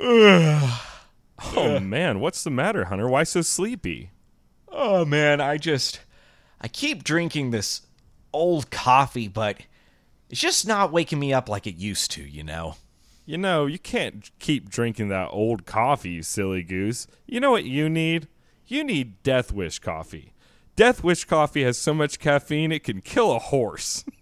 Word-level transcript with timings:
Oh 0.00 1.80
man, 1.80 2.20
what's 2.20 2.44
the 2.44 2.50
matter, 2.50 2.86
Hunter? 2.86 3.08
Why 3.08 3.24
so 3.24 3.42
sleepy? 3.42 4.10
Oh 4.68 5.04
man, 5.04 5.40
I 5.40 5.56
just 5.56 6.00
I 6.60 6.68
keep 6.68 7.04
drinking 7.04 7.50
this 7.50 7.82
old 8.32 8.70
coffee, 8.70 9.28
but 9.28 9.58
it's 10.30 10.40
just 10.40 10.66
not 10.66 10.92
waking 10.92 11.18
me 11.18 11.32
up 11.32 11.48
like 11.48 11.66
it 11.66 11.76
used 11.76 12.10
to, 12.12 12.22
you 12.22 12.42
know. 12.42 12.76
You 13.24 13.38
know, 13.38 13.66
you 13.66 13.78
can't 13.78 14.30
keep 14.38 14.70
drinking 14.70 15.08
that 15.08 15.28
old 15.30 15.66
coffee, 15.66 16.10
you 16.10 16.22
silly 16.22 16.62
goose. 16.62 17.06
You 17.26 17.40
know 17.40 17.50
what 17.50 17.64
you 17.64 17.88
need? 17.88 18.28
You 18.66 18.84
need 18.84 19.22
Death 19.22 19.52
Wish 19.52 19.78
coffee. 19.78 20.32
Death 20.76 21.02
Wish 21.02 21.24
coffee 21.24 21.64
has 21.64 21.76
so 21.76 21.92
much 21.92 22.18
caffeine 22.18 22.72
it 22.72 22.84
can 22.84 23.00
kill 23.00 23.32
a 23.32 23.38
horse. 23.38 24.04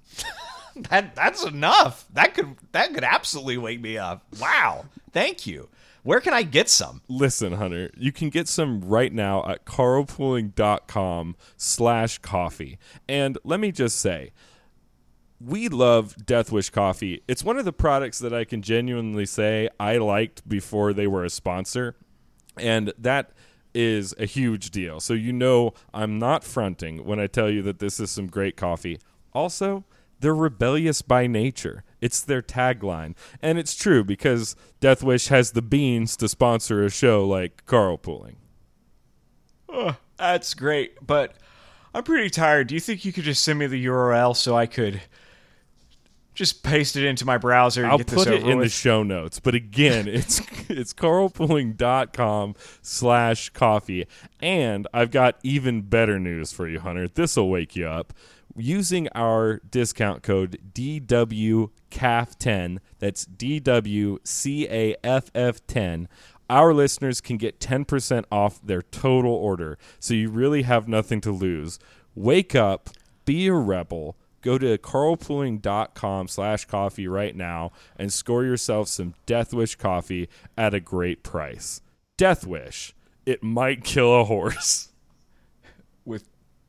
That 0.91 1.15
that's 1.15 1.43
enough. 1.45 2.05
That 2.13 2.35
could 2.35 2.57
that 2.73 2.93
could 2.93 3.03
absolutely 3.03 3.57
wake 3.57 3.81
me 3.81 3.97
up. 3.97 4.27
Wow. 4.39 4.85
Thank 5.11 5.47
you. 5.47 5.69
Where 6.03 6.21
can 6.21 6.35
I 6.35 6.43
get 6.43 6.69
some? 6.69 7.03
Listen, 7.09 7.55
Hunter, 7.55 7.91
you 7.97 8.13
can 8.13 8.29
get 8.29 8.47
some 8.47 8.81
right 8.83 9.13
now 9.13 9.45
at 9.49 9.65
carlpooling.com 9.65 11.35
slash 11.57 12.19
coffee. 12.19 12.79
And 13.09 13.39
let 13.43 13.59
me 13.59 13.73
just 13.73 13.99
say, 13.99 14.31
we 15.41 15.69
love 15.69 16.15
Death 16.25 16.53
Wish 16.53 16.71
coffee. 16.71 17.23
It's 17.27 17.43
one 17.43 17.59
of 17.59 17.65
the 17.65 17.73
products 17.73 18.21
that 18.21 18.33
I 18.33 18.45
can 18.45 18.63
genuinely 18.63 19.27
say 19.27 19.69
I 19.81 19.97
liked 19.97 20.49
before 20.49 20.93
they 20.93 21.09
were 21.09 21.25
a 21.25 21.31
sponsor. 21.31 21.97
And 22.57 22.93
that 22.99 23.33
is 23.75 24.15
a 24.17 24.27
huge 24.27 24.71
deal. 24.71 25.01
So 25.01 25.13
you 25.13 25.33
know 25.33 25.75
I'm 25.93 26.21
not 26.21 26.45
fronting 26.45 27.05
when 27.05 27.19
I 27.19 27.27
tell 27.27 27.51
you 27.51 27.63
that 27.63 27.81
this 27.81 27.99
is 27.99 28.13
some 28.13 28.29
great 28.29 28.57
coffee. 28.57 29.01
Also, 29.35 29.85
they're 30.21 30.35
rebellious 30.35 31.03
by 31.03 31.27
nature. 31.27 31.85
It's 32.01 32.21
their 32.21 32.43
tagline. 32.43 33.15
And 33.41 33.59
it's 33.59 33.75
true 33.75 34.05
because 34.05 34.57
Death 34.81 35.03
Wish 35.03 35.29
has 35.29 35.53
the 35.53 35.63
beans 35.63 36.17
to 36.19 36.29
sponsor 36.29 36.85
a 36.85 36.91
show 36.91 37.27
like 37.27 37.65
Carlpooling. 37.67 38.37
Oh, 39.69 39.97
that's 40.17 40.55
great, 40.55 41.05
but 41.07 41.35
I'm 41.95 42.05
pretty 42.05 42.31
tired. 42.31 42.69
Do 42.69 42.75
you 42.75 42.81
think 42.81 43.05
you 43.05 43.13
could 43.13 43.25
just 43.25 43.45
send 43.45 43.59
me 43.59 43.67
the 43.67 43.87
URL 43.87 44.35
so 44.37 44.57
I 44.57 44.67
could 44.67 45.01
just 46.37 46.63
paste 46.63 46.97
it 46.97 47.05
into 47.05 47.25
my 47.25 47.39
browser 47.39 47.83
and 47.83 47.91
I'll 47.91 47.99
get 47.99 48.07
put 48.07 48.17
this 48.19 48.27
it 48.27 48.43
over 48.43 48.53
in 48.53 48.59
the 48.61 48.69
show 48.69 49.03
notes. 49.03 49.41
But 49.41 49.55
again, 49.55 50.07
it's 50.09 50.41
it's 50.69 50.93
carlpooling.com 50.93 52.55
slash 52.83 53.51
coffee. 53.51 54.07
And 54.39 54.87
I've 54.93 55.11
got 55.11 55.39
even 55.43 55.83
better 55.83 56.21
news 56.21 56.53
for 56.53 56.69
you, 56.69 56.79
Hunter. 56.79 57.09
This'll 57.09 57.49
wake 57.49 57.75
you 57.75 57.89
up. 57.89 58.13
Using 58.57 59.09
our 59.15 59.61
discount 59.71 60.23
code 60.23 60.59
DWCAFF10, 60.73 62.79
that's 62.99 63.27
DWCAFF10, 63.27 66.07
our 66.49 66.73
listeners 66.73 67.21
can 67.21 67.37
get 67.37 67.61
10% 67.61 68.25
off 68.31 68.63
their 68.63 68.83
total 68.83 69.35
order. 69.35 69.77
So 69.99 70.15
you 70.15 70.31
really 70.31 70.63
have 70.63 70.89
nothing 70.89 71.21
to 71.23 71.33
lose. 71.33 71.81
Wake 72.15 72.55
up, 72.55 72.91
be 73.25 73.49
a 73.49 73.53
rebel. 73.53 74.17
Go 74.41 74.59
to 74.59 74.79
carlpooling.com 74.79 76.29
slash 76.29 76.67
coffee 76.67 77.09
right 77.09 77.35
now 77.35 77.73
and 77.99 78.13
score 78.13 78.45
yourself 78.45 78.87
some 78.89 79.15
Death 79.27 79.53
Wish 79.53 79.75
coffee 79.75 80.29
at 80.57 80.73
a 80.73 80.81
great 80.81 81.23
price. 81.23 81.83
Death 82.17 82.47
Wish. 82.47 82.95
It 83.27 83.43
might 83.43 83.83
kill 83.83 84.21
a 84.21 84.25
horse. 84.25 84.93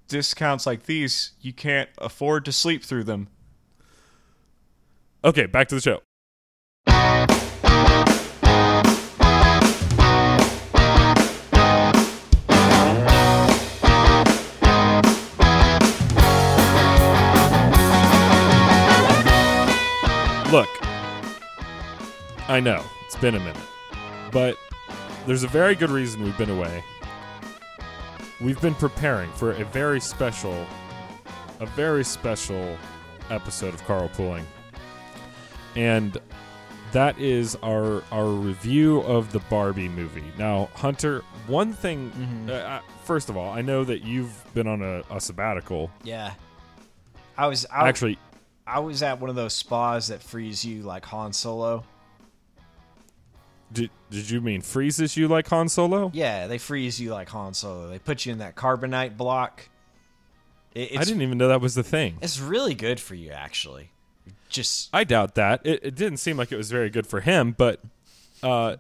discounts 0.08 0.66
like 0.66 0.83
these, 0.83 1.31
you 1.41 1.53
can't 1.53 1.89
afford 1.97 2.45
to 2.45 2.52
sleep 2.52 2.83
through 2.83 3.03
them. 3.03 3.27
Okay, 5.23 5.45
back 5.45 5.67
to 5.69 5.75
the 5.75 5.81
show. 5.81 6.02
Look, 20.52 20.70
I 22.48 22.61
know 22.64 22.82
it's 23.05 23.17
been 23.17 23.36
a 23.36 23.39
minute, 23.39 23.58
but 24.32 24.58
there's 25.26 25.43
a 25.43 25.48
very 25.49 25.76
good 25.76 25.89
reason 25.89 26.23
we've 26.23 26.37
been 26.37 26.49
away. 26.49 26.83
We've 28.39 28.61
been 28.61 28.75
preparing 28.75 29.31
for 29.31 29.52
a 29.52 29.65
very 29.65 29.99
special, 29.99 30.65
a 31.59 31.65
very 31.65 32.03
special 32.03 32.77
episode 33.30 33.73
of 33.73 33.81
Carlpooling 33.83 34.43
and 35.77 36.17
that 36.92 37.17
is 37.20 37.55
our 37.64 38.03
our 38.11 38.27
review 38.27 39.02
of 39.02 39.31
the 39.31 39.39
Barbie 39.39 39.87
movie. 39.87 40.23
Now, 40.37 40.70
Hunter, 40.73 41.23
one 41.45 41.71
thing. 41.71 42.11
Mm-hmm. 42.11 42.49
Uh, 42.49 42.53
uh, 42.53 42.81
first 43.03 43.30
of 43.30 43.37
all, 43.37 43.52
I 43.52 43.61
know 43.61 43.83
that 43.83 44.03
you've 44.03 44.43
been 44.53 44.67
on 44.67 44.81
a, 44.81 45.03
a 45.11 45.21
sabbatical. 45.21 45.92
Yeah. 46.03 46.33
I 47.37 47.47
was 47.47 47.65
I, 47.71 47.87
Actually, 47.87 48.17
I 48.65 48.80
was 48.80 49.03
at 49.03 49.20
one 49.20 49.30
of 49.30 49.36
those 49.36 49.53
spas 49.53 50.08
that 50.08 50.23
freeze 50.23 50.65
you 50.65 50.81
like 50.81 51.05
Han 51.05 51.33
Solo. 51.33 51.83
Did 53.72 53.89
did 54.10 54.30
you 54.30 54.42
mean 54.42 54.61
freezes 54.61 55.17
you 55.17 55.28
like 55.28 55.48
Han 55.50 55.70
Solo? 55.70 56.11
Yeah, 56.14 56.48
they 56.48 56.58
freeze 56.58 57.00
you 57.00 57.11
like 57.11 57.30
Han 57.30 57.54
Solo. 57.54 57.89
They 57.89 58.00
put 58.00 58.26
you 58.26 58.32
in 58.32 58.38
that 58.39 58.55
carbonite 58.55 59.17
block. 59.17 59.70
It, 60.73 60.92
it's, 60.92 60.98
I 60.98 61.04
didn't 61.04 61.22
even 61.22 61.38
know 61.38 61.48
that 61.50 61.61
was 61.61 61.76
the 61.76 61.83
thing. 61.83 62.17
It's 62.22 62.39
really 62.39 62.76
good 62.76 63.00
for 63.00 63.16
you, 63.16 63.32
actually. 63.32 63.92
Just 64.50 64.89
I 64.94 65.04
doubt 65.04 65.36
that. 65.36 65.61
It, 65.66 65.80
it 65.83 65.95
didn't 65.95 66.17
seem 66.17 66.38
like 66.38 66.52
it 66.52 66.58
was 66.58 66.72
very 66.72 66.89
good 66.89 67.06
for 67.08 67.20
him. 67.22 67.54
But 67.58 67.82
uh, 68.42 68.77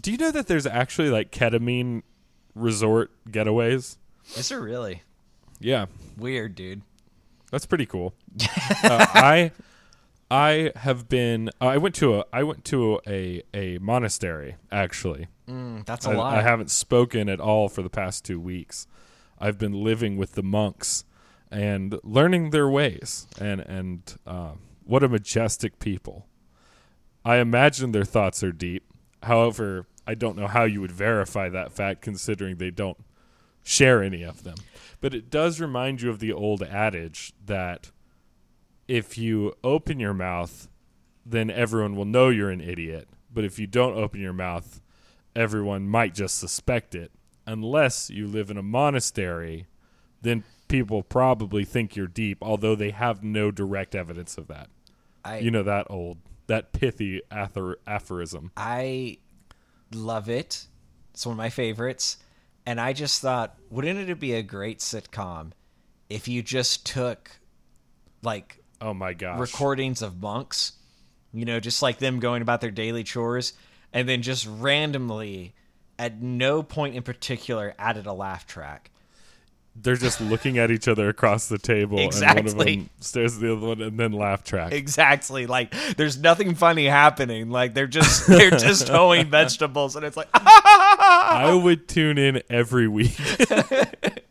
do 0.00 0.10
you 0.10 0.16
know 0.16 0.30
that 0.30 0.46
there's 0.46 0.66
actually 0.66 1.10
like 1.10 1.30
ketamine 1.30 2.02
resort 2.54 3.10
getaways? 3.30 3.96
is 4.36 4.48
there 4.48 4.60
really 4.60 5.02
Yeah, 5.60 5.86
weird, 6.16 6.54
dude? 6.54 6.80
That's 7.50 7.66
pretty 7.66 7.86
cool. 7.86 8.14
uh, 8.82 9.06
I 9.14 9.52
I 10.30 10.72
have 10.76 11.08
been. 11.08 11.50
Uh, 11.60 11.66
I 11.66 11.76
went 11.76 11.94
to 11.96 12.20
a. 12.20 12.24
I 12.32 12.42
went 12.42 12.64
to 12.66 13.00
a 13.06 13.42
a 13.52 13.78
monastery 13.78 14.56
actually. 14.72 15.28
Mm, 15.48 15.84
that's 15.84 16.06
a 16.06 16.10
I, 16.10 16.14
lot. 16.14 16.34
I 16.34 16.42
haven't 16.42 16.70
spoken 16.70 17.28
at 17.28 17.40
all 17.40 17.68
for 17.68 17.82
the 17.82 17.90
past 17.90 18.24
two 18.24 18.40
weeks. 18.40 18.86
I've 19.38 19.58
been 19.58 19.72
living 19.72 20.16
with 20.16 20.32
the 20.32 20.42
monks 20.42 21.04
and 21.50 21.98
learning 22.02 22.50
their 22.50 22.68
ways. 22.68 23.26
And 23.40 23.60
and 23.60 24.16
uh, 24.26 24.52
what 24.84 25.02
a 25.02 25.08
majestic 25.08 25.78
people. 25.78 26.26
I 27.24 27.36
imagine 27.36 27.92
their 27.92 28.04
thoughts 28.04 28.42
are 28.42 28.52
deep. 28.52 28.84
However, 29.22 29.86
I 30.06 30.14
don't 30.14 30.36
know 30.36 30.46
how 30.46 30.64
you 30.64 30.80
would 30.80 30.92
verify 30.92 31.48
that 31.48 31.72
fact, 31.72 32.02
considering 32.02 32.56
they 32.56 32.70
don't 32.70 32.98
share 33.62 34.02
any 34.02 34.22
of 34.22 34.44
them. 34.44 34.56
But 35.00 35.14
it 35.14 35.30
does 35.30 35.60
remind 35.60 36.02
you 36.02 36.10
of 36.10 36.18
the 36.18 36.32
old 36.32 36.62
adage 36.62 37.32
that 37.44 37.90
if 38.88 39.16
you 39.18 39.54
open 39.62 39.98
your 39.98 40.14
mouth, 40.14 40.68
then 41.24 41.50
everyone 41.50 41.96
will 41.96 42.04
know 42.04 42.28
you're 42.28 42.50
an 42.50 42.60
idiot. 42.60 43.08
But 43.32 43.44
if 43.44 43.58
you 43.58 43.66
don't 43.66 43.96
open 43.96 44.20
your 44.20 44.32
mouth, 44.32 44.80
everyone 45.34 45.88
might 45.88 46.14
just 46.14 46.38
suspect 46.38 46.94
it. 46.94 47.10
Unless 47.46 48.10
you 48.10 48.26
live 48.26 48.50
in 48.50 48.56
a 48.56 48.62
monastery, 48.62 49.66
then 50.22 50.44
people 50.68 51.02
probably 51.02 51.64
think 51.64 51.96
you're 51.96 52.06
deep, 52.06 52.38
although 52.40 52.74
they 52.74 52.90
have 52.90 53.22
no 53.22 53.50
direct 53.50 53.94
evidence 53.94 54.38
of 54.38 54.46
that. 54.48 54.68
I 55.24 55.38
You 55.38 55.50
know 55.50 55.62
that 55.62 55.86
old, 55.90 56.18
that 56.46 56.72
pithy 56.72 57.22
athor- 57.30 57.76
aphorism. 57.86 58.50
I 58.56 59.18
love 59.92 60.28
it. 60.28 60.66
It's 61.12 61.26
one 61.26 61.34
of 61.34 61.38
my 61.38 61.50
favorites. 61.50 62.18
And 62.66 62.80
I 62.80 62.92
just 62.92 63.20
thought, 63.20 63.56
wouldn't 63.70 64.08
it 64.08 64.18
be 64.18 64.32
a 64.34 64.42
great 64.42 64.78
sitcom 64.78 65.52
if 66.08 66.28
you 66.28 66.42
just 66.42 66.86
took 66.86 67.30
like 68.22 68.63
Oh 68.80 68.94
my 68.94 69.12
gosh! 69.14 69.38
recordings 69.38 70.02
of 70.02 70.20
monks, 70.20 70.72
you 71.32 71.44
know, 71.44 71.60
just 71.60 71.80
like 71.82 71.98
them 71.98 72.20
going 72.20 72.42
about 72.42 72.60
their 72.60 72.70
daily 72.70 73.04
chores, 73.04 73.52
and 73.92 74.08
then 74.08 74.22
just 74.22 74.46
randomly, 74.46 75.54
at 75.98 76.20
no 76.20 76.62
point 76.62 76.94
in 76.94 77.02
particular, 77.02 77.74
added 77.78 78.06
a 78.06 78.12
laugh 78.12 78.46
track. 78.46 78.90
They're 79.76 79.96
just 79.96 80.20
looking 80.20 80.58
at 80.58 80.70
each 80.70 80.86
other 80.86 81.08
across 81.08 81.48
the 81.48 81.58
table, 81.58 81.98
and 81.98 82.04
one 82.04 82.06
Exactly. 82.06 82.50
of 82.52 82.56
them 82.58 82.90
stares 83.00 83.34
at 83.34 83.40
the 83.40 83.56
other 83.56 83.66
one, 83.66 83.80
and 83.82 83.98
then 83.98 84.12
laugh 84.12 84.44
track. 84.44 84.72
Exactly. 84.72 85.46
Like 85.46 85.74
there's 85.96 86.16
nothing 86.16 86.54
funny 86.54 86.84
happening. 86.84 87.50
Like 87.50 87.74
they're 87.74 87.88
just 87.88 88.28
they're 88.28 88.50
just 88.52 88.88
hoeing 88.90 89.30
vegetables, 89.30 89.96
and 89.96 90.04
it's 90.04 90.16
like 90.16 90.28
I 90.34 91.52
would 91.60 91.88
tune 91.88 92.18
in 92.18 92.42
every 92.48 92.86
week. 92.86 93.18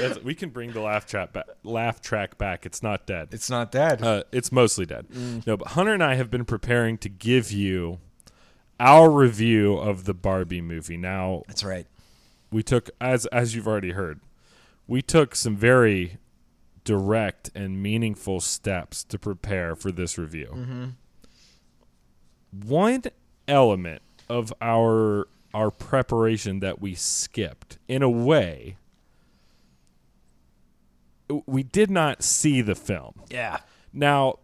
That's- 0.00 0.22
we 0.24 0.34
can 0.34 0.50
bring 0.50 0.72
the 0.72 0.80
laugh 0.80 1.06
track 1.06 1.32
back. 1.32 1.46
Laugh 1.64 2.00
track 2.00 2.38
back. 2.38 2.66
It's 2.66 2.82
not 2.82 3.06
dead. 3.06 3.28
it's 3.32 3.50
not 3.50 3.70
dead. 3.72 4.02
Uh, 4.02 4.22
it's 4.32 4.50
mostly 4.52 4.86
dead. 4.86 5.06
No, 5.46 5.56
but 5.56 5.68
Hunter 5.68 5.92
and 5.94 6.02
I 6.02 6.14
have 6.14 6.30
been 6.30 6.44
preparing 6.44 6.98
to 6.98 7.08
give 7.08 7.50
you 7.52 7.98
our 8.78 9.10
review 9.10 9.74
of 9.76 10.04
the 10.04 10.14
Barbie 10.14 10.60
movie. 10.60 10.96
Now 10.96 11.42
That's 11.46 11.64
right. 11.64 11.86
we 12.52 12.62
took, 12.62 12.90
as 13.00 13.26
as 13.26 13.54
you've 13.54 13.66
already 13.66 13.92
heard, 13.92 14.20
we 14.86 15.00
took 15.02 15.34
some 15.34 15.56
very 15.56 16.18
direct 16.84 17.50
and 17.54 17.82
meaningful 17.82 18.38
steps 18.40 19.02
to 19.04 19.18
prepare 19.18 19.74
for 19.74 19.90
this 19.90 20.16
review. 20.18 20.94
One 22.52 23.02
element 23.48 24.02
of 24.28 24.52
our 24.60 25.28
our 25.54 25.70
preparation 25.70 26.60
that 26.60 26.80
we 26.80 26.94
skipped 26.94 27.78
in 27.88 28.02
a 28.02 28.10
way 28.10 28.76
we 31.46 31.62
did 31.62 31.90
not 31.90 32.22
see 32.22 32.60
the 32.60 32.74
film 32.74 33.22
Yeah. 33.30 33.58
now 33.92 34.38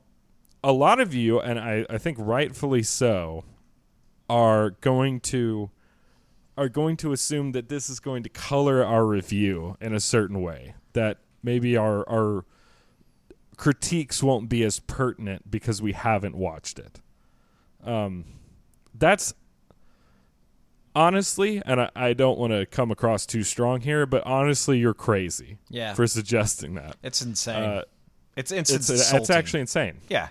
a 0.64 0.72
lot 0.72 1.00
of 1.00 1.14
you 1.14 1.40
and 1.40 1.58
i, 1.58 1.84
I 1.90 1.98
think 1.98 2.16
rightfully 2.20 2.82
so 2.82 3.44
are 4.28 4.70
going 4.80 5.20
to 5.20 5.70
are 6.56 6.68
going 6.68 6.96
to 6.98 7.12
assume 7.12 7.52
that 7.52 7.68
this 7.68 7.88
is 7.88 7.98
going 8.00 8.22
to 8.24 8.28
color 8.28 8.84
our 8.84 9.06
review 9.06 9.76
in 9.80 9.94
a 9.94 10.00
certain 10.00 10.42
way 10.42 10.74
that 10.92 11.18
maybe 11.42 11.76
our 11.76 12.08
our 12.08 12.44
critiques 13.56 14.22
won't 14.22 14.48
be 14.48 14.62
as 14.64 14.80
pertinent 14.80 15.50
because 15.50 15.80
we 15.80 15.92
haven't 15.92 16.34
watched 16.34 16.78
it 16.78 17.00
um 17.84 18.24
that's 18.94 19.34
honestly 20.94 21.62
and 21.64 21.80
i, 21.80 21.90
I 21.94 22.12
don't 22.12 22.38
want 22.38 22.52
to 22.52 22.66
come 22.66 22.90
across 22.90 23.24
too 23.26 23.42
strong 23.42 23.80
here 23.80 24.04
but 24.06 24.24
honestly 24.26 24.78
you're 24.78 24.94
crazy 24.94 25.58
Yeah. 25.70 25.94
for 25.94 26.06
suggesting 26.06 26.74
that 26.74 26.96
It's 27.02 27.22
insane. 27.22 27.62
uh, 27.62 27.82
it's 28.36 28.52
it's 28.52 28.70
it's, 28.70 28.88
insulting. 28.90 29.20
it's 29.20 29.30
actually 29.30 29.60
insane 29.60 29.98
yeah, 30.08 30.28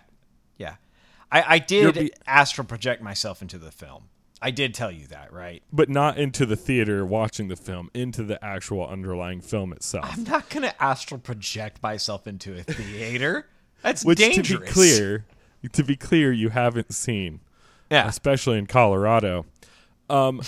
yeah. 0.57 0.75
I 1.31 1.55
I 1.55 1.59
did 1.59 1.95
be- 1.95 2.13
astral 2.27 2.65
project 2.67 3.01
myself 3.01 3.41
into 3.41 3.57
the 3.57 3.71
film. 3.71 4.05
I 4.43 4.49
did 4.49 4.73
tell 4.73 4.91
you 4.91 5.05
that, 5.07 5.31
right? 5.31 5.61
but 5.71 5.87
not 5.87 6.17
into 6.17 6.47
the 6.47 6.55
theater 6.55 7.05
watching 7.05 7.47
the 7.47 7.55
film, 7.55 7.91
into 7.93 8.23
the 8.23 8.43
actual 8.43 8.87
underlying 8.87 9.39
film 9.39 9.71
itself. 9.71 10.05
I'm 10.11 10.23
not 10.23 10.49
gonna 10.49 10.73
astral 10.79 11.19
project 11.19 11.83
myself 11.83 12.25
into 12.25 12.57
a 12.57 12.63
theater. 12.63 13.45
That's 13.83 14.03
Which, 14.03 14.17
dangerous. 14.17 14.47
to 14.47 14.59
be 14.59 14.65
clear, 14.65 15.25
to 15.71 15.83
be 15.83 15.95
clear, 15.95 16.31
you 16.31 16.49
haven't 16.49 16.91
seen, 16.93 17.39
yeah, 17.91 18.07
especially 18.07 18.57
in 18.57 18.65
Colorado. 18.65 19.45
Um, 20.11 20.41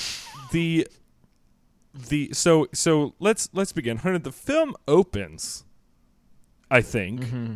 the 0.52 0.88
the 1.94 2.30
so 2.34 2.68
so 2.74 3.16
let's 3.20 3.50
let's 3.54 3.72
begin. 3.72 3.98
Hunter, 3.98 4.20
the 4.20 4.32
film 4.32 4.76
opens. 4.88 5.64
I 6.70 6.82
think. 6.82 7.22
Mm-hmm. 7.22 7.54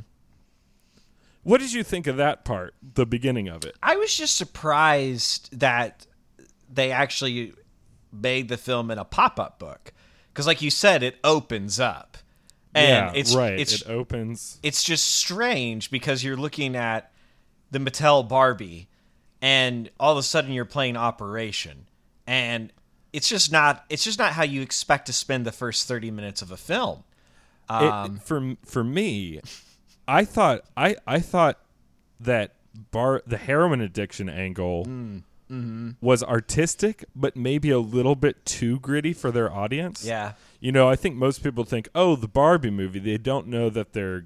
What 1.43 1.61
did 1.61 1.73
you 1.73 1.83
think 1.83 2.07
of 2.07 2.17
that 2.17 2.43
part, 2.43 2.75
the 2.93 3.05
beginning 3.05 3.47
of 3.47 3.63
it? 3.63 3.75
I 3.81 3.95
was 3.95 4.15
just 4.15 4.35
surprised 4.35 5.57
that 5.57 6.05
they 6.71 6.91
actually 6.91 7.53
made 8.11 8.49
the 8.49 8.57
film 8.57 8.91
in 8.91 8.97
a 8.97 9.05
pop-up 9.05 9.57
book 9.57 9.93
because, 10.29 10.45
like 10.45 10.61
you 10.61 10.69
said, 10.69 11.03
it 11.03 11.17
opens 11.23 11.79
up, 11.79 12.17
and 12.75 13.15
yeah, 13.15 13.19
it's 13.19 13.33
right. 13.33 13.59
It's 13.59 13.81
it 13.81 13.89
opens. 13.89 14.59
it's 14.61 14.83
just 14.83 15.07
strange 15.15 15.89
because 15.89 16.23
you're 16.23 16.37
looking 16.37 16.75
at 16.75 17.11
the 17.71 17.79
Mattel 17.79 18.27
Barbie, 18.27 18.89
and 19.41 19.89
all 19.99 20.11
of 20.11 20.17
a 20.17 20.23
sudden 20.23 20.51
you're 20.51 20.65
playing 20.65 20.97
Operation, 20.97 21.87
and 22.27 22.71
it's 23.13 23.29
just 23.29 23.51
not 23.51 23.85
it's 23.89 24.03
just 24.03 24.19
not 24.19 24.33
how 24.33 24.43
you 24.43 24.61
expect 24.61 25.07
to 25.07 25.13
spend 25.13 25.45
the 25.45 25.51
first 25.51 25.87
thirty 25.87 26.11
minutes 26.11 26.41
of 26.41 26.51
a 26.51 26.57
film. 26.57 27.03
It- 27.69 27.73
Um, 27.83 28.17
for 28.19 28.55
for 28.65 28.83
me, 28.83 29.39
I 30.07 30.23
thought 30.25 30.61
I 30.75 30.97
I 31.07 31.19
thought 31.19 31.59
that 32.19 32.53
bar 32.91 33.23
the 33.25 33.37
heroin 33.37 33.81
addiction 33.81 34.29
angle 34.29 34.85
Mm, 34.85 35.23
mm-hmm. 35.51 35.89
was 36.01 36.21
artistic, 36.23 37.05
but 37.15 37.35
maybe 37.35 37.69
a 37.71 37.79
little 37.79 38.15
bit 38.15 38.45
too 38.45 38.79
gritty 38.79 39.13
for 39.13 39.31
their 39.31 39.51
audience. 39.51 40.03
yeah, 40.05 40.33
you 40.59 40.71
know, 40.71 40.87
I 40.87 40.95
think 40.95 41.15
most 41.15 41.41
people 41.43 41.63
think, 41.63 41.89
oh, 41.95 42.15
the 42.15 42.27
Barbie 42.27 42.69
movie. 42.71 42.99
They 42.99 43.17
don't 43.17 43.47
know 43.47 43.69
that 43.69 43.93
they're 43.93 44.25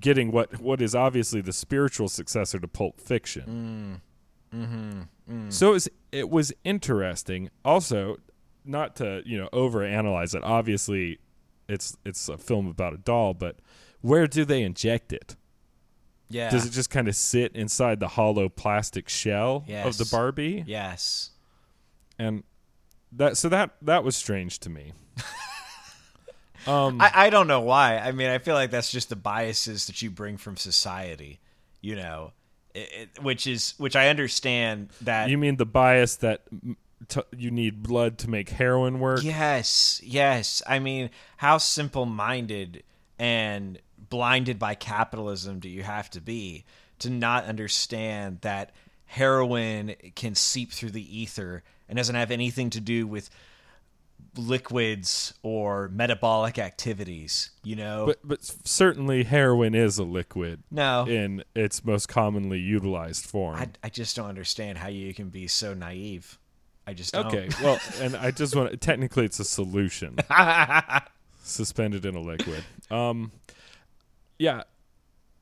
getting 0.00 0.30
what 0.32 0.60
what 0.60 0.80
is 0.82 0.94
obviously 0.94 1.40
the 1.40 1.52
spiritual 1.52 2.08
successor 2.08 2.58
to 2.58 2.66
Pulp 2.68 3.00
Fiction. 3.00 4.00
So 5.48 5.70
it 5.70 5.72
was, 5.72 5.88
it 6.14 6.30
was 6.30 6.52
interesting. 6.64 7.50
Also, 7.64 8.16
not 8.64 8.96
to 8.96 9.22
you 9.26 9.36
know 9.36 9.48
overanalyze 9.52 10.34
it. 10.34 10.42
Obviously, 10.44 11.18
it's 11.68 11.96
it's 12.04 12.28
a 12.28 12.38
film 12.38 12.66
about 12.66 12.94
a 12.94 12.98
doll, 12.98 13.34
but 13.34 13.56
where 14.00 14.26
do 14.26 14.44
they 14.44 14.62
inject 14.62 15.12
it? 15.12 15.36
yeah. 16.30 16.50
Does 16.50 16.66
it 16.66 16.70
just 16.70 16.90
kind 16.90 17.08
of 17.08 17.14
sit 17.14 17.54
inside 17.54 18.00
the 18.00 18.08
hollow 18.08 18.48
plastic 18.48 19.08
shell 19.08 19.64
of 19.68 19.98
the 19.98 20.08
Barbie? 20.10 20.64
yes. 20.66 21.30
And 22.18 22.44
that 23.12 23.36
so 23.36 23.48
that 23.48 23.76
that 23.82 24.04
was 24.04 24.16
strange 24.16 24.58
to 24.60 24.70
me. 24.70 24.92
um, 26.66 27.00
I, 27.00 27.10
I 27.14 27.30
don't 27.30 27.46
know 27.46 27.60
why. 27.60 27.98
I 27.98 28.12
mean, 28.12 28.28
I 28.30 28.38
feel 28.38 28.54
like 28.54 28.70
that's 28.70 28.90
just 28.90 29.08
the 29.08 29.16
biases 29.16 29.86
that 29.86 30.00
you 30.02 30.10
bring 30.10 30.36
from 30.36 30.56
society, 30.56 31.40
you 31.80 31.96
know, 31.96 32.32
it, 32.74 33.10
which 33.22 33.46
is 33.46 33.74
which 33.78 33.96
I 33.96 34.08
understand 34.08 34.90
that. 35.02 35.28
you 35.28 35.38
mean 35.38 35.56
the 35.56 35.66
bias 35.66 36.16
that 36.16 36.42
t- 37.08 37.22
you 37.36 37.50
need 37.50 37.82
blood 37.82 38.18
to 38.18 38.30
make 38.30 38.50
heroin 38.50 39.00
work? 39.00 39.22
yes, 39.22 40.00
yes. 40.04 40.62
I 40.66 40.78
mean, 40.78 41.10
how 41.36 41.58
simple-minded 41.58 42.82
and 43.18 43.78
blinded 44.10 44.58
by 44.58 44.74
capitalism 44.74 45.60
do 45.60 45.68
you 45.68 45.82
have 45.82 46.10
to 46.10 46.20
be 46.20 46.64
to 46.98 47.10
not 47.10 47.44
understand 47.44 48.40
that 48.42 48.72
heroin 49.06 49.94
can 50.14 50.34
seep 50.34 50.72
through 50.72 50.90
the 50.90 51.20
ether 51.20 51.62
and 51.88 51.96
doesn't 51.96 52.14
have 52.14 52.30
anything 52.30 52.70
to 52.70 52.80
do 52.80 53.06
with 53.06 53.30
liquids 54.36 55.34
or 55.42 55.88
metabolic 55.88 56.58
activities, 56.58 57.50
you 57.62 57.76
know? 57.76 58.06
But 58.06 58.18
but 58.24 58.44
certainly 58.44 59.24
heroin 59.24 59.74
is 59.74 59.98
a 59.98 60.04
liquid 60.04 60.62
no. 60.70 61.06
in 61.06 61.44
its 61.54 61.84
most 61.84 62.08
commonly 62.08 62.58
utilized 62.58 63.26
form. 63.26 63.56
I, 63.56 63.68
I 63.84 63.88
just 63.88 64.16
don't 64.16 64.28
understand 64.28 64.78
how 64.78 64.88
you 64.88 65.12
can 65.14 65.28
be 65.28 65.46
so 65.46 65.74
naive. 65.74 66.38
I 66.86 66.92
just 66.92 67.14
don't. 67.14 67.26
okay, 67.26 67.48
well, 67.62 67.80
and 68.00 68.16
I 68.16 68.30
just 68.30 68.54
want 68.54 68.70
to, 68.70 68.76
technically 68.76 69.24
it's 69.24 69.40
a 69.40 69.44
solution 69.44 70.18
suspended 71.42 72.04
in 72.04 72.14
a 72.14 72.20
liquid. 72.20 72.64
Um, 72.90 73.32
yeah, 74.38 74.64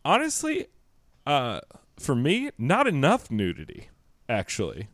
honestly, 0.05 0.67
uh, 1.27 1.61
for 1.99 2.15
me, 2.15 2.51
not 2.59 2.87
enough 2.87 3.31
nudity. 3.31 3.89
Actually, 4.29 4.89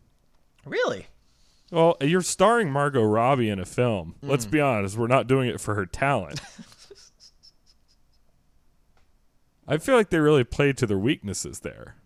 really? 0.65 1.07
Well, 1.71 1.97
you're 2.01 2.23
starring 2.23 2.71
Margot 2.71 3.03
Robbie 3.03 3.51
in 3.51 3.59
a 3.59 3.67
film. 3.67 4.15
Let's 4.23 4.47
mm. 4.47 4.51
be 4.53 4.61
honest, 4.61 4.97
we're 4.97 5.07
not 5.07 5.27
doing 5.27 5.49
it 5.49 5.61
for 5.61 5.75
her 5.75 5.87
talent. 5.87 6.41
I 9.69 9.77
feel 9.77 9.97
like 9.97 10.09
they 10.09 10.19
really 10.19 10.45
played 10.45 10.79
to 10.79 10.87
their 10.87 10.99
weaknesses 10.99 11.61
there. 11.61 11.97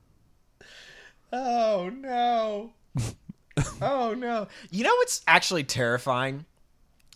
Oh 1.33 1.91
no. 1.95 2.73
oh 3.81 4.15
no. 4.15 4.49
You 4.71 4.83
know 4.83 4.95
what's 4.97 5.23
actually 5.29 5.63
terrifying? 5.63 6.45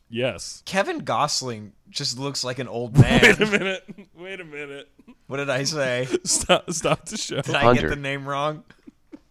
Yes. 0.09 0.63
Kevin 0.65 1.01
Gosling 1.01 1.73
just 1.91 2.17
looks 2.17 2.45
like 2.45 2.61
an 2.61 2.69
old 2.69 2.97
man. 2.99 3.23
Wait 3.23 3.41
a 3.41 3.47
minute. 3.47 3.85
Wait 4.17 4.41
a 4.41 4.45
minute. 4.45 4.89
what 5.27 5.39
did 5.39 5.51
I 5.51 5.65
say? 5.65 6.07
Stop. 6.23 6.71
Stop 6.71 7.07
the 7.07 7.17
show. 7.17 7.43
Did 7.43 7.57
I 7.57 7.63
Hunter. 7.63 7.83
get 7.83 7.89
the 7.91 7.97
name 7.97 8.29
wrong? 8.29 8.63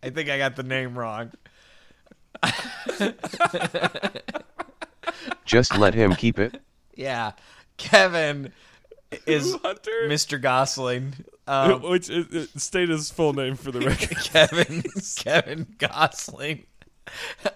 I 0.04 0.10
think 0.10 0.30
I 0.30 0.38
got 0.38 0.58
the 0.58 0.64
name 0.64 0.98
wrong. 1.00 1.32
Just 5.46 5.78
let 5.78 5.94
him 5.94 6.14
keep 6.16 6.40
it. 6.40 6.62
Yeah. 6.96 7.34
Kevin 7.78 8.52
is 9.28 9.56
Hunter. 9.64 9.92
Mr. 10.08 10.42
Gosling. 10.42 11.14
Um, 11.48 11.82
Which 11.84 12.10
is, 12.10 12.28
is- 12.28 12.64
state 12.64 12.90
his 12.90 13.12
full 13.12 13.34
name 13.34 13.56
for 13.56 13.72
the 13.72 13.80
record. 13.88 14.18
Kevin 14.18 14.84
Kevin 15.18 15.68
Gosling. 15.78 16.66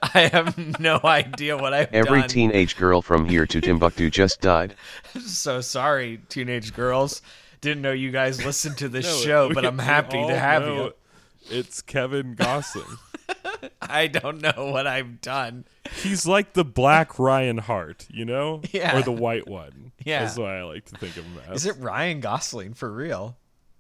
I 0.04 0.30
have 0.32 0.80
no 0.80 1.00
idea 1.04 1.58
what 1.58 1.74
I've 1.74 1.92
Every 1.92 2.20
done. 2.20 2.30
teenage 2.30 2.78
girl 2.78 3.02
from 3.02 3.26
here 3.28 3.48
to 3.48 3.60
Timbuktu 3.60 4.12
just 4.12 4.42
died. 4.42 4.76
so 5.26 5.60
sorry, 5.62 6.22
teenage 6.30 6.76
girls. 6.76 7.24
Didn't 7.62 7.82
know 7.82 7.92
you 7.92 8.12
guys 8.12 8.46
listened 8.46 8.78
to 8.78 8.88
this 8.88 9.06
No, 9.06 9.26
show, 9.26 9.48
we- 9.48 9.56
but 9.56 9.66
I'm 9.66 9.80
happy 9.80 10.24
to 10.28 10.36
have 10.38 10.62
know 10.64 10.86
you. 10.86 10.94
It's 11.50 11.82
Kevin 11.82 12.36
Gosling. 12.36 12.86
I 13.82 14.08
don't 14.08 14.42
know 14.42 14.72
what 14.72 14.88
I've 14.88 15.22
done. 15.22 15.66
He's 16.02 16.26
like 16.28 16.54
the 16.54 16.66
black 16.66 17.18
Ryan 17.20 17.58
Hart, 17.58 18.08
you 18.10 18.26
know? 18.26 18.62
Yeah. 18.72 18.98
Or 18.98 19.02
the 19.02 19.12
white 19.12 19.48
one. 19.48 19.92
Yeah. 20.06 20.24
That's 20.24 20.38
why 20.38 20.60
I 20.60 20.64
like 20.64 20.86
to 20.86 20.98
think 20.98 21.18
of 21.18 21.24
him 21.26 21.40
as. 21.50 21.66
Is 21.66 21.76
it 21.78 21.82
Ryan 21.82 22.20
Gosling 22.20 22.74
for 22.74 22.92
real? 22.92 23.38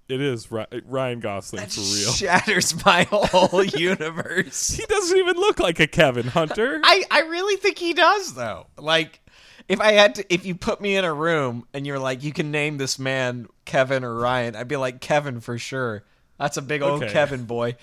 It 0.07 0.21
is 0.21 0.49
Ryan 0.51 1.19
Gosling 1.19 1.61
That 1.61 1.71
for 1.71 1.81
real. 1.81 2.11
shatters 2.11 2.83
my 2.83 3.03
whole 3.11 3.63
universe. 3.63 4.69
he 4.69 4.83
doesn't 4.85 5.17
even 5.17 5.35
look 5.37 5.59
like 5.59 5.79
a 5.79 5.85
Kevin 5.87 6.25
Hunter. 6.27 6.81
I, 6.83 7.03
I 7.11 7.21
really 7.21 7.57
think 7.57 7.77
he 7.77 7.93
does 7.93 8.33
though. 8.33 8.65
Like 8.77 9.21
if 9.67 9.79
I 9.79 9.91
had 9.91 10.15
to 10.15 10.33
if 10.33 10.47
you 10.47 10.55
put 10.55 10.81
me 10.81 10.95
in 10.95 11.05
a 11.05 11.13
room 11.13 11.67
and 11.75 11.85
you're 11.85 11.99
like 11.99 12.23
you 12.23 12.33
can 12.33 12.49
name 12.49 12.79
this 12.79 12.97
man 12.97 13.45
Kevin 13.65 14.03
or 14.03 14.15
Ryan, 14.15 14.55
I'd 14.55 14.67
be 14.67 14.77
like 14.77 14.99
Kevin 14.99 15.41
for 15.41 15.59
sure. 15.59 16.03
That's 16.39 16.57
a 16.57 16.63
big 16.63 16.81
old 16.81 17.03
Okay. 17.03 17.13
Kevin 17.13 17.43
boy. 17.43 17.75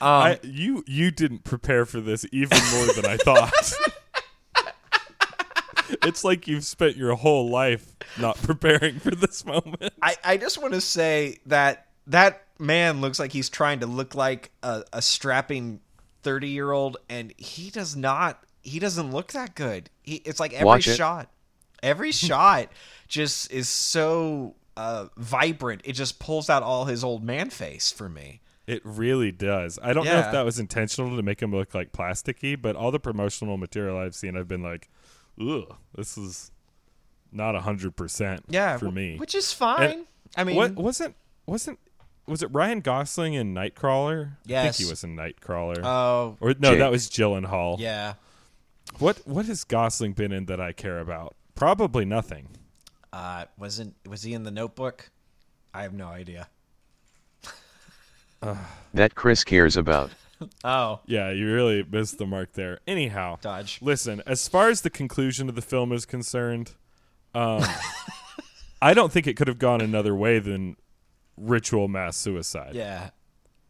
Um, 0.00 0.08
I, 0.08 0.40
you 0.42 0.84
you 0.86 1.10
didn't 1.10 1.44
prepare 1.44 1.84
for 1.84 2.00
this 2.00 2.24
even 2.32 2.58
more 2.74 2.86
than 2.94 3.06
I 3.06 3.16
thought. 3.16 3.72
it's 6.02 6.24
like 6.24 6.46
you've 6.46 6.64
spent 6.64 6.96
your 6.96 7.14
whole 7.14 7.48
life 7.48 7.96
not 8.18 8.36
preparing 8.42 8.98
for 8.98 9.10
this 9.10 9.44
moment. 9.44 9.92
I, 10.02 10.16
I 10.24 10.36
just 10.36 10.60
want 10.60 10.74
to 10.74 10.80
say 10.80 11.38
that 11.46 11.86
that 12.06 12.44
man 12.58 13.00
looks 13.00 13.18
like 13.18 13.32
he's 13.32 13.48
trying 13.48 13.80
to 13.80 13.86
look 13.86 14.14
like 14.14 14.50
a, 14.62 14.84
a 14.92 15.02
strapping 15.02 15.80
30 16.22 16.48
year 16.48 16.72
old, 16.72 16.96
and 17.08 17.32
he 17.36 17.70
does 17.70 17.96
not. 17.96 18.42
He 18.62 18.78
doesn't 18.78 19.10
look 19.12 19.32
that 19.32 19.54
good. 19.54 19.90
He, 20.02 20.16
it's 20.16 20.40
like 20.40 20.52
every 20.52 20.78
it. 20.78 20.82
shot, 20.82 21.30
every 21.82 22.12
shot 22.12 22.68
just 23.06 23.50
is 23.50 23.68
so 23.68 24.54
uh, 24.76 25.06
vibrant. 25.16 25.82
It 25.84 25.92
just 25.92 26.18
pulls 26.18 26.50
out 26.50 26.62
all 26.62 26.84
his 26.84 27.02
old 27.02 27.24
man 27.24 27.50
face 27.50 27.90
for 27.90 28.08
me. 28.08 28.40
It 28.68 28.82
really 28.84 29.32
does. 29.32 29.78
I 29.82 29.94
don't 29.94 30.04
know 30.04 30.18
if 30.18 30.30
that 30.30 30.44
was 30.44 30.58
intentional 30.58 31.16
to 31.16 31.22
make 31.22 31.40
him 31.40 31.52
look 31.52 31.74
like 31.74 31.90
plasticky, 31.90 32.60
but 32.60 32.76
all 32.76 32.90
the 32.90 33.00
promotional 33.00 33.56
material 33.56 33.96
I've 33.96 34.14
seen, 34.14 34.36
I've 34.36 34.46
been 34.46 34.62
like, 34.62 34.90
ugh, 35.40 35.74
this 35.94 36.18
is 36.18 36.50
not 37.32 37.54
a 37.54 37.60
hundred 37.60 37.96
percent 37.96 38.44
Yeah, 38.48 38.76
for 38.76 38.90
me. 38.90 39.16
which 39.16 39.34
is 39.34 39.52
fine. 39.54 40.04
I 40.36 40.44
mean, 40.44 40.56
what 40.56 40.74
wasn't 40.76 41.14
wasn't 41.46 41.78
was 42.26 42.42
it 42.42 42.50
Ryan 42.52 42.80
Gosling 42.80 43.32
in 43.32 43.54
Nightcrawler? 43.54 44.32
I 44.46 44.64
think 44.64 44.76
he 44.76 44.84
was 44.84 45.02
in 45.02 45.16
Nightcrawler. 45.16 45.82
Oh, 45.82 46.36
or 46.40 46.54
no, 46.58 46.72
Jake. 46.72 46.80
that 46.80 46.90
was 46.90 47.08
Gyllenhaal. 47.08 47.78
yeah. 47.78 48.14
What 48.98 49.26
what 49.26 49.46
has 49.46 49.64
Gosling 49.64 50.12
been 50.12 50.30
in 50.32 50.44
that 50.44 50.60
I 50.60 50.72
care 50.72 50.98
about? 50.98 51.36
Probably 51.54 52.04
nothing. 52.04 52.48
Uh, 53.14 53.46
wasn't 53.56 53.94
was 54.06 54.22
he 54.24 54.34
in 54.34 54.42
the 54.42 54.50
Notebook? 54.50 55.10
I 55.72 55.82
have 55.84 55.94
no 55.94 56.08
idea. 56.08 56.48
That 58.94 59.14
Chris 59.14 59.44
cares 59.44 59.76
about. 59.76 60.10
Oh, 60.62 61.00
Yeah, 61.06 61.32
you 61.32 61.52
really 61.52 61.82
missed 61.82 62.18
the 62.18 62.24
mark 62.26 62.52
there. 62.52 62.78
Anyhow, 62.86 63.38
dodge. 63.40 63.80
listen, 63.82 64.22
as 64.24 64.46
far 64.46 64.68
as 64.68 64.82
the 64.82 64.90
conclusion 64.90 65.48
of 65.48 65.56
the 65.56 65.62
film 65.62 65.90
is 65.92 66.06
concerned, 66.06 66.74
um, 67.34 67.64
I 68.80 68.94
don't 68.94 69.10
think 69.10 69.26
it 69.26 69.36
could 69.36 69.48
have 69.48 69.58
gone 69.58 69.80
another 69.80 70.14
way 70.14 70.38
than 70.38 70.76
ritual 71.36 71.88
mass 71.88 72.16
suicide. 72.16 72.76
Yeah, 72.76 73.10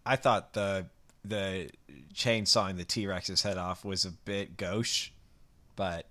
I 0.04 0.16
thought 0.16 0.52
the 0.52 0.84
the 1.24 1.70
chainsawing 2.12 2.76
the 2.76 2.84
T 2.84 3.06
Rex's 3.06 3.40
head 3.40 3.56
off 3.56 3.82
was 3.82 4.04
a 4.04 4.10
bit 4.10 4.58
gauche, 4.58 5.08
but 5.74 6.06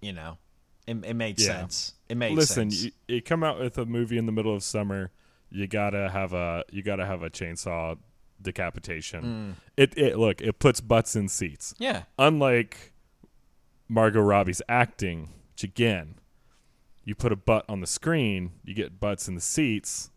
you 0.00 0.12
know, 0.12 0.38
it, 0.86 1.04
it 1.04 1.14
made 1.14 1.40
Yeah. 1.40 1.46
sense. 1.48 1.94
It 2.08 2.16
made 2.16 2.36
Listen, 2.36 2.70
sense. 2.70 2.84
you, 2.84 2.90
you 3.08 3.20
come 3.22 3.42
out 3.42 3.58
with 3.58 3.76
a 3.76 3.86
movie 3.86 4.18
in 4.18 4.26
the 4.26 4.32
middle 4.32 4.54
of 4.54 4.62
summer, 4.62 5.10
you 5.54 5.66
gotta 5.66 6.10
have 6.10 6.32
a 6.32 6.64
you 6.70 6.82
gotta 6.82 7.06
have 7.06 7.22
a 7.22 7.30
chainsaw 7.30 7.96
decapitation. 8.42 9.56
It 9.76 9.96
it 9.96 10.18
look 10.18 10.40
it 10.40 10.58
puts 10.58 10.80
butts 10.80 11.16
in 11.16 11.28
seats. 11.28 11.74
yeah, 11.78 12.02
Unlike 12.18 12.92
Margot 13.88 14.20
Robbie's 14.20 14.62
acting, 14.68 15.30
which 15.52 15.64
again, 15.64 16.16
you 17.04 17.14
put 17.14 17.32
a 17.32 17.36
butt 17.36 17.64
on 17.68 17.80
the 17.80 17.86
screen, 17.86 18.52
you 18.64 18.74
get 18.74 18.98
butts 19.00 19.28
in 19.28 19.34
the 19.34 19.40
seats. 19.40 20.10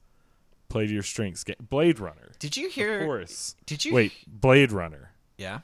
Play 0.70 0.86
to 0.88 0.94
your 0.94 1.04
strengths. 1.04 1.44
Get 1.46 1.70
Blade 1.70 1.98
Runner. 2.00 2.32
did 2.40 2.58
you 2.58 2.68
hear? 2.70 3.00
Of 3.00 3.06
course. 3.06 3.56
Did 3.66 3.86
you 3.86 3.94
Wait, 3.94 4.12
Blade 4.28 4.74
Runner, 4.74 5.12
Yeah. 5.38 5.60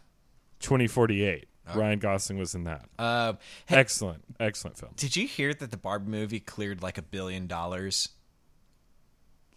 2048. 0.62 1.48
Ryan 1.76 2.00
Gosling 2.00 2.38
was 2.40 2.56
in 2.56 2.66
that. 2.66 2.86
Uh, 3.00 3.34
hey, 3.68 3.78
Excellent, 3.78 4.24
excellent 4.40 4.78
film. 4.78 4.92
did 4.98 5.16
you 5.16 5.28
hear 5.28 5.54
that 5.54 5.72
the 5.72 5.78
Barbie 5.78 6.12
movie 6.12 6.40
cleared 6.42 6.82
like 6.84 6.98
a 6.98 7.02
billion 7.02 7.48
dollars? 7.48 8.10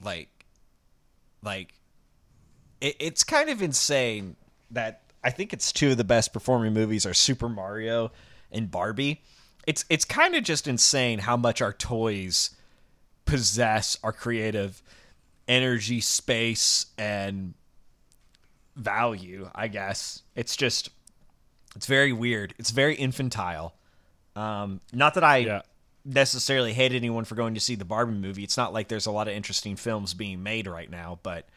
Like, 0.02 0.46
like, 1.42 1.74
it, 2.80 2.96
it's 2.98 3.24
kind 3.24 3.50
of 3.50 3.62
insane 3.62 4.36
that 4.70 5.02
I 5.22 5.30
think 5.30 5.52
it's 5.52 5.72
two 5.72 5.90
of 5.90 5.96
the 5.96 6.04
best 6.04 6.32
performing 6.32 6.72
movies 6.72 7.06
are 7.06 7.14
Super 7.14 7.48
Mario 7.48 8.12
and 8.52 8.70
Barbie. 8.70 9.22
It's 9.66 9.84
it's 9.88 10.04
kind 10.04 10.36
of 10.36 10.44
just 10.44 10.68
insane 10.68 11.18
how 11.18 11.36
much 11.36 11.60
our 11.60 11.72
toys 11.72 12.50
possess 13.24 13.98
our 14.04 14.12
creative 14.12 14.82
energy, 15.48 16.00
space, 16.00 16.86
and 16.96 17.54
value. 18.76 19.50
I 19.54 19.68
guess 19.68 20.22
it's 20.36 20.56
just 20.56 20.90
it's 21.74 21.86
very 21.86 22.12
weird. 22.12 22.54
It's 22.58 22.70
very 22.70 22.94
infantile. 22.94 23.74
Um, 24.36 24.80
not 24.92 25.14
that 25.14 25.24
I 25.24 25.38
Yeah. 25.38 25.62
Necessarily 26.06 26.72
hate 26.72 26.92
anyone 26.92 27.24
for 27.24 27.34
going 27.34 27.54
to 27.54 27.60
see 27.60 27.74
the 27.74 27.84
Barbie 27.84 28.14
movie. 28.14 28.44
It's 28.44 28.56
not 28.56 28.72
like 28.72 28.88
there's 28.88 29.06
a 29.06 29.10
lot 29.10 29.26
of 29.26 29.34
interesting 29.34 29.76
films 29.76 30.14
being 30.14 30.42
made 30.42 30.66
right 30.66 30.90
now, 30.90 31.18
but 31.22 31.48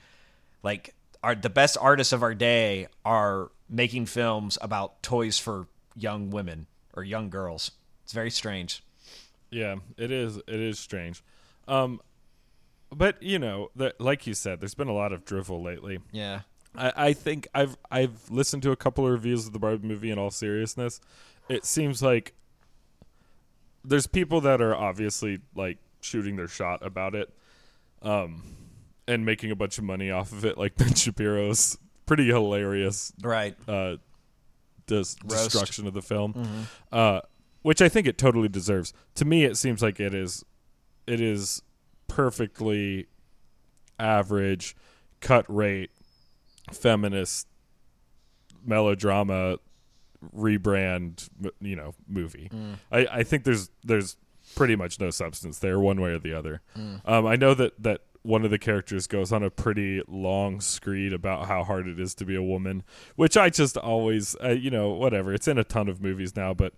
like 0.64 0.96
our 1.24 1.36
the 1.36 1.50
best 1.50 1.78
artists 1.80 2.12
of 2.12 2.24
our 2.24 2.34
day 2.34 2.88
are 3.06 3.52
making 3.70 4.08
films 4.08 4.58
about 4.62 5.02
toys 5.04 5.38
for 5.38 5.68
young 5.96 6.32
women 6.32 6.66
or 6.96 7.04
young 7.04 7.30
girls. 7.30 7.72
It's 8.04 8.14
very 8.14 8.32
strange. 8.32 8.84
Yeah, 9.52 9.76
it 9.98 10.12
is. 10.12 10.38
It 10.38 10.60
is 10.60 10.80
strange. 10.80 11.24
Um, 11.68 12.02
but 12.92 13.22
you 13.22 13.38
know, 13.38 13.70
the, 13.76 13.94
like 14.00 14.26
you 14.26 14.34
said, 14.34 14.60
there's 14.60 14.74
been 14.74 14.88
a 14.88 14.94
lot 14.94 15.14
of 15.14 15.26
drivel 15.26 15.62
lately. 15.62 16.00
Yeah. 16.12 16.42
I, 16.76 16.94
I 16.96 17.14
think 17.14 17.48
I've 17.54 17.78
I've 17.92 18.30
listened 18.32 18.64
to 18.64 18.72
a 18.72 18.76
couple 18.76 19.06
of 19.06 19.12
reviews 19.12 19.46
of 19.46 19.54
the 19.54 19.60
Barbie 19.60 19.88
movie. 19.88 20.10
In 20.10 20.18
all 20.18 20.32
seriousness, 20.32 21.00
it 21.48 21.66
seems 21.66 22.02
like 22.02 22.34
there's 23.84 24.08
people 24.08 24.42
that 24.42 24.62
are 24.62 24.76
obviously 24.76 25.40
like 25.56 25.78
shooting 26.02 26.36
their 26.36 26.48
shot 26.48 26.86
about 26.86 27.16
it, 27.16 27.34
um, 28.02 28.44
and 29.08 29.26
making 29.26 29.52
a 29.52 29.56
bunch 29.56 29.78
of 29.78 29.84
money 29.84 30.12
off 30.12 30.32
of 30.32 30.46
it. 30.46 30.58
Like 30.58 30.76
Ben 30.78 30.94
Shapiro's 30.94 31.78
pretty 32.06 32.28
hilarious 32.28 33.12
Right. 33.22 33.56
uh, 33.68 33.98
dis- 34.88 35.16
destruction 35.16 35.88
of 35.88 35.94
the 35.94 36.02
film, 36.02 36.68
uh, 36.92 37.22
which 37.62 37.82
I 37.82 37.90
think 37.90 38.08
it 38.08 38.18
totally 38.18 38.48
deserves. 38.50 38.94
To 39.16 39.26
me, 39.26 39.44
it 39.44 39.58
seems 39.58 39.82
like 39.82 40.00
it 40.00 40.14
is, 40.14 40.44
it 41.06 41.22
is 41.22 41.62
perfectly 42.08 43.08
average, 44.00 44.76
cut 45.20 45.46
rate, 45.54 45.92
feminist 46.72 47.48
melodrama 48.66 49.58
rebrand, 50.36 51.30
you 51.62 51.76
know, 51.76 51.94
movie. 52.08 52.50
I, 52.92 53.08
I 53.12 53.24
think 53.24 53.44
there's 53.44 53.70
there's 53.84 54.18
pretty 54.56 54.76
much 54.76 55.00
no 55.00 55.10
substance 55.12 55.60
there, 55.60 55.80
one 55.80 56.02
way 56.02 56.12
or 56.12 56.20
the 56.20 56.34
other. 56.34 56.62
Um, 57.06 57.26
I 57.26 57.36
know 57.36 57.54
that 57.54 57.82
that 57.84 58.02
one 58.22 58.44
of 58.44 58.52
the 58.52 58.60
characters 58.60 59.08
goes 59.08 59.32
on 59.32 59.44
a 59.44 59.50
pretty 59.50 60.02
long 60.08 60.60
screed 60.60 61.14
about 61.14 61.48
how 61.48 61.64
hard 61.64 61.88
it 61.88 62.00
is 62.00 62.14
to 62.16 62.26
be 62.26 62.36
a 62.36 62.44
woman, 62.44 62.84
which 63.16 63.38
I 63.38 63.50
just 63.50 63.78
always, 63.78 64.36
uh, 64.44 64.50
you 64.50 64.70
know, 64.70 64.90
whatever. 64.90 65.34
It's 65.34 65.48
in 65.48 65.58
a 65.58 65.64
ton 65.64 65.88
of 65.88 66.02
movies 66.02 66.36
now, 66.36 66.54
but 66.54 66.74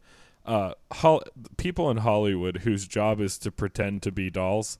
uh, 0.45 0.73
Hol- 0.91 1.23
people 1.57 1.89
in 1.89 1.97
Hollywood 1.97 2.57
whose 2.57 2.85
job 2.87 3.19
is 3.19 3.37
to 3.39 3.51
pretend 3.51 4.03
to 4.03 4.11
be 4.11 4.29
dolls 4.29 4.77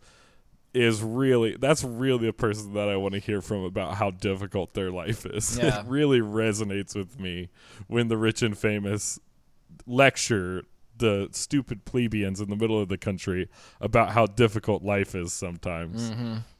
is 0.73 1.01
really 1.03 1.57
that's 1.57 1.83
really 1.83 2.27
a 2.27 2.33
person 2.33 2.73
that 2.73 2.87
I 2.87 2.95
want 2.95 3.13
to 3.13 3.19
hear 3.19 3.41
from 3.41 3.63
about 3.63 3.95
how 3.95 4.11
difficult 4.11 4.73
their 4.73 4.91
life 4.91 5.25
is. 5.25 5.57
Yeah. 5.61 5.81
It 5.81 5.85
really 5.87 6.19
resonates 6.21 6.95
with 6.95 7.19
me 7.19 7.49
when 7.87 8.07
the 8.07 8.17
rich 8.17 8.41
and 8.41 8.57
famous 8.57 9.19
lecture 9.85 10.63
the 10.97 11.29
stupid 11.31 11.83
plebeians 11.83 12.39
in 12.39 12.49
the 12.49 12.55
middle 12.55 12.79
of 12.79 12.87
the 12.87 12.97
country 12.97 13.49
about 13.79 14.11
how 14.11 14.27
difficult 14.27 14.83
life 14.83 15.15
is 15.15 15.33
sometimes. 15.33 16.11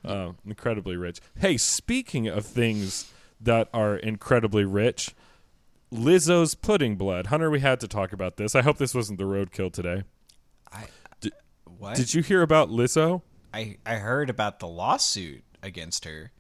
Uh, 0.04 0.32
incredibly 0.46 0.98
rich. 0.98 1.20
Hey, 1.40 1.58
speaking 1.58 2.28
of 2.28 2.44
things 2.46 3.12
that 3.40 3.70
are 3.72 3.96
incredibly 3.98 4.66
rich, 4.66 5.14
Lizzo's 5.94 6.56
pudding 6.56 6.96
blood. 6.96 7.28
Hunter, 7.28 7.52
we 7.52 7.60
had 7.60 7.80
to 7.82 7.88
talk 7.88 8.14
about 8.14 8.38
this. 8.38 8.56
I 8.56 8.64
hope 8.64 8.78
this 8.78 8.96
wasn't 8.96 9.20
the 9.20 9.26
roadkill 9.26 9.72
today. 9.72 10.04
I 10.72 10.86
Did- 11.20 11.34
what? 11.78 11.96
Did 11.96 12.14
you 12.16 12.24
hear 12.24 12.42
about 12.42 12.70
Lizzo? 12.70 13.22
I 13.54 13.78
I 13.86 13.96
heard 13.96 14.30
about 14.30 14.60
the 14.60 14.68
lawsuit 14.68 15.44
against 15.64 16.06
her. 16.06 16.32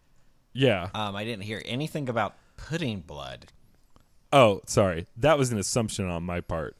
Yeah. 0.53 0.89
Um, 0.93 1.15
I 1.15 1.23
didn't 1.23 1.43
hear 1.43 1.61
anything 1.65 2.09
about 2.09 2.35
pudding 2.57 2.99
blood. 3.01 3.47
Oh, 4.33 4.61
sorry. 4.65 5.07
That 5.17 5.37
was 5.37 5.51
an 5.51 5.57
assumption 5.59 6.07
on 6.09 6.23
my 6.23 6.41
part 6.41 6.75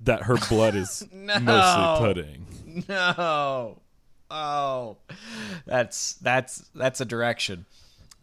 that 0.00 0.22
her 0.24 0.36
blood 0.48 0.74
is 0.74 1.06
No. 1.12 1.38
mostly 1.40 2.06
pudding. 2.06 2.46
No. 2.88 3.78
Oh, 4.30 4.96
that's 5.66 6.14
that's 6.14 6.58
that's 6.74 7.00
a 7.00 7.04
direction. 7.04 7.66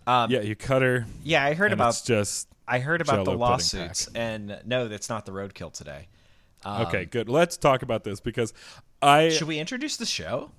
Um, 0.07 0.31
Yeah, 0.31 0.41
you 0.41 0.55
cut 0.55 0.81
her. 0.81 1.05
yeah, 1.24 1.43
I 1.45 1.53
heard 1.53 1.71
about 1.71 1.89
it's 1.89 2.01
just 2.01 2.48
I 2.67 2.79
heard 2.79 3.01
about 3.01 3.25
the 3.25 3.31
lawsuits, 3.38 4.07
and 4.15 4.59
no, 4.65 4.88
that's 4.88 5.09
not 5.09 5.25
the 5.25 5.31
roadkill 5.31 5.71
today. 5.71 6.07
Um, 6.65 6.88
okay. 6.88 7.05
Good. 7.05 7.29
Let's 7.29 7.57
talk 7.57 7.83
about 7.83 8.03
this 8.03 8.19
because 8.19 8.53
I 9.01 9.29
Should 9.29 9.48
we 9.48 9.59
introduce 9.59 9.98
the 9.98 10.05
show? 10.05 10.51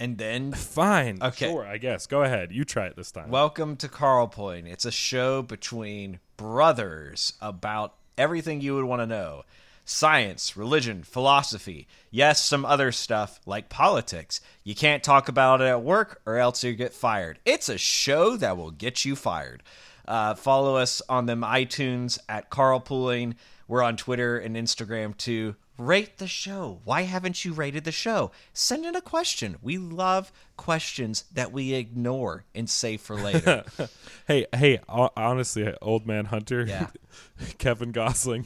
And 0.00 0.16
then 0.16 0.52
fine. 0.52 1.18
Okay. 1.20 1.46
Sure. 1.50 1.66
I 1.66 1.78
guess. 1.78 2.06
Go 2.06 2.22
ahead. 2.22 2.52
You 2.52 2.64
try 2.64 2.86
it 2.86 2.96
this 2.96 3.10
time. 3.10 3.30
welcome 3.30 3.76
to 3.76 3.88
Carl 3.88 4.28
Point. 4.28 4.68
It's 4.68 4.84
a 4.84 4.92
show 4.92 5.42
between 5.42 6.20
brothers 6.36 7.32
about 7.40 7.94
everything 8.16 8.60
you 8.60 8.74
would 8.76 8.84
want 8.84 9.02
to 9.02 9.06
know. 9.06 9.44
Science, 9.84 10.54
religion, 10.56 11.02
philosophy, 11.02 11.88
yes, 12.10 12.44
some 12.44 12.64
other 12.66 12.92
stuff 12.92 13.40
like 13.46 13.70
politics. 13.70 14.40
You 14.62 14.74
can't 14.74 15.02
talk 15.02 15.28
about 15.28 15.62
it 15.62 15.64
at 15.64 15.82
work 15.82 16.20
or 16.26 16.36
else 16.36 16.62
you 16.62 16.74
get 16.74 16.92
fired. 16.92 17.38
It's 17.46 17.70
a 17.70 17.78
show 17.78 18.36
that 18.36 18.56
will 18.58 18.70
get 18.70 19.06
you 19.06 19.16
fired. 19.16 19.62
Uh, 20.06 20.34
follow 20.34 20.76
us 20.76 21.00
on 21.08 21.26
them 21.26 21.40
iTunes 21.40 22.18
at 22.28 22.50
Carlpooling. 22.50 23.34
We're 23.66 23.82
on 23.82 23.96
Twitter 23.96 24.38
and 24.38 24.56
Instagram 24.56 25.16
too. 25.16 25.56
Rate 25.78 26.18
the 26.18 26.26
show. 26.26 26.80
Why 26.82 27.02
haven't 27.02 27.44
you 27.44 27.52
rated 27.52 27.84
the 27.84 27.92
show? 27.92 28.32
Send 28.52 28.84
in 28.84 28.96
a 28.96 29.00
question. 29.00 29.58
We 29.62 29.78
love 29.78 30.32
questions 30.56 31.22
that 31.32 31.52
we 31.52 31.72
ignore 31.74 32.44
and 32.52 32.68
save 32.68 33.00
for 33.00 33.14
later. 33.16 33.64
Hey, 34.26 34.44
hey, 34.54 34.78
honestly, 34.88 35.72
old 35.80 36.06
man 36.06 36.26
Hunter, 36.26 36.66
Yeah. 36.66 36.88
Kevin 37.58 37.92
Gosling. 37.92 38.44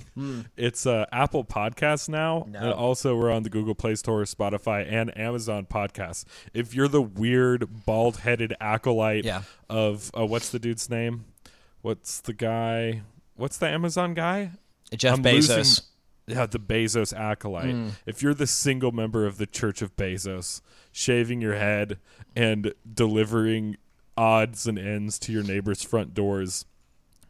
It's 0.57 0.87
uh, 0.87 1.07
Apple 1.11 1.45
Podcasts 1.45 2.09
now, 2.09 2.47
No. 2.49 2.59
and 2.61 2.69
also 2.73 3.17
we're 3.17 3.33
on 3.33 3.43
the 3.43 3.51
Google 3.51 3.75
Play 3.75 3.97
Store, 3.97 4.23
Spotify, 4.23 4.87
and 4.89 5.17
Amazon 5.19 5.67
Podcasts. 5.67 6.25
If 6.55 6.73
you're 6.73 6.87
the 6.87 7.03
weird 7.03 7.85
bald-headed 7.85 8.55
acolyte 8.61 9.25
Yeah. 9.25 9.43
of 9.69 10.12
uh, 10.17 10.25
what's 10.25 10.51
the 10.51 10.61
dude's 10.61 10.89
name? 10.89 11.25
What's 11.81 12.21
the 12.21 12.33
guy? 12.33 13.03
What's 13.35 13.57
the 13.57 13.67
Amazon 13.67 14.15
guy? 14.15 14.53
Jeff 14.95 15.15
I'm 15.17 15.25
Bezos. 15.25 15.57
losing- 15.57 15.85
yeah, 16.26 16.47
the 16.47 16.59
Bezos 16.59 17.12
acolyte. 17.17 17.75
Hmm. 17.75 17.88
If 18.07 18.23
you're 18.23 18.35
the 18.35 18.47
single 18.47 18.93
member 18.93 19.26
of 19.26 19.38
the 19.38 19.47
Church 19.47 19.83
of 19.83 19.97
Bezos, 19.97 20.61
shaving 20.93 21.41
your 21.41 21.55
head 21.55 21.99
and 22.37 22.73
delivering 22.93 23.76
odds 24.17 24.67
and 24.67 24.79
ends 24.79 25.19
to 25.21 25.33
your 25.33 25.43
neighbor's 25.43 25.83
front 25.83 26.14
doors 26.14 26.64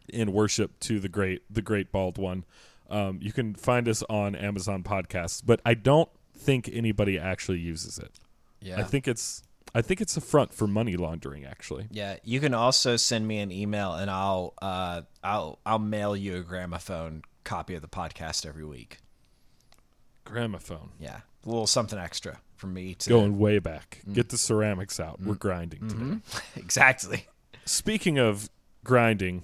in 0.09 0.33
worship 0.33 0.79
to 0.81 1.01
the 1.01 1.09
great, 1.09 1.43
the 1.49 1.63
great 1.63 1.91
bald 1.93 2.19
one, 2.19 2.45
um, 2.91 3.19
you 3.23 3.33
can 3.33 3.55
find 3.55 3.89
us 3.89 4.03
on 4.11 4.35
Amazon 4.35 4.83
Podcasts. 4.83 5.43
But 5.45 5.61
I 5.65 5.75
don't 5.75 6.11
think 6.37 6.69
anybody 6.73 7.19
actually 7.19 7.59
uses 7.59 7.99
it. 7.99 8.13
yeah. 8.61 8.79
I 8.79 8.83
think 8.83 9.09
it's, 9.09 9.43
I 9.75 9.81
think 9.81 10.01
it's 10.03 10.17
a 10.17 10.21
front 10.21 10.53
for 10.53 10.67
money 10.67 10.97
laundering. 10.97 11.47
Actually, 11.47 11.87
Yeah, 11.91 12.17
you 12.25 12.41
can 12.41 12.53
also 12.53 12.97
send 12.97 13.27
me 13.27 13.39
an 13.39 13.51
email 13.51 13.95
and 13.95 14.11
I'll 14.11 14.53
uh 14.61 15.03
I'll 15.25 15.61
I'll 15.65 15.79
mail 15.79 16.15
you 16.15 16.37
a 16.37 16.43
gramophone 16.43 17.23
copy 17.45 17.75
of 17.75 17.83
the 17.83 17.89
podcast 17.89 18.47
every 18.47 18.65
week. 18.65 18.99
gramophone. 20.25 20.91
Yeah. 20.99 21.21
A 21.45 21.49
little 21.49 21.67
something 21.67 21.99
extra 21.99 22.39
from 22.55 22.73
me 22.75 22.95
to 22.95 23.09
Going 23.11 23.39
way 23.39 23.59
back. 23.59 24.03
Mm. 24.09 24.15
Get 24.15 24.29
the 24.29 24.39
ceramics 24.39 25.01
out. 25.01 25.21
We're 25.21 25.35
grinding 25.35 25.89
today. 25.89 25.95
Mm-hmm. 26.03 26.39
Exactly. 26.61 27.27
Speaking 27.65 28.19
of 28.19 28.49
grinding 28.85 29.43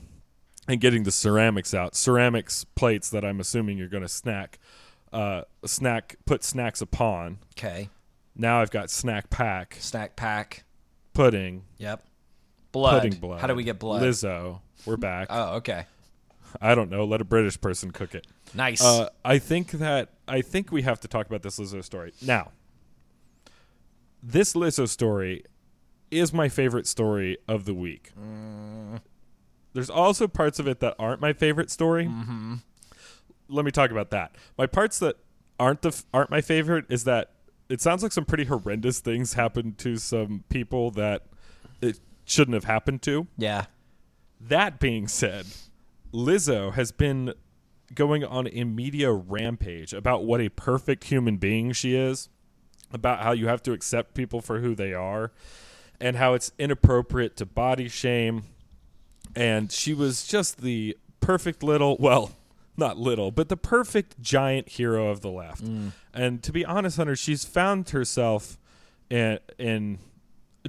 and 0.69 0.81
getting 0.81 1.03
the 1.03 1.11
ceramics 1.11 1.75
out, 1.75 1.95
ceramics 1.97 2.65
plates 2.65 3.11
that 3.11 3.25
I'm 3.25 3.41
assuming 3.41 3.79
you're 3.79 3.89
going 3.89 4.03
to 4.05 4.09
snack, 4.09 4.59
uh, 5.13 5.43
snack, 5.65 6.17
put 6.27 6.45
snacks 6.45 6.81
upon. 6.81 7.39
Okay. 7.59 7.89
Now 8.37 8.61
I've 8.61 8.71
got 8.71 8.91
snack 8.91 9.31
pack, 9.31 9.77
Snack 9.81 10.15
pack. 10.15 10.65
pudding, 11.15 11.65
Yep. 11.79 12.05
Blood. 12.71 13.03
pudding 13.03 13.19
blood. 13.19 13.41
How 13.41 13.47
do 13.49 13.55
we 13.55 13.65
get 13.65 13.81
blood? 13.81 14.03
Lizzo, 14.03 14.61
we're 14.87 14.97
back. 14.97 15.27
Oh, 15.31 15.57
okay. 15.57 15.87
I 16.61 16.75
don't 16.75 16.91
know. 16.91 17.05
Let 17.05 17.21
a 17.21 17.25
British 17.25 17.61
person 17.61 17.91
cook 17.91 18.15
it. 18.15 18.27
Nice. 18.55 18.83
Uh, 18.83 19.09
I 19.25 19.39
think 19.39 19.73
that 19.73 20.11
I 20.27 20.41
think 20.43 20.73
we 20.73 20.83
have 20.83 21.01
to 21.01 21.09
talk 21.09 21.27
about 21.27 21.43
this 21.43 21.59
Lizzo 21.59 21.83
story 21.85 22.13
now. 22.23 22.51
This 24.23 24.55
Lizzo 24.55 24.89
story 24.89 25.45
is 26.11 26.33
my 26.33 26.49
favorite 26.49 26.87
story 26.87 27.39
of 27.47 27.65
the 27.65 27.75
week. 27.75 28.13
There's 29.75 29.91
also 29.91 30.27
parts 30.27 30.59
of 30.59 30.67
it 30.67 30.81
that 30.81 30.95
aren't 30.99 31.21
my 31.21 31.33
favorite 31.33 31.71
story. 31.71 32.07
Mm-hmm. 32.07 32.55
Let 33.49 33.65
me 33.65 33.71
talk 33.71 33.91
about 33.91 34.11
that. 34.11 34.35
My 34.57 34.67
parts 34.67 34.99
that 34.99 35.17
aren't 35.61 35.83
the 35.83 35.89
f- 35.91 36.05
aren't 36.13 36.31
my 36.31 36.41
favorite 36.41 36.87
is 36.89 37.05
that 37.05 37.33
it 37.69 37.81
sounds 37.81 38.03
like 38.03 38.13
some 38.13 38.25
pretty 38.25 38.45
horrendous 38.45 39.01
things 39.01 39.35
happened 39.35 39.79
to 39.79 39.97
some 39.97 40.45
people 40.49 40.91
that 40.93 41.27
it 41.81 42.01
shouldn't 42.25 42.55
have 42.55 42.65
happened 42.65 43.03
to. 43.03 43.27
yeah. 43.37 43.67
That 44.41 44.79
being 44.79 45.09
said, 45.09 45.47
Lizzo 46.13 46.73
has 46.75 46.93
been 46.93 47.35
going 47.95 48.25
on 48.25 48.49
a 48.53 48.65
media 48.65 49.13
rampage 49.13 49.93
about 49.93 50.25
what 50.25 50.41
a 50.41 50.49
perfect 50.49 51.05
human 51.05 51.37
being 51.37 51.73
she 51.73 51.95
is, 51.95 52.29
about 52.93 53.21
how 53.21 53.33
you 53.33 53.49
have 53.49 53.63
to 53.63 53.73
accept 53.73 54.15
people 54.15 54.41
for 54.41 54.61
who 54.61 54.75
they 54.75 54.93
are, 54.93 55.33
and 56.01 56.17
how 56.17 56.35
it's 56.35 56.53
inappropriate 56.59 57.37
to 57.37 57.47
body 57.47 57.89
shame. 57.89 58.45
And 59.35 59.71
she 59.71 59.95
was 59.95 60.27
just 60.27 60.61
the 60.61 60.97
perfect 61.21 61.63
little, 61.63 61.97
well, 61.99 62.33
not 62.77 62.97
little, 62.97 63.31
but 63.31 63.49
the 63.49 63.57
perfect 63.57 64.21
giant 64.21 64.69
hero 64.71 65.09
of 65.09 65.21
the 65.21 65.31
left. 65.31 65.65
Mm. 65.65 65.93
And 66.15 66.43
to 66.43 66.53
be 66.53 66.65
honest, 66.65 66.97
Hunter, 66.97 67.17
she's 67.17 67.45
found 67.45 67.91
herself 67.91 68.59
in, 69.11 69.39
in 69.59 69.99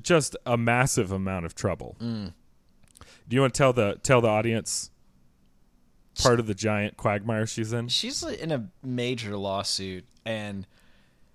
just 0.02 0.36
a 0.46 0.58
massive 0.58 1.12
amount 1.12 1.46
of 1.46 1.56
trouble. 1.56 1.96
Mm. 2.00 2.34
Do 3.28 3.36
you 3.36 3.42
want 3.42 3.54
to 3.54 3.58
tell 3.58 3.74
the 3.74 4.00
tell 4.02 4.22
the 4.22 4.28
audience 4.28 4.90
part 6.22 6.40
of 6.40 6.48
the 6.48 6.54
giant 6.54 6.98
quagmire 6.98 7.46
she's 7.48 7.74
in? 7.74 7.88
She's 7.88 8.24
in 8.24 8.52
a 8.52 8.68
major 8.84 9.36
lawsuit 9.38 10.06
and 10.26 10.66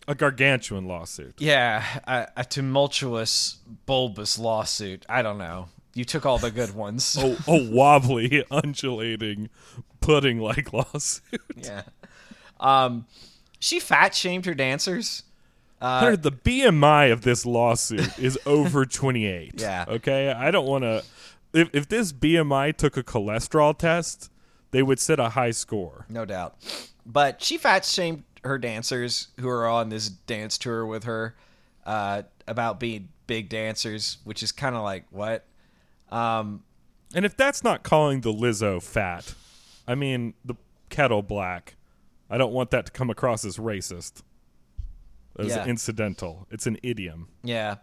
A 0.07 0.15
gargantuan 0.15 0.87
lawsuit. 0.87 1.35
yeah, 1.39 1.85
a, 2.07 2.29
a 2.41 2.45
tumultuous 2.45 3.59
bulbous 3.87 4.39
lawsuit. 4.39 5.05
I 5.09 5.23
don't 5.23 5.39
know. 5.39 5.69
You 5.95 6.05
took 6.05 6.27
all 6.27 6.39
the 6.39 6.51
good 6.51 6.75
ones. 6.75 7.17
A, 7.23 7.37
a 7.47 7.71
wobbly, 7.71 8.45
undulating, 8.51 9.49
pudding 10.01 10.41
like 10.41 10.73
lawsuit. 10.73 11.41
Yeah. 11.57 11.83
Um, 12.59 13.07
she 13.61 13.79
fat 13.81 14.15
shamed 14.15 14.47
her 14.47 14.55
dancers. 14.55 15.23
Hunter, 15.81 16.17
the 16.17 16.33
BMI 16.33 17.13
of 17.13 17.23
this 17.23 17.45
lawsuit 17.45 18.19
is 18.19 18.39
over 18.47 18.87
28. 18.87 19.61
Yeah. 19.61 19.85
Okay? 19.87 20.33
I 20.33 20.51
don't 20.51 20.67
want 20.67 20.83
to. 20.83 21.05
If, 21.53 21.69
if 21.75 21.89
this 21.89 22.11
BMI 22.13 22.75
took 22.77 22.97
a 22.97 23.03
cholesterol 23.03 23.77
test, 23.77 24.31
they 24.75 24.83
would 24.83 24.99
set 24.99 25.21
a 25.21 25.29
high 25.31 25.53
score. 25.53 26.05
No 26.09 26.25
doubt. 26.25 26.57
But 27.07 27.41
she 27.43 27.59
fat 27.59 27.85
shamed 27.85 28.25
her 28.43 28.59
dancers 28.59 29.29
who 29.39 29.49
are 29.49 29.67
on 29.69 29.89
this 29.89 30.09
dance 30.09 30.59
tour 30.59 30.85
with 30.85 31.05
her 31.05 31.37
uh, 31.87 32.23
about 32.49 32.81
being 32.81 33.09
big 33.29 33.49
dancers, 33.49 34.19
which 34.25 34.43
is 34.43 34.51
kind 34.53 34.75
of 34.75 34.83
like 34.83 35.05
what? 35.11 35.47
Um, 36.11 36.65
And 37.15 37.25
if 37.25 37.37
that's 37.37 37.63
not 37.63 37.85
calling 37.85 38.21
the 38.23 38.33
Lizzo 38.33 38.83
fat, 38.83 39.35
I 39.87 39.95
mean, 39.95 40.35
the 40.45 40.55
kettle 40.91 41.23
black, 41.23 41.77
I 42.29 42.37
don't 42.37 42.53
want 42.53 42.71
that 42.73 42.87
to 42.87 42.93
come 42.93 43.11
across 43.11 43.45
as 43.45 43.57
racist, 43.59 44.23
as 45.39 45.49
Yeah. 45.49 45.67
incidental. 45.67 46.47
It's 46.51 46.67
an 46.67 46.79
idiom. 46.83 47.29
yeah. 47.43 47.77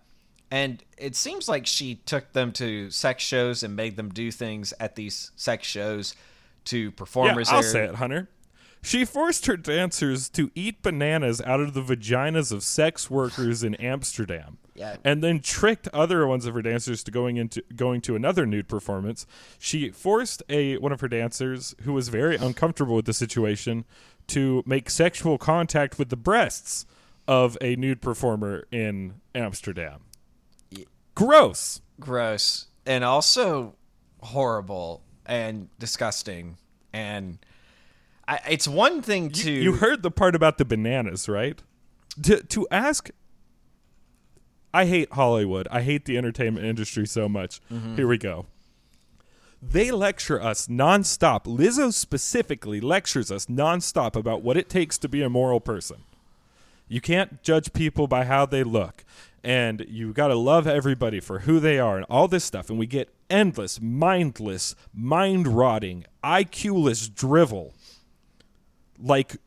And 0.54 0.84
it 0.97 1.15
seems 1.15 1.47
like 1.47 1.65
she 1.65 1.95
took 1.95 2.34
them 2.34 2.51
to 2.54 2.91
sex 2.91 3.23
shows 3.23 3.63
and 3.63 3.73
made 3.73 3.95
them 3.95 4.10
do 4.10 4.32
things 4.32 4.73
at 4.82 4.97
these 4.97 5.32
sex 5.38 5.65
shows 5.65 6.13
to 6.65 6.78
Yeah, 6.86 6.91
performers. 6.95 7.50
I'll 7.50 7.62
there. 7.62 7.71
say 7.71 7.84
it, 7.86 7.95
Hunter. 7.95 8.30
She 8.84 9.06
forced 9.06 9.45
her 9.45 9.58
dancers 9.58 10.28
to 10.30 10.50
eat 10.56 10.82
bananas 10.82 11.39
out 11.41 11.60
of 11.60 11.76
the 11.76 11.82
vaginas 11.84 12.52
of 12.52 12.63
sex 12.63 13.12
workers 13.12 13.63
in 13.63 13.76
Amsterdam. 13.76 14.58
Yeah. 14.74 14.95
And 15.04 15.24
then 15.24 15.39
tricked 15.39 15.88
other 15.89 16.26
ones 16.26 16.47
of 16.47 16.56
her 16.56 16.63
dancers 16.63 17.04
to 17.04 17.12
going 17.12 17.38
into 17.38 17.63
going 17.76 18.02
to 18.02 18.15
another 18.15 18.47
nude 18.47 18.67
performance. 18.67 19.28
She 19.60 19.91
forced 19.91 20.41
a 20.50 20.78
one 20.78 20.91
of 20.91 21.02
her 21.02 21.08
dancers 21.08 21.76
who 21.84 21.93
was 21.93 22.10
very 22.10 22.38
uncomfortable 22.38 22.95
with 22.95 23.06
the 23.06 23.13
situation 23.13 23.86
to 24.28 24.63
make 24.65 24.89
sexual 24.89 25.38
contact 25.38 26.00
with 26.00 26.10
the 26.10 26.17
breasts 26.17 26.88
of 27.28 27.58
a 27.62 27.76
nude 27.76 28.02
performer 28.02 28.65
in 28.71 29.21
Amsterdam. 29.36 30.02
Gross. 31.13 31.82
gross 32.00 32.67
and 32.86 33.04
also 33.04 33.76
horrible 34.21 35.04
and 35.25 35.69
disgusting 35.79 36.57
and 36.93 37.39
I, 38.27 38.39
it's 38.49 38.67
one 38.67 39.01
thing 39.01 39.31
to 39.31 39.51
You 39.51 39.73
heard 39.73 40.03
the 40.03 40.12
part 40.12 40.36
about 40.36 40.57
the 40.57 40.65
bananas, 40.65 41.27
right? 41.27 41.62
To 42.23 42.41
to 42.41 42.67
ask 42.71 43.10
I 44.73 44.86
hate 44.86 45.12
Hollywood. 45.13 45.67
I 45.69 45.81
hate 45.81 46.05
the 46.05 46.17
entertainment 46.17 46.65
industry 46.65 47.05
so 47.05 47.27
much. 47.27 47.60
Mm-hmm. 47.71 47.95
Here 47.95 48.07
we 48.07 48.17
go. 48.17 48.45
They 49.62 49.91
lecture 49.91 50.41
us 50.41 50.67
nonstop. 50.67 51.43
Lizzo 51.43 51.93
specifically 51.93 52.81
lectures 52.81 53.31
us 53.31 53.45
nonstop 53.45 54.15
about 54.15 54.41
what 54.41 54.57
it 54.57 54.69
takes 54.69 54.97
to 54.99 55.10
be 55.10 55.21
a 55.21 55.29
moral 55.29 55.60
person. 55.60 55.97
You 56.88 56.99
can't 56.99 57.43
judge 57.43 57.71
people 57.73 58.07
by 58.07 58.25
how 58.25 58.45
they 58.45 58.63
look. 58.63 59.03
And 59.43 59.86
you 59.88 60.13
got 60.13 60.27
to 60.27 60.36
love 60.36 60.67
everybody 60.67 61.19
for 61.19 61.39
who 61.39 61.60
they 61.60 61.79
are 61.79 61.97
and 61.97 62.05
all 62.10 62.27
this 62.27 62.43
stuff. 62.43 62.69
And 62.69 62.79
we 62.79 62.86
get 62.86 63.10
endless, 63.32 63.82
mindless, 63.82 64.76
mind 64.94 65.48
rotting, 65.48 66.06
IQ-less 66.24 67.08
drivel 67.08 67.74
like 69.00 69.38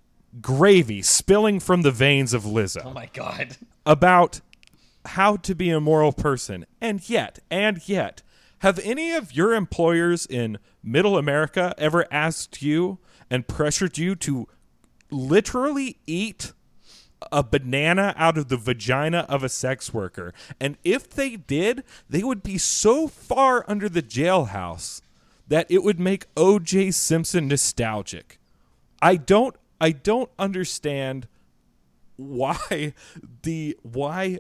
gravy 0.41 1.01
spilling 1.01 1.61
from 1.61 1.83
the 1.83 1.93
veins 1.93 2.35
of 2.35 2.43
Lizzo 2.43 2.83
oh 2.85 2.91
my 2.93 3.09
god 3.13 3.57
about 3.87 4.41
how 5.07 5.37
to 5.37 5.55
be 5.55 5.71
a 5.71 5.81
moral 5.81 6.13
person. 6.13 6.67
And 6.81 7.09
yet, 7.09 7.39
and 7.51 7.87
yet, 7.89 8.23
have 8.61 8.79
any 8.81 9.13
of 9.13 9.33
your 9.33 9.55
employers 9.55 10.27
in 10.27 10.59
middle 10.83 11.19
America 11.19 11.75
ever 11.79 12.07
asked 12.11 12.63
you 12.63 12.99
and 13.31 13.47
pressured 13.47 13.99
you 13.99 14.15
to 14.17 14.49
literally 15.11 15.99
eat 16.07 16.53
a 17.33 17.43
banana 17.43 18.15
out 18.17 18.39
of 18.39 18.49
the 18.49 18.57
vagina 18.57 19.27
of 19.29 19.43
a 19.43 19.49
sex 19.49 19.93
worker? 19.93 20.33
And 20.61 20.77
if 20.85 21.09
they 21.09 21.37
did, 21.37 21.85
they 22.09 22.23
would 22.23 22.43
be 22.43 22.59
so 22.59 23.09
far 23.09 23.65
under 23.69 23.89
the 23.89 24.03
jailhouse 24.03 25.01
that 25.49 25.67
it 25.71 25.83
would 25.83 26.01
make 26.01 26.27
O.J. 26.37 26.93
Simpson 26.93 27.49
nostalgic. 27.49 28.39
I 29.03 29.17
don't 29.17 29.57
I 29.81 29.91
don't 29.91 30.31
understand 30.39 31.29
why 32.17 32.95
the 33.43 33.77
why 33.83 34.39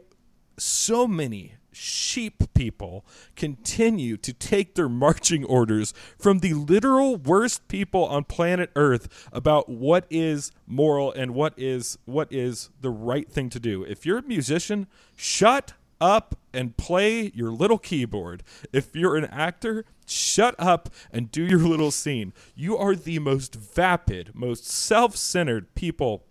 so 0.58 1.06
many 1.06 1.54
sheep 1.74 2.42
people 2.54 3.04
continue 3.36 4.16
to 4.16 4.32
take 4.32 4.74
their 4.74 4.88
marching 4.88 5.44
orders 5.44 5.92
from 6.18 6.38
the 6.38 6.54
literal 6.54 7.16
worst 7.16 7.66
people 7.68 8.04
on 8.04 8.24
planet 8.24 8.70
earth 8.76 9.28
about 9.32 9.68
what 9.68 10.06
is 10.10 10.52
moral 10.66 11.12
and 11.12 11.34
what 11.34 11.54
is 11.56 11.98
what 12.04 12.32
is 12.32 12.70
the 12.80 12.90
right 12.90 13.30
thing 13.30 13.50
to 13.50 13.60
do. 13.60 13.84
If 13.84 14.06
you're 14.06 14.18
a 14.18 14.22
musician 14.22 14.86
shut 15.16 15.74
up 16.00 16.36
and 16.52 16.76
play 16.76 17.30
your 17.34 17.50
little 17.50 17.78
keyboard. 17.78 18.42
If 18.72 18.94
you're 18.94 19.16
an 19.16 19.26
actor 19.26 19.84
shut 20.06 20.54
up 20.58 20.90
and 21.10 21.30
do 21.30 21.42
your 21.42 21.60
little 21.60 21.90
scene. 21.90 22.32
You 22.54 22.76
are 22.76 22.94
the 22.94 23.18
most 23.20 23.54
vapid 23.54 24.32
most 24.34 24.66
self-centered 24.66 25.74
people 25.74 26.24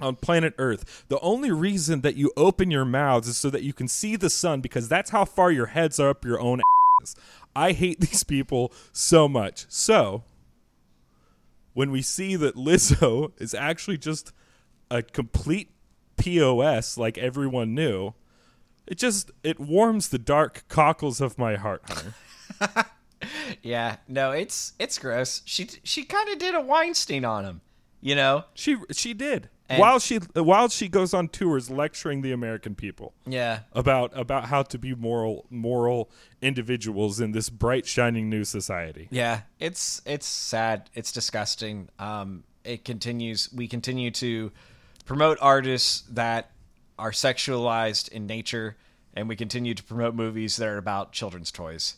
on 0.00 0.16
planet 0.16 0.54
Earth. 0.58 1.04
The 1.08 1.20
only 1.20 1.50
reason 1.50 2.00
that 2.02 2.16
you 2.16 2.32
open 2.36 2.70
your 2.70 2.84
mouths 2.84 3.28
is 3.28 3.36
so 3.36 3.50
that 3.50 3.62
you 3.62 3.72
can 3.72 3.88
see 3.88 4.16
the 4.16 4.30
sun 4.30 4.60
because 4.60 4.88
that's 4.88 5.10
how 5.10 5.24
far 5.24 5.50
your 5.50 5.66
heads 5.66 5.98
are 6.00 6.10
up 6.10 6.24
your 6.24 6.40
own 6.40 6.60
asses. 7.00 7.16
I 7.54 7.72
hate 7.72 8.00
these 8.00 8.24
people 8.24 8.72
so 8.92 9.28
much. 9.28 9.66
So, 9.68 10.24
when 11.72 11.90
we 11.90 12.02
see 12.02 12.36
that 12.36 12.56
Lizzo 12.56 13.32
is 13.38 13.54
actually 13.54 13.98
just 13.98 14.32
a 14.90 15.02
complete 15.02 15.70
POS 16.16 16.98
like 16.98 17.16
everyone 17.18 17.74
knew, 17.74 18.14
it 18.86 18.98
just 18.98 19.30
it 19.42 19.60
warms 19.60 20.08
the 20.08 20.18
dark 20.18 20.64
cockles 20.68 21.20
of 21.20 21.38
my 21.38 21.56
heart, 21.56 21.82
Hunter. 21.88 22.86
Yeah, 23.62 23.96
no, 24.08 24.32
it's 24.32 24.72
it's 24.78 24.98
gross. 24.98 25.42
She 25.44 25.68
she 25.84 26.04
kind 26.04 26.28
of 26.28 26.38
did 26.38 26.54
a 26.54 26.60
Weinstein 26.60 27.24
on 27.24 27.44
him, 27.44 27.60
you 28.00 28.14
know. 28.14 28.44
she 28.54 28.76
she 28.92 29.14
did. 29.14 29.48
And- 29.70 29.78
while 29.78 30.00
she 30.00 30.16
while 30.34 30.68
she 30.68 30.88
goes 30.88 31.14
on 31.14 31.28
tours 31.28 31.70
lecturing 31.70 32.22
the 32.22 32.32
American 32.32 32.74
people. 32.74 33.14
Yeah, 33.24 33.60
about 33.72 34.10
about 34.18 34.46
how 34.46 34.62
to 34.64 34.78
be 34.78 34.94
moral 34.96 35.46
moral 35.48 36.10
individuals 36.42 37.20
in 37.20 37.30
this 37.32 37.48
bright 37.50 37.86
shining 37.86 38.28
new 38.28 38.44
society. 38.44 39.06
yeah, 39.10 39.42
it's 39.60 40.02
it's 40.04 40.26
sad. 40.26 40.90
It's 40.94 41.12
disgusting. 41.12 41.88
Um, 42.00 42.42
it 42.64 42.84
continues. 42.84 43.48
We 43.52 43.68
continue 43.68 44.10
to 44.12 44.50
promote 45.04 45.38
artists 45.40 46.02
that 46.10 46.50
are 46.98 47.12
sexualized 47.12 48.08
in 48.08 48.26
nature, 48.26 48.76
and 49.14 49.28
we 49.28 49.36
continue 49.36 49.74
to 49.74 49.82
promote 49.84 50.14
movies 50.14 50.56
that 50.56 50.66
are 50.68 50.78
about 50.78 51.12
children's 51.12 51.50
toys. 51.52 51.94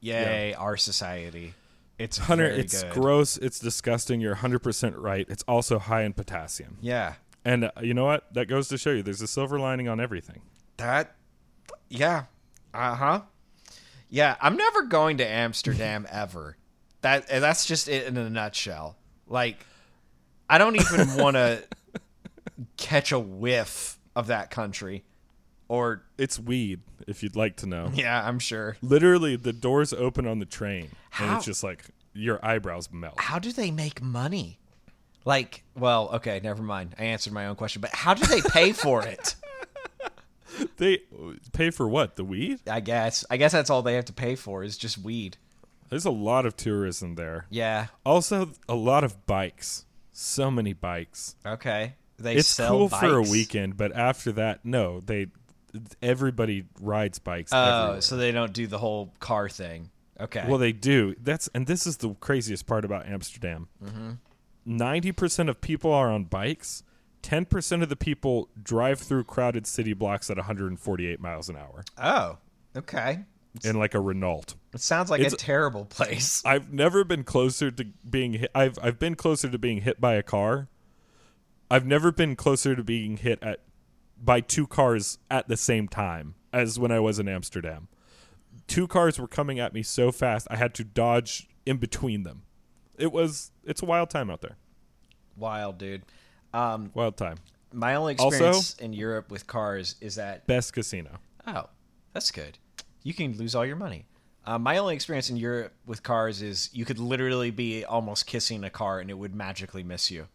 Yay, 0.00 0.52
our 0.54 0.76
society. 0.76 1.54
It's 1.98 2.18
Hunter, 2.18 2.44
it's 2.44 2.82
good. 2.82 2.92
gross, 2.92 3.36
it's 3.36 3.58
disgusting. 3.60 4.20
You're 4.20 4.36
100% 4.36 4.94
right. 4.96 5.26
It's 5.28 5.44
also 5.46 5.78
high 5.78 6.02
in 6.02 6.12
potassium. 6.12 6.78
Yeah, 6.80 7.14
And 7.44 7.64
uh, 7.66 7.70
you 7.82 7.94
know 7.94 8.04
what? 8.04 8.32
That 8.34 8.46
goes 8.46 8.68
to 8.68 8.78
show 8.78 8.90
you 8.90 9.02
there's 9.02 9.22
a 9.22 9.28
silver 9.28 9.58
lining 9.60 9.88
on 9.88 10.00
everything. 10.00 10.40
That, 10.78 11.14
yeah, 11.88 12.24
uh 12.72 12.94
huh. 12.96 13.20
Yeah, 14.08 14.36
I'm 14.40 14.56
never 14.56 14.82
going 14.82 15.18
to 15.18 15.26
Amsterdam 15.26 16.06
ever. 16.10 16.56
That 17.02 17.28
that's 17.28 17.66
just 17.66 17.88
it 17.88 18.06
in 18.06 18.16
a 18.16 18.28
nutshell. 18.30 18.96
Like, 19.28 19.64
I 20.48 20.58
don't 20.58 20.76
even 20.76 21.16
want 21.16 21.36
to 21.36 21.62
catch 22.76 23.12
a 23.12 23.18
whiff 23.18 23.98
of 24.16 24.28
that 24.28 24.50
country. 24.50 25.04
Or 25.68 26.02
It's 26.18 26.38
weed, 26.38 26.80
if 27.06 27.22
you'd 27.22 27.36
like 27.36 27.56
to 27.56 27.66
know. 27.66 27.90
yeah, 27.94 28.26
I'm 28.26 28.38
sure. 28.38 28.76
Literally, 28.82 29.36
the 29.36 29.52
doors 29.52 29.92
open 29.92 30.26
on 30.26 30.38
the 30.38 30.44
train, 30.46 30.90
and 31.18 31.36
it's 31.36 31.44
just 31.46 31.64
like 31.64 31.84
your 32.12 32.44
eyebrows 32.44 32.90
melt. 32.92 33.14
How 33.18 33.38
do 33.38 33.50
they 33.52 33.70
make 33.70 34.02
money? 34.02 34.58
Like, 35.24 35.64
well, 35.74 36.10
okay, 36.14 36.38
never 36.42 36.62
mind. 36.62 36.94
I 36.98 37.04
answered 37.04 37.32
my 37.32 37.46
own 37.46 37.56
question, 37.56 37.80
but 37.80 37.90
how 37.94 38.12
do 38.14 38.26
they 38.26 38.42
pay 38.42 38.72
for 38.72 39.04
it? 39.06 39.36
They 40.76 41.00
pay 41.52 41.70
for 41.70 41.88
what? 41.88 42.14
The 42.16 42.24
weed? 42.24 42.60
I 42.70 42.78
guess. 42.78 43.24
I 43.28 43.36
guess 43.38 43.50
that's 43.50 43.70
all 43.70 43.82
they 43.82 43.94
have 43.94 44.04
to 44.04 44.12
pay 44.12 44.36
for 44.36 44.62
is 44.62 44.78
just 44.78 44.98
weed. 44.98 45.36
There's 45.88 46.04
a 46.04 46.10
lot 46.12 46.46
of 46.46 46.56
tourism 46.56 47.16
there. 47.16 47.46
Yeah. 47.50 47.88
Also, 48.06 48.50
a 48.68 48.74
lot 48.76 49.02
of 49.02 49.26
bikes. 49.26 49.84
So 50.12 50.50
many 50.50 50.72
bikes. 50.72 51.34
Okay. 51.44 51.94
They 52.18 52.36
it's 52.36 52.48
sell 52.48 52.70
cool 52.70 52.88
for 52.88 53.16
a 53.16 53.22
weekend, 53.22 53.76
but 53.76 53.96
after 53.96 54.30
that, 54.32 54.64
no, 54.64 55.00
they 55.00 55.26
everybody 56.02 56.64
rides 56.80 57.18
bikes. 57.18 57.52
Oh, 57.52 57.82
everywhere. 57.82 58.00
so 58.00 58.16
they 58.16 58.32
don't 58.32 58.52
do 58.52 58.66
the 58.66 58.78
whole 58.78 59.12
car 59.20 59.48
thing. 59.48 59.90
Okay. 60.20 60.44
well, 60.48 60.58
they 60.58 60.72
do. 60.72 61.14
That's 61.20 61.48
and 61.54 61.66
this 61.66 61.86
is 61.86 61.96
the 61.98 62.14
craziest 62.14 62.66
part 62.66 62.84
about 62.84 63.06
Amsterdam. 63.06 63.68
Mm-hmm. 63.84 64.12
90 64.64 65.12
percent 65.12 65.48
of 65.48 65.60
people 65.60 65.92
are 65.92 66.10
on 66.10 66.24
bikes. 66.24 66.82
Ten 67.22 67.44
percent 67.44 67.82
of 67.82 67.88
the 67.88 67.96
people 67.96 68.48
drive 68.62 69.00
through 69.00 69.24
crowded 69.24 69.66
city 69.66 69.92
blocks 69.92 70.30
at 70.30 70.36
148 70.36 71.20
miles 71.20 71.48
an 71.48 71.56
hour 71.56 71.84
oh, 71.98 72.38
okay. 72.76 73.20
in 73.64 73.78
like 73.78 73.94
a 73.94 74.00
Renault. 74.00 74.54
It 74.72 74.80
sounds 74.80 75.10
like 75.10 75.22
a 75.22 75.30
terrible 75.30 75.86
place. 75.86 76.42
I've 76.46 76.72
never 76.72 77.02
been 77.02 77.24
closer 77.24 77.70
to 77.70 77.84
being 78.08 78.34
hit. 78.34 78.50
I've 78.54 78.78
I've 78.80 78.98
been 78.98 79.14
closer 79.16 79.48
to 79.48 79.58
being 79.58 79.80
hit 79.80 80.00
by 80.00 80.14
a 80.14 80.22
car. 80.22 80.68
I've 81.70 81.86
never 81.86 82.12
been 82.12 82.36
closer 82.36 82.76
to 82.76 82.84
being 82.84 83.16
hit 83.16 83.42
at 83.42 83.60
by 84.24 84.40
two 84.40 84.66
cars 84.66 85.18
at 85.30 85.48
the 85.48 85.56
same 85.56 85.88
time 85.88 86.34
as 86.52 86.78
when 86.78 86.90
I 86.92 87.00
was 87.00 87.18
in 87.18 87.28
Amsterdam. 87.28 87.88
Two 88.66 88.86
cars 88.86 89.18
were 89.18 89.28
coming 89.28 89.58
at 89.58 89.74
me 89.74 89.82
so 89.82 90.10
fast 90.12 90.46
I 90.50 90.56
had 90.56 90.74
to 90.74 90.84
dodge 90.84 91.48
in 91.66 91.76
between 91.76 92.22
them. 92.22 92.42
It 92.96 93.12
was 93.12 93.50
it's 93.64 93.82
a 93.82 93.86
wild 93.86 94.10
time 94.10 94.30
out 94.30 94.40
there. 94.40 94.56
Wild, 95.36 95.78
dude. 95.78 96.02
Um, 96.52 96.90
Wild 96.94 97.16
time. 97.16 97.38
my 97.72 97.96
only 97.96 98.16
Also- 98.16 98.28
experience 98.36 98.74
in 98.76 98.92
Europe 98.92 99.30
with 99.30 99.46
cars 99.46 99.96
is 100.00 100.14
that 100.14 100.46
Best 100.46 100.72
casino. 100.72 101.18
oh, 101.46 101.64
that's 102.12 102.30
good. 102.30 102.58
You 103.02 103.12
can 103.12 103.36
lose 103.36 103.54
all 103.54 103.66
your 103.66 103.76
money. 103.76 104.06
Um, 104.46 104.62
my 104.62 104.78
only 104.78 104.94
experience 104.94 105.28
in 105.30 105.36
Europe 105.36 105.72
with 105.86 106.02
cars 106.02 106.40
is 106.42 106.70
you 106.72 106.84
could 106.84 106.98
literally 106.98 107.50
be 107.50 107.84
almost 107.84 108.26
kissing 108.26 108.62
a 108.62 108.70
car 108.70 109.00
and 109.00 109.10
it 109.10 109.14
would 109.14 109.34
magically 109.34 109.82
miss 109.82 110.10
you. 110.10 110.28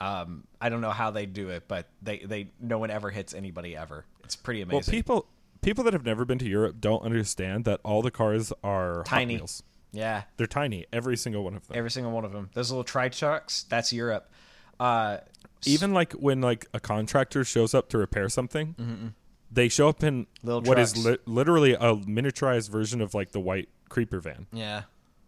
Um, 0.00 0.44
I 0.60 0.68
don't 0.68 0.80
know 0.80 0.90
how 0.90 1.10
they 1.10 1.26
do 1.26 1.48
it, 1.48 1.64
but 1.68 1.88
they, 2.02 2.18
they 2.18 2.48
no 2.60 2.78
one 2.78 2.90
ever 2.90 3.10
hits 3.10 3.32
anybody 3.34 3.76
ever. 3.76 4.04
It's 4.24 4.36
pretty 4.36 4.60
amazing. 4.62 4.76
Well, 4.76 4.82
people 4.90 5.26
people 5.62 5.84
that 5.84 5.92
have 5.94 6.04
never 6.04 6.24
been 6.24 6.38
to 6.38 6.48
Europe 6.48 6.76
don't 6.80 7.02
understand 7.02 7.64
that 7.64 7.80
all 7.82 8.02
the 8.02 8.10
cars 8.10 8.52
are 8.62 9.02
Tiny. 9.04 9.36
Wheels. 9.36 9.62
yeah, 9.92 10.22
They're 10.36 10.46
tiny, 10.46 10.86
every 10.92 11.16
single 11.16 11.42
one 11.44 11.54
of 11.56 11.66
them. 11.66 11.76
every 11.78 11.90
single 11.90 12.12
one 12.12 12.24
of 12.24 12.32
them. 12.32 12.50
Those 12.54 12.70
little 12.70 12.84
tri 12.84 13.08
trucks, 13.08 13.64
that's 13.68 13.92
Europe. 13.92 14.30
Uh, 14.78 15.18
even 15.64 15.94
like 15.94 16.12
when 16.12 16.40
like 16.42 16.66
a 16.74 16.78
contractor 16.80 17.42
shows 17.44 17.72
up 17.74 17.88
to 17.88 17.98
repair 17.98 18.28
something 18.28 19.14
they 19.50 19.68
show 19.68 19.88
up 19.88 20.02
in 20.02 20.26
Little 20.42 20.60
what 20.62 20.78
is 20.78 20.92
trucks. 20.92 21.06
li- 21.06 21.18
literally 21.24 21.72
a 21.74 21.94
miniaturized 21.96 22.68
version 22.68 23.00
of 23.00 23.14
like 23.14 23.30
the 23.32 23.40
white 23.40 23.68
creeper 23.88 24.20
van 24.20 24.46
yeah, 24.52 24.82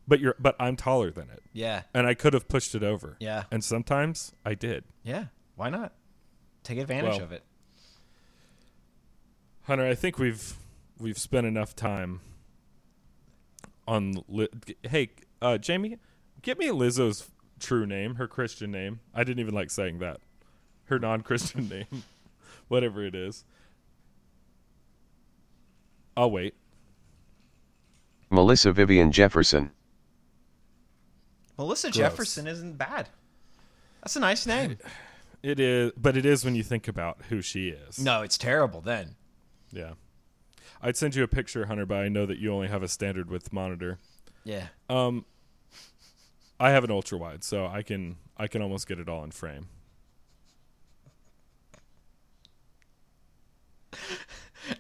but 0.09 0.19
you're 0.21 0.35
but 0.41 0.57
i'm 0.59 0.75
taller 0.75 1.11
than 1.13 1.29
it 1.31 1.43
yeah, 1.53 1.83
and 1.95 2.07
i 2.07 2.15
could 2.15 2.33
have 2.35 2.49
pushed 2.49 2.75
it 2.75 2.83
over 2.83 3.17
Yeah. 3.21 3.45
and 3.53 3.63
sometimes 3.63 4.33
i 4.45 4.55
did 4.55 4.83
yeah. 5.05 5.27
Why 5.55 5.71
not? 5.71 5.93
Take 6.65 6.79
advantage 6.79 7.15
Well, 7.17 7.23
of 7.25 7.33
it. 7.33 7.43
hunter 9.63 9.87
i 9.87 9.95
think 9.95 10.19
we've 10.19 10.55
we've 10.99 11.19
spent 11.19 11.47
enough 11.47 11.77
time 11.77 12.21
on 13.87 14.23
li- 14.29 14.49
hey 14.89 15.11
uh 15.43 15.59
jamie 15.59 15.99
get 16.43 16.59
me 16.59 16.67
lizzo's 16.69 17.31
true 17.61 17.87
name 17.87 18.17
her 18.17 18.27
christian 18.29 18.71
name 18.71 19.01
i 19.15 19.25
didn't 19.25 19.41
even 19.41 19.55
like 19.55 19.71
saying 19.71 19.99
that 19.99 20.21
her 20.87 20.99
non-christian 20.99 21.69
name 21.91 22.03
whatever 22.69 23.05
it 23.05 23.15
is 23.15 23.45
i'll 26.17 26.31
wait 26.31 26.55
Melissa 28.31 28.73
Vivian 28.73 29.11
Jefferson. 29.11 29.71
Melissa 31.59 31.89
Gross. 31.89 31.97
Jefferson 31.97 32.47
isn't 32.47 32.79
bad. 32.79 33.09
That's 34.03 34.17
a 34.17 34.21
nice 34.21 34.47
name. 34.47 34.79
It 35.43 35.61
is, 35.61 35.93
but 35.97 36.17
it 36.17 36.25
is 36.25 36.45
when 36.45 36.55
you 36.55 36.63
think 36.63 36.89
about 36.89 37.23
who 37.29 37.43
she 37.43 37.69
is. 37.69 37.99
No, 37.99 38.23
it's 38.23 38.39
terrible 38.39 38.81
then. 38.81 39.17
Yeah. 39.71 39.93
I'd 40.81 40.97
send 40.97 41.15
you 41.15 41.23
a 41.23 41.29
picture, 41.29 41.67
Hunter, 41.67 41.87
but 41.87 41.99
I 41.99 42.09
know 42.09 42.27
that 42.27 42.39
you 42.39 42.53
only 42.53 42.69
have 42.69 42.83
a 42.83 42.89
standard 42.89 43.31
width 43.31 43.53
monitor. 43.53 43.99
Yeah. 44.45 44.69
Um, 44.89 45.25
I 46.61 46.71
have 46.71 46.85
an 46.85 46.91
ultra 46.91 47.19
wide, 47.19 47.45
so 47.45 47.67
I 47.67 47.83
can 47.83 48.17
I 48.37 48.47
can 48.47 48.63
almost 48.63 48.87
get 48.89 48.99
it 48.99 49.09
all 49.09 49.25
in 49.25 49.31
frame. 49.33 49.69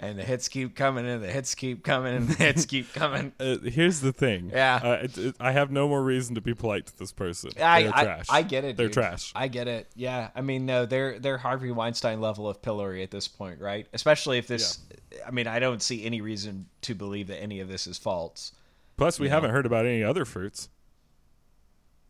And 0.08 0.18
the 0.18 0.24
hits 0.24 0.48
keep 0.48 0.74
coming 0.74 1.06
and 1.06 1.22
the 1.22 1.28
hits 1.30 1.54
keep 1.54 1.84
coming 1.84 2.14
and 2.16 2.28
the 2.28 2.34
hits 2.34 2.66
keep 2.66 2.92
coming. 2.94 3.32
Uh, 3.38 3.58
here's 3.58 4.00
the 4.00 4.12
thing. 4.12 4.50
Yeah. 4.52 4.80
Uh, 4.82 4.88
it, 5.04 5.18
it- 5.18 5.36
I 5.38 5.52
have 5.52 5.70
no 5.70 5.88
more 5.88 6.02
reason 6.02 6.34
to 6.34 6.40
be 6.40 6.54
polite 6.54 6.86
to 6.86 6.98
this 6.98 7.12
person. 7.12 7.50
I, 7.60 7.82
They're 7.84 7.92
I, 7.96 8.04
trash. 8.04 8.26
I 8.30 8.42
get 8.42 8.64
it. 8.64 8.76
They're 8.76 8.86
dude. 8.86 8.94
trash. 8.94 9.32
I 9.34 9.48
get 9.48 9.68
it. 9.68 9.88
Yeah. 9.94 10.30
I 10.34 10.40
mean, 10.40 10.66
no, 10.66 10.86
they're 10.86 11.18
they're 11.18 11.38
Harvey 11.38 11.70
Weinstein 11.70 12.20
level 12.20 12.48
of 12.48 12.60
pillory 12.62 13.02
at 13.02 13.10
this 13.10 13.28
point, 13.28 13.60
right? 13.60 13.86
Especially 13.92 14.38
if 14.38 14.46
this. 14.46 14.78
I 15.26 15.30
mean, 15.30 15.46
I 15.46 15.58
don't 15.58 15.82
see 15.82 16.04
any 16.04 16.20
reason 16.20 16.66
to 16.82 16.94
believe 16.94 17.26
that 17.28 17.40
any 17.40 17.60
of 17.60 17.68
this 17.68 17.86
is 17.86 17.98
false. 17.98 18.52
Plus, 18.96 19.18
we 19.20 19.26
you 19.26 19.30
know. 19.30 19.36
haven't 19.36 19.50
heard 19.50 19.66
about 19.66 19.86
any 19.86 20.02
other 20.02 20.24
fruits. 20.24 20.68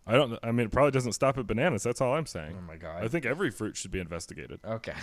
I 0.07 0.13
don't. 0.13 0.39
I 0.43 0.53
mean, 0.53 0.67
it 0.67 0.71
probably 0.73 0.91
doesn't 0.93 1.13
stop 1.13 1.37
at 1.37 1.47
bananas. 1.47 1.83
That's 1.83 2.01
all 2.01 2.15
I'm 2.15 2.25
saying. 2.27 2.57
Oh 2.59 2.67
my 2.67 2.77
God. 2.77 3.05
I 3.05 3.09
think 3.09 3.27
every 3.27 3.51
fruit 3.51 3.77
should 3.77 3.91
be 3.91 4.01
investigated. 4.01 4.61
Okay. 4.65 4.95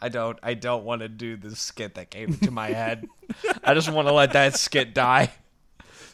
I 0.00 0.08
don't 0.08 0.38
I 0.42 0.54
don't 0.54 0.84
want 0.84 1.02
to 1.02 1.08
do 1.08 1.36
the 1.36 1.54
skit 1.56 1.94
that 1.94 2.10
came 2.10 2.28
into 2.28 2.50
my 2.50 2.68
head. 2.68 3.06
I 3.64 3.74
just 3.74 3.90
want 3.90 4.08
to 4.08 4.14
let 4.14 4.32
that 4.32 4.56
skit 4.56 4.94
die. 4.94 5.32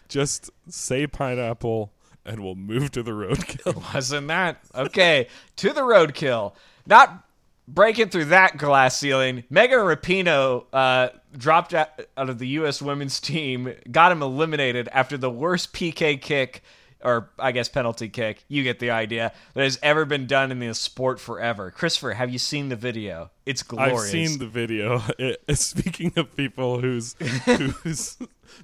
Just 0.09 0.51
say 0.69 1.07
pineapple, 1.07 1.93
and 2.25 2.41
we'll 2.41 2.55
move 2.55 2.91
to 2.93 3.03
the 3.03 3.13
roadkill. 3.13 3.95
Wasn't 3.95 4.29
that? 4.29 4.59
Okay, 4.75 5.29
to 5.57 5.73
the 5.73 5.81
roadkill. 5.81 6.55
Not 6.87 7.27
breaking 7.67 8.11
through 8.11 8.27
that 8.27 8.59
glass 8.59 8.99
ceiling. 8.99 9.45
Megan 9.49 9.79
Rapinoe 9.79 10.67
uh, 10.73 11.09
dropped 11.37 11.75
out 11.75 11.89
out 12.17 12.29
of 12.29 12.39
the 12.39 12.49
U.S. 12.49 12.83
women's 12.83 13.21
team, 13.21 13.75
got 13.91 14.13
him 14.13 14.23
eliminated 14.23 14.89
after 14.93 15.17
the 15.17 15.31
worst 15.31 15.73
PK 15.73 16.21
kick, 16.21 16.63
or 17.05 17.31
I 17.39 17.53
guess 17.53 17.69
penalty 17.69 18.09
kick. 18.09 18.45
You 18.49 18.63
get 18.63 18.79
the 18.79 18.91
idea 18.91 19.33
that 19.55 19.63
has 19.63 19.79
ever 19.83 20.05
been 20.05 20.27
done 20.27 20.51
in 20.51 20.59
the 20.59 20.75
sport 20.75 21.21
forever. 21.21 21.71
Christopher, 21.71 22.13
have 22.13 22.31
you 22.31 22.39
seen 22.39 22.69
the 22.69 22.77
video? 22.77 23.31
It's 23.47 23.63
glorious. 23.63 24.03
I've 24.03 24.09
seen 24.09 24.39
the 24.39 24.47
video. 24.47 25.03
It, 25.19 25.59
speaking 25.59 26.13
of 26.17 26.35
people 26.37 26.81
whose 26.81 27.15
whose 27.45 28.17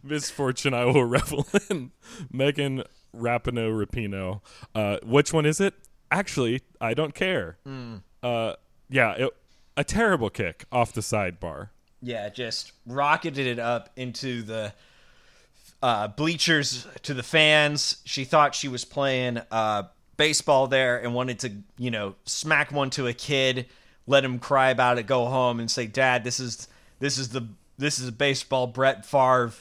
misfortune 0.02 0.74
I 0.74 0.84
will 0.86 1.04
revel 1.18 1.46
in, 1.68 1.92
Megan 2.32 2.84
Rapinoe 3.14 3.70
Rapino. 3.70 4.40
Uh, 4.74 4.98
which 5.02 5.32
one 5.32 5.46
is 5.46 5.60
it? 5.60 5.74
Actually, 6.10 6.62
I 6.80 6.94
don't 6.94 7.14
care. 7.14 7.58
Uh, 8.22 8.54
yeah, 8.88 9.12
it, 9.12 9.30
a 9.76 9.84
terrible 9.84 10.30
kick 10.30 10.64
off 10.72 10.92
the 10.92 11.00
sidebar. 11.00 11.68
Yeah, 12.00 12.28
just 12.28 12.72
rocketed 12.86 13.46
it 13.46 13.58
up 13.58 13.90
into 13.96 14.42
the 14.42 14.72
uh, 15.82 16.08
bleachers 16.08 16.86
to 17.02 17.14
the 17.14 17.22
fans. 17.22 17.98
She 18.04 18.24
thought 18.24 18.54
she 18.54 18.68
was 18.68 18.84
playing 18.84 19.40
uh, 19.50 19.84
baseball 20.16 20.66
there 20.66 20.98
and 21.02 21.14
wanted 21.14 21.38
to, 21.40 21.52
you 21.78 21.90
know, 21.90 22.14
smack 22.24 22.72
one 22.72 22.90
to 22.90 23.06
a 23.06 23.12
kid, 23.12 23.66
let 24.06 24.24
him 24.24 24.38
cry 24.38 24.70
about 24.70 24.98
it, 24.98 25.06
go 25.06 25.26
home 25.26 25.60
and 25.60 25.70
say, 25.70 25.86
"Dad, 25.86 26.24
this 26.24 26.40
is 26.40 26.68
this 26.98 27.18
is 27.18 27.30
the 27.30 27.48
this 27.76 27.98
is 27.98 28.08
a 28.08 28.12
baseball 28.12 28.66
Brett 28.66 29.06
Favre." 29.06 29.52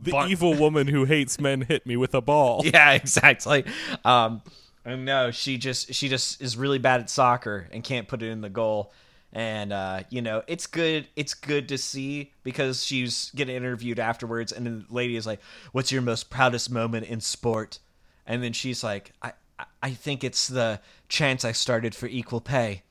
The 0.00 0.26
evil 0.28 0.54
woman 0.54 0.88
who 0.88 1.04
hates 1.04 1.40
men 1.40 1.62
hit 1.62 1.86
me 1.86 1.96
with 1.96 2.14
a 2.14 2.20
ball. 2.20 2.62
Yeah, 2.64 2.92
exactly. 2.92 3.64
Um, 4.04 4.42
and 4.84 5.04
no, 5.04 5.30
she 5.30 5.56
just 5.56 5.94
she 5.94 6.08
just 6.08 6.42
is 6.42 6.56
really 6.56 6.78
bad 6.78 7.00
at 7.00 7.08
soccer 7.08 7.68
and 7.72 7.82
can't 7.82 8.06
put 8.06 8.22
it 8.22 8.28
in 8.28 8.40
the 8.40 8.50
goal. 8.50 8.92
And 9.36 9.72
uh, 9.72 10.04
you 10.10 10.22
know, 10.22 10.42
it's 10.46 10.66
good. 10.68 11.08
It's 11.16 11.34
good 11.34 11.68
to 11.70 11.76
see 11.76 12.32
because 12.44 12.84
she's 12.84 13.32
getting 13.34 13.56
interviewed 13.56 13.98
afterwards, 13.98 14.52
and 14.52 14.64
the 14.66 14.84
lady 14.88 15.16
is 15.16 15.26
like, 15.26 15.40
"What's 15.72 15.90
your 15.90 16.02
most 16.02 16.30
proudest 16.30 16.70
moment 16.70 17.06
in 17.06 17.20
sport?" 17.20 17.80
And 18.26 18.42
then 18.44 18.52
she's 18.52 18.84
like, 18.84 19.12
"I 19.20 19.32
I- 19.82 19.90
think 19.90 20.22
it's 20.24 20.46
the 20.46 20.80
chance 21.08 21.44
I 21.44 21.50
started 21.52 21.94
for 21.96 22.06
equal 22.06 22.40
pay." 22.40 22.82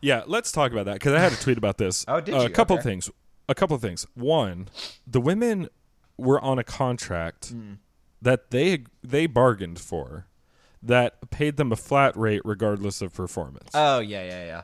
Yeah, 0.00 0.22
let's 0.26 0.52
talk 0.52 0.72
about 0.72 0.84
that 0.86 0.94
because 0.94 1.14
I 1.14 1.20
had 1.20 1.32
a 1.32 1.36
tweet 1.36 1.58
about 1.58 1.78
this. 1.78 2.04
Oh, 2.08 2.20
did 2.20 2.34
Uh, 2.34 2.40
you? 2.40 2.46
A 2.46 2.50
couple 2.50 2.74
Okay. 2.76 2.82
things. 2.82 3.08
A 3.48 3.54
couple 3.54 3.78
things. 3.78 4.06
One, 4.14 4.68
the 5.06 5.20
women 5.20 5.68
were 6.16 6.40
on 6.40 6.58
a 6.58 6.64
contract 6.64 7.50
Hmm. 7.50 7.74
that 8.20 8.50
they 8.50 8.84
they 9.02 9.26
bargained 9.26 9.78
for, 9.78 10.26
that 10.82 11.30
paid 11.30 11.56
them 11.56 11.70
a 11.72 11.76
flat 11.76 12.16
rate 12.16 12.42
regardless 12.44 13.00
of 13.00 13.12
performance. 13.14 13.70
Oh 13.74 14.00
yeah, 14.00 14.24
yeah, 14.24 14.44
yeah. 14.44 14.62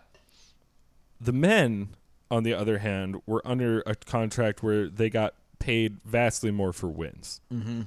The 1.21 1.33
men, 1.33 1.91
on 2.31 2.43
the 2.43 2.55
other 2.55 2.79
hand, 2.79 3.21
were 3.27 3.43
under 3.45 3.83
a 3.87 3.95
contract 3.95 4.63
where 4.63 4.89
they 4.89 5.11
got 5.11 5.35
paid 5.59 5.99
vastly 6.05 6.51
more 6.51 6.73
for 6.73 6.89
wins. 6.89 7.41
Mm-hmm. 7.53 7.83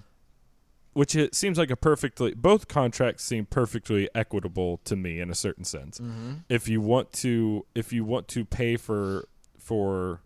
Which 0.93 1.15
it 1.15 1.34
seems 1.34 1.58
like 1.58 1.72
a 1.72 1.76
perfectly 1.76 2.36
both 2.36 2.67
contracts 2.67 3.24
seem 3.24 3.48
perfectly 3.48 4.08
equitable 4.13 4.80
to 4.86 4.96
me 4.96 5.19
in 5.19 5.32
a 5.32 5.36
certain 5.36 5.63
sense. 5.63 6.00
If 6.50 6.67
you 6.67 6.82
want 6.82 7.12
to, 7.13 7.65
if 7.74 7.91
you 7.91 8.06
want 8.06 8.28
to 8.30 8.46
pay 8.46 8.78
for 8.78 9.28
for 9.58 10.22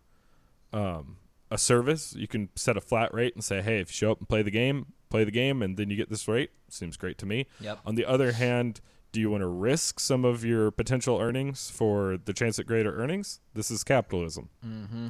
um, 0.74 1.16
a 1.50 1.56
service, 1.56 2.14
you 2.14 2.28
can 2.28 2.50
set 2.54 2.76
a 2.76 2.82
flat 2.82 3.14
rate 3.14 3.34
and 3.34 3.42
say, 3.42 3.62
"Hey, 3.62 3.80
if 3.80 3.88
you 3.88 3.94
show 3.94 4.12
up 4.12 4.18
and 4.18 4.28
play 4.28 4.42
the 4.42 4.50
game, 4.50 4.92
play 5.08 5.24
the 5.24 5.30
game, 5.30 5.62
and 5.62 5.78
then 5.78 5.88
you 5.88 5.96
get 5.96 6.10
this 6.10 6.28
rate." 6.28 6.50
Seems 6.68 6.98
great 6.98 7.16
to 7.18 7.24
me. 7.24 7.46
Yep. 7.60 7.78
On 7.86 7.94
the 7.94 8.04
other 8.04 8.32
hand, 8.32 8.82
do 9.12 9.20
you 9.20 9.30
want 9.30 9.42
to 9.42 9.48
risk 9.48 10.00
some 10.00 10.24
of 10.24 10.44
your 10.44 10.70
potential 10.70 11.18
earnings 11.18 11.70
for 11.70 12.18
the 12.22 12.32
chance 12.32 12.58
at 12.58 12.66
greater 12.66 12.96
earnings? 12.96 13.40
This 13.54 13.70
is 13.70 13.84
capitalism. 13.84 14.50
Mm-hmm. 14.64 15.08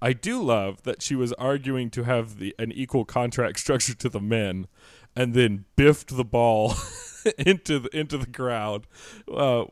I 0.00 0.12
do 0.12 0.42
love 0.42 0.82
that 0.84 1.02
she 1.02 1.14
was 1.14 1.32
arguing 1.34 1.90
to 1.90 2.04
have 2.04 2.38
the 2.38 2.54
an 2.58 2.72
equal 2.72 3.04
contract 3.04 3.58
structure 3.60 3.94
to 3.94 4.08
the 4.08 4.20
men, 4.20 4.66
and 5.16 5.34
then 5.34 5.64
biffed 5.76 6.16
the 6.16 6.24
ball 6.24 6.74
into 7.38 7.80
the 7.80 7.96
into 7.96 8.16
the 8.16 8.26
crowd, 8.26 8.86
uh, 9.32 9.64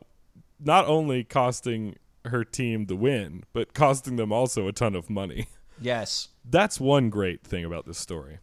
not 0.59 0.85
only 0.85 1.23
costing 1.23 1.95
her 2.25 2.43
team 2.43 2.85
the 2.85 2.95
win, 2.95 3.43
but 3.53 3.73
costing 3.73 4.17
them 4.17 4.31
also 4.31 4.67
a 4.67 4.73
ton 4.73 4.95
of 4.95 5.09
money. 5.09 5.47
Yes. 5.79 6.29
That's 6.43 6.79
one 6.79 7.09
great 7.09 7.43
thing 7.43 7.63
about 7.63 7.85
this 7.85 7.97
story. 7.97 8.39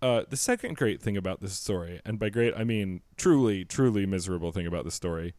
Uh, 0.00 0.22
the 0.28 0.36
second 0.36 0.76
great 0.76 1.02
thing 1.02 1.16
about 1.16 1.40
this 1.40 1.54
story, 1.54 2.00
and 2.04 2.18
by 2.18 2.28
great 2.28 2.54
I 2.56 2.62
mean 2.64 3.00
truly, 3.16 3.64
truly 3.64 4.06
miserable 4.06 4.52
thing 4.52 4.66
about 4.66 4.84
this 4.84 4.94
story, 4.94 5.34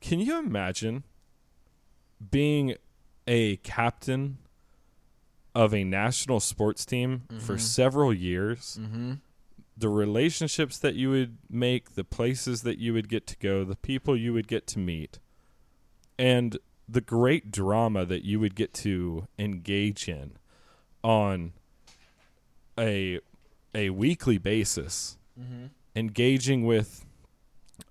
can 0.00 0.20
you 0.20 0.38
imagine 0.38 1.04
being 2.30 2.74
a 3.26 3.56
captain 3.58 4.38
of 5.54 5.72
a 5.74 5.84
national 5.84 6.40
sports 6.40 6.84
team 6.84 7.22
for 7.40 7.56
several 7.58 8.12
years? 8.12 8.78
The 9.76 9.88
relationships 9.88 10.78
that 10.78 10.94
you 10.94 11.08
would 11.10 11.38
make, 11.48 11.94
the 11.94 12.04
places 12.04 12.62
that 12.62 12.78
you 12.78 12.92
would 12.92 13.08
get 13.08 13.26
to 13.28 13.36
go, 13.38 13.64
the 13.64 13.76
people 13.76 14.14
you 14.16 14.34
would 14.34 14.48
get 14.48 14.66
to 14.68 14.78
meet, 14.78 15.18
and 16.18 16.58
the 16.86 17.00
great 17.00 17.50
drama 17.50 18.04
that 18.04 18.22
you 18.22 18.38
would 18.38 18.54
get 18.54 18.74
to 18.74 19.28
engage 19.38 20.08
in 20.08 20.32
on 21.02 21.52
a 22.78 23.20
a 23.74 23.90
weekly 23.90 24.38
basis 24.38 25.16
mm-hmm. 25.38 25.66
engaging 25.96 26.64
with 26.64 27.04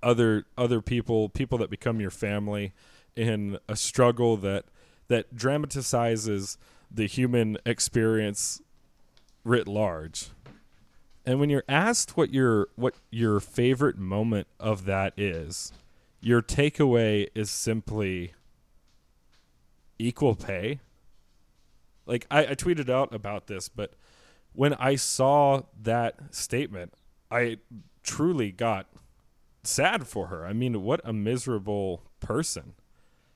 other 0.04 0.46
other 0.58 0.82
people 0.82 1.30
people 1.30 1.58
that 1.58 1.70
become 1.70 2.00
your 2.00 2.12
family 2.12 2.74
in 3.16 3.58
a 3.68 3.76
struggle 3.76 4.38
that 4.38 4.66
that 5.08 5.36
dramatizes 5.36 6.58
the 6.90 7.06
human 7.06 7.58
experience 7.66 8.62
writ 9.44 9.68
large. 9.68 10.30
And 11.26 11.40
when 11.40 11.50
you're 11.50 11.66
asked 11.68 12.18
what 12.18 12.34
your 12.34 12.70
what 12.76 12.96
your 13.10 13.40
favorite 13.40 13.98
moment 13.98 14.48
of 14.60 14.86
that 14.86 15.14
is 15.18 15.74
your 16.22 16.42
takeaway 16.42 17.28
is 17.34 17.50
simply 17.50 18.34
equal 19.98 20.36
pay. 20.36 20.80
Like 22.06 22.26
I, 22.32 22.48
I 22.48 22.56
tweeted 22.56 22.90
out 22.90 23.14
about 23.14 23.48
this 23.48 23.70
but 23.70 23.94
when 24.54 24.74
i 24.76 24.96
saw 24.96 25.62
that 25.82 26.16
statement 26.32 26.94
i 27.30 27.58
truly 28.04 28.52
got 28.52 28.88
sad 29.64 30.08
for 30.08 30.28
her. 30.28 30.46
I 30.46 30.54
mean 30.54 30.82
what 30.82 31.02
a 31.04 31.14
miserable 31.14 32.04
person 32.20 32.74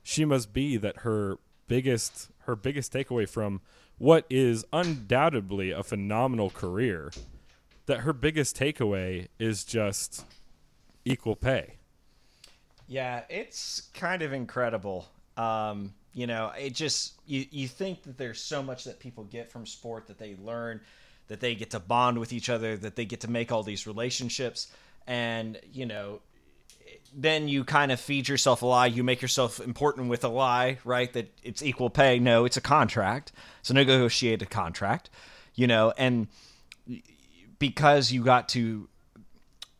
she 0.03 0.23
must 0.25 0.53
be 0.53 0.77
that 0.77 0.97
her 0.97 1.37
biggest 1.67 2.29
her 2.41 2.55
biggest 2.55 2.93
takeaway 2.93 3.27
from 3.27 3.61
what 3.97 4.25
is 4.29 4.65
undoubtedly 4.71 5.71
a 5.71 5.81
phenomenal 5.81 6.49
career 6.49 7.11
that 7.87 8.01
her 8.01 8.13
biggest 8.13 8.57
takeaway 8.57 9.27
is 9.39 9.63
just 9.63 10.25
equal 11.05 11.35
pay. 11.35 11.75
Yeah, 12.87 13.23
it's 13.29 13.89
kind 13.93 14.21
of 14.21 14.31
incredible. 14.33 15.07
Um, 15.37 15.93
you 16.13 16.27
know, 16.27 16.51
it 16.57 16.73
just 16.73 17.13
you 17.25 17.45
you 17.49 17.67
think 17.67 18.03
that 18.03 18.17
there's 18.17 18.39
so 18.39 18.61
much 18.61 18.83
that 18.83 18.99
people 18.99 19.23
get 19.25 19.51
from 19.51 19.65
sport 19.65 20.07
that 20.07 20.19
they 20.19 20.35
learn, 20.43 20.81
that 21.27 21.39
they 21.39 21.55
get 21.55 21.71
to 21.71 21.79
bond 21.79 22.17
with 22.19 22.31
each 22.33 22.49
other, 22.49 22.77
that 22.77 22.95
they 22.95 23.05
get 23.05 23.21
to 23.21 23.29
make 23.29 23.51
all 23.51 23.63
these 23.63 23.87
relationships, 23.87 24.71
and 25.07 25.59
you 25.71 25.85
know, 25.85 26.21
then 27.13 27.47
you 27.47 27.63
kind 27.63 27.91
of 27.91 27.99
feed 27.99 28.27
yourself 28.27 28.61
a 28.61 28.65
lie. 28.65 28.87
You 28.87 29.03
make 29.03 29.21
yourself 29.21 29.59
important 29.59 30.09
with 30.09 30.23
a 30.23 30.27
lie, 30.27 30.79
right? 30.83 31.11
That 31.13 31.31
it's 31.43 31.63
equal 31.63 31.89
pay. 31.89 32.19
No, 32.19 32.45
it's 32.45 32.57
a 32.57 32.61
contract. 32.61 33.31
It's 33.59 33.69
a 33.69 33.73
negotiated 33.73 34.49
contract. 34.49 35.09
You 35.55 35.67
know, 35.67 35.93
and 35.97 36.27
because 37.59 38.11
you 38.11 38.23
got 38.23 38.49
to 38.49 38.89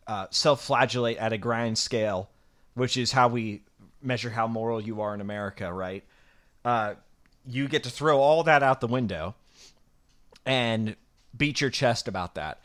uh, 0.07 0.27
self-flagellate 0.29 1.17
at 1.17 1.33
a 1.33 1.37
grand 1.37 1.77
scale, 1.77 2.29
which 2.73 2.95
is 2.95 3.11
how 3.11 3.27
we 3.27 3.61
measure 4.01 4.29
how 4.29 4.47
moral 4.47 4.79
you 4.79 5.01
are 5.01 5.13
in 5.13 5.19
America, 5.19 5.73
right? 5.73 6.03
Uh, 6.63 6.93
you 7.45 7.67
get 7.67 7.83
to 7.83 7.89
throw 7.89 8.19
all 8.19 8.43
that 8.43 8.63
out 8.63 8.81
the 8.81 8.87
window 8.87 9.35
and 10.45 10.95
beat 11.37 11.61
your 11.61 11.69
chest 11.69 12.07
about 12.07 12.35
that. 12.35 12.59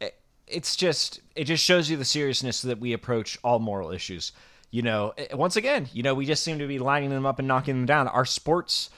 It- 0.00 0.14
It's 0.46 0.76
just 0.76 1.20
it 1.34 1.44
just 1.44 1.62
shows 1.64 1.90
you 1.90 1.96
the 1.96 2.04
seriousness 2.04 2.62
that 2.62 2.78
we 2.78 2.92
approach 2.92 3.38
all 3.44 3.58
moral 3.58 3.90
issues. 3.92 4.32
You 4.70 4.82
know, 4.82 5.12
eh, 5.16 5.34
once 5.34 5.56
again, 5.56 5.88
you 5.92 6.02
know, 6.02 6.14
we 6.14 6.26
just 6.26 6.42
seem 6.42 6.58
to 6.58 6.66
be 6.66 6.78
lining 6.78 7.10
them 7.10 7.24
up 7.26 7.38
and 7.38 7.46
knocking 7.48 7.74
them 7.76 7.86
down. 7.86 8.08
Our 8.08 8.24
sports, 8.24 8.90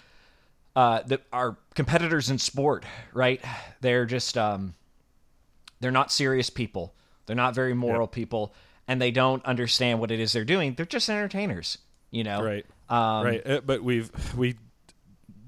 uh, 0.77 1.03
the, 1.03 1.21
our 1.33 1.57
competitors 1.75 2.31
in 2.31 2.39
sport, 2.39 2.85
right? 3.13 3.41
They're 3.81 4.07
just 4.07 4.37
um, 4.39 4.75
They're 5.81 5.91
not 5.93 6.11
serious 6.11 6.51
people. 6.51 6.95
They're 7.27 7.37
not 7.37 7.55
very 7.55 7.75
moral 7.75 8.07
people, 8.09 8.55
and 8.89 9.01
they 9.01 9.11
don't 9.11 9.45
understand 9.45 10.01
what 10.01 10.11
it 10.11 10.19
is 10.21 10.33
they're 10.33 10.45
doing. 10.45 10.75
They're 10.75 10.87
just 10.87 11.09
entertainers, 11.11 11.79
you 12.11 12.25
know. 12.25 12.43
right 12.43 12.67
Um, 12.89 13.25
right 13.27 13.47
Uh, 13.47 13.61
but 13.61 13.83
we've 13.83 14.11
we 14.37 14.57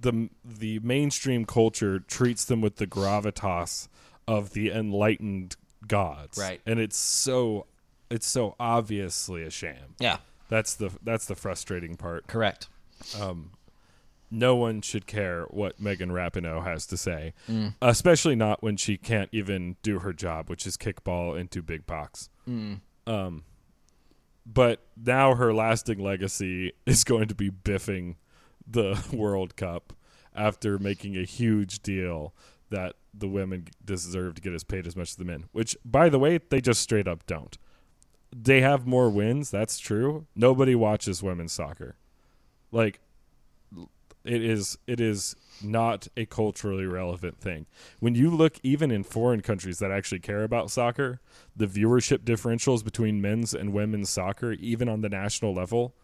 the 0.01 0.31
the 0.45 0.79
mainstream 0.81 1.45
culture 1.45 1.99
treats 2.01 2.45
them 2.45 2.61
with 2.61 2.77
the 2.77 2.87
gravitas 2.87 3.89
of 4.27 4.51
the 4.51 4.71
enlightened 4.71 5.57
gods 5.87 6.39
Right. 6.39 6.61
and 6.67 6.79
it's 6.81 6.97
so 6.97 7.67
it's 8.11 8.27
so 8.27 8.55
obviously 8.59 9.43
a 9.43 9.51
sham 9.51 9.95
Yeah. 9.99 10.19
that's 10.49 10.75
the 10.75 10.91
that's 11.03 11.27
the 11.27 11.35
frustrating 11.35 11.97
part 11.97 12.27
Correct. 12.27 12.69
Um, 13.21 13.53
no 14.31 14.55
one 14.57 14.81
should 14.81 15.07
care 15.07 15.43
what 15.51 15.81
Megan 15.81 16.11
Rapinoe 16.11 16.63
has 16.63 16.87
to 16.87 16.97
say, 16.97 17.33
Mm. 17.49 17.75
especially 17.83 18.37
not 18.37 18.63
when 18.63 18.77
she 18.77 18.97
can't 18.97 19.29
even 19.33 19.77
do 19.83 19.99
her 20.01 20.13
job, 20.13 20.49
which 20.49 20.67
is 20.67 20.77
kickball 20.77 21.37
into 21.39 21.63
big 21.63 21.85
box. 21.87 22.29
Mm. 22.49 22.81
Um, 23.09 23.43
but 24.47 24.81
now 24.97 25.35
her 25.35 25.53
lasting 25.53 25.99
legacy 25.99 26.73
is 26.87 27.05
going 27.05 27.29
to 27.29 27.35
be 27.35 27.51
biffing 27.51 28.17
the 28.71 29.03
World 29.13 29.57
Cup 29.57 29.93
after 30.35 30.79
making 30.79 31.17
a 31.17 31.25
huge 31.25 31.81
deal 31.81 32.35
that 32.71 32.95
the 33.13 33.29
women 33.29 33.67
deserve 33.85 34.35
to 34.37 34.41
get 34.41 34.53
as 34.53 34.65
paid 34.65 34.87
as 34.87 34.97
much 34.97 35.11
as 35.11 35.17
the 35.17 35.25
men, 35.25 35.47
which, 35.53 35.77
by 35.85 36.09
the 36.09 36.19
way, 36.19 36.39
they 36.39 36.61
just 36.61 36.81
straight 36.81 37.09
up 37.09 37.27
don't. 37.27 37.59
They 38.35 38.61
have 38.61 38.87
more 38.87 39.11
wins, 39.11 39.51
that's 39.51 39.79
true. 39.79 40.27
Nobody 40.37 40.77
watches 40.77 41.23
women's 41.23 41.53
soccer. 41.53 41.97
Like, 42.71 43.01
it 44.25 44.45
is 44.45 44.77
it 44.87 45.01
is 45.01 45.35
not 45.63 46.09
a 46.17 46.27
culturally 46.27 46.85
relevant 46.85 47.39
thing. 47.41 47.67
When 48.01 48.15
you 48.15 48.31
look 48.31 48.59
even 48.63 48.91
in 48.91 49.03
foreign 49.03 49.41
countries 49.41 49.79
that 49.79 49.91
actually 49.91 50.21
care 50.21 50.45
about 50.45 50.71
soccer, 50.71 51.21
the 51.57 51.67
viewership 51.67 52.19
differentials 52.19 52.85
between 52.85 53.21
men's 53.21 53.55
and 53.55 53.73
women's 53.73 54.11
soccer, 54.11 54.53
even 54.53 54.89
on 54.89 55.01
the 55.01 55.09
national 55.09 55.55
level, 55.55 55.95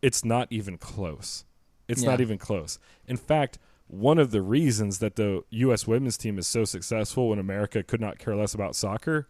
it's 0.00 0.24
not 0.24 0.48
even 0.50 0.78
close. 0.78 1.44
It's 1.88 2.02
not 2.02 2.20
even 2.20 2.38
close. 2.38 2.78
In 3.06 3.16
fact, 3.16 3.58
one 3.86 4.18
of 4.18 4.30
the 4.30 4.42
reasons 4.42 4.98
that 4.98 5.16
the 5.16 5.42
US 5.50 5.86
women's 5.86 6.18
team 6.18 6.38
is 6.38 6.46
so 6.46 6.64
successful 6.64 7.30
when 7.30 7.38
America 7.38 7.82
could 7.82 8.00
not 8.00 8.18
care 8.18 8.36
less 8.36 8.54
about 8.54 8.76
soccer 8.76 9.28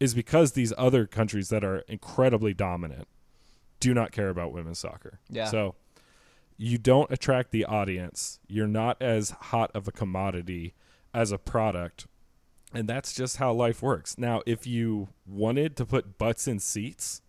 is 0.00 0.12
because 0.14 0.52
these 0.52 0.72
other 0.76 1.06
countries 1.06 1.48
that 1.50 1.62
are 1.62 1.78
incredibly 1.86 2.52
dominant 2.52 3.06
do 3.78 3.94
not 3.94 4.10
care 4.10 4.28
about 4.28 4.52
women's 4.52 4.80
soccer. 4.80 5.20
Yeah. 5.30 5.44
So 5.46 5.76
you 6.56 6.78
don't 6.78 7.10
attract 7.10 7.52
the 7.52 7.64
audience. 7.64 8.40
You're 8.48 8.66
not 8.66 9.00
as 9.00 9.30
hot 9.30 9.70
of 9.74 9.86
a 9.86 9.92
commodity 9.92 10.74
as 11.14 11.30
a 11.30 11.38
product. 11.38 12.06
And 12.74 12.88
that's 12.88 13.12
just 13.12 13.36
how 13.36 13.52
life 13.52 13.82
works. 13.82 14.18
Now, 14.18 14.42
if 14.46 14.66
you 14.66 15.08
wanted 15.26 15.76
to 15.76 15.86
put 15.86 16.18
butts 16.18 16.48
in 16.48 16.58
seats, 16.58 17.22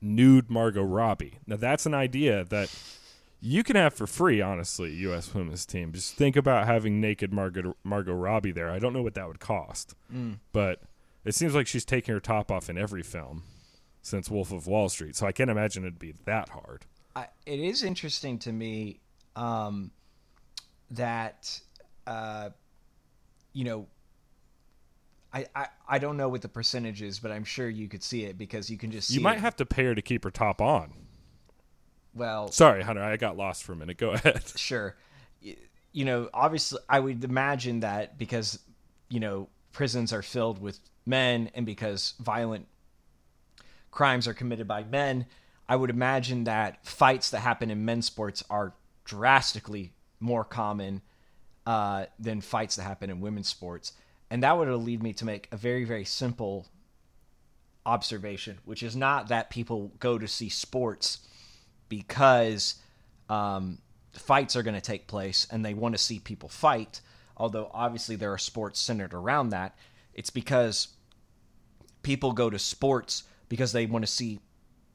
nude 0.00 0.48
Margot 0.48 0.82
Robbie. 0.82 1.38
Now, 1.46 1.56
that's 1.56 1.86
an 1.86 1.94
idea 1.94 2.44
that 2.44 2.74
you 3.40 3.62
can 3.62 3.76
have 3.76 3.94
for 3.94 4.06
free, 4.06 4.40
honestly, 4.40 4.92
U.S. 4.96 5.32
women's 5.34 5.64
team. 5.64 5.92
Just 5.92 6.14
think 6.14 6.36
about 6.36 6.66
having 6.66 7.00
naked 7.00 7.32
Margot, 7.32 7.76
Margot 7.84 8.12
Robbie 8.14 8.52
there. 8.52 8.70
I 8.70 8.78
don't 8.78 8.92
know 8.92 9.02
what 9.02 9.14
that 9.14 9.28
would 9.28 9.40
cost, 9.40 9.94
but 10.52 10.82
it 11.24 11.34
seems 11.34 11.54
like 11.54 11.66
she's 11.66 11.84
taking 11.84 12.14
her 12.14 12.20
top 12.20 12.50
off 12.50 12.68
in 12.68 12.76
every 12.78 13.02
film 13.02 13.44
since 14.02 14.30
Wolf 14.30 14.52
of 14.52 14.66
Wall 14.66 14.88
Street. 14.88 15.14
So 15.16 15.26
I 15.26 15.32
can't 15.32 15.50
imagine 15.50 15.84
it'd 15.84 15.98
be 15.98 16.14
that 16.24 16.48
hard. 16.50 16.86
I, 17.14 17.26
it 17.46 17.60
is 17.60 17.82
interesting 17.82 18.38
to 18.40 18.52
me 18.52 19.00
um, 19.36 19.90
that 20.90 21.60
uh, 22.06 22.50
you 23.52 23.64
know 23.64 23.86
I, 25.32 25.46
I 25.54 25.66
I 25.88 25.98
don't 25.98 26.16
know 26.16 26.28
what 26.28 26.42
the 26.42 26.48
percentage 26.48 27.02
is, 27.02 27.18
but 27.18 27.30
I'm 27.30 27.44
sure 27.44 27.68
you 27.68 27.88
could 27.88 28.02
see 28.02 28.24
it 28.24 28.38
because 28.38 28.70
you 28.70 28.78
can 28.78 28.90
just 28.90 29.08
see 29.08 29.14
You 29.14 29.20
might 29.20 29.38
it. 29.38 29.40
have 29.42 29.56
to 29.56 29.66
pay 29.66 29.84
her 29.84 29.94
to 29.94 30.02
keep 30.02 30.24
her 30.24 30.30
top 30.30 30.60
on. 30.60 30.92
Well 32.18 32.50
Sorry, 32.50 32.82
Hunter, 32.82 33.02
I 33.02 33.16
got 33.16 33.36
lost 33.36 33.64
for 33.64 33.72
a 33.72 33.76
minute. 33.76 33.96
Go 33.96 34.10
ahead. 34.10 34.42
sure 34.56 34.96
you 35.92 36.04
know 36.04 36.28
obviously 36.32 36.78
i 36.88 37.00
would 37.00 37.24
imagine 37.24 37.80
that 37.80 38.18
because 38.18 38.58
you 39.08 39.20
know 39.20 39.48
prisons 39.72 40.12
are 40.12 40.22
filled 40.22 40.60
with 40.60 40.78
men 41.06 41.50
and 41.54 41.64
because 41.64 42.14
violent 42.20 42.66
crimes 43.90 44.28
are 44.28 44.34
committed 44.34 44.68
by 44.68 44.82
men 44.84 45.26
i 45.68 45.74
would 45.74 45.90
imagine 45.90 46.44
that 46.44 46.84
fights 46.86 47.30
that 47.30 47.40
happen 47.40 47.70
in 47.70 47.84
men's 47.84 48.06
sports 48.06 48.44
are 48.50 48.74
drastically 49.04 49.92
more 50.20 50.44
common 50.44 51.00
uh, 51.66 52.06
than 52.18 52.40
fights 52.40 52.76
that 52.76 52.82
happen 52.82 53.10
in 53.10 53.20
women's 53.20 53.48
sports 53.48 53.92
and 54.30 54.42
that 54.42 54.56
would 54.56 54.68
lead 54.68 55.02
me 55.02 55.12
to 55.12 55.24
make 55.24 55.48
a 55.52 55.56
very 55.56 55.84
very 55.84 56.04
simple 56.04 56.66
observation 57.86 58.58
which 58.64 58.82
is 58.82 58.94
not 58.94 59.28
that 59.28 59.50
people 59.50 59.92
go 59.98 60.18
to 60.18 60.28
see 60.28 60.48
sports 60.48 61.26
because 61.88 62.76
um, 63.28 63.78
fights 64.12 64.56
are 64.56 64.62
going 64.62 64.74
to 64.74 64.80
take 64.80 65.06
place 65.06 65.46
and 65.50 65.64
they 65.64 65.74
want 65.74 65.94
to 65.94 65.98
see 65.98 66.18
people 66.18 66.48
fight. 66.48 67.00
Although 67.36 67.70
obviously 67.72 68.16
there 68.16 68.32
are 68.32 68.38
sports 68.38 68.80
centered 68.80 69.14
around 69.14 69.50
that, 69.50 69.76
it's 70.14 70.30
because 70.30 70.88
people 72.02 72.32
go 72.32 72.50
to 72.50 72.58
sports 72.58 73.24
because 73.48 73.72
they 73.72 73.86
want 73.86 74.04
to 74.04 74.10
see 74.10 74.40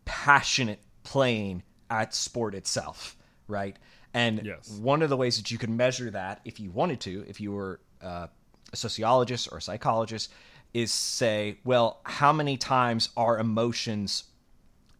passionate 0.05 0.79
playing 1.03 1.63
at 1.89 2.13
sport 2.13 2.55
itself, 2.55 3.15
right? 3.47 3.77
And 4.13 4.41
Yes. 4.45 4.69
one 4.81 5.01
of 5.01 5.09
the 5.09 5.17
ways 5.17 5.37
that 5.37 5.51
you 5.51 5.57
can 5.57 5.75
measure 5.75 6.11
that, 6.11 6.41
if 6.45 6.59
you 6.59 6.69
wanted 6.71 6.99
to, 7.01 7.25
if 7.27 7.39
you 7.41 7.51
were 7.51 7.79
uh, 8.01 8.27
a 8.71 8.75
sociologist 8.75 9.49
or 9.51 9.57
a 9.57 9.61
psychologist, 9.61 10.31
is 10.73 10.91
say, 10.91 11.57
well, 11.63 11.99
how 12.03 12.33
many 12.33 12.57
times 12.57 13.09
are 13.15 13.39
emotions 13.39 14.25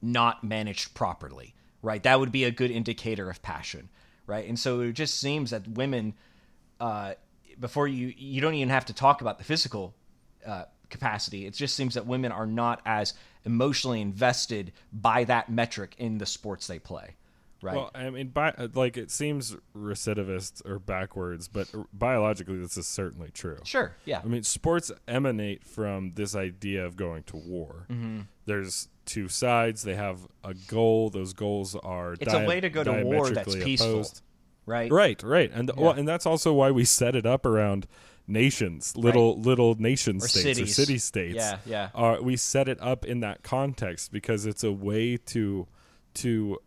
not 0.01 0.43
managed 0.43 0.93
properly, 0.93 1.55
right? 1.83 2.01
That 2.01 2.19
would 2.19 2.31
be 2.31 2.45
a 2.45 2.51
good 2.51 2.71
indicator 2.71 3.29
of 3.29 3.43
passion, 3.43 3.89
right? 4.25 4.47
And 4.47 4.57
so 4.57 4.79
it 4.79 4.93
just 4.93 5.19
seems 5.19 5.51
that 5.51 5.67
women, 5.67 6.15
uh, 6.79 7.13
before 7.59 7.87
you, 7.87 8.11
you 8.17 8.41
don't 8.41 8.55
even 8.55 8.69
have 8.69 8.85
to 8.85 8.93
talk 8.93 9.21
about 9.21 9.37
the 9.37 9.43
physical 9.43 9.93
uh, 10.47 10.63
capacity. 10.89 11.45
It 11.45 11.53
just 11.53 11.75
seems 11.75 11.93
that 11.93 12.07
women 12.07 12.31
are 12.31 12.47
not 12.47 12.81
as 12.85 13.13
emotionally 13.45 14.01
invested 14.01 14.71
by 14.91 15.25
that 15.25 15.49
metric 15.49 15.95
in 15.97 16.17
the 16.17 16.25
sports 16.25 16.67
they 16.67 16.79
play, 16.79 17.15
right? 17.61 17.75
Well, 17.75 17.91
I 17.93 18.09
mean, 18.09 18.29
bi- 18.29 18.53
like 18.73 18.95
it 18.95 19.11
seems 19.11 19.55
recidivist 19.75 20.65
or 20.65 20.79
backwards, 20.79 21.47
but 21.47 21.67
biologically, 21.91 22.57
this 22.57 22.77
is 22.77 22.87
certainly 22.87 23.29
true. 23.33 23.59
sure, 23.65 23.95
yeah, 24.05 24.21
I 24.23 24.27
mean, 24.27 24.43
sports 24.43 24.91
emanate 25.07 25.65
from 25.65 26.13
this 26.15 26.35
idea 26.35 26.85
of 26.85 26.95
going 26.95 27.23
to 27.23 27.37
war. 27.37 27.87
Mm-hmm. 27.89 28.21
There's 28.45 28.87
two 29.05 29.27
sides. 29.27 29.83
They 29.83 29.95
have 29.95 30.27
a 30.43 30.53
goal. 30.53 31.09
Those 31.09 31.33
goals 31.33 31.75
are 31.75 32.13
It's 32.19 32.33
a 32.33 32.45
way 32.45 32.59
to 32.59 32.69
go 32.69 32.83
to 32.83 33.03
war 33.03 33.29
that's 33.29 33.55
peaceful. 33.55 33.91
opposed. 33.91 34.21
right, 34.65 34.91
Right, 34.91 35.21
right, 35.23 35.51
and 35.53 35.71
well, 35.75 35.91
and 35.91 36.07
that's 36.07 36.25
also 36.25 36.53
why 36.53 36.71
we 36.71 36.85
set 36.85 37.15
it 37.15 37.25
up 37.25 37.45
around 37.45 37.85
nations, 38.27 38.95
little 38.95 39.37
little 39.39 39.75
nation 39.75 40.17
Or 40.17 40.27
states 40.27 40.43
cities. 40.57 40.71
or 40.71 40.73
city 40.85 40.97
states. 40.97 41.35
Yeah, 41.35 41.57
yeah. 41.65 41.89
Uh, 41.93 42.17
we 42.21 42.37
set 42.37 42.69
it 42.69 42.81
up 42.81 43.03
in 43.05 43.19
that 43.19 43.43
context 43.43 44.11
because 44.13 44.45
it's 44.45 44.63
a 44.63 44.71
way 44.71 45.17
to 45.17 45.67
to 46.15 46.59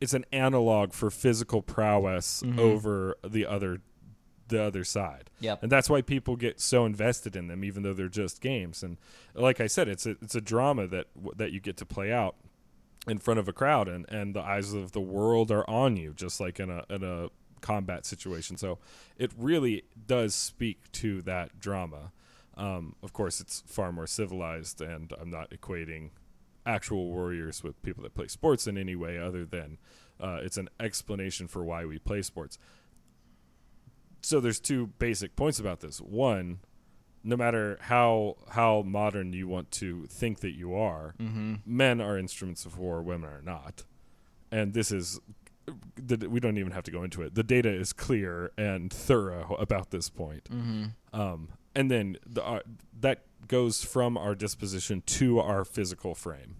it's 0.00 0.12
an 0.14 0.24
analog 0.32 0.92
for 0.92 1.10
physical 1.10 1.62
prowess 1.62 2.42
Mm-hmm. 2.44 2.58
over 2.60 3.16
the 3.26 3.46
other 3.46 3.80
the 4.48 4.62
other 4.62 4.84
side. 4.84 5.30
Yep. 5.40 5.62
And 5.62 5.72
that's 5.72 5.90
why 5.90 6.02
people 6.02 6.36
get 6.36 6.60
so 6.60 6.84
invested 6.84 7.36
in 7.36 7.48
them 7.48 7.64
even 7.64 7.82
though 7.82 7.92
they're 7.92 8.08
just 8.08 8.40
games. 8.40 8.82
And 8.82 8.98
like 9.34 9.60
I 9.60 9.66
said, 9.66 9.88
it's 9.88 10.06
a 10.06 10.10
it's 10.22 10.34
a 10.34 10.40
drama 10.40 10.86
that 10.88 11.06
that 11.36 11.52
you 11.52 11.60
get 11.60 11.76
to 11.78 11.86
play 11.86 12.12
out 12.12 12.36
in 13.06 13.18
front 13.18 13.38
of 13.38 13.46
a 13.46 13.52
crowd 13.52 13.88
and, 13.88 14.04
and 14.08 14.34
the 14.34 14.42
eyes 14.42 14.72
of 14.72 14.92
the 14.92 15.00
world 15.00 15.50
are 15.52 15.68
on 15.70 15.96
you 15.96 16.12
just 16.12 16.40
like 16.40 16.58
in 16.58 16.70
a 16.70 16.84
in 16.90 17.02
a 17.02 17.28
combat 17.60 18.06
situation. 18.06 18.56
So 18.56 18.78
it 19.16 19.32
really 19.36 19.84
does 20.06 20.34
speak 20.34 20.90
to 20.92 21.22
that 21.22 21.58
drama. 21.58 22.12
Um, 22.56 22.96
of 23.02 23.12
course 23.12 23.40
it's 23.40 23.62
far 23.66 23.92
more 23.92 24.06
civilized 24.06 24.80
and 24.80 25.12
I'm 25.20 25.30
not 25.30 25.50
equating 25.50 26.10
actual 26.64 27.06
warriors 27.08 27.62
with 27.62 27.80
people 27.82 28.02
that 28.02 28.14
play 28.14 28.26
sports 28.26 28.66
in 28.66 28.76
any 28.76 28.96
way 28.96 29.18
other 29.18 29.44
than 29.44 29.78
uh, 30.20 30.38
it's 30.42 30.56
an 30.56 30.68
explanation 30.80 31.46
for 31.46 31.64
why 31.64 31.84
we 31.84 31.98
play 31.98 32.22
sports. 32.22 32.58
So 34.26 34.40
there's 34.40 34.58
two 34.58 34.88
basic 34.98 35.36
points 35.36 35.60
about 35.60 35.78
this. 35.78 36.00
One, 36.00 36.58
no 37.22 37.36
matter 37.36 37.78
how 37.82 38.34
how 38.50 38.82
modern 38.84 39.32
you 39.32 39.46
want 39.46 39.70
to 39.82 40.06
think 40.08 40.40
that 40.40 40.50
you 40.50 40.74
are, 40.74 41.14
men 41.64 42.00
are 42.00 42.18
instruments 42.18 42.66
of 42.66 42.76
war, 42.76 43.02
women 43.02 43.30
are 43.30 43.40
not, 43.40 43.84
and 44.50 44.74
this 44.74 44.90
is 44.90 45.20
we 46.28 46.40
don't 46.40 46.58
even 46.58 46.72
have 46.72 46.82
to 46.82 46.90
go 46.90 47.04
into 47.04 47.22
it. 47.22 47.36
The 47.36 47.44
data 47.44 47.72
is 47.72 47.92
clear 47.92 48.50
and 48.58 48.92
thorough 48.92 49.54
about 49.60 49.92
this 49.92 50.08
point. 50.10 50.48
Um, 51.12 51.50
and 51.76 51.88
then 51.88 52.16
the, 52.26 52.44
uh, 52.44 52.60
that 52.98 53.22
goes 53.46 53.84
from 53.84 54.18
our 54.18 54.34
disposition 54.34 55.02
to 55.06 55.38
our 55.38 55.64
physical 55.64 56.16
frame. 56.16 56.56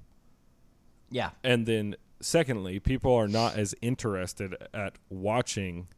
yeah, 1.11 1.31
And 1.43 1.67
then, 1.67 1.97
secondly, 2.21 2.79
people 2.79 3.13
are 3.13 3.29
not 3.29 3.57
as 3.57 3.75
interested 3.83 4.55
at 4.73 4.99
watching 5.09 5.89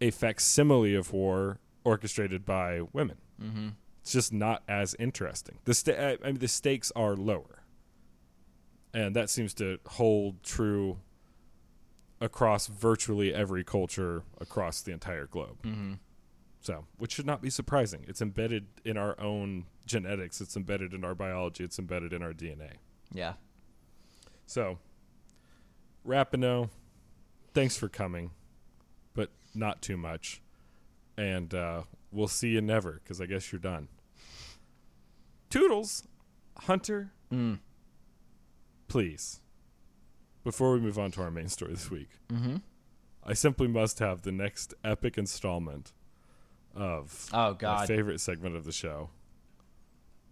a 0.00 0.10
facsimile 0.10 0.94
of 0.94 1.12
war 1.12 1.58
orchestrated 1.84 2.44
by 2.44 2.82
women. 2.92 3.16
Mm-hmm. 3.42 3.68
It's 4.02 4.12
just 4.12 4.32
not 4.32 4.62
as 4.68 4.94
interesting. 4.98 5.58
The 5.64 5.74
sta- 5.74 5.96
I 5.96 6.18
I 6.22 6.26
mean, 6.26 6.38
the 6.38 6.48
stakes 6.48 6.90
are 6.96 7.14
lower, 7.16 7.62
and 8.94 9.14
that 9.16 9.30
seems 9.30 9.54
to 9.54 9.78
hold 9.86 10.42
true 10.42 10.98
across 12.20 12.66
virtually 12.66 13.32
every 13.32 13.64
culture 13.64 14.24
across 14.40 14.82
the 14.82 14.92
entire 14.92 15.26
globe. 15.26 15.62
Mm-hmm. 15.62 15.94
So, 16.62 16.84
which 16.98 17.12
should 17.14 17.26
not 17.26 17.40
be 17.40 17.48
surprising. 17.48 18.04
It's 18.06 18.20
embedded 18.20 18.66
in 18.84 18.98
our 18.98 19.18
own 19.18 19.64
genetics. 19.86 20.40
It's 20.42 20.56
embedded 20.56 20.92
in 20.92 21.04
our 21.04 21.14
biology. 21.14 21.64
It's 21.64 21.78
embedded 21.78 22.12
in 22.12 22.22
our 22.22 22.34
DNA. 22.34 22.72
Yeah. 23.12 23.34
So, 24.46 24.78
Rapinoe, 26.06 26.68
thanks 27.54 27.78
for 27.78 27.88
coming, 27.88 28.32
not 29.54 29.82
too 29.82 29.96
much. 29.96 30.40
And 31.16 31.52
uh, 31.54 31.82
we'll 32.10 32.28
see 32.28 32.48
you 32.50 32.60
never, 32.60 33.00
because 33.02 33.20
I 33.20 33.26
guess 33.26 33.52
you're 33.52 33.58
done. 33.60 33.88
Toodles, 35.48 36.04
Hunter, 36.56 37.12
Mm. 37.32 37.60
please, 38.88 39.40
before 40.42 40.72
we 40.72 40.80
move 40.80 40.98
on 40.98 41.10
to 41.12 41.22
our 41.22 41.30
main 41.30 41.48
story 41.48 41.72
this 41.72 41.90
week, 41.90 42.08
Mm-hmm. 42.28 42.56
I 43.22 43.34
simply 43.34 43.68
must 43.68 43.98
have 43.98 44.22
the 44.22 44.32
next 44.32 44.72
epic 44.82 45.18
installment 45.18 45.92
of 46.74 47.28
Oh 47.32 47.50
my 47.50 47.56
God. 47.58 47.86
favorite 47.88 48.20
segment 48.20 48.56
of 48.56 48.64
the 48.64 48.72
show. 48.72 49.10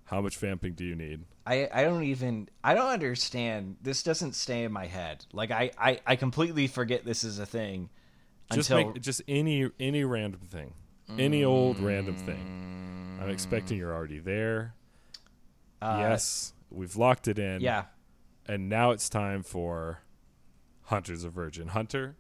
How 0.05 0.23
much 0.23 0.39
vamping 0.39 0.73
do 0.73 0.85
you 0.85 0.97
need? 0.97 1.25
I, 1.47 1.69
I 1.73 1.85
don't 1.85 2.03
even 2.05 2.49
I 2.65 2.73
don't 2.75 2.89
understand. 2.89 3.77
This 3.83 4.03
doesn't 4.03 4.33
stay 4.35 4.65
in 4.65 4.73
my 4.73 4.87
head. 4.87 5.27
Like 5.35 5.51
I, 5.51 5.71
I, 5.79 6.01
I 6.07 6.17
completely 6.17 6.67
forget 6.67 7.05
this 7.05 7.25
is 7.25 7.39
a 7.39 7.45
thing 7.47 7.91
Just 8.53 8.71
until 8.71 8.93
make 8.93 9.03
just 9.03 9.23
any 9.29 9.71
any 9.79 10.05
random 10.05 10.41
thing, 10.41 10.75
any 11.19 11.45
old 11.45 11.79
random 11.81 12.17
thing. 12.17 13.19
I'm 13.21 13.29
expecting 13.31 13.77
you're 13.79 13.93
already 13.95 14.21
there. 14.21 14.75
uh, 15.83 15.97
yes, 16.01 16.55
we've 16.71 16.97
locked 16.97 17.29
it 17.29 17.39
in. 17.39 17.61
Yeah. 17.61 17.85
and 18.47 18.69
now 18.69 18.93
it's 18.93 19.09
time 19.09 19.43
for 19.43 20.03
Hunter's 20.85 21.25
a 21.25 21.29
Virgin. 21.31 21.69
Hunter. 21.69 22.17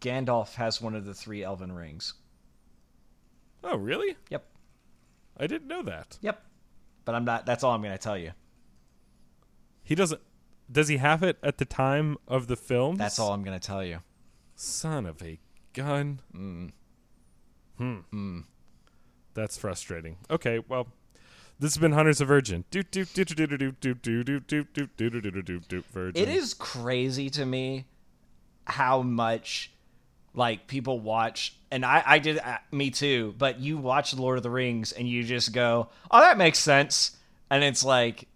Gandalf 0.00 0.54
has 0.54 0.80
one 0.82 0.94
of 0.94 1.04
the 1.06 1.14
three 1.14 1.42
elven 1.42 1.72
rings. 1.72 2.14
Oh, 3.64 3.76
really? 3.76 4.16
Yep. 4.30 4.44
I 5.36 5.46
didn't 5.46 5.66
know 5.68 5.82
that. 5.82 6.18
Yep. 6.20 6.42
But 7.04 7.14
I'm 7.14 7.24
not 7.24 7.46
that's 7.46 7.64
all 7.64 7.72
I'm 7.72 7.82
gonna 7.82 7.96
tell 7.98 8.18
you. 8.18 8.32
He 9.82 9.94
doesn't. 9.94 10.20
Does 10.70 10.88
he 10.88 10.98
have 10.98 11.22
it 11.22 11.38
at 11.42 11.56
the 11.58 11.64
time 11.64 12.18
of 12.28 12.46
the 12.48 12.56
film? 12.56 12.96
That's 12.96 13.18
all 13.18 13.32
I'm 13.32 13.42
gonna 13.42 13.58
tell 13.58 13.82
you. 13.82 14.00
Son 14.60 15.06
of 15.06 15.22
a 15.22 15.38
gun. 15.72 16.20
Mm. 16.34 16.72
Hmm. 17.76 17.98
Mm. 18.12 18.44
That's 19.34 19.56
frustrating. 19.56 20.16
Okay, 20.28 20.58
well, 20.68 20.88
this 21.60 21.74
has 21.74 21.80
been 21.80 21.92
Hunter's 21.92 22.20
of 22.20 22.26
Virgin. 22.26 22.64
Virgin. 25.92 26.20
It 26.20 26.28
is 26.28 26.54
crazy 26.54 27.30
to 27.30 27.46
me 27.46 27.86
how 28.64 29.02
much 29.02 29.70
like 30.34 30.66
people 30.66 30.98
watch 30.98 31.54
and 31.70 31.84
I 31.84 32.02
I 32.04 32.18
did 32.18 32.40
uh, 32.40 32.58
me 32.72 32.90
too, 32.90 33.36
but 33.38 33.60
you 33.60 33.78
watch 33.78 34.12
Lord 34.12 34.38
of 34.38 34.42
the 34.42 34.50
Rings 34.50 34.90
and 34.90 35.08
you 35.08 35.22
just 35.22 35.52
go, 35.52 35.88
"Oh, 36.10 36.18
that 36.18 36.36
makes 36.36 36.58
sense." 36.58 37.16
And 37.48 37.62
it's 37.62 37.84
like 37.84 38.26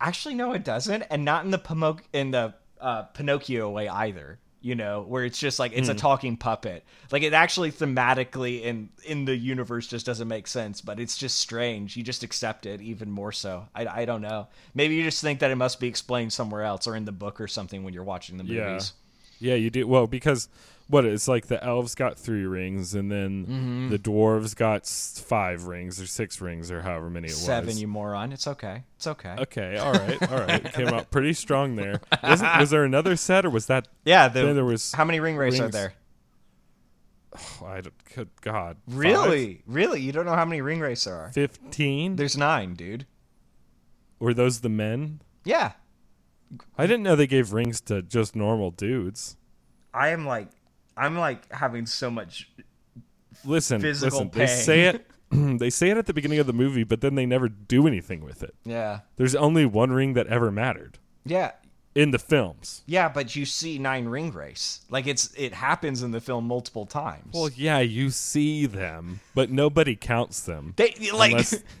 actually 0.00 0.36
no 0.36 0.52
it 0.52 0.62
doesn't 0.62 1.02
and 1.10 1.24
not 1.24 1.44
in 1.44 1.50
the 1.50 1.58
Pimo- 1.58 2.00
in 2.12 2.30
the 2.30 2.54
uh, 2.80 3.02
Pinocchio 3.02 3.68
way 3.68 3.88
either 3.88 4.38
you 4.60 4.74
know 4.74 5.02
where 5.02 5.24
it's 5.24 5.38
just 5.38 5.58
like 5.58 5.72
it's 5.74 5.88
a 5.88 5.92
hmm. 5.92 5.98
talking 5.98 6.36
puppet. 6.36 6.84
Like 7.10 7.22
it 7.22 7.32
actually 7.32 7.72
thematically 7.72 8.62
in 8.62 8.90
in 9.04 9.24
the 9.24 9.36
universe 9.36 9.86
just 9.86 10.06
doesn't 10.06 10.28
make 10.28 10.46
sense 10.46 10.80
but 10.80 11.00
it's 11.00 11.16
just 11.16 11.38
strange. 11.38 11.96
You 11.96 12.02
just 12.02 12.22
accept 12.22 12.66
it 12.66 12.80
even 12.80 13.10
more 13.10 13.32
so. 13.32 13.66
I, 13.74 13.86
I 13.86 14.04
don't 14.04 14.22
know. 14.22 14.48
Maybe 14.74 14.94
you 14.94 15.04
just 15.04 15.22
think 15.22 15.40
that 15.40 15.50
it 15.50 15.56
must 15.56 15.80
be 15.80 15.88
explained 15.88 16.32
somewhere 16.32 16.62
else 16.62 16.86
or 16.86 16.96
in 16.96 17.04
the 17.04 17.12
book 17.12 17.40
or 17.40 17.48
something 17.48 17.84
when 17.84 17.94
you're 17.94 18.04
watching 18.04 18.36
the 18.36 18.44
Yeah. 18.44 18.66
movies. 18.66 18.92
Yeah, 19.38 19.54
you 19.54 19.70
do. 19.70 19.86
Well, 19.86 20.06
because 20.06 20.48
what 20.90 21.04
it's 21.04 21.28
like 21.28 21.46
the 21.46 21.62
elves 21.64 21.94
got 21.94 22.18
three 22.18 22.44
rings, 22.44 22.94
and 22.94 23.10
then 23.10 23.46
Mm-hmm. 23.46 23.88
the 23.90 23.98
dwarves 23.98 24.54
got 24.56 24.86
five 24.86 25.64
rings 25.64 26.00
or 26.00 26.06
six 26.06 26.40
rings 26.40 26.70
or 26.70 26.82
however 26.82 27.08
many 27.08 27.28
it 27.28 27.32
seven 27.34 27.66
was. 27.68 27.80
you 27.80 27.86
moron 27.88 28.32
it's 28.32 28.46
okay 28.46 28.82
it's 28.96 29.06
okay 29.06 29.36
Okay, 29.38 29.76
all 29.78 29.92
right, 29.92 30.30
all 30.30 30.38
right. 30.40 30.72
Came 30.72 30.88
out 30.88 31.10
pretty 31.10 31.32
strong 31.32 31.76
there. 31.76 32.00
Wasn't, 32.22 32.58
was 32.58 32.70
there 32.70 32.84
another 32.84 33.16
set, 33.16 33.44
or 33.46 33.50
was 33.50 33.66
that? 33.66 33.88
yeah 34.04 34.28
the, 34.28 34.42
Then 34.42 34.54
there 34.56 34.64
was. 34.64 34.92
how 34.92 35.04
many 35.04 35.20
ring 35.20 35.36
wraiths 35.36 35.60
are 35.60 35.68
there 35.68 35.94
oh, 37.36 37.66
I 37.66 37.80
don't, 37.80 37.94
good 38.14 38.28
God. 38.40 38.76
really 38.88 39.62
really 39.66 40.00
you 40.00 40.12
don't 40.12 40.26
know 40.26 40.34
how 40.34 40.44
many 40.44 40.60
ring 40.60 40.80
wraiths 40.80 41.04
there 41.04 41.14
are 41.16 41.30
Fifteen. 41.32 42.16
there's 42.16 42.36
nine 42.36 42.74
dude 42.74 43.06
Were 44.18 44.34
those 44.34 44.60
the 44.60 44.68
men? 44.68 45.20
yeah 45.44 45.72
I 46.76 46.86
didn't 46.88 47.04
know 47.04 47.14
they 47.14 47.28
gave 47.28 47.52
rings 47.52 47.80
to 47.82 48.02
just 48.02 48.34
normal 48.34 48.70
dudes. 48.72 49.36
i 49.94 50.08
am 50.08 50.26
like 50.26 50.48
i'm 51.00 51.16
like 51.18 51.50
having 51.52 51.86
so 51.86 52.10
much 52.10 52.48
Listen, 53.44 53.80
Physical 53.80 54.18
listen. 54.24 54.30
They 54.38 54.46
say 54.46 54.80
it. 54.86 55.06
they 55.58 55.70
say 55.70 55.90
it 55.90 55.96
at 55.96 56.06
the 56.06 56.12
beginning 56.12 56.40
of 56.40 56.46
the 56.46 56.52
movie, 56.52 56.82
but 56.84 57.00
then 57.00 57.14
they 57.14 57.24
never 57.24 57.48
do 57.48 57.86
anything 57.86 58.22
with 58.24 58.42
it. 58.42 58.54
yeah 58.64 59.00
There's 59.16 59.34
only 59.34 59.64
one 59.64 59.92
ring 59.92 60.14
that 60.14 60.26
ever 60.26 60.50
mattered 60.50 60.98
yeah 61.24 61.52
in 61.94 62.10
the 62.12 62.18
films. 62.18 62.82
Yeah, 62.86 63.08
but 63.08 63.34
you 63.34 63.44
see 63.44 63.78
nine 63.78 64.06
ring 64.06 64.32
wraiths. 64.32 64.82
Like 64.90 65.06
it's 65.06 65.32
it 65.36 65.52
happens 65.54 66.02
in 66.02 66.10
the 66.12 66.20
film 66.20 66.46
multiple 66.46 66.86
times. 66.86 67.32
Well, 67.34 67.50
yeah, 67.54 67.80
you 67.80 68.10
see 68.10 68.66
them, 68.66 69.20
but 69.34 69.50
nobody 69.50 69.96
counts 69.96 70.40
them. 70.40 70.74
they 70.76 70.94
like 71.12 71.32
Unless- 71.32 71.62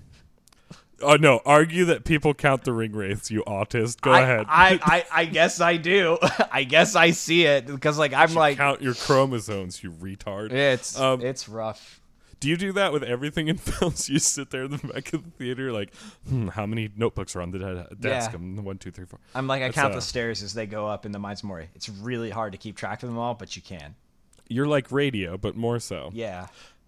Oh 1.02 1.16
no! 1.16 1.40
Argue 1.44 1.84
that 1.86 2.04
people 2.04 2.34
count 2.34 2.64
the 2.64 2.72
ring 2.72 2.92
wraiths, 2.92 3.30
you 3.30 3.42
autist. 3.46 4.00
Go 4.00 4.12
I, 4.12 4.20
ahead. 4.20 4.46
I, 4.48 4.78
I 5.12 5.20
I 5.22 5.24
guess 5.24 5.60
I 5.60 5.76
do. 5.76 6.18
I 6.52 6.64
guess 6.64 6.94
I 6.96 7.10
see 7.10 7.44
it 7.44 7.66
because 7.66 7.98
like 7.98 8.12
I'm 8.12 8.34
like 8.34 8.56
count 8.58 8.82
your 8.82 8.94
chromosomes, 8.94 9.82
you 9.82 9.90
retard. 9.90 10.52
it's 10.52 10.98
Um, 10.98 11.20
it's 11.22 11.48
rough. 11.48 12.00
Do 12.40 12.48
you 12.48 12.56
do 12.56 12.72
that 12.72 12.92
with 12.92 13.02
everything 13.02 13.48
in 13.48 13.56
films? 13.58 14.08
You 14.08 14.18
sit 14.18 14.50
there 14.50 14.64
in 14.64 14.70
the 14.70 14.78
back 14.78 15.12
of 15.12 15.24
the 15.24 15.30
theater, 15.32 15.72
like, 15.72 15.94
hmm, 16.26 16.48
how 16.48 16.64
many 16.64 16.88
notebooks 16.96 17.36
are 17.36 17.42
on 17.42 17.50
the 17.50 17.58
de- 17.58 17.96
desk? 18.00 18.30
Yeah. 18.30 18.36
Um, 18.36 18.64
one, 18.64 18.78
two, 18.78 18.90
three, 18.90 19.04
four. 19.04 19.20
I'm 19.34 19.46
like 19.46 19.60
I 19.60 19.66
That's, 19.66 19.74
count 19.74 19.92
uh, 19.92 19.96
the 19.96 20.00
stairs 20.02 20.42
as 20.42 20.54
they 20.54 20.66
go 20.66 20.86
up 20.86 21.04
in 21.04 21.12
the 21.12 21.18
Mines 21.18 21.44
Moria. 21.44 21.66
It's 21.74 21.90
really 21.90 22.30
hard 22.30 22.52
to 22.52 22.58
keep 22.58 22.76
track 22.76 23.02
of 23.02 23.10
them 23.10 23.18
all, 23.18 23.34
but 23.34 23.56
you 23.56 23.62
can. 23.62 23.94
You're 24.48 24.66
like 24.66 24.90
radio, 24.90 25.36
but 25.36 25.54
more 25.54 25.78
so. 25.78 26.10
Yeah. 26.14 26.46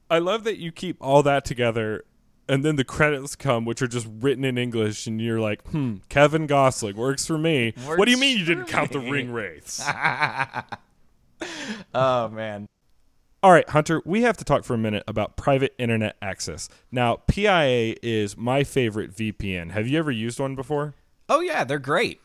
I 0.09 0.21
love 0.21 0.45
that 0.45 0.57
you 0.59 0.73
keep 0.73 0.97
all 1.01 1.23
that 1.25 1.45
together, 1.45 2.05
and 2.53 2.63
then 2.63 2.77
the 2.77 2.85
credits 2.85 3.35
come, 3.35 3.65
which 3.65 3.81
are 3.81 3.89
just 3.89 4.07
written 4.21 4.45
in 4.45 4.59
English, 4.59 5.07
and 5.07 5.19
you're 5.23 5.41
like, 5.41 5.67
hmm, 5.69 5.97
Kevin 6.11 6.47
Gosling 6.47 6.97
works 6.97 7.27
for 7.27 7.39
me. 7.39 7.73
what 7.87 8.05
do 8.05 8.11
you 8.11 8.19
mean 8.19 8.37
you 8.39 8.45
didn't 8.45 8.67
for 8.67 8.71
count 8.73 8.93
the 8.93 9.01
me. 9.01 9.11
ring 9.11 9.33
wraiths? 9.33 9.83
Oh 11.95 12.29
man. 12.29 12.69
All 13.43 13.51
right, 13.51 13.69
Hunter, 13.69 14.01
we 14.05 14.23
have 14.23 14.37
to 14.37 14.45
talk 14.45 14.63
for 14.65 14.75
a 14.75 14.79
minute 14.79 15.03
about 15.09 15.37
private 15.37 15.75
internet 15.77 16.17
access. 16.23 16.69
Now, 16.93 17.17
PIA 17.27 17.97
is 18.01 18.37
my 18.37 18.63
favorite 18.63 19.13
VPN. 19.17 19.73
Have 19.73 19.89
you 19.89 19.99
ever 19.99 20.13
used 20.13 20.39
one 20.39 20.55
before? 20.55 20.95
Oh 21.29 21.41
yeah, 21.41 21.65
they're 21.65 21.81
great. 21.81 22.21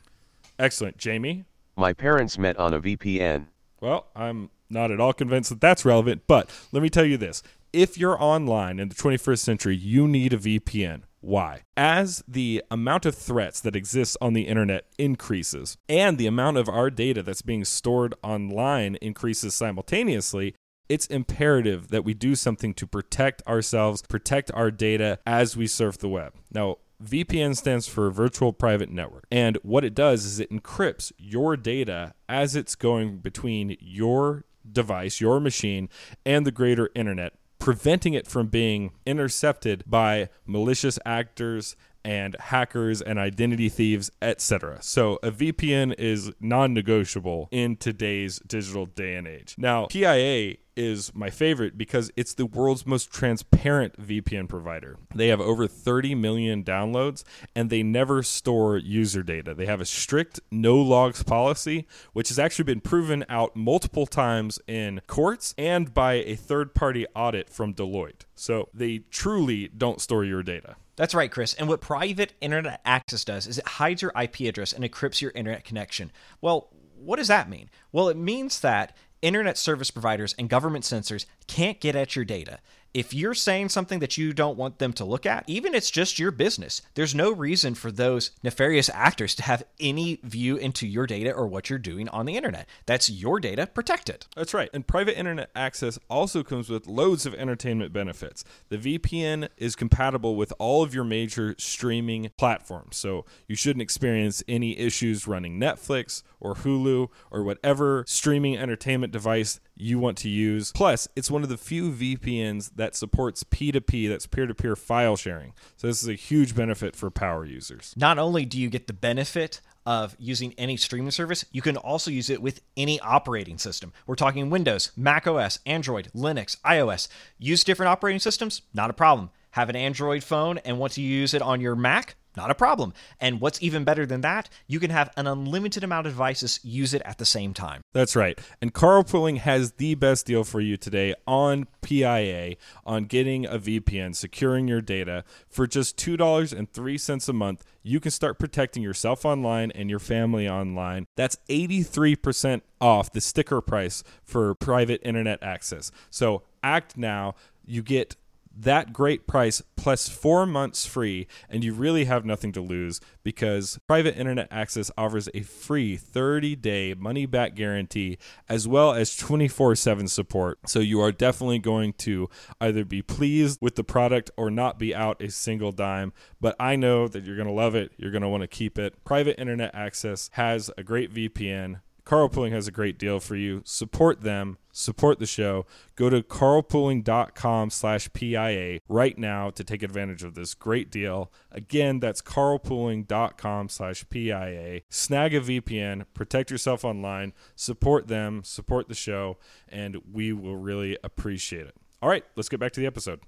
Excellent. 0.59 0.97
Jamie? 0.97 1.45
My 1.75 1.93
parents 1.93 2.37
met 2.37 2.57
on 2.57 2.73
a 2.75 2.79
VPN. 2.79 3.47
Well, 3.81 4.05
I'm 4.15 4.51
not 4.69 4.91
at 4.91 4.99
all 4.99 5.13
convinced 5.13 5.49
that 5.49 5.61
that's 5.61 5.85
relevant, 5.85 6.23
but 6.27 6.51
let 6.71 6.83
me 6.83 6.89
tell 6.89 7.05
you 7.05 7.17
this. 7.17 7.41
If 7.73 7.97
you're 7.97 8.21
online 8.21 8.79
in 8.79 8.89
the 8.89 8.95
21st 8.95 9.39
century, 9.39 9.75
you 9.75 10.07
need 10.07 10.33
a 10.33 10.37
VPN. 10.37 11.01
Why? 11.19 11.63
As 11.75 12.23
the 12.27 12.63
amount 12.71 13.05
of 13.05 13.15
threats 13.15 13.59
that 13.59 13.75
exist 13.75 14.15
on 14.21 14.33
the 14.33 14.47
internet 14.47 14.85
increases 14.97 15.77
and 15.89 16.17
the 16.17 16.27
amount 16.27 16.57
of 16.57 16.69
our 16.69 16.89
data 16.89 17.21
that's 17.21 17.41
being 17.41 17.65
stored 17.65 18.15
online 18.23 18.95
increases 18.95 19.53
simultaneously, 19.53 20.55
it's 20.87 21.07
imperative 21.07 21.89
that 21.89 22.05
we 22.05 22.13
do 22.13 22.35
something 22.35 22.73
to 22.75 22.87
protect 22.87 23.45
ourselves, 23.45 24.01
protect 24.07 24.49
our 24.53 24.71
data 24.71 25.19
as 25.25 25.57
we 25.57 25.67
surf 25.67 25.97
the 25.97 26.07
web. 26.07 26.33
Now, 26.51 26.77
VPN 27.03 27.57
stands 27.57 27.87
for 27.87 28.09
Virtual 28.09 28.53
Private 28.53 28.89
Network. 28.89 29.25
And 29.29 29.57
what 29.61 29.83
it 29.83 29.93
does 29.93 30.23
is 30.23 30.39
it 30.39 30.51
encrypts 30.51 31.11
your 31.17 31.57
data 31.57 32.13
as 32.29 32.55
it's 32.55 32.75
going 32.75 33.17
between 33.17 33.75
your 33.81 34.45
device, 34.71 35.19
your 35.19 35.39
machine, 35.39 35.89
and 36.25 36.45
the 36.45 36.51
greater 36.51 36.89
internet, 36.95 37.33
preventing 37.67 38.13
it 38.13 38.25
from 38.25 38.47
being 38.47 38.91
intercepted 39.05 39.83
by 39.85 40.29
malicious 40.45 40.97
actors 41.05 41.75
and 42.07 42.37
hackers 42.39 43.01
and 43.01 43.19
identity 43.19 43.67
thieves, 43.67 44.09
etc. 44.21 44.77
So 44.81 45.19
a 45.21 45.29
VPN 45.29 45.93
is 45.99 46.31
non-negotiable 46.39 47.49
in 47.51 47.75
today's 47.75 48.39
digital 48.47 48.85
day 48.85 49.15
and 49.15 49.27
age. 49.27 49.55
Now, 49.57 49.87
PIA 49.87 50.55
is 50.77 51.13
my 51.13 51.29
favorite 51.29 51.77
because 51.77 52.09
it's 52.15 52.33
the 52.33 52.45
world's 52.45 52.85
most 52.85 53.11
transparent 53.11 53.99
VPN 53.99 54.47
provider. 54.47 54.97
They 55.13 55.27
have 55.27 55.41
over 55.41 55.67
30 55.67 56.15
million 56.15 56.63
downloads 56.63 57.25
and 57.53 57.69
they 57.69 57.83
never 57.83 58.23
store 58.23 58.77
user 58.77 59.21
data. 59.21 59.53
They 59.53 59.65
have 59.65 59.81
a 59.81 59.85
strict 59.85 60.39
no 60.49 60.77
logs 60.77 61.23
policy, 61.23 61.87
which 62.13 62.29
has 62.29 62.39
actually 62.39 62.65
been 62.65 62.79
proven 62.79 63.25
out 63.27 63.53
multiple 63.53 64.05
times 64.05 64.59
in 64.65 65.01
courts 65.07 65.53
and 65.57 65.93
by 65.93 66.13
a 66.13 66.35
third 66.35 66.73
party 66.73 67.05
audit 67.13 67.49
from 67.49 67.73
Deloitte. 67.73 68.21
So 68.35 68.69
they 68.73 68.99
truly 69.11 69.67
don't 69.67 69.99
store 69.99 70.23
your 70.23 70.43
data. 70.43 70.77
That's 70.97 71.15
right, 71.15 71.31
Chris. 71.31 71.53
And 71.53 71.69
what 71.69 71.79
private 71.79 72.33
internet 72.41 72.81
access 72.83 73.23
does 73.23 73.47
is 73.47 73.59
it 73.59 73.67
hides 73.67 74.01
your 74.01 74.11
IP 74.19 74.41
address 74.41 74.73
and 74.73 74.83
encrypts 74.83 75.21
your 75.21 75.31
internet 75.31 75.63
connection. 75.63 76.11
Well, 76.41 76.69
what 76.95 77.17
does 77.17 77.27
that 77.29 77.49
mean? 77.49 77.69
Well, 77.91 78.09
it 78.09 78.17
means 78.17 78.59
that 78.59 78.97
internet 79.21 79.57
service 79.57 79.91
providers 79.91 80.35
and 80.37 80.49
government 80.49 80.85
censors 80.85 81.25
can't 81.47 81.79
get 81.79 81.95
at 81.95 82.15
your 82.15 82.25
data. 82.25 82.59
If 82.93 83.13
you're 83.13 83.33
saying 83.33 83.69
something 83.69 83.99
that 83.99 84.17
you 84.17 84.33
don't 84.33 84.57
want 84.57 84.79
them 84.79 84.93
to 84.93 85.05
look 85.05 85.25
at, 85.25 85.43
even 85.47 85.75
it's 85.75 85.91
just 85.91 86.19
your 86.19 86.31
business, 86.31 86.81
there's 86.95 87.13
no 87.13 87.31
reason 87.31 87.75
for 87.75 87.91
those 87.91 88.31
nefarious 88.43 88.89
actors 88.93 89.35
to 89.35 89.43
have 89.43 89.63
any 89.79 90.19
view 90.23 90.57
into 90.57 90.87
your 90.87 91.05
data 91.05 91.31
or 91.31 91.47
what 91.47 91.69
you're 91.69 91.79
doing 91.79 92.09
on 92.09 92.25
the 92.25 92.35
internet. 92.35 92.67
That's 92.85 93.09
your 93.09 93.39
data, 93.39 93.67
protect 93.67 94.09
it. 94.09 94.27
That's 94.35 94.53
right. 94.53 94.69
And 94.73 94.87
private 94.87 95.17
internet 95.17 95.49
access 95.55 95.99
also 96.09 96.43
comes 96.43 96.69
with 96.69 96.87
loads 96.87 97.25
of 97.25 97.33
entertainment 97.35 97.93
benefits. 97.93 98.43
The 98.69 98.77
VPN 98.77 99.49
is 99.57 99.75
compatible 99.75 100.35
with 100.35 100.53
all 100.57 100.83
of 100.83 100.93
your 100.93 101.03
major 101.03 101.55
streaming 101.57 102.31
platforms. 102.37 102.97
So 102.97 103.25
you 103.47 103.55
shouldn't 103.55 103.81
experience 103.81 104.43
any 104.47 104.77
issues 104.77 105.27
running 105.27 105.59
Netflix 105.59 106.23
or 106.39 106.55
Hulu 106.55 107.09
or 107.31 107.43
whatever 107.43 108.03
streaming 108.07 108.57
entertainment 108.57 109.13
device 109.13 109.59
you 109.79 109.99
want 109.99 110.17
to 110.19 110.29
use. 110.29 110.71
Plus, 110.71 111.07
it's 111.15 111.31
one 111.31 111.43
of 111.43 111.49
the 111.49 111.57
few 111.57 111.91
VPNs 111.91 112.71
that 112.75 112.95
supports 112.95 113.43
P2P, 113.43 114.09
that's 114.09 114.27
peer 114.27 114.47
to 114.47 114.53
peer 114.53 114.75
file 114.75 115.15
sharing. 115.15 115.53
So, 115.75 115.87
this 115.87 116.01
is 116.01 116.09
a 116.09 116.13
huge 116.13 116.55
benefit 116.55 116.95
for 116.95 117.09
power 117.09 117.45
users. 117.45 117.93
Not 117.97 118.17
only 118.17 118.45
do 118.45 118.59
you 118.59 118.69
get 118.69 118.87
the 118.87 118.93
benefit 118.93 119.61
of 119.87 120.17
using 120.19 120.53
any 120.57 120.75
streaming 120.75 121.11
service, 121.11 121.45
you 121.53 121.61
can 121.61 121.77
also 121.77 122.11
use 122.11 122.29
it 122.29 122.41
with 122.41 122.59
any 122.75 122.99
operating 122.99 123.57
system. 123.57 123.93
We're 124.05 124.15
talking 124.15 124.49
Windows, 124.49 124.91
Mac 124.97 125.25
OS, 125.25 125.59
Android, 125.65 126.09
Linux, 126.13 126.59
iOS. 126.61 127.07
Use 127.39 127.63
different 127.63 127.89
operating 127.89 128.19
systems? 128.19 128.63
Not 128.73 128.89
a 128.89 128.93
problem. 128.93 129.29
Have 129.51 129.69
an 129.69 129.77
Android 129.77 130.25
phone 130.25 130.57
and 130.59 130.77
want 130.77 130.93
to 130.93 131.01
use 131.01 131.33
it 131.33 131.41
on 131.41 131.61
your 131.61 131.75
Mac? 131.75 132.15
Not 132.37 132.51
a 132.51 132.55
problem. 132.55 132.93
And 133.19 133.41
what's 133.41 133.61
even 133.63 133.83
better 133.83 134.05
than 134.05 134.21
that, 134.21 134.47
you 134.67 134.79
can 134.79 134.91
have 134.91 135.09
an 135.17 135.25
unlimited 135.25 135.83
amount 135.83 136.05
of 136.05 136.13
devices 136.13 136.59
use 136.63 136.93
it 136.93 137.01
at 137.03 137.17
the 137.17 137.25
same 137.25 137.51
time. 137.53 137.81
That's 137.93 138.15
right. 138.15 138.39
And 138.61 138.75
Carlpooling 138.75 139.39
has 139.39 139.73
the 139.73 139.95
best 139.95 140.27
deal 140.27 140.43
for 140.43 140.61
you 140.61 140.77
today 140.77 141.15
on 141.25 141.65
PIA 141.81 142.55
on 142.85 143.05
getting 143.05 143.47
a 143.47 143.57
VPN, 143.57 144.15
securing 144.15 144.67
your 144.67 144.81
data. 144.81 145.23
For 145.49 145.65
just 145.65 145.97
$2.03 145.97 147.29
a 147.29 147.33
month, 147.33 147.63
you 147.81 147.99
can 147.99 148.11
start 148.11 148.37
protecting 148.37 148.83
yourself 148.83 149.25
online 149.25 149.71
and 149.71 149.89
your 149.89 149.97
family 149.99 150.47
online. 150.47 151.07
That's 151.15 151.37
83% 151.49 152.61
off 152.79 153.11
the 153.11 153.21
sticker 153.21 153.61
price 153.61 154.03
for 154.23 154.53
private 154.53 155.01
internet 155.03 155.41
access. 155.41 155.91
So 156.11 156.43
act 156.61 156.97
now. 156.97 157.33
You 157.65 157.81
get 157.81 158.15
that 158.59 158.91
great 158.91 159.27
price 159.27 159.61
plus 159.75 160.09
four 160.09 160.45
months 160.45 160.85
free, 160.85 161.27
and 161.49 161.63
you 161.63 161.73
really 161.73 162.05
have 162.05 162.25
nothing 162.25 162.51
to 162.53 162.61
lose 162.61 162.99
because 163.23 163.79
private 163.87 164.17
internet 164.17 164.47
access 164.51 164.89
offers 164.97 165.29
a 165.33 165.41
free 165.41 165.95
30 165.95 166.55
day 166.55 166.93
money 166.93 167.25
back 167.25 167.55
guarantee 167.55 168.17
as 168.49 168.67
well 168.67 168.93
as 168.93 169.15
24 169.15 169.75
7 169.75 170.07
support. 170.07 170.59
So 170.65 170.79
you 170.79 170.99
are 171.01 171.11
definitely 171.11 171.59
going 171.59 171.93
to 171.93 172.29
either 172.59 172.83
be 172.83 173.01
pleased 173.01 173.59
with 173.61 173.75
the 173.75 173.83
product 173.83 174.31
or 174.37 174.49
not 174.49 174.79
be 174.79 174.93
out 174.93 175.21
a 175.21 175.29
single 175.29 175.71
dime. 175.71 176.13
But 176.41 176.55
I 176.59 176.75
know 176.75 177.07
that 177.07 177.23
you're 177.23 177.35
going 177.35 177.47
to 177.47 177.53
love 177.53 177.75
it, 177.75 177.91
you're 177.97 178.11
going 178.11 178.21
to 178.23 178.29
want 178.29 178.41
to 178.41 178.47
keep 178.47 178.77
it. 178.79 179.03
Private 179.03 179.39
internet 179.39 179.73
access 179.73 180.29
has 180.33 180.71
a 180.77 180.83
great 180.83 181.13
VPN. 181.13 181.81
Carlpooling 182.07 182.53
has 182.53 182.69
a 182.69 182.71
great 182.71 182.97
deal 182.97 183.19
for 183.19 183.35
you. 183.35 183.61
Support 183.65 184.21
them, 184.21 184.57
support 184.71 185.19
the 185.19 185.25
show. 185.25 185.65
Go 185.97 186.09
to 186.09 186.23
carlpooling.com 186.23 187.69
slash 187.69 188.09
PIA 188.13 188.79
right 188.87 189.17
now 189.17 189.49
to 189.49 189.61
take 189.61 189.83
advantage 189.83 190.23
of 190.23 190.33
this 190.33 190.53
great 190.53 190.89
deal. 190.89 191.29
Again, 191.51 191.99
that's 191.99 192.21
carlpooling.com 192.21 193.67
slash 193.67 194.05
PIA. 194.09 194.81
Snag 194.89 195.35
a 195.35 195.41
VPN, 195.41 196.05
protect 196.13 196.49
yourself 196.49 196.85
online, 196.85 197.33
support 197.57 198.07
them, 198.07 198.41
support 198.45 198.87
the 198.87 198.95
show, 198.95 199.37
and 199.67 199.97
we 200.09 200.31
will 200.31 200.55
really 200.55 200.97
appreciate 201.03 201.67
it. 201.67 201.75
All 202.01 202.07
right, 202.07 202.23
let's 202.37 202.47
get 202.47 202.61
back 202.61 202.71
to 202.71 202.79
the 202.79 202.87
episode. 202.87 203.19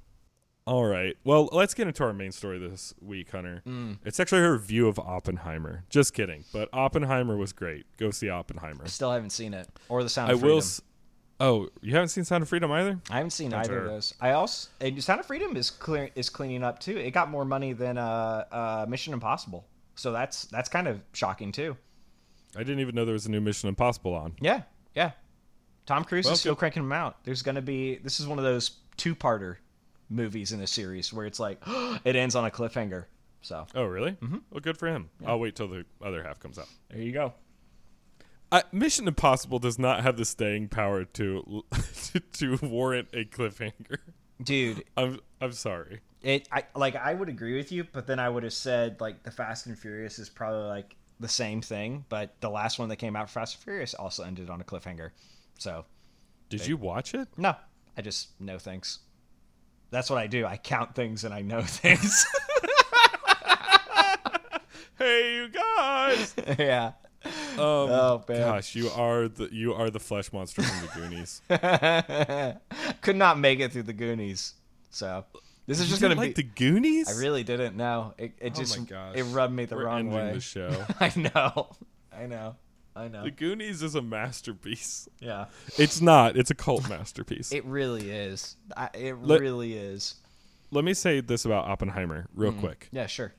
All 0.70 0.86
right. 0.86 1.17
Well, 1.24 1.49
let's 1.51 1.74
get 1.74 1.88
into 1.88 2.03
our 2.03 2.13
main 2.13 2.32
story 2.32 2.59
this 2.59 2.93
week, 3.01 3.32
Hunter. 3.32 3.63
It's 4.05 4.20
actually 4.20 4.41
a 4.41 4.51
review 4.51 4.88
of 4.88 4.99
Oppenheimer. 4.99 5.84
Just 5.89 6.13
kidding. 6.13 6.43
But 6.53 6.70
Oppenheimer 6.74 7.36
was 7.38 7.53
great. 7.53 7.88
Go 7.97 8.11
see 8.11 8.30
Oppenheimer. 8.30 8.84
I 8.84 8.88
Still 8.88 9.11
haven't 9.11 9.32
seen 9.32 9.55
it. 9.55 9.67
Or 9.89 10.03
The 10.03 10.09
Sound 10.09 10.30
I 10.30 10.34
of 10.36 10.43
will. 10.43 10.49
Freedom. 10.49 10.57
S- 10.59 10.82
oh, 11.39 11.70
you 11.82 11.93
haven't 11.93 12.09
seen 12.09 12.24
Sound 12.24 12.43
of 12.43 12.49
Freedom 12.49 12.72
either? 12.72 12.99
I 13.09 13.15
haven't 13.15 13.32
seen 13.32 13.51
either 13.51 13.80
of 13.80 13.86
those. 13.86 14.13
I 14.22 14.34
also 14.34 14.70
and 14.80 15.03
Sound 15.03 15.20
of 15.20 15.26
Freedom 15.26 15.57
is 15.57 15.72
clear 15.72 16.11
is 16.13 16.30
cleaning 16.30 16.61
up 16.63 16.78
too. 16.78 16.97
It 16.97 17.11
got 17.11 17.32
more 17.32 17.45
money 17.45 17.74
than 17.74 17.97
uh, 17.97 18.45
uh, 18.51 18.86
Mission 18.88 19.13
Impossible, 19.13 19.65
so 19.95 20.11
that's 20.11 20.43
that's 20.45 20.70
kind 20.70 20.88
of 20.88 21.01
shocking 21.13 21.51
too. 21.51 21.78
I 22.55 22.59
didn't 22.59 22.82
even 22.82 22.93
know 22.93 23.05
there 23.05 23.13
was 23.13 23.26
a 23.26 23.32
new 23.32 23.41
Mission 23.41 23.70
Impossible 23.70 24.13
on. 24.13 24.36
Yeah, 24.39 24.61
yeah. 24.93 25.13
Tom 25.88 26.03
Cruise 26.03 26.26
Well, 26.26 26.36
is 26.36 26.41
still 26.41 26.53
good- 26.53 26.59
cranking 26.59 26.84
them 26.84 26.91
out. 26.91 27.24
There's 27.24 27.41
gonna 27.41 27.63
be 27.63 27.95
this 27.95 28.20
is 28.20 28.28
one 28.28 28.38
of 28.38 28.43
those 28.43 28.70
two 28.97 29.15
parter 29.15 29.55
movies 30.10 30.51
in 30.51 30.62
a 30.62 30.68
series 30.68 31.14
where 31.14 31.26
it's 31.26 31.39
like 31.39 31.62
it 32.03 32.16
ends 32.16 32.36
on 32.36 32.45
a 32.45 32.51
cliffhanger. 32.51 33.05
So 33.41 33.66
Oh, 33.74 33.86
really? 33.86 34.12
Mm-hmm. 34.12 34.38
Well, 34.51 34.60
good 34.60 34.78
for 34.78 34.88
him. 34.88 35.10
I'll 35.26 35.39
wait 35.39 35.55
till 35.55 35.68
the 35.70 35.86
other 36.03 36.24
half 36.24 36.39
comes 36.39 36.60
out. 36.60 36.68
there 36.89 37.01
you 37.01 37.12
go. 37.14 37.34
I, 38.51 38.64
Mission 38.72 39.07
Impossible 39.07 39.60
does 39.60 39.78
not 39.78 40.01
have 40.01 40.18
the 40.18 40.26
staying 40.26 40.70
power 40.70 41.05
to 41.05 41.64
to 42.34 42.57
warrant 42.64 43.10
a 43.14 43.24
cliffhanger. 43.26 43.97
Dude, 44.41 44.84
I'm 44.97 45.20
I'm 45.39 45.51
sorry. 45.53 45.99
it 46.24 46.47
I 46.51 46.64
like 46.76 46.95
I 46.95 47.14
would 47.14 47.30
agree 47.30 47.55
with 47.55 47.72
you, 47.72 47.86
but 47.91 48.07
then 48.07 48.18
I 48.20 48.28
would 48.28 48.43
have 48.43 48.53
said 48.53 48.99
like 48.99 49.22
the 49.24 49.32
Fast 49.32 49.68
and 49.68 49.78
Furious 49.78 50.18
is 50.20 50.30
probably 50.30 50.68
like 50.68 50.95
the 51.20 51.28
same 51.28 51.62
thing, 51.62 52.05
but 52.10 52.34
the 52.41 52.49
last 52.49 52.80
one 52.80 52.89
that 52.89 52.95
came 52.95 53.16
out 53.16 53.30
Fast 53.30 53.55
and 53.55 53.64
Furious 53.64 53.93
also 53.93 54.24
ended 54.24 54.49
on 54.49 54.62
a 54.62 54.64
cliffhanger. 54.64 55.12
So 55.60 55.86
Did 56.49 56.66
you 56.66 56.76
watch 56.78 57.14
it? 57.14 57.28
no, 57.38 57.55
I 57.97 58.01
just 58.01 58.30
no 58.39 58.57
things. 58.57 58.99
That's 59.91 60.09
what 60.09 60.19
I 60.19 60.27
do. 60.27 60.45
I 60.45 60.57
count 60.57 60.93
things 60.95 61.23
and 61.23 61.33
I 61.33 61.41
know 61.41 61.61
things. 61.65 62.25
Hey, 64.97 65.35
you 65.37 65.47
guys! 65.49 66.35
yeah. 66.59 66.91
Um, 67.23 67.31
Oh, 67.57 68.23
man. 68.27 68.39
gosh, 68.39 68.75
you 68.75 68.89
are 68.89 69.27
the 69.29 69.47
you 69.51 69.73
are 69.73 69.89
the 69.89 69.99
flesh 69.99 70.31
monster 70.33 70.61
from 70.61 70.85
the 70.87 70.93
Goonies. 70.93 71.41
Could 73.01 73.15
not 73.15 73.39
make 73.39 73.59
it 73.61 73.71
through 73.71 73.83
the 73.83 73.93
Goonies. 73.93 74.55
So 74.89 75.23
this 75.67 75.79
is 75.79 75.85
You 75.85 75.91
just 75.91 76.01
gonna 76.01 76.15
like 76.15 76.35
be. 76.35 76.43
the 76.43 76.49
Goonies. 76.49 77.09
I 77.09 77.19
really 77.21 77.43
didn't 77.43 77.77
know. 77.77 78.13
It, 78.17 78.33
it 78.39 78.53
Oh 78.55 78.59
just 78.59 78.77
it 78.91 79.23
rubbed 79.23 79.53
me 79.53 79.65
the 79.65 79.75
We're 79.77 79.85
wrong 79.85 80.11
way. 80.11 80.33
the 80.33 80.41
show. 80.41 80.85
I 80.99 81.13
know. 81.15 81.69
I 82.11 82.25
know. 82.25 82.55
I 82.99 83.07
know. 83.07 83.23
the 83.23 83.31
Goonies 83.31 83.81
is 83.81 83.95
a 83.95 84.01
masterpiece. 84.01 85.07
Yeah. 85.19 85.45
It's 85.77 86.01
not. 86.01 86.37
It's 86.37 86.51
a 86.51 86.55
cult 86.55 86.87
masterpiece. 86.89 87.51
It 87.51 87.65
really 87.65 88.09
is. 88.11 88.55
I, 88.75 88.89
it 88.93 89.13
Let- 89.21 89.41
really 89.41 89.73
is. 89.73 90.15
Let 90.71 90.83
me 90.85 90.93
say 90.93 91.19
this 91.21 91.45
about 91.45 91.65
Oppenheimer 91.65 92.27
real 92.35 92.51
quick. 92.53 92.89
Yeah, 92.91 93.07
sure. 93.07 93.33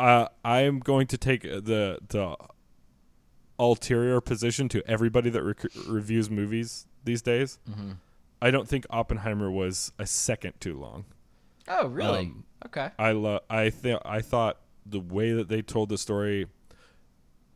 uh, 0.00 0.28
I 0.44 0.60
am 0.62 0.78
going 0.78 1.06
to 1.08 1.18
take 1.18 1.42
the 1.42 1.98
the 2.08 2.36
ulterior 3.58 4.20
position 4.20 4.68
to 4.70 4.86
everybody 4.88 5.30
that 5.30 5.42
rec- 5.42 5.66
reviews 5.88 6.30
movies 6.30 6.86
these 7.04 7.20
days. 7.22 7.58
Mm-hmm. 7.68 7.92
I 8.40 8.50
don't 8.50 8.68
think 8.68 8.86
Oppenheimer 8.90 9.50
was 9.50 9.92
a 9.98 10.06
second 10.06 10.54
too 10.60 10.78
long. 10.78 11.04
Oh, 11.66 11.88
really? 11.88 12.20
Um, 12.20 12.44
okay. 12.66 12.90
I 12.98 13.12
lo- 13.12 13.40
I 13.50 13.70
th- 13.70 14.00
I 14.04 14.20
thought 14.20 14.58
the 14.86 15.00
way 15.00 15.32
that 15.32 15.48
they 15.48 15.60
told 15.60 15.88
the 15.88 15.98
story. 15.98 16.46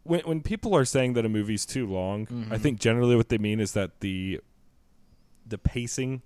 When 0.05 0.21
when 0.21 0.41
people 0.43 0.75
are 0.75 0.85
saying 0.85 1.13
that 1.15 1.25
a 1.25 1.29
movie's 1.29 1.65
too 1.65 1.87
long, 1.87 2.23
I 2.23 2.33
mm-hmm. 2.33 2.55
think 2.57 2.81
generally 2.81 3.17
what 3.17 3.29
they 3.29 3.39
mean 3.39 3.61
is 3.61 3.73
that 3.73 4.01
the 4.01 4.41
the 5.47 5.59
pacing 5.59 6.23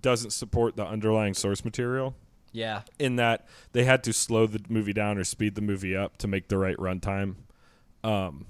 doesn't 0.00 0.30
support 0.30 0.76
the 0.76 0.86
underlying 0.86 1.34
source 1.34 1.64
material 1.64 2.14
Yeah. 2.52 2.82
in 2.98 3.16
that 3.16 3.46
they 3.72 3.84
had 3.84 4.02
to 4.04 4.12
slow 4.12 4.46
the 4.46 4.60
movie 4.68 4.92
down 4.92 5.18
or 5.18 5.24
speed 5.24 5.54
the 5.54 5.60
movie 5.60 5.96
up 5.96 6.16
to 6.18 6.28
make 6.28 6.48
the 6.48 6.58
right 6.58 6.76
runtime. 6.76 7.36
Um, 8.04 8.46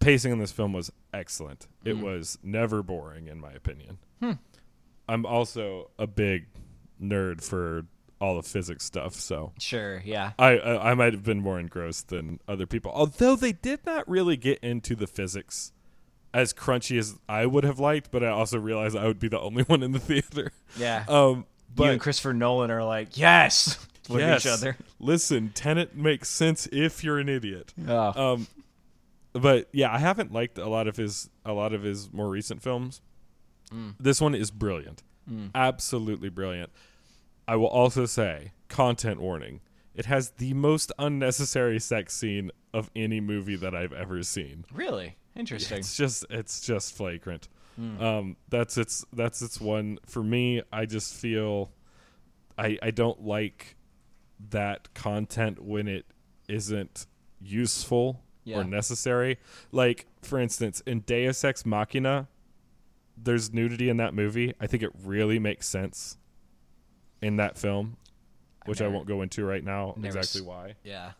pacing 0.00 0.32
in 0.32 0.38
this 0.38 0.52
film 0.52 0.72
was 0.72 0.92
excellent. 1.12 1.66
It 1.84 1.96
mm. 1.96 2.02
was 2.02 2.38
never 2.42 2.82
boring, 2.82 3.28
in 3.28 3.40
my 3.40 3.52
opinion. 3.52 3.98
Hmm. 4.20 4.32
I'm 5.08 5.26
also 5.26 5.90
a 5.98 6.06
big 6.06 6.46
nerd 7.02 7.42
for 7.42 7.86
all 8.20 8.36
the 8.36 8.42
physics 8.42 8.84
stuff. 8.84 9.14
So 9.14 9.52
Sure, 9.58 10.02
yeah. 10.04 10.32
I 10.38 10.58
I, 10.58 10.90
I 10.90 10.94
might 10.94 11.12
have 11.12 11.22
been 11.24 11.40
more 11.40 11.58
engrossed 11.58 12.08
than 12.08 12.40
other 12.48 12.66
people. 12.66 12.92
Although 12.94 13.36
they 13.36 13.52
did 13.52 13.84
not 13.86 14.08
really 14.08 14.36
get 14.36 14.58
into 14.60 14.94
the 14.94 15.06
physics 15.06 15.72
as 16.32 16.52
crunchy 16.52 16.98
as 16.98 17.14
I 17.28 17.46
would 17.46 17.64
have 17.64 17.78
liked, 17.78 18.10
but 18.10 18.24
I 18.24 18.28
also 18.28 18.58
realized 18.58 18.96
I 18.96 19.06
would 19.06 19.20
be 19.20 19.28
the 19.28 19.40
only 19.40 19.62
one 19.64 19.82
in 19.82 19.92
the 19.92 20.00
theater. 20.00 20.52
Yeah. 20.76 21.04
Um, 21.14 21.46
but 21.76 21.84
you 21.84 21.90
and 21.90 22.00
Christopher 22.00 22.32
Nolan 22.32 22.70
are 22.70 22.84
like, 22.84 23.16
yes, 23.18 23.84
look 24.08 24.20
at 24.20 24.38
each 24.38 24.44
yes, 24.44 24.62
other. 24.62 24.76
Listen, 25.00 25.50
Tenet 25.52 25.96
makes 25.96 26.28
sense 26.28 26.68
if 26.70 27.02
you're 27.02 27.18
an 27.18 27.28
idiot. 27.28 27.74
Oh. 27.88 28.34
Um, 28.34 28.46
but 29.32 29.68
yeah, 29.72 29.92
I 29.92 29.98
haven't 29.98 30.32
liked 30.32 30.56
a 30.56 30.68
lot 30.68 30.86
of 30.86 30.96
his 30.96 31.28
a 31.44 31.52
lot 31.52 31.72
of 31.72 31.82
his 31.82 32.12
more 32.12 32.28
recent 32.28 32.62
films. 32.62 33.00
This 33.98 34.20
one 34.20 34.36
is 34.36 34.52
brilliant, 34.52 35.02
absolutely 35.52 36.28
brilliant. 36.28 36.70
I 37.46 37.56
will 37.56 37.68
also 37.68 38.06
say, 38.06 38.52
content 38.68 39.20
warning: 39.20 39.60
it 39.94 40.06
has 40.06 40.30
the 40.30 40.54
most 40.54 40.92
unnecessary 40.98 41.78
sex 41.80 42.14
scene 42.14 42.50
of 42.72 42.90
any 42.96 43.20
movie 43.20 43.56
that 43.56 43.74
I've 43.74 43.92
ever 43.92 44.22
seen. 44.22 44.64
really 44.72 45.16
interesting. 45.36 45.78
It's 45.78 45.96
just 45.96 46.24
it's 46.30 46.60
just 46.60 46.94
flagrant. 46.96 47.48
Um, 47.98 48.36
that's 48.48 48.78
its 48.78 49.04
that's 49.12 49.42
its 49.42 49.60
one 49.60 49.98
for 50.06 50.22
me. 50.22 50.62
I 50.72 50.86
just 50.86 51.12
feel 51.14 51.72
I 52.56 52.78
I 52.82 52.90
don't 52.92 53.24
like 53.24 53.76
that 54.50 54.94
content 54.94 55.60
when 55.62 55.88
it 55.88 56.06
isn't 56.48 57.06
useful 57.40 58.22
Yeah. 58.44 58.58
or 58.58 58.64
necessary. 58.64 59.38
Like 59.72 60.06
for 60.22 60.38
instance, 60.38 60.82
in 60.86 61.00
Deus 61.00 61.42
Ex 61.42 61.66
Machina, 61.66 62.28
there's 63.16 63.52
nudity 63.52 63.88
in 63.88 63.96
that 63.96 64.14
movie. 64.14 64.54
I 64.60 64.68
think 64.68 64.82
it 64.84 64.90
really 65.02 65.40
makes 65.40 65.66
sense 65.66 66.16
in 67.24 67.36
that 67.36 67.56
film, 67.58 67.96
which 68.66 68.80
I 68.80 68.84
never- 68.84 68.96
won't 68.96 69.08
go 69.08 69.22
into 69.22 69.44
right 69.44 69.64
now 69.64 69.94
exactly 70.02 70.40
s- 70.40 70.46
why 70.46 70.74
Yeah. 70.84 71.12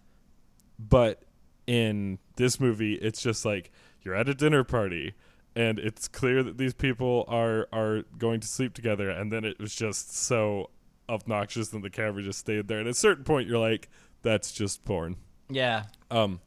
but 0.78 1.22
in 1.66 2.18
this 2.36 2.60
movie 2.60 2.94
it's 2.94 3.22
just 3.22 3.44
like 3.44 3.70
you're 4.02 4.14
at 4.14 4.28
a 4.28 4.34
dinner 4.34 4.64
party 4.64 5.14
and 5.56 5.78
it's 5.78 6.08
clear 6.08 6.42
that 6.42 6.58
these 6.58 6.74
people 6.74 7.24
are 7.28 7.68
are 7.72 8.02
going 8.18 8.40
to 8.40 8.46
sleep 8.46 8.74
together 8.74 9.08
and 9.08 9.32
then 9.32 9.44
it 9.44 9.58
was 9.58 9.74
just 9.74 10.14
so 10.14 10.68
obnoxious 11.08 11.72
and 11.72 11.82
the 11.84 11.90
camera 11.90 12.22
just 12.22 12.38
stayed 12.40 12.68
there 12.68 12.78
and 12.80 12.88
at 12.88 12.92
a 12.92 12.94
certain 12.94 13.24
point 13.24 13.48
you're 13.48 13.58
like 13.58 13.88
that's 14.22 14.52
just 14.52 14.84
porn 14.84 15.16
Yeah. 15.48 15.84
um 16.10 16.40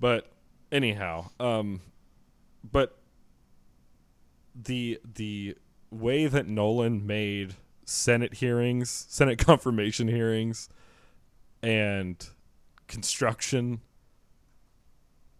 but 0.00 0.30
anyhow 0.70 1.30
um 1.40 1.80
but 2.70 2.98
the 4.54 5.00
the 5.04 5.56
way 5.90 6.26
that 6.26 6.46
Nolan 6.46 7.06
made 7.06 7.54
Senate 7.84 8.34
hearings, 8.34 9.06
Senate 9.08 9.38
confirmation 9.44 10.08
hearings 10.08 10.68
and 11.62 12.28
construction 12.86 13.80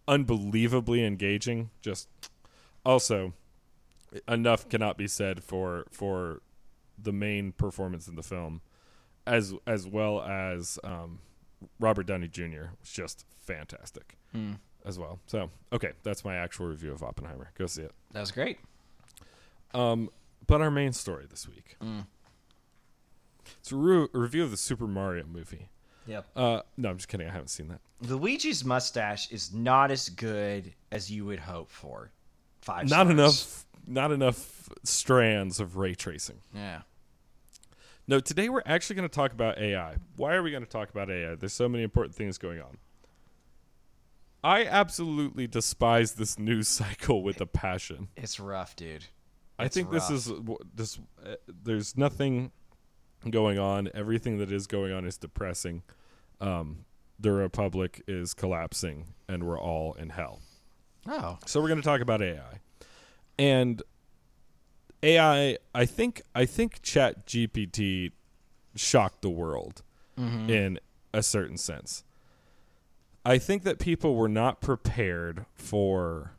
unbelievably 0.09 1.05
engaging 1.05 1.71
just 1.81 2.09
also 2.85 3.33
enough 4.29 4.69
cannot 4.69 4.97
be 4.99 5.07
said 5.07 5.43
for 5.43 5.85
for 5.91 6.41
the 6.99 7.13
main 7.13 7.53
performance 7.53 8.07
in 8.07 8.15
the 8.15 8.23
film 8.23 8.61
as 9.27 9.55
as 9.67 9.87
well 9.87 10.23
as 10.23 10.79
um, 10.85 11.19
Robert 11.81 12.07
Downey 12.07 12.29
Jr. 12.29 12.73
was 12.81 12.91
just 12.91 13.25
fantastic 13.41 14.17
as 14.85 14.99
well. 14.99 15.19
So, 15.27 15.51
okay, 15.73 15.93
that's 16.03 16.25
my 16.25 16.37
actual 16.37 16.67
review 16.67 16.93
of 16.93 17.03
Oppenheimer. 17.03 17.51
Go 17.57 17.67
see 17.67 17.83
it. 17.83 17.93
That 18.13 18.21
was 18.21 18.31
great. 18.31 18.59
Um, 19.73 20.11
but 20.47 20.61
our 20.61 20.71
main 20.71 20.93
story 20.93 21.27
this 21.29 21.49
week. 21.49 21.77
It's 23.61 23.73
a, 23.73 23.77
re- 23.77 24.09
review 24.13 24.43
of 24.45 24.51
the 24.51 24.57
Super 24.57 24.87
Mario 24.87 25.25
movie. 25.27 25.69
Yep. 26.07 26.27
Uh, 26.37 26.61
no, 26.77 26.91
I'm 26.91 26.97
just 26.97 27.09
kidding. 27.09 27.27
I 27.29 27.31
haven't 27.33 27.49
seen 27.49 27.69
that. 27.69 27.81
Luigi's 28.03 28.65
mustache 28.65 29.31
is 29.33 29.53
not 29.55 29.91
as 29.91 30.09
good 30.11 30.73
as 30.93 31.11
you 31.11 31.25
would 31.25 31.39
hope 31.39 31.71
for. 31.71 32.11
Five 32.61 32.89
Not 32.91 33.07
stars. 33.07 33.11
enough. 33.11 33.67
Not 33.87 34.13
enough 34.13 34.69
strands 34.83 35.61
of 35.61 35.77
ray 35.77 35.95
tracing. 35.95 36.41
Yeah. 36.55 36.83
No, 38.07 38.21
today 38.21 38.49
we're 38.51 38.63
actually 38.67 38.97
going 38.97 39.09
to 39.09 39.15
talk 39.15 39.33
about 39.33 39.59
AI. 39.59 39.97
Why 40.17 40.35
are 40.35 40.43
we 40.43 40.51
going 40.51 40.63
to 40.65 40.69
talk 40.69 40.91
about 40.91 41.11
AI? 41.11 41.35
There's 41.37 41.53
so 41.55 41.69
many 41.69 41.85
important 41.85 42.15
things 42.15 42.37
going 42.39 42.61
on. 42.61 42.77
I 44.43 44.65
absolutely 44.67 45.47
despise 45.47 46.13
this 46.13 46.39
news 46.39 46.69
cycle 46.81 47.23
with 47.23 47.41
a 47.41 47.47
passion. 47.47 48.09
It's 48.17 48.39
rough, 48.39 48.77
dude. 48.77 49.07
I 49.59 49.67
It's 49.67 49.75
think 49.75 49.91
this 49.91 50.11
is 50.11 50.31
this. 50.75 50.99
Uh, 51.25 51.37
there's 51.63 51.97
nothing 51.97 52.51
going 53.31 53.59
on. 53.59 53.89
Everything 53.95 54.39
that 54.39 54.51
is 54.51 54.67
going 54.67 54.93
on 54.93 55.05
is 55.05 55.17
depressing. 55.17 55.83
Um, 56.41 56.85
the 57.19 57.33
republic 57.33 58.03
is 58.07 58.35
collapsing, 58.35 59.15
and 59.29 59.45
we're 59.45 59.59
all 59.59 59.95
in 59.95 60.11
hell. 60.11 60.41
Oh. 61.07 61.39
So 61.47 61.61
we're 61.61 61.69
going 61.69 61.81
to 61.81 61.87
talk 61.87 62.01
about 62.01 62.23
AI, 62.23 62.61
and 63.39 63.83
AI. 65.03 65.59
I 65.75 65.85
think 65.85 66.23
I 66.35 66.45
think 66.45 66.83
Chat 66.83 67.27
GPT 67.27 68.13
shocked 68.75 69.23
the 69.23 69.31
world 69.31 69.83
in 70.49 70.79
a 71.13 71.23
certain 71.23 71.57
sense. 71.57 72.05
I 73.25 73.39
think 73.39 73.63
that 73.63 73.79
people 73.79 74.17
were 74.17 74.29
not 74.29 74.61
prepared 74.61 75.47
for 75.55 76.33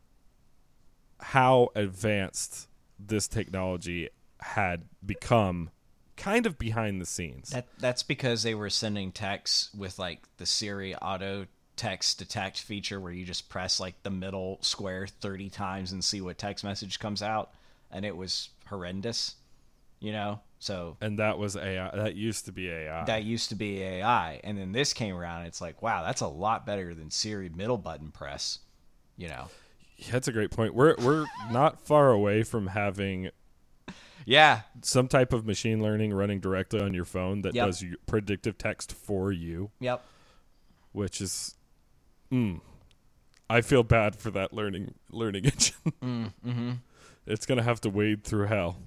how 1.20 1.70
advanced 1.76 2.68
this 3.00 3.28
technology 3.28 4.10
had 4.40 4.84
become 5.04 5.72
kind 6.18 6.46
of 6.46 6.58
behind 6.58 7.02
the 7.02 7.06
scenes. 7.06 7.50
That 7.50 7.68
that's 7.78 8.04
because 8.04 8.44
they 8.44 8.56
were 8.56 8.70
sending 8.70 9.12
texts 9.12 9.74
with 9.76 10.00
like 10.00 10.22
the 10.38 10.46
Siri 10.46 10.96
auto 10.96 11.48
text 11.76 12.20
detect 12.20 12.60
feature 12.60 13.00
where 13.00 13.12
you 13.12 13.26
just 13.26 13.50
press 13.50 13.80
like 13.80 14.02
the 14.04 14.10
middle 14.10 14.58
square 14.62 15.08
30 15.08 15.50
times 15.50 15.92
and 15.92 16.04
see 16.04 16.22
what 16.22 16.38
text 16.38 16.64
message 16.64 17.00
comes 17.00 17.22
out 17.22 17.52
and 17.92 18.06
it 18.06 18.16
was 18.16 18.50
horrendous. 18.68 19.36
You 20.00 20.12
know? 20.12 20.42
So 20.60 20.98
and 21.02 21.20
that 21.20 21.38
was 21.38 21.56
AI. 21.56 21.96
That 21.96 22.16
used 22.16 22.46
to 22.46 22.52
be 22.52 22.70
AI. 22.70 23.06
that 23.06 23.24
used 23.24 23.50
to 23.50 23.56
be 23.56 23.82
AI 23.82 24.40
and 24.44 24.58
then 24.58 24.72
this 24.72 24.94
came 24.94 25.16
around 25.16 25.40
and 25.40 25.48
it's 25.48 25.62
like, 25.62 25.82
wow, 25.82 26.04
that's 26.04 26.22
a 26.22 26.28
lot 26.28 26.66
better 26.66 26.94
than 26.94 27.12
Siri 27.12 27.50
middle 27.50 27.78
button 27.78 28.12
press. 28.12 28.60
You 29.18 29.30
know. 29.30 29.48
Yeah, 29.98 30.12
that's 30.12 30.28
a 30.28 30.34
great 30.34 30.52
point. 30.52 30.76
We're 30.76 30.96
we're 30.98 31.26
not 31.52 31.80
far 31.80 32.12
away 32.12 32.44
from 32.44 32.68
having 32.68 33.30
Yeah. 34.26 34.62
some 34.82 35.08
type 35.08 35.34
of 35.34 35.46
machine 35.46 35.82
learning 35.82 36.14
running 36.14 36.40
directly 36.40 36.80
on 36.82 36.94
your 36.94 37.06
phone 37.06 37.42
that 37.44 37.54
Yep. 37.56 37.66
does 37.68 37.84
predictive 38.08 38.58
text 38.58 38.92
for 38.92 39.32
you, 39.32 39.72
Yep. 39.80 40.04
which 40.92 41.22
is, 41.22 41.56
mm, 42.32 42.60
I 43.50 43.62
feel 43.62 43.84
bad 43.84 44.16
for 44.16 44.32
that 44.32 44.52
learning 44.54 44.96
learning 45.12 45.46
engine. 45.52 45.76
mm-hmm. 46.02 46.72
it's 47.28 47.46
gonna 47.46 47.64
have 47.64 47.80
to 47.82 47.90
wade 47.90 48.24
through 48.24 48.48
hell. 48.48 48.78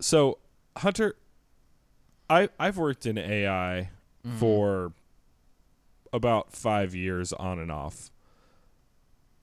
So, 0.00 0.38
Hunter, 0.78 1.14
I 2.30 2.48
I've 2.58 2.78
worked 2.78 3.04
in 3.06 3.18
AI 3.18 3.90
for 4.38 4.92
about 6.12 6.52
five 6.52 6.94
years 6.94 7.32
on 7.34 7.58
and 7.58 7.70
off. 7.70 8.10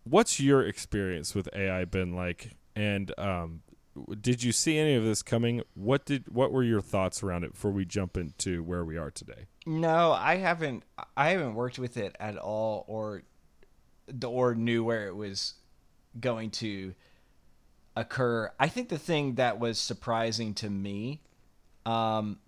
What's 0.03 0.39
your 0.39 0.63
experience 0.65 1.35
with 1.35 1.47
AI 1.53 1.85
been 1.85 2.15
like? 2.15 2.51
And 2.75 3.11
um, 3.19 3.61
did 4.19 4.43
you 4.43 4.51
see 4.51 4.77
any 4.77 4.95
of 4.95 5.03
this 5.03 5.21
coming? 5.21 5.61
What 5.73 6.05
did 6.05 6.25
what 6.29 6.51
were 6.51 6.63
your 6.63 6.81
thoughts 6.81 7.23
around 7.23 7.43
it 7.43 7.53
before 7.53 7.71
we 7.71 7.85
jump 7.85 8.17
into 8.17 8.63
where 8.63 8.83
we 8.85 8.97
are 8.97 9.11
today? 9.11 9.45
No, 9.65 10.11
I 10.11 10.37
haven't. 10.37 10.83
I 11.15 11.29
haven't 11.29 11.55
worked 11.55 11.79
with 11.79 11.97
it 11.97 12.15
at 12.19 12.37
all, 12.37 12.85
or 12.87 13.23
or 14.25 14.55
knew 14.55 14.83
where 14.83 15.07
it 15.07 15.15
was 15.15 15.55
going 16.19 16.51
to 16.51 16.93
occur. 17.95 18.51
I 18.59 18.67
think 18.67 18.89
the 18.89 18.97
thing 18.97 19.35
that 19.35 19.59
was 19.59 19.77
surprising 19.79 20.53
to 20.55 20.69
me, 20.69 21.21
um, 21.85 22.39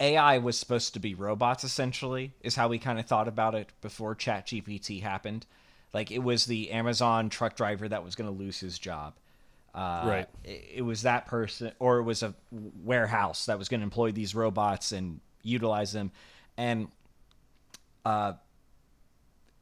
AI 0.00 0.38
was 0.38 0.58
supposed 0.58 0.94
to 0.94 1.00
be 1.00 1.14
robots. 1.14 1.64
Essentially, 1.64 2.34
is 2.40 2.56
how 2.56 2.68
we 2.68 2.78
kind 2.78 2.98
of 2.98 3.06
thought 3.06 3.28
about 3.28 3.54
it 3.54 3.72
before 3.80 4.14
ChatGPT 4.14 5.02
happened. 5.02 5.46
Like 5.94 6.10
it 6.10 6.18
was 6.18 6.46
the 6.46 6.70
Amazon 6.70 7.30
truck 7.30 7.56
driver 7.56 7.88
that 7.88 8.04
was 8.04 8.14
going 8.14 8.30
to 8.30 8.36
lose 8.36 8.60
his 8.60 8.78
job. 8.78 9.14
Uh, 9.78 10.02
Right. 10.06 10.28
It, 10.42 10.64
it 10.76 10.82
was 10.82 11.02
that 11.02 11.26
person, 11.26 11.70
or 11.78 11.98
it 11.98 12.02
was 12.02 12.24
a 12.24 12.34
warehouse 12.82 13.46
that 13.46 13.58
was 13.58 13.68
going 13.68 13.80
to 13.80 13.84
employ 13.84 14.10
these 14.10 14.34
robots 14.34 14.90
and 14.90 15.20
utilize 15.44 15.92
them, 15.92 16.10
and 16.56 16.88
uh, 18.04 18.32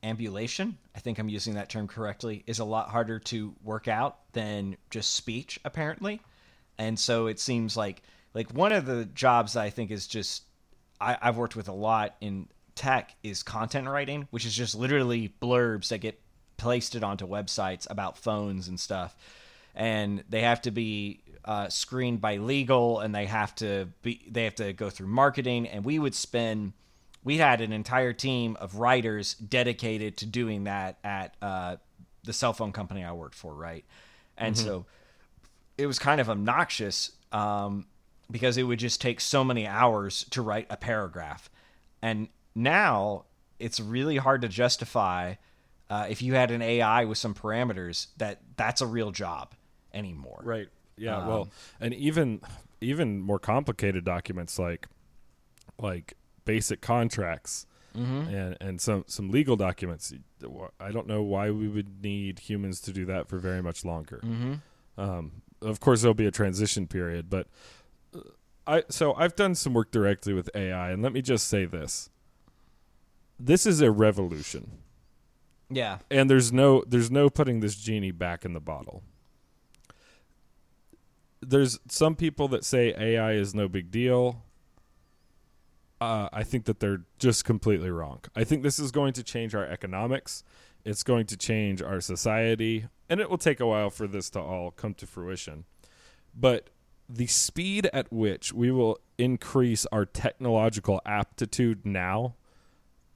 ambulation. 0.02 0.78
I 0.94 1.00
think 1.00 1.18
I'm 1.18 1.28
using 1.28 1.54
that 1.54 1.68
term 1.68 1.86
correctly. 1.86 2.44
Is 2.46 2.60
a 2.60 2.64
lot 2.64 2.88
harder 2.88 3.18
to 3.18 3.54
work 3.62 3.88
out 3.88 4.32
than 4.32 4.78
just 4.88 5.14
speech, 5.14 5.60
apparently, 5.66 6.22
and 6.78 6.98
so 6.98 7.26
it 7.26 7.38
seems 7.38 7.76
like 7.76 8.02
like 8.32 8.50
one 8.52 8.72
of 8.72 8.86
the 8.86 9.04
jobs 9.04 9.52
that 9.52 9.64
I 9.64 9.70
think 9.70 9.90
is 9.90 10.06
just 10.06 10.44
I, 10.98 11.18
I've 11.20 11.36
worked 11.36 11.56
with 11.56 11.68
a 11.68 11.74
lot 11.74 12.16
in 12.22 12.48
tech 12.74 13.14
is 13.22 13.42
content 13.42 13.86
writing, 13.86 14.28
which 14.30 14.46
is 14.46 14.54
just 14.54 14.74
literally 14.74 15.34
blurbs 15.42 15.88
that 15.88 15.98
get 15.98 16.18
pasted 16.56 17.04
onto 17.04 17.26
websites 17.26 17.86
about 17.90 18.16
phones 18.16 18.68
and 18.68 18.80
stuff. 18.80 19.14
And 19.76 20.24
they 20.28 20.40
have 20.40 20.62
to 20.62 20.70
be 20.70 21.20
uh, 21.44 21.68
screened 21.68 22.20
by 22.20 22.38
legal 22.38 22.98
and 22.98 23.14
they 23.14 23.26
have 23.26 23.54
to 23.54 23.88
be 24.02 24.26
they 24.28 24.44
have 24.44 24.56
to 24.56 24.72
go 24.72 24.90
through 24.90 25.06
marketing 25.06 25.68
and 25.68 25.84
we 25.84 25.96
would 25.96 26.14
spend 26.14 26.72
we 27.22 27.36
had 27.38 27.60
an 27.60 27.72
entire 27.72 28.12
team 28.12 28.56
of 28.60 28.76
writers 28.76 29.34
dedicated 29.34 30.16
to 30.16 30.26
doing 30.26 30.64
that 30.64 30.98
at 31.02 31.36
uh, 31.42 31.76
the 32.22 32.32
cell 32.32 32.52
phone 32.52 32.70
company 32.70 33.02
I 33.04 33.12
worked 33.12 33.34
for, 33.34 33.52
right? 33.52 33.84
And 34.36 34.56
so 34.56 34.86
it 35.76 35.86
was 35.86 35.98
kind 35.98 36.20
of 36.20 36.30
obnoxious 36.30 37.10
um, 37.32 37.86
because 38.30 38.56
it 38.58 38.62
would 38.62 38.78
just 38.78 39.00
take 39.00 39.20
so 39.20 39.42
many 39.42 39.66
hours 39.66 40.24
to 40.30 40.42
write 40.42 40.68
a 40.70 40.76
paragraph. 40.76 41.50
And 42.00 42.28
now 42.54 43.24
it's 43.58 43.80
really 43.80 44.18
hard 44.18 44.42
to 44.42 44.48
justify 44.48 45.34
uh, 45.90 46.06
if 46.08 46.22
you 46.22 46.34
had 46.34 46.52
an 46.52 46.62
AI 46.62 47.06
with 47.06 47.18
some 47.18 47.34
parameters 47.34 48.06
that 48.18 48.40
that's 48.56 48.80
a 48.80 48.86
real 48.86 49.10
job 49.10 49.52
anymore. 49.96 50.40
Right. 50.44 50.68
Yeah. 50.96 51.26
well, 51.26 51.48
and 51.80 51.92
even 51.94 52.40
even 52.80 53.20
more 53.20 53.38
complicated 53.38 54.04
documents 54.04 54.58
like 54.58 54.86
like 55.80 56.14
basic 56.44 56.80
contracts 56.80 57.66
and 57.94 58.56
and 58.60 58.80
some 58.80 59.04
some 59.06 59.30
legal 59.30 59.56
documents. 59.56 60.12
I 60.78 60.90
don't 60.92 61.06
know 61.06 61.22
why 61.22 61.50
we 61.50 61.66
would 61.66 62.02
need 62.02 62.38
humans 62.40 62.80
to 62.82 62.92
do 62.92 63.06
that 63.06 63.26
for 63.28 63.38
very 63.38 63.62
much 63.62 63.84
longer. 63.86 64.20
Um, 64.98 65.42
of 65.62 65.80
course, 65.80 66.02
there'll 66.02 66.14
be 66.14 66.26
a 66.26 66.30
transition 66.30 66.86
period, 66.86 67.30
but 67.30 67.46
uh, 68.14 68.20
I 68.66 68.84
so 68.90 69.14
I've 69.14 69.34
done 69.34 69.54
some 69.54 69.72
work 69.72 69.90
directly 69.90 70.34
with 70.34 70.50
AI, 70.54 70.90
and 70.90 71.02
let 71.02 71.12
me 71.14 71.22
just 71.22 71.48
say 71.48 71.64
this: 71.64 72.10
this 73.38 73.64
is 73.66 73.80
a 73.80 73.90
revolution 73.90 74.78
Yeah. 75.70 75.98
and 76.10 76.28
there's 76.30 76.52
no 76.52 76.84
there's 76.86 77.10
no 77.10 77.28
putting 77.30 77.60
this 77.60 77.76
genie 77.76 78.10
back 78.12 78.44
in 78.44 78.52
the 78.52 78.60
bottle. 78.60 79.02
There's 81.48 81.78
some 81.88 82.16
people 82.16 82.48
that 82.48 82.64
say 82.64 82.94
AI 82.98 83.32
is 83.32 83.54
no 83.54 83.68
big 83.68 83.90
deal. 83.90 84.42
Uh, 86.00 86.28
I 86.32 86.42
think 86.42 86.64
that 86.64 86.80
they're 86.80 87.02
just 87.18 87.44
completely 87.44 87.90
wrong. 87.90 88.20
I 88.34 88.44
think 88.44 88.62
this 88.62 88.78
is 88.78 88.90
going 88.90 89.12
to 89.14 89.22
change 89.22 89.54
our 89.54 89.64
economics. 89.64 90.42
It's 90.84 91.02
going 91.02 91.26
to 91.26 91.36
change 91.36 91.80
our 91.80 92.00
society, 92.00 92.86
and 93.08 93.20
it 93.20 93.30
will 93.30 93.38
take 93.38 93.60
a 93.60 93.66
while 93.66 93.90
for 93.90 94.06
this 94.06 94.28
to 94.30 94.40
all 94.40 94.70
come 94.70 94.94
to 94.94 95.06
fruition. 95.06 95.64
But 96.34 96.70
the 97.08 97.26
speed 97.26 97.88
at 97.92 98.12
which 98.12 98.52
we 98.52 98.70
will 98.70 98.98
increase 99.16 99.86
our 99.86 100.04
technological 100.04 101.00
aptitude 101.06 101.86
now 101.86 102.34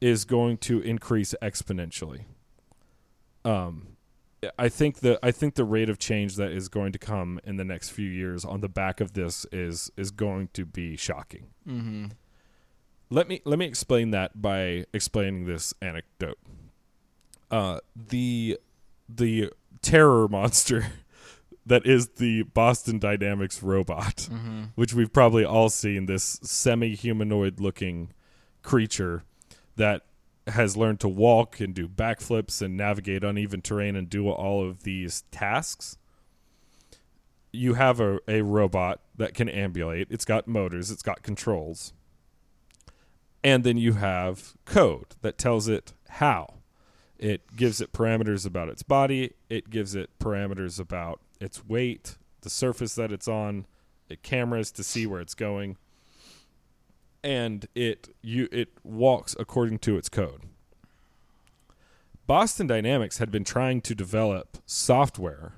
is 0.00 0.24
going 0.24 0.56
to 0.56 0.80
increase 0.80 1.34
exponentially 1.42 2.24
um 3.44 3.89
I 4.58 4.68
think 4.68 5.00
the 5.00 5.18
I 5.22 5.30
think 5.30 5.54
the 5.54 5.64
rate 5.64 5.90
of 5.90 5.98
change 5.98 6.36
that 6.36 6.50
is 6.50 6.68
going 6.68 6.92
to 6.92 6.98
come 6.98 7.40
in 7.44 7.56
the 7.56 7.64
next 7.64 7.90
few 7.90 8.08
years 8.08 8.44
on 8.44 8.60
the 8.60 8.68
back 8.68 9.00
of 9.00 9.12
this 9.12 9.44
is 9.52 9.90
is 9.96 10.10
going 10.10 10.48
to 10.54 10.64
be 10.64 10.96
shocking. 10.96 11.48
Mm-hmm. 11.68 12.06
Let 13.10 13.28
me 13.28 13.42
let 13.44 13.58
me 13.58 13.66
explain 13.66 14.12
that 14.12 14.40
by 14.40 14.86
explaining 14.92 15.44
this 15.44 15.74
anecdote. 15.82 16.38
Uh, 17.50 17.80
the 17.94 18.58
the 19.08 19.50
terror 19.82 20.26
monster 20.28 20.86
that 21.66 21.84
is 21.84 22.08
the 22.16 22.42
Boston 22.42 22.98
Dynamics 22.98 23.62
robot, 23.62 24.28
which 24.74 24.94
we've 24.94 25.12
probably 25.12 25.44
all 25.44 25.68
seen 25.68 26.06
this 26.06 26.40
semi 26.42 26.94
humanoid 26.94 27.60
looking 27.60 28.12
creature 28.62 29.24
that 29.76 30.02
has 30.46 30.76
learned 30.76 31.00
to 31.00 31.08
walk 31.08 31.60
and 31.60 31.74
do 31.74 31.88
backflips 31.88 32.62
and 32.62 32.76
navigate 32.76 33.22
uneven 33.22 33.60
terrain 33.60 33.96
and 33.96 34.08
do 34.08 34.28
all 34.28 34.66
of 34.66 34.82
these 34.82 35.22
tasks. 35.30 35.96
You 37.52 37.74
have 37.74 38.00
a, 38.00 38.18
a 38.28 38.42
robot 38.42 39.00
that 39.16 39.34
can 39.34 39.48
ambulate. 39.48 40.08
It's 40.10 40.24
got 40.24 40.46
motors, 40.46 40.90
it's 40.90 41.02
got 41.02 41.22
controls. 41.22 41.92
And 43.42 43.64
then 43.64 43.78
you 43.78 43.94
have 43.94 44.54
code 44.64 45.16
that 45.22 45.38
tells 45.38 45.68
it 45.68 45.92
how. 46.08 46.54
It 47.18 47.56
gives 47.56 47.80
it 47.80 47.92
parameters 47.92 48.46
about 48.46 48.68
its 48.68 48.82
body, 48.82 49.34
it 49.48 49.68
gives 49.68 49.94
it 49.94 50.10
parameters 50.18 50.80
about 50.80 51.20
its 51.40 51.66
weight, 51.66 52.16
the 52.40 52.50
surface 52.50 52.94
that 52.94 53.12
it's 53.12 53.28
on, 53.28 53.66
it 54.08 54.22
cameras 54.22 54.70
to 54.72 54.82
see 54.82 55.06
where 55.06 55.20
it's 55.20 55.34
going 55.34 55.76
and 57.22 57.66
it 57.74 58.14
you 58.22 58.48
it 58.50 58.68
walks 58.82 59.36
according 59.38 59.78
to 59.80 59.96
its 59.96 60.08
code. 60.08 60.42
Boston 62.26 62.66
Dynamics 62.66 63.18
had 63.18 63.30
been 63.30 63.44
trying 63.44 63.80
to 63.82 63.94
develop 63.94 64.58
software 64.64 65.54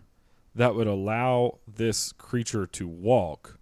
that 0.54 0.74
would 0.74 0.86
allow 0.86 1.58
this 1.66 2.12
creature 2.12 2.66
to 2.66 2.88
walk 2.88 3.58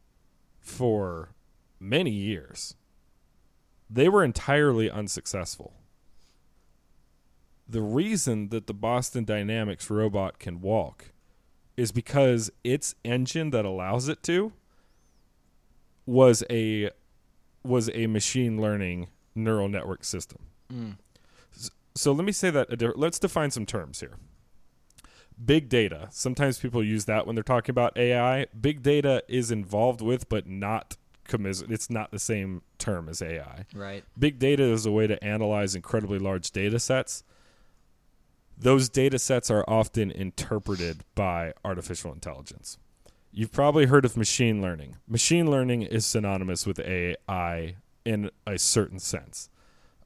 for 0.60 1.30
many 1.78 2.10
years. 2.10 2.76
They 3.88 4.08
were 4.08 4.22
entirely 4.22 4.90
unsuccessful. 4.90 5.74
The 7.68 7.82
reason 7.82 8.48
that 8.50 8.66
the 8.66 8.74
Boston 8.74 9.24
Dynamics 9.24 9.90
robot 9.90 10.38
can 10.38 10.60
walk 10.60 11.12
is 11.76 11.92
because 11.92 12.50
its 12.62 12.94
engine 13.04 13.50
that 13.50 13.64
allows 13.64 14.08
it 14.08 14.22
to 14.24 14.52
was 16.06 16.44
a 16.50 16.90
was 17.62 17.90
a 17.94 18.06
machine 18.06 18.60
learning 18.60 19.08
neural 19.34 19.68
network 19.68 20.04
system. 20.04 20.38
Mm. 20.72 20.96
S- 21.54 21.70
So 21.94 22.12
let 22.12 22.24
me 22.24 22.32
say 22.32 22.50
that. 22.50 22.78
Di- 22.78 22.92
let's 22.96 23.18
define 23.18 23.50
some 23.50 23.66
terms 23.66 24.00
here. 24.00 24.16
Big 25.42 25.68
data. 25.68 26.08
Sometimes 26.10 26.58
people 26.58 26.82
use 26.84 27.06
that 27.06 27.26
when 27.26 27.34
they're 27.34 27.42
talking 27.42 27.72
about 27.72 27.96
AI. 27.96 28.46
Big 28.58 28.82
data 28.82 29.22
is 29.28 29.50
involved 29.50 30.00
with, 30.02 30.28
but 30.28 30.46
not 30.46 30.96
commis- 31.28 31.62
It's 31.70 31.88
not 31.88 32.10
the 32.10 32.18
same 32.18 32.62
term 32.78 33.08
as 33.08 33.22
AI. 33.22 33.64
Right. 33.74 34.04
Big 34.18 34.38
data 34.38 34.62
is 34.64 34.84
a 34.84 34.92
way 34.92 35.06
to 35.06 35.22
analyze 35.24 35.74
incredibly 35.74 36.18
large 36.18 36.50
data 36.50 36.78
sets. 36.78 37.24
Those 38.58 38.90
data 38.90 39.18
sets 39.18 39.50
are 39.50 39.64
often 39.66 40.10
interpreted 40.10 41.04
by 41.14 41.54
artificial 41.64 42.12
intelligence. 42.12 42.76
You've 43.32 43.52
probably 43.52 43.86
heard 43.86 44.04
of 44.04 44.16
machine 44.16 44.60
learning. 44.60 44.96
Machine 45.06 45.48
learning 45.48 45.82
is 45.82 46.04
synonymous 46.04 46.66
with 46.66 46.80
AI 46.80 47.76
in 48.04 48.30
a 48.44 48.58
certain 48.58 48.98
sense. 48.98 49.48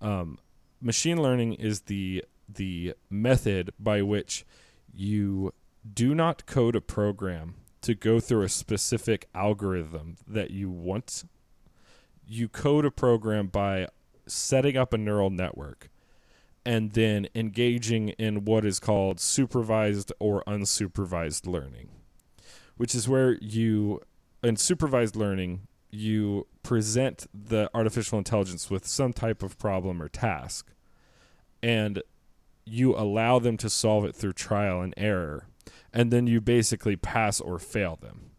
Um, 0.03 0.39
machine 0.81 1.23
learning 1.23 1.55
is 1.55 1.83
the 1.83 2.25
the 2.47 2.93
method 3.09 3.73
by 3.79 4.03
which 4.03 4.45
you 4.93 5.55
do 5.91 6.15
not 6.15 6.45
code 6.45 6.77
a 6.77 6.83
program 6.83 7.55
to 7.81 7.95
go 7.95 8.21
through 8.21 8.43
a 8.43 8.49
specific 8.51 9.27
algorithm 9.35 10.19
that 10.27 10.51
you 10.51 10.69
want. 10.69 11.25
You 12.27 12.49
code 12.49 12.85
a 12.85 12.91
program 12.91 13.47
by 13.47 13.89
setting 14.27 14.77
up 14.77 14.93
a 14.93 14.99
neural 14.99 15.31
network 15.31 15.89
and 16.67 16.93
then 16.93 17.29
engaging 17.35 18.11
in 18.11 18.45
what 18.45 18.67
is 18.67 18.79
called 18.79 19.19
supervised 19.19 20.13
or 20.19 20.45
unsupervised 20.47 21.47
learning 21.47 21.89
which 22.77 22.95
is 22.95 23.09
where 23.09 23.33
you 23.41 24.01
in 24.43 24.57
supervised 24.57 25.17
learning 25.17 25.63
you 25.91 26.47
present 26.63 27.27
the 27.33 27.71
artificial 27.75 28.19
intelligence 28.19 28.69
with 28.69 28.87
some 28.87 29.13
type 29.13 29.43
of 29.43 29.57
problem 29.59 30.03
or 30.03 30.09
task 30.09 30.73
and 31.63 32.03
you 32.65 32.95
allow 32.97 33.39
them 33.39 33.57
to 33.57 33.71
solve 33.71 34.05
it 34.05 34.15
through 34.15 34.33
trial 34.33 34.81
and 34.81 34.93
error 34.97 35.47
and 35.93 36.11
then 36.11 36.27
you 36.27 36.41
basically 36.41 36.97
pass 36.97 37.41
or 37.41 37.59
fail 37.59 37.97
them 38.01 38.31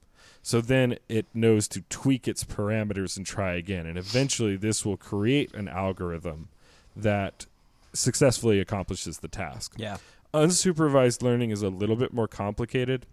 so 0.42 0.62
then 0.62 0.98
it 1.10 1.26
knows 1.34 1.68
to 1.68 1.82
tweak 1.90 2.28
its 2.28 2.44
parameters 2.44 3.18
and 3.18 3.26
try 3.26 3.54
again 3.54 3.86
and 3.86 3.98
eventually 3.98 4.56
this 4.56 4.86
will 4.86 4.98
create 4.98 5.54
an 5.54 5.68
algorithm 5.68 6.50
that 6.96 7.46
successfully 7.94 8.60
accomplishes 8.60 9.20
the 9.20 9.28
task 9.28 9.74
Yeah. 9.78 9.98
unsupervised 10.34 11.22
learning 11.24 11.52
is 11.52 11.62
a 11.62 11.70
little 11.70 11.96
bit 11.96 12.14
more 12.14 12.28
complicated 12.28 13.06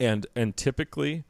and 0.00 0.26
and 0.34 0.56
typically 0.56 1.24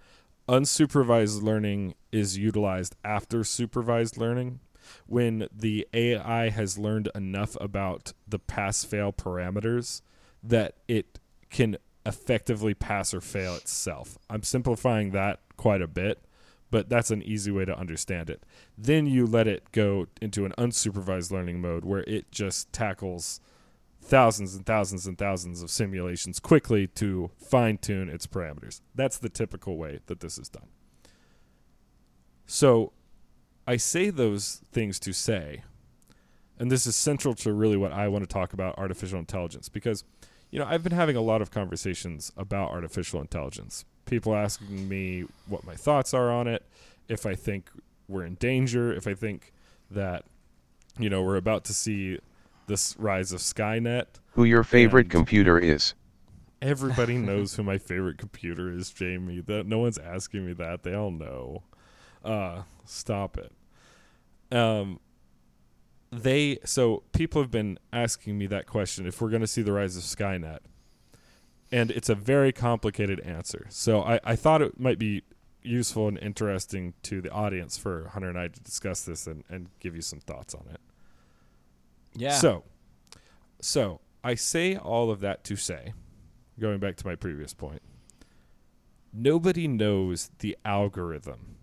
unsupervised 0.49 1.43
learning 1.43 1.95
is 2.11 2.39
utilized 2.39 2.97
after 3.05 3.45
supervised 3.45 4.17
learning 4.17 4.61
when 5.07 5.47
the 5.55 5.87
AI 5.93 6.49
has 6.49 6.79
learned 6.79 7.11
enough 7.15 7.57
about 7.61 8.15
the 8.27 8.39
pass 8.39 8.85
fail 8.85 9.13
parameters 9.13 10.01
that 10.43 10.75
it 10.87 11.19
can 11.51 11.77
effectively 12.07 12.73
pass 12.73 13.13
or 13.13 13.21
fail 13.21 13.55
itself. 13.55 14.17
I'm 14.31 14.43
simplifying 14.43 15.11
that 15.11 15.41
quite 15.57 15.83
a 15.83 15.87
bit, 15.87 16.25
but 16.71 16.89
that's 16.89 17.11
an 17.11 17.23
easy 17.23 17.51
way 17.51 17.67
to 17.67 17.79
understand 17.79 18.31
it. 18.31 18.45
Then 18.77 19.07
you 19.07 19.27
let 19.27 19.47
it 19.47 19.71
go 19.73 20.07
into 20.23 20.47
an 20.47 20.53
unsupervised 20.57 21.31
learning 21.31 21.61
mode 21.61 21.85
where 21.85 22.05
it 22.05 22.31
just 22.33 22.73
tackles 22.73 23.41
thousands 24.09 24.55
and 24.55 24.67
thousands 24.67 25.07
and 25.07 25.19
thousands 25.19 25.63
of 25.63 25.71
simulations 25.71 26.41
quickly 26.41 26.87
to 26.87 27.31
fine 27.39 27.79
tune 27.79 28.09
its 28.09 28.27
parameters. 28.27 28.81
That's 28.95 29.19
the 29.19 29.29
typical 29.29 29.77
way 29.77 30.01
that 30.07 30.21
this 30.21 30.39
is 30.39 30.49
done. 30.49 30.69
So 32.47 32.93
I 33.67 33.77
say 33.77 34.11
those 34.11 34.63
things 34.73 34.99
to 35.01 35.13
say, 35.13 35.63
and 36.59 36.71
this 36.71 36.87
is 36.87 36.97
central 36.97 37.35
to 37.35 37.53
really 37.53 37.77
what 37.77 37.93
I 37.93 38.09
want 38.09 38.25
to 38.25 38.33
talk 38.33 38.53
about 38.53 38.79
artificial 38.79 39.19
intelligence 39.19 39.69
because, 39.69 40.05
you 40.51 40.59
know, 40.59 40.67
I've 40.67 40.83
been 40.83 40.93
having 40.93 41.15
a 41.15 41.21
lot 41.21 41.43
of 41.43 41.51
conversations 41.51 42.33
about 42.37 42.71
artificial 42.71 43.21
intelligence 43.21 43.85
people 44.09 44.35
asking 44.35 44.89
me 44.89 45.25
what 45.47 45.65
my 45.65 45.75
thoughts 45.75 46.13
are 46.15 46.31
on 46.31 46.49
it, 46.49 46.65
if 47.09 47.27
I 47.27 47.35
think 47.35 47.71
we're 48.09 48.25
in 48.25 48.35
danger, 48.35 48.93
if 48.93 49.07
I 49.07 49.15
think 49.15 49.53
that 49.91 50.25
you 50.99 51.09
know 51.09 51.23
we're 51.23 51.37
about 51.37 51.65
to 51.65 51.75
see 51.75 52.19
this 52.69 52.95
rise 52.99 53.33
of 53.33 53.41
Skynet. 53.41 54.07
Who 54.33 54.45
your 54.45 54.63
favorite 54.63 55.07
And- 55.07 55.11
computer 55.11 55.59
is. 55.59 55.95
Everybody 56.63 57.17
knows 57.19 57.55
who 57.55 57.63
my 57.63 57.79
favorite 57.79 58.19
computer 58.19 58.73
is, 58.73 58.91
Jamie. 58.91 59.41
That 59.41 59.67
no 59.67 59.79
one's 59.79 59.99
asking 59.99 60.47
me 60.47 60.53
that. 60.55 60.83
They 60.85 60.95
all 60.95 61.11
know. 61.11 61.63
Uh, 62.25 62.63
stop 62.85 63.37
it. 63.39 63.53
Um, 64.57 64.99
they 66.11 66.59
so 66.65 67.03
people 67.13 67.43
have 67.43 67.51
been 67.51 67.79
asking 67.93 68.39
me 68.39 68.47
that 68.47 68.67
question 68.67 69.07
if 69.07 69.21
we're 69.21 69.29
going 69.29 69.43
to 69.43 69.47
see 69.47 69.63
the 69.63 69.73
rise 69.73 69.97
of 69.97 70.03
Skynet, 70.03 70.61
and 71.71 71.91
it's 71.91 72.09
a 72.09 72.15
very 72.15 72.51
complicated 72.53 73.21
answer. 73.21 73.67
So 73.69 74.03
I, 74.03 74.19
I 74.25 74.35
thought 74.37 74.63
it 74.63 74.81
might 74.81 74.99
be 74.99 75.23
useful 75.63 76.09
and 76.09 76.19
interesting 76.19 76.95
to 77.03 77.21
the 77.21 77.31
audience 77.31 77.77
for 77.77 78.09
Hunter 78.09 78.29
and 78.31 78.39
I 78.39 78.49
to 78.49 78.61
discuss 78.61 79.03
this 79.03 79.27
and, 79.27 79.45
and 79.51 79.69
give 79.81 79.95
you 79.95 80.01
some 80.03 80.21
thoughts 80.21 80.55
on 80.55 80.65
it. 80.73 80.81
Yeah. 82.19 82.33
So, 82.33 82.65
so 83.61 84.01
I 84.25 84.35
say 84.35 84.77
all 84.77 85.11
of 85.11 85.21
that 85.21 85.45
to 85.45 85.57
say, 85.57 85.93
going 86.59 86.81
back 86.81 86.97
to 86.97 87.07
my 87.07 87.15
previous 87.15 87.55
point, 87.55 87.83
nobody 89.13 89.69
knows 89.69 90.31
the 90.41 90.57
algorithm 90.65 91.57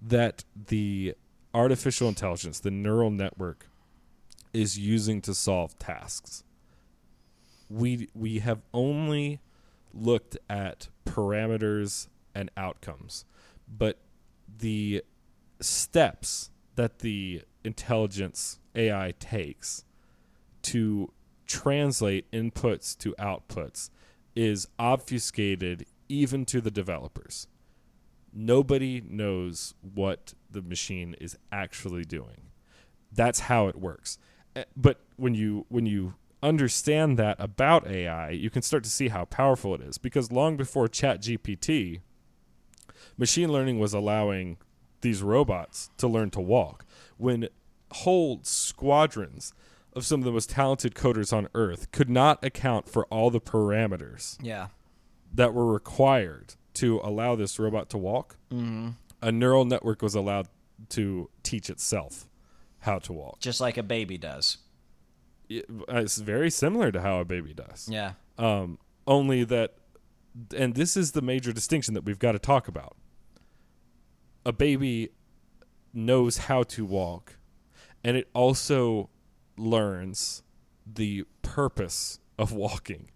that 0.00 0.44
the 0.54 1.14
artificial 1.54 2.08
intelligence, 2.08 2.60
the 2.60 2.70
neural 2.70 3.10
network, 3.10 3.68
is 4.52 4.78
using 4.78 5.20
to 5.22 5.34
solve 5.34 5.78
tasks. 5.78 6.42
We 7.68 8.08
we 8.14 8.38
have 8.38 8.62
only 8.72 9.40
looked 9.92 10.36
at 10.48 10.88
parameters 11.04 12.08
and 12.34 12.50
outcomes, 12.56 13.24
but 13.68 13.98
the 14.58 15.02
steps 15.60 16.50
that 16.76 17.00
the 17.00 17.42
intelligence 17.64 18.60
AI 18.76 19.14
takes 19.18 19.84
to 20.62 21.12
translate 21.46 22.30
inputs 22.32 22.96
to 22.98 23.14
outputs 23.18 23.90
is 24.34 24.68
obfuscated 24.78 25.86
even 26.08 26.44
to 26.44 26.60
the 26.60 26.70
developers. 26.70 27.46
Nobody 28.32 29.02
knows 29.08 29.74
what 29.80 30.34
the 30.50 30.62
machine 30.62 31.14
is 31.20 31.38
actually 31.50 32.04
doing. 32.04 32.50
That's 33.12 33.40
how 33.40 33.68
it 33.68 33.76
works. 33.76 34.18
Eh, 34.54 34.64
But 34.76 35.00
when 35.16 35.34
you 35.34 35.64
when 35.68 35.86
you 35.86 36.14
understand 36.42 37.18
that 37.18 37.36
about 37.40 37.86
AI, 37.86 38.30
you 38.30 38.50
can 38.50 38.62
start 38.62 38.84
to 38.84 38.90
see 38.90 39.08
how 39.08 39.24
powerful 39.24 39.74
it 39.74 39.80
is 39.80 39.98
because 39.98 40.30
long 40.30 40.56
before 40.56 40.86
ChatGPT, 40.86 42.00
machine 43.16 43.50
learning 43.50 43.78
was 43.78 43.94
allowing 43.94 44.58
these 45.00 45.22
robots 45.22 45.90
to 45.98 46.06
learn 46.08 46.30
to 46.30 46.40
walk. 46.40 46.84
When 47.16 47.48
whole 47.92 48.40
squadrons 48.42 49.52
of 49.92 50.04
some 50.04 50.20
of 50.20 50.24
the 50.24 50.32
most 50.32 50.50
talented 50.50 50.94
coders 50.94 51.32
on 51.32 51.48
earth 51.54 51.90
could 51.92 52.10
not 52.10 52.44
account 52.44 52.88
for 52.88 53.06
all 53.06 53.30
the 53.30 53.40
parameters 53.40 54.36
yeah. 54.42 54.68
that 55.32 55.54
were 55.54 55.72
required 55.72 56.54
to 56.74 57.00
allow 57.02 57.34
this 57.34 57.58
robot 57.58 57.88
to 57.90 57.96
walk, 57.98 58.36
a 59.22 59.32
neural 59.32 59.64
network 59.64 60.02
was 60.02 60.14
allowed 60.14 60.48
to 60.90 61.30
teach 61.42 61.70
itself 61.70 62.28
how 62.80 62.98
to 62.98 63.12
walk. 63.12 63.40
Just 63.40 63.60
like 63.60 63.78
a 63.78 63.82
baby 63.82 64.18
does. 64.18 64.58
It- 65.48 65.64
It's 65.88 66.18
very 66.18 66.50
similar 66.50 66.92
to 66.92 67.00
how 67.00 67.20
a 67.20 67.24
baby 67.24 67.54
does. 67.54 67.88
Yeah. 67.90 68.12
Um, 68.36 68.78
only 69.06 69.44
that, 69.44 69.74
and 70.54 70.74
this 70.74 70.96
is 70.98 71.12
the 71.12 71.22
major 71.22 71.52
distinction 71.52 71.94
that 71.94 72.04
we've 72.04 72.18
got 72.18 72.32
to 72.32 72.38
talk 72.38 72.68
about. 72.68 72.96
A 74.44 74.52
baby 74.52 75.10
knows 75.94 76.36
how 76.36 76.62
to 76.64 76.84
walk, 76.84 77.35
and 78.04 78.16
it 78.16 78.28
also 78.34 79.10
learns 79.56 80.42
the 80.86 81.24
purpose 81.42 82.18
of 82.38 82.52
walking. 82.52 83.10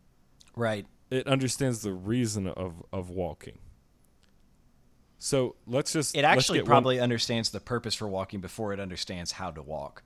Right. 0.56 0.86
It 1.10 1.26
understands 1.26 1.82
the 1.82 1.92
reason 1.92 2.46
of, 2.46 2.82
of 2.92 3.10
walking. 3.10 3.58
So 5.18 5.56
let's 5.66 5.92
just 5.92 6.16
It 6.16 6.22
let's 6.22 6.38
actually 6.38 6.58
get 6.60 6.64
one- 6.64 6.70
probably 6.70 7.00
understands 7.00 7.50
the 7.50 7.60
purpose 7.60 7.94
for 7.94 8.08
walking 8.08 8.40
before 8.40 8.72
it 8.72 8.80
understands 8.80 9.32
how 9.32 9.50
to 9.50 9.62
walk. 9.62 10.02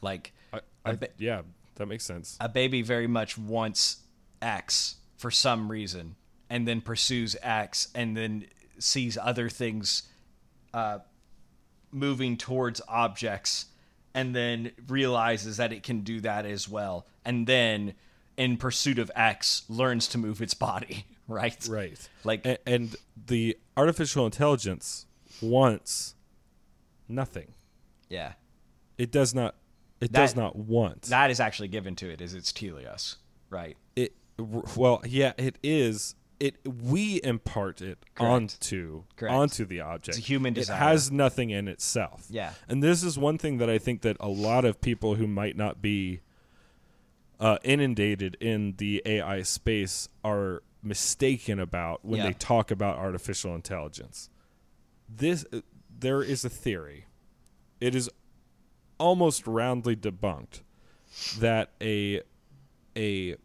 Like 0.00 0.32
I, 0.52 0.60
I, 0.84 0.92
ba- 0.96 1.08
yeah, 1.18 1.42
that 1.76 1.86
makes 1.86 2.04
sense. 2.04 2.36
a 2.40 2.48
baby 2.48 2.82
very 2.82 3.06
much 3.06 3.38
wants 3.38 3.98
X 4.42 4.96
for 5.16 5.30
some 5.30 5.70
reason 5.70 6.16
and 6.50 6.66
then 6.66 6.80
pursues 6.80 7.36
X 7.42 7.88
and 7.94 8.16
then 8.16 8.46
sees 8.78 9.16
other 9.16 9.48
things 9.48 10.02
uh, 10.74 10.98
moving 11.92 12.36
towards 12.36 12.80
objects 12.88 13.66
and 14.16 14.34
then 14.34 14.72
realizes 14.88 15.58
that 15.58 15.72
it 15.72 15.84
can 15.84 16.00
do 16.00 16.20
that 16.22 16.44
as 16.46 16.68
well. 16.68 17.06
And 17.24 17.46
then 17.46 17.94
in 18.36 18.56
pursuit 18.56 18.98
of 18.98 19.10
X 19.14 19.62
learns 19.68 20.08
to 20.08 20.18
move 20.18 20.42
its 20.42 20.54
body, 20.54 21.06
right? 21.28 21.64
Right. 21.70 22.08
Like 22.24 22.44
A- 22.44 22.68
and 22.68 22.96
the 23.26 23.56
artificial 23.76 24.24
intelligence 24.26 25.06
wants 25.40 26.14
nothing. 27.08 27.54
yeah. 28.08 28.32
It 28.98 29.12
does 29.12 29.34
not. 29.34 29.54
It 30.00 30.10
That- 30.12 30.20
does 30.20 30.36
not 30.36 30.56
want 30.56 31.02
That 31.02 31.30
is 31.30 31.38
actually 31.38 31.68
given 31.68 31.94
to 31.96 32.08
it 32.10 32.20
is 32.22 32.32
its 32.32 32.50
Telios, 32.52 33.16
right? 33.50 33.76
it. 33.94 34.14
Well, 34.38 35.02
yeah, 35.06 35.32
it 35.38 35.56
is. 35.62 36.14
It 36.38 36.56
we 36.66 37.20
impart 37.24 37.80
it 37.80 37.98
Correct. 38.14 38.30
onto 38.32 39.04
Correct. 39.16 39.34
onto 39.34 39.64
the 39.64 39.80
object. 39.80 40.18
It's 40.18 40.26
a 40.26 40.28
human 40.28 40.56
It 40.56 40.68
has 40.68 41.10
nothing 41.10 41.50
in 41.50 41.66
itself. 41.68 42.26
Yeah. 42.28 42.52
and 42.68 42.82
this 42.82 43.02
is 43.02 43.18
one 43.18 43.38
thing 43.38 43.56
that 43.58 43.70
I 43.70 43.78
think 43.78 44.02
that 44.02 44.16
a 44.20 44.28
lot 44.28 44.64
of 44.66 44.80
people 44.80 45.14
who 45.14 45.26
might 45.26 45.56
not 45.56 45.80
be 45.80 46.20
uh, 47.40 47.58
inundated 47.64 48.36
in 48.40 48.74
the 48.78 49.02
AI 49.06 49.42
space 49.42 50.08
are 50.24 50.62
mistaken 50.82 51.58
about 51.58 52.04
when 52.04 52.18
Yeah. 52.18 52.26
they 52.28 52.32
talk 52.34 52.70
about 52.70 52.96
artificial 52.98 53.54
intelligence. 53.54 54.28
This 55.08 55.44
uh, 55.52 55.60
there 55.98 56.22
is 56.22 56.44
a 56.44 56.50
theory. 56.50 57.06
It 57.80 57.94
is 57.94 58.10
almost 58.98 59.46
roundly 59.46 59.96
debunked 59.96 60.60
that 61.38 61.70
a 61.80 62.20
a 62.96 63.36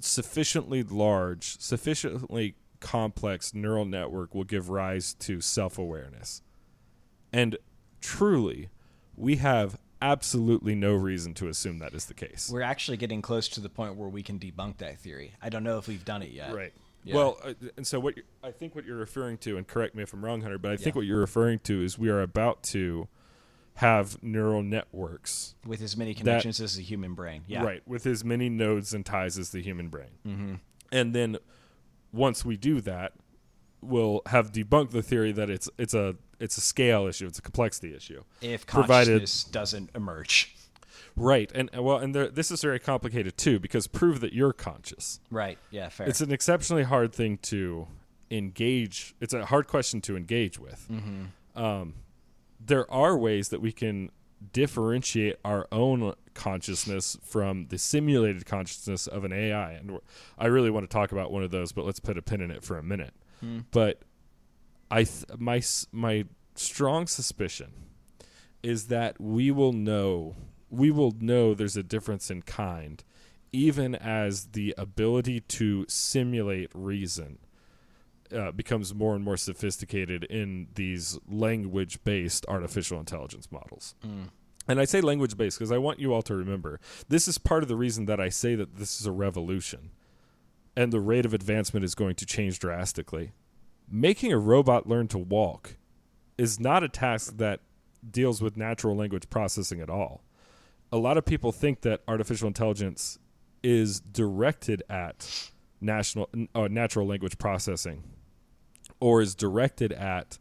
sufficiently 0.00 0.82
large, 0.82 1.58
sufficiently 1.60 2.56
complex 2.80 3.54
neural 3.54 3.84
network 3.84 4.34
will 4.34 4.44
give 4.44 4.68
rise 4.68 5.14
to 5.14 5.40
self-awareness. 5.40 6.42
And 7.32 7.56
truly, 8.00 8.68
we 9.16 9.36
have 9.36 9.78
absolutely 10.02 10.74
no 10.74 10.94
reason 10.94 11.34
to 11.34 11.48
assume 11.48 11.78
that 11.78 11.94
is 11.94 12.06
the 12.06 12.14
case. 12.14 12.50
We're 12.52 12.62
actually 12.62 12.98
getting 12.98 13.22
close 13.22 13.48
to 13.48 13.60
the 13.60 13.68
point 13.68 13.96
where 13.96 14.08
we 14.08 14.22
can 14.22 14.38
debunk 14.38 14.78
that 14.78 14.98
theory. 14.98 15.32
I 15.42 15.48
don't 15.48 15.64
know 15.64 15.78
if 15.78 15.88
we've 15.88 16.04
done 16.04 16.22
it 16.22 16.30
yet. 16.30 16.54
Right. 16.54 16.72
Yeah. 17.02 17.14
Well, 17.14 17.38
uh, 17.44 17.54
and 17.76 17.86
so 17.86 18.00
what 18.00 18.14
I 18.42 18.50
think 18.50 18.74
what 18.74 18.84
you're 18.84 18.96
referring 18.96 19.38
to, 19.38 19.56
and 19.56 19.66
correct 19.66 19.94
me 19.94 20.02
if 20.02 20.12
I'm 20.12 20.24
wrong, 20.24 20.42
Hunter, 20.42 20.58
but 20.58 20.72
I 20.72 20.76
think 20.76 20.96
what 20.96 21.06
you're 21.06 21.20
referring 21.20 21.60
to 21.60 21.82
is 21.82 21.98
we 21.98 22.08
are 22.08 22.20
about 22.20 22.62
to 22.64 23.08
have 23.76 24.22
neural 24.22 24.62
networks, 24.62 25.54
With 25.66 25.82
as 25.82 25.96
many 25.96 26.14
connections 26.14 26.60
as 26.60 26.76
the 26.76 26.82
human 26.82 27.14
brain. 27.14 27.42
Yeah. 27.46 27.62
right, 27.62 27.82
with 27.86 28.06
as 28.06 28.24
many 28.24 28.48
nodes 28.48 28.94
and 28.94 29.04
ties 29.04 29.38
as 29.38 29.50
the 29.50 29.60
human 29.62 29.88
brain. 29.88 30.10
Mm-hmm. 30.26 30.54
And 30.92 31.14
then 31.14 31.36
once 32.12 32.44
we 32.44 32.56
do 32.56 32.80
that, 32.82 33.12
we'll 33.82 34.22
have 34.26 34.50
debunked 34.52 34.90
the 34.90 35.02
theory 35.02 35.30
that 35.32 35.50
it's 35.50 35.68
it's 35.78 35.94
a 35.94 36.16
it's 36.40 36.56
a 36.56 36.60
scale 36.60 37.06
issue, 37.06 37.26
it's 37.26 37.38
a 37.38 37.42
complexity 37.42 37.94
issue. 37.94 38.22
If 38.40 38.66
Provided- 38.66 39.20
consciousness 39.20 39.44
doesn't 39.44 39.90
emerge. 39.94 40.54
Right, 41.18 41.50
and 41.54 41.70
uh, 41.76 41.82
well, 41.82 41.96
and 41.96 42.14
there, 42.14 42.28
this 42.28 42.50
is 42.50 42.60
very 42.60 42.78
complicated 42.78 43.38
too 43.38 43.58
because 43.58 43.86
prove 43.86 44.20
that 44.20 44.34
you're 44.34 44.52
conscious. 44.52 45.20
Right. 45.30 45.58
Yeah, 45.70 45.88
fair. 45.88 46.06
It's 46.08 46.20
an 46.20 46.30
exceptionally 46.30 46.82
hard 46.82 47.14
thing 47.14 47.38
to 47.44 47.88
engage. 48.30 49.14
It's 49.20 49.32
a 49.32 49.46
hard 49.46 49.66
question 49.66 50.02
to 50.02 50.16
engage 50.16 50.58
with. 50.58 50.86
Um, 51.54 51.94
there 52.58 52.90
are 52.90 53.16
ways 53.16 53.48
that 53.50 53.60
we 53.60 53.72
can 53.72 54.10
differentiate 54.52 55.36
our 55.44 55.66
own 55.72 56.14
consciousness 56.34 57.16
from 57.22 57.66
the 57.68 57.78
simulated 57.78 58.44
consciousness 58.46 59.06
of 59.06 59.24
an 59.24 59.32
AI, 59.32 59.72
and 59.72 59.98
I 60.38 60.46
really 60.46 60.70
want 60.70 60.88
to 60.88 60.94
talk 60.94 61.12
about 61.12 61.32
one 61.32 61.42
of 61.42 61.50
those, 61.50 61.72
but 61.72 61.84
let's 61.84 62.00
put 62.00 62.18
a 62.18 62.22
pin 62.22 62.40
in 62.40 62.50
it 62.50 62.62
for 62.62 62.78
a 62.78 62.82
minute. 62.82 63.14
Hmm. 63.40 63.60
But 63.70 64.02
I, 64.90 65.04
th- 65.04 65.26
my 65.38 65.62
my 65.92 66.24
strong 66.54 67.06
suspicion 67.06 67.72
is 68.62 68.88
that 68.88 69.20
we 69.20 69.50
will 69.50 69.72
know 69.72 70.34
we 70.70 70.90
will 70.90 71.14
know 71.20 71.54
there's 71.54 71.76
a 71.76 71.82
difference 71.82 72.30
in 72.30 72.42
kind 72.42 73.04
even 73.52 73.94
as 73.94 74.46
the 74.46 74.74
ability 74.76 75.40
to 75.40 75.86
simulate 75.88 76.70
reason 76.74 77.38
uh, 78.32 78.52
becomes 78.52 78.94
more 78.94 79.14
and 79.14 79.24
more 79.24 79.36
sophisticated 79.36 80.24
in 80.24 80.68
these 80.74 81.18
language 81.28 82.02
based 82.04 82.44
artificial 82.48 82.98
intelligence 82.98 83.50
models. 83.52 83.94
And 84.68 84.80
I 84.80 84.84
say 84.84 85.00
language 85.00 85.36
based 85.36 85.58
because 85.58 85.70
I 85.70 85.78
want 85.78 86.00
you 86.00 86.12
all 86.12 86.22
to 86.22 86.34
remember 86.34 86.80
this 87.08 87.28
is 87.28 87.38
part 87.38 87.62
of 87.62 87.68
the 87.68 87.76
reason 87.76 88.06
that 88.06 88.20
I 88.20 88.28
say 88.30 88.54
that 88.56 88.76
this 88.76 89.00
is 89.00 89.06
a 89.06 89.12
revolution. 89.12 89.90
and 90.76 90.92
the 90.92 91.00
rate 91.00 91.24
of 91.24 91.32
advancement 91.32 91.84
is 91.84 91.94
going 91.94 92.14
to 92.16 92.26
change 92.26 92.58
drastically. 92.58 93.32
Making 93.90 94.32
a 94.32 94.38
robot 94.38 94.86
learn 94.86 95.08
to 95.08 95.18
walk 95.18 95.76
is 96.36 96.60
not 96.60 96.82
a 96.84 96.88
task 96.88 97.38
that 97.38 97.60
deals 98.10 98.42
with 98.42 98.56
natural 98.58 98.94
language 98.94 99.30
processing 99.30 99.80
at 99.80 99.88
all. 99.88 100.22
A 100.92 100.98
lot 100.98 101.16
of 101.16 101.24
people 101.24 101.50
think 101.50 101.80
that 101.80 102.02
artificial 102.06 102.46
intelligence 102.46 103.18
is 103.62 104.00
directed 104.00 104.82
at 104.90 105.50
national 105.80 106.28
uh, 106.54 106.68
natural 106.68 107.06
language 107.06 107.38
processing 107.38 108.02
or 109.00 109.20
is 109.20 109.34
directed 109.34 109.92
at 109.92 110.38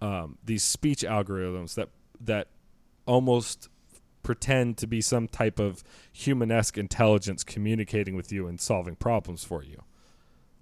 um, 0.00 0.38
these 0.44 0.62
speech 0.62 1.02
algorithms 1.02 1.74
that 1.74 1.88
that 2.20 2.48
almost 3.06 3.68
pretend 4.22 4.76
to 4.76 4.86
be 4.86 5.00
some 5.00 5.26
type 5.26 5.58
of 5.58 5.82
humanesque 6.12 6.78
intelligence 6.78 7.42
communicating 7.42 8.14
with 8.14 8.30
you 8.30 8.46
and 8.46 8.60
solving 8.60 8.94
problems 8.94 9.44
for 9.44 9.62
you. 9.64 9.82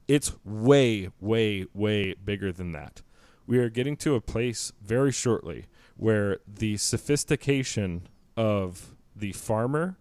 It's 0.07 0.33
way, 0.45 1.11
way, 1.21 1.67
way 1.75 2.15
bigger 2.15 2.53
than 2.53 2.73
that. 2.73 3.03
We 3.47 3.59
are 3.59 3.69
getting 3.69 3.97
to 3.99 4.15
a 4.15 4.21
place 4.21 4.73
very 4.81 5.13
shortly 5.13 5.67
where 5.97 6.39
the 6.47 6.77
sophistication 6.77 8.07
of 8.37 8.95
the 9.15 9.33
farmer 9.33 9.99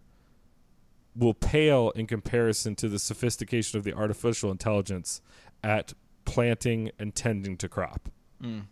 will 1.16 1.34
pale 1.34 1.90
in 1.92 2.06
comparison 2.06 2.76
to 2.76 2.88
the 2.88 3.00
sophistication 3.00 3.78
of 3.78 3.84
the 3.84 3.94
artificial 3.94 4.52
intelligence 4.52 5.22
at 5.64 5.94
planting 6.28 6.92
and 7.00 7.16
tending 7.16 7.58
to 7.58 7.68
crop. 7.68 8.10
Mm. 8.44 8.66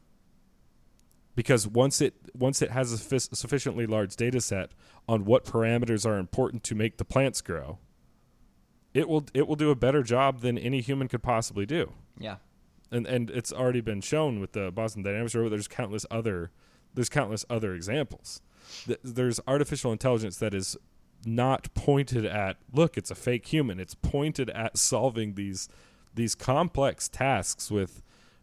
Because 1.35 1.67
once 1.67 1.99
it 2.01 2.13
once 2.33 2.61
it 2.61 2.69
has 2.71 2.91
a 2.93 3.15
f- 3.15 3.21
sufficiently 3.33 3.87
large 3.87 4.15
data 4.15 4.39
set 4.39 4.71
on 5.09 5.25
what 5.25 5.43
parameters 5.43 6.05
are 6.05 6.17
important 6.17 6.63
to 6.65 6.75
make 6.75 6.97
the 6.97 7.03
plants 7.05 7.41
grow, 7.41 7.79
it 8.93 9.09
will 9.09 9.25
it 9.33 9.47
will 9.47 9.55
do 9.55 9.71
a 9.71 9.75
better 9.75 10.03
job 10.03 10.41
than 10.41 10.57
any 10.57 10.81
human 10.81 11.07
could 11.07 11.23
possibly 11.23 11.65
do. 11.65 11.91
Yeah. 12.17 12.37
And 12.91 13.05
and 13.07 13.29
it's 13.31 13.51
already 13.51 13.81
been 13.81 14.01
shown 14.01 14.39
with 14.39 14.53
the 14.53 14.71
Boston 14.71 15.01
Dynamics 15.03 15.33
robot. 15.35 15.49
There's 15.51 15.67
countless 15.67 16.05
other 16.11 16.51
there's 16.93 17.09
countless 17.09 17.43
other 17.49 17.73
examples. 17.73 18.41
Th- 18.85 18.99
There's 19.03 19.39
artificial 19.47 19.91
intelligence 19.91 20.37
that 20.37 20.53
is 20.53 20.77
not 21.25 21.73
pointed 21.73 22.25
at 22.25 22.57
look, 22.71 22.97
it's 22.97 23.11
a 23.11 23.15
fake 23.15 23.47
human. 23.47 23.79
It's 23.81 23.95
pointed 23.95 24.49
at 24.51 24.77
solving 24.77 25.33
these 25.33 25.67
these 26.15 26.35
complex 26.35 27.07
tasks 27.07 27.69
with 27.69 28.01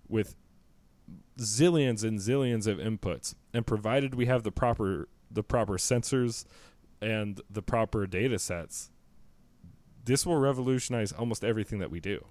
with 0.08 0.36
zillions 1.38 2.04
and 2.04 2.18
zillions 2.18 2.66
of 2.66 2.78
inputs. 2.78 3.34
And 3.52 3.66
provided 3.66 4.14
we 4.14 4.26
have 4.26 4.42
the 4.42 4.52
proper 4.52 5.08
the 5.30 5.42
proper 5.42 5.74
sensors 5.74 6.44
and 7.00 7.40
the 7.50 7.62
proper 7.62 8.06
data 8.06 8.38
sets, 8.38 8.90
this 10.04 10.26
will 10.26 10.36
revolutionize 10.36 11.12
almost 11.12 11.44
everything 11.44 11.78
that 11.78 11.90
we 11.90 12.00
do. 12.00 12.24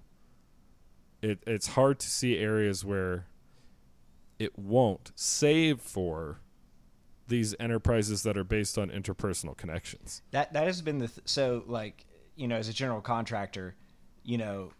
It 1.20 1.42
it's 1.46 1.68
hard 1.68 1.98
to 2.00 2.08
see 2.08 2.38
areas 2.38 2.84
where 2.84 3.26
it 4.38 4.58
won't, 4.58 5.12
save 5.14 5.80
for 5.80 6.40
these 7.28 7.54
enterprises 7.60 8.24
that 8.24 8.36
are 8.36 8.44
based 8.44 8.76
on 8.76 8.90
interpersonal 8.90 9.56
connections. 9.56 10.22
That 10.32 10.52
that 10.52 10.66
has 10.66 10.82
been 10.82 10.98
the 10.98 11.08
th- 11.08 11.26
so 11.26 11.64
like 11.66 12.04
you 12.36 12.48
know 12.48 12.56
as 12.56 12.68
a 12.68 12.72
general 12.72 13.00
contractor, 13.00 13.74
you 14.24 14.38
know 14.38 14.72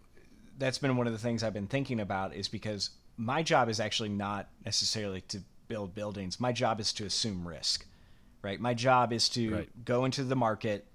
that's 0.59 0.79
been 0.79 0.97
one 0.97 1.07
of 1.07 1.13
the 1.13 1.19
things 1.19 1.43
I've 1.43 1.53
been 1.53 1.67
thinking 1.67 2.01
about 2.01 2.35
is 2.35 2.49
because 2.49 2.91
my 3.17 3.43
job 3.43 3.69
is 3.69 3.81
actually 3.81 4.09
not 4.11 4.49
necessarily 4.65 5.21
to 5.23 5.41
build 5.69 5.95
buildings. 5.95 6.41
My 6.41 6.53
job 6.53 6.81
is 6.81 6.93
to 6.95 7.05
assume 7.05 7.47
risk. 7.47 7.87
Right? 8.43 8.59
My 8.61 8.75
job 8.75 9.13
is 9.13 9.29
to 9.31 9.55
Right. 9.55 9.85
go 9.85 10.05
into 10.05 10.25
the 10.25 10.35
market, 10.37 10.87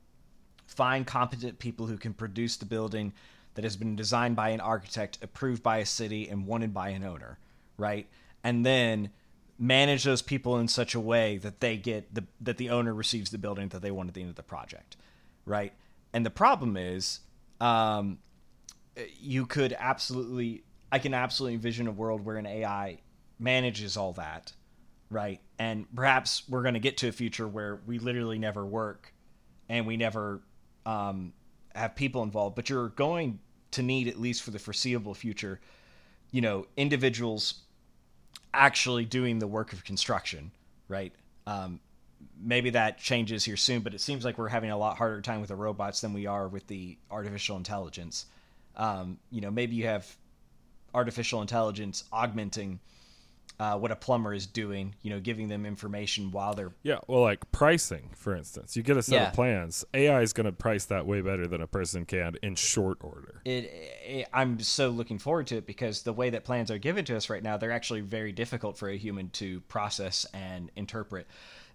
find 0.68 1.08
competent 1.08 1.60
people 1.60 1.88
who 1.88 1.97
can 1.97 2.14
produce 2.14 2.58
the 2.58 2.66
building 2.66 3.14
that 3.53 3.64
has 3.64 3.78
been 3.78 3.95
designed 3.95 4.36
by 4.36 4.49
an 4.49 4.60
architect, 4.60 5.18
approved 5.22 5.64
by 5.64 5.78
a 5.78 5.86
city 5.86 6.28
and 6.30 6.45
wanted 6.45 6.74
by 6.74 6.89
an 6.89 7.03
owner, 7.03 7.39
right? 7.78 8.08
And 8.43 8.66
then 8.66 9.12
manage 9.58 10.03
those 10.03 10.22
people 10.22 10.60
in 10.60 10.68
such 10.68 10.93
a 10.93 10.99
way 10.99 11.38
that 11.38 11.60
they 11.62 11.78
get 11.78 12.14
the 12.14 12.26
that 12.39 12.58
the 12.58 12.70
owner 12.70 12.93
receives 12.93 13.32
the 13.32 13.38
building 13.38 13.70
that 13.70 13.82
they 13.82 13.89
want 13.91 14.10
at 14.10 14.14
the 14.14 14.22
end 14.22 14.30
of 14.30 14.36
the 14.36 14.43
project, 14.43 14.97
right? 15.45 15.74
And 16.14 16.26
the 16.26 16.30
problem 16.30 16.78
is, 16.78 17.22
um, 17.60 18.20
you 19.19 19.45
could 19.45 19.75
absolutely, 19.77 20.63
I 20.91 20.99
can 20.99 21.13
absolutely 21.13 21.55
envision 21.55 21.87
a 21.87 21.91
world 21.91 22.25
where 22.25 22.37
an 22.37 22.45
AI 22.45 22.99
manages 23.39 23.97
all 23.97 24.13
that, 24.13 24.53
right? 25.09 25.39
And 25.59 25.85
perhaps 25.95 26.43
we're 26.47 26.63
going 26.63 26.73
to 26.73 26.79
get 26.79 26.97
to 26.97 27.07
a 27.07 27.11
future 27.11 27.47
where 27.47 27.79
we 27.85 27.99
literally 27.99 28.39
never 28.39 28.65
work, 28.65 29.13
and 29.69 29.85
we 29.85 29.97
never 29.97 30.41
um, 30.85 31.33
have 31.75 31.95
people 31.95 32.23
involved. 32.23 32.55
But 32.55 32.69
you're 32.69 32.89
going 32.89 33.39
to 33.71 33.83
need, 33.83 34.07
at 34.07 34.19
least 34.19 34.43
for 34.43 34.51
the 34.51 34.59
foreseeable 34.59 35.13
future, 35.13 35.59
you 36.31 36.41
know, 36.41 36.67
individuals 36.75 37.61
actually 38.53 39.05
doing 39.05 39.39
the 39.39 39.47
work 39.47 39.73
of 39.73 39.83
construction, 39.83 40.51
right? 40.87 41.13
Um, 41.45 41.79
maybe 42.39 42.71
that 42.71 42.97
changes 42.97 43.45
here 43.45 43.57
soon, 43.57 43.81
but 43.81 43.93
it 43.93 44.01
seems 44.01 44.25
like 44.25 44.37
we're 44.37 44.47
having 44.47 44.71
a 44.71 44.77
lot 44.77 44.97
harder 44.97 45.21
time 45.21 45.39
with 45.39 45.49
the 45.49 45.55
robots 45.55 46.01
than 46.01 46.13
we 46.13 46.25
are 46.25 46.47
with 46.47 46.67
the 46.67 46.97
artificial 47.11 47.57
intelligence. 47.57 48.25
Um, 48.78 49.17
you 49.32 49.41
know, 49.41 49.51
maybe 49.51 49.75
you 49.75 49.86
have 49.88 50.07
artificial 50.93 51.41
intelligence 51.41 52.03
augmenting 52.11 52.80
uh, 53.59 53.75
what 53.75 53.89
a 53.91 53.95
plumber 53.95 54.36
is 54.36 54.45
doing. 54.45 54.93
You 55.01 55.09
know, 55.09 55.19
giving 55.19 55.47
them 55.47 55.65
information 55.65 56.30
while 56.30 56.53
they're 56.53 56.73
Yeah, 56.84 56.99
well, 57.07 57.21
like 57.21 57.51
pricing, 57.51 58.11
for 58.15 58.36
instance, 58.36 58.75
you 58.78 58.84
get 58.84 58.97
a 58.97 59.01
set 59.01 59.15
Yeah. 59.15 59.28
of 59.30 59.34
plans. 59.34 59.84
AI 59.95 60.21
is 60.21 60.32
going 60.32 60.45
to 60.45 60.51
price 60.51 60.86
that 60.86 61.07
way 61.07 61.21
better 61.21 61.47
than 61.47 61.61
a 61.61 61.67
person 61.67 62.05
can 62.05 62.36
in 62.43 62.53
short 62.53 62.97
order. 63.01 63.41
it, 63.45 63.71
it, 64.05 64.28
I'm 64.32 64.59
so 64.59 64.89
looking 64.89 65.17
forward 65.17 65.47
to 65.47 65.57
it 65.57 65.65
because 65.65 66.03
the 66.03 66.13
way 66.13 66.30
that 66.30 66.43
plans 66.43 66.69
are 66.69 66.78
given 66.78 67.03
to 67.05 67.17
us 67.17 67.32
right 67.32 67.41
now, 67.41 67.57
they're 67.57 67.71
actually 67.71 68.01
very 68.01 68.32
difficult 68.32 68.78
for 68.78 68.89
a 68.89 68.97
human 68.97 69.30
to 69.32 69.61
process 69.61 70.25
and 70.36 70.69
interpret. 70.75 71.25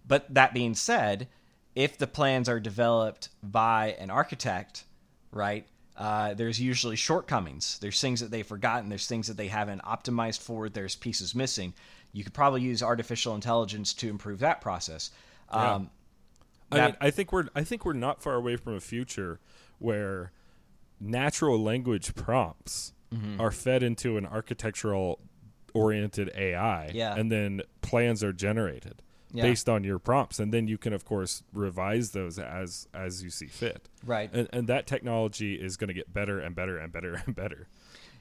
But 0.06 0.32
that 0.34 0.54
being 0.54 0.74
said, 0.74 1.26
if 1.74 1.98
the 1.98 2.06
plans 2.06 2.48
are 2.48 2.60
developed 2.60 3.28
by 3.42 3.96
an 3.98 4.10
architect, 4.10 4.84
right, 5.32 5.66
uh, 5.96 6.34
there's 6.34 6.60
usually 6.60 6.96
shortcomings. 6.96 7.78
There's 7.80 8.00
things 8.00 8.20
that 8.20 8.30
they've 8.30 8.46
forgotten. 8.46 8.88
There's 8.88 9.06
things 9.06 9.28
that 9.28 9.36
they 9.36 9.48
haven't 9.48 9.82
optimized 9.82 10.40
for. 10.40 10.68
There's 10.68 10.96
pieces 10.96 11.34
missing. 11.34 11.74
You 12.12 12.24
could 12.24 12.34
probably 12.34 12.62
use 12.62 12.82
artificial 12.82 13.34
intelligence 13.34 13.92
to 13.94 14.08
improve 14.08 14.38
that 14.40 14.60
process. 14.60 15.10
Yeah. 15.52 15.74
Um, 15.74 15.90
I 16.70 16.76
that- 16.76 16.86
mean, 16.86 16.96
I 17.00 17.10
think 17.10 17.32
we're 17.32 17.48
I 17.54 17.62
think 17.64 17.84
we're 17.84 17.92
not 17.92 18.22
far 18.22 18.34
away 18.34 18.56
from 18.56 18.74
a 18.74 18.80
future 18.80 19.38
where 19.78 20.32
natural 21.00 21.60
language 21.62 22.14
prompts 22.14 22.92
Mm-hmm. 23.12 23.42
are 23.42 23.50
fed 23.50 23.82
into 23.82 24.16
an 24.16 24.24
architectural 24.24 25.20
oriented 25.74 26.30
AI, 26.34 26.90
Yeah. 26.94 27.14
and 27.14 27.30
then 27.30 27.60
plans 27.82 28.24
are 28.24 28.32
generated 28.32 29.02
Yeah. 29.34 29.44
based 29.44 29.68
on 29.68 29.82
your 29.82 29.98
prompts, 29.98 30.38
and 30.38 30.52
then 30.52 30.68
you 30.68 30.76
can 30.76 30.92
of 30.92 31.04
course 31.04 31.42
revise 31.52 32.10
those 32.10 32.38
as 32.38 32.86
as 32.92 33.22
you 33.22 33.30
see 33.30 33.46
fit. 33.46 33.88
Right. 34.04 34.30
and, 34.32 34.48
and 34.52 34.66
that 34.68 34.86
technology 34.86 35.54
is 35.54 35.76
going 35.76 35.88
to 35.88 35.94
get 35.94 36.12
better 36.12 36.38
and 36.38 36.54
better 36.54 36.78
and 36.78 36.92
better 36.92 37.14
and 37.26 37.34
better. 37.34 37.68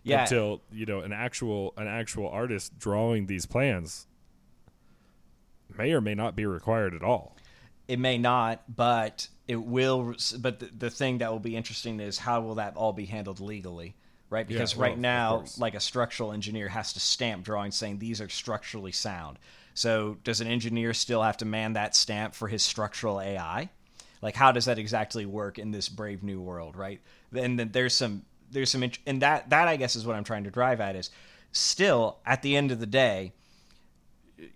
Yeah. 0.03 0.23
until 0.23 0.61
you 0.71 0.85
know 0.85 1.01
an 1.01 1.13
actual 1.13 1.73
an 1.77 1.87
actual 1.87 2.27
artist 2.29 2.79
drawing 2.79 3.27
these 3.27 3.45
plans 3.45 4.07
may 5.77 5.91
or 5.91 6.01
may 6.01 6.15
not 6.15 6.35
be 6.35 6.45
required 6.45 6.93
at 6.93 7.03
all. 7.03 7.35
It 7.87 7.99
may 7.99 8.17
not, 8.17 8.63
but 8.73 9.27
it 9.47 9.57
will. 9.57 10.15
But 10.39 10.59
the, 10.59 10.69
the 10.77 10.89
thing 10.89 11.19
that 11.19 11.31
will 11.31 11.39
be 11.39 11.55
interesting 11.55 11.99
is 11.99 12.17
how 12.17 12.41
will 12.41 12.55
that 12.55 12.75
all 12.75 12.93
be 12.93 13.05
handled 13.05 13.39
legally, 13.39 13.95
right? 14.29 14.47
Because 14.47 14.75
well, 14.75 14.89
right 14.89 14.97
now, 14.97 15.43
like 15.57 15.75
a 15.75 15.79
structural 15.79 16.31
engineer 16.31 16.69
has 16.69 16.93
to 16.93 16.99
stamp 16.99 17.43
drawings 17.43 17.75
saying 17.75 17.99
these 17.99 18.21
are 18.21 18.29
structurally 18.29 18.91
sound. 18.91 19.39
So 19.73 20.17
does 20.23 20.41
an 20.41 20.47
engineer 20.47 20.93
still 20.93 21.23
have 21.23 21.37
to 21.37 21.45
man 21.45 21.73
that 21.73 21.95
stamp 21.95 22.35
for 22.35 22.47
his 22.47 22.63
structural 22.63 23.21
AI? 23.21 23.69
Like 24.21 24.35
how 24.35 24.51
does 24.51 24.65
that 24.65 24.77
exactly 24.77 25.25
work 25.25 25.57
in 25.57 25.71
this 25.71 25.89
brave 25.89 26.23
new 26.23 26.41
world, 26.41 26.75
right? 26.75 27.01
And 27.33 27.57
then 27.57 27.71
there's 27.71 27.95
some 27.95 28.23
there's 28.51 28.69
some 28.69 28.83
and 29.07 29.21
that 29.21 29.49
that 29.49 29.67
I 29.67 29.77
guess 29.77 29.95
is 29.95 30.05
what 30.05 30.15
I'm 30.15 30.23
trying 30.23 30.43
to 30.43 30.51
drive 30.51 30.81
at 30.81 30.95
is 30.95 31.09
still 31.51 32.17
at 32.25 32.41
the 32.41 32.55
end 32.55 32.71
of 32.71 32.79
the 32.79 32.85
day 32.85 33.33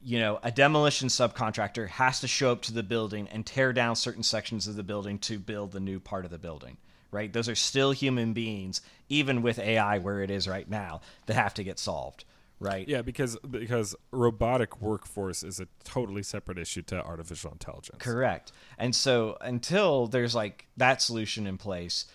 you 0.03 0.19
know, 0.19 0.39
a 0.43 0.51
demolition 0.51 1.09
subcontractor 1.09 1.87
has 1.87 2.19
to 2.19 2.27
show 2.27 2.51
up 2.51 2.61
to 2.63 2.73
the 2.73 2.83
building 2.83 3.27
and 3.29 3.45
tear 3.45 3.73
down 3.73 3.95
certain 3.95 4.23
sections 4.23 4.67
of 4.67 4.75
the 4.75 4.83
building 4.83 5.19
to 5.19 5.39
build 5.39 5.71
the 5.71 5.79
new 5.79 5.99
part 5.99 6.25
of 6.25 6.31
the 6.31 6.37
building, 6.37 6.77
right? 7.11 7.31
Those 7.31 7.49
are 7.49 7.55
still 7.55 7.91
human 7.91 8.33
beings, 8.33 8.81
even 9.09 9.41
with 9.41 9.59
AI 9.59 9.99
where 9.99 10.21
it 10.21 10.31
is 10.31 10.47
right 10.47 10.69
now, 10.69 11.01
that 11.25 11.35
have 11.35 11.53
to 11.55 11.63
get 11.63 11.79
solved, 11.79 12.25
right? 12.59 12.87
Yeah, 12.87 13.01
because 13.01 13.37
because 13.49 13.95
robotic 14.11 14.81
workforce 14.81 15.43
is 15.43 15.59
a 15.59 15.67
totally 15.83 16.23
separate 16.23 16.57
issue 16.57 16.81
to 16.83 17.03
artificial 17.03 17.51
intelligence. 17.51 17.97
Correct. 17.99 18.51
And 18.77 18.95
so 18.95 19.37
until 19.41 20.07
there's 20.07 20.35
like 20.35 20.67
that 20.77 21.01
solution 21.01 21.47
in 21.47 21.57
place, 21.57 22.05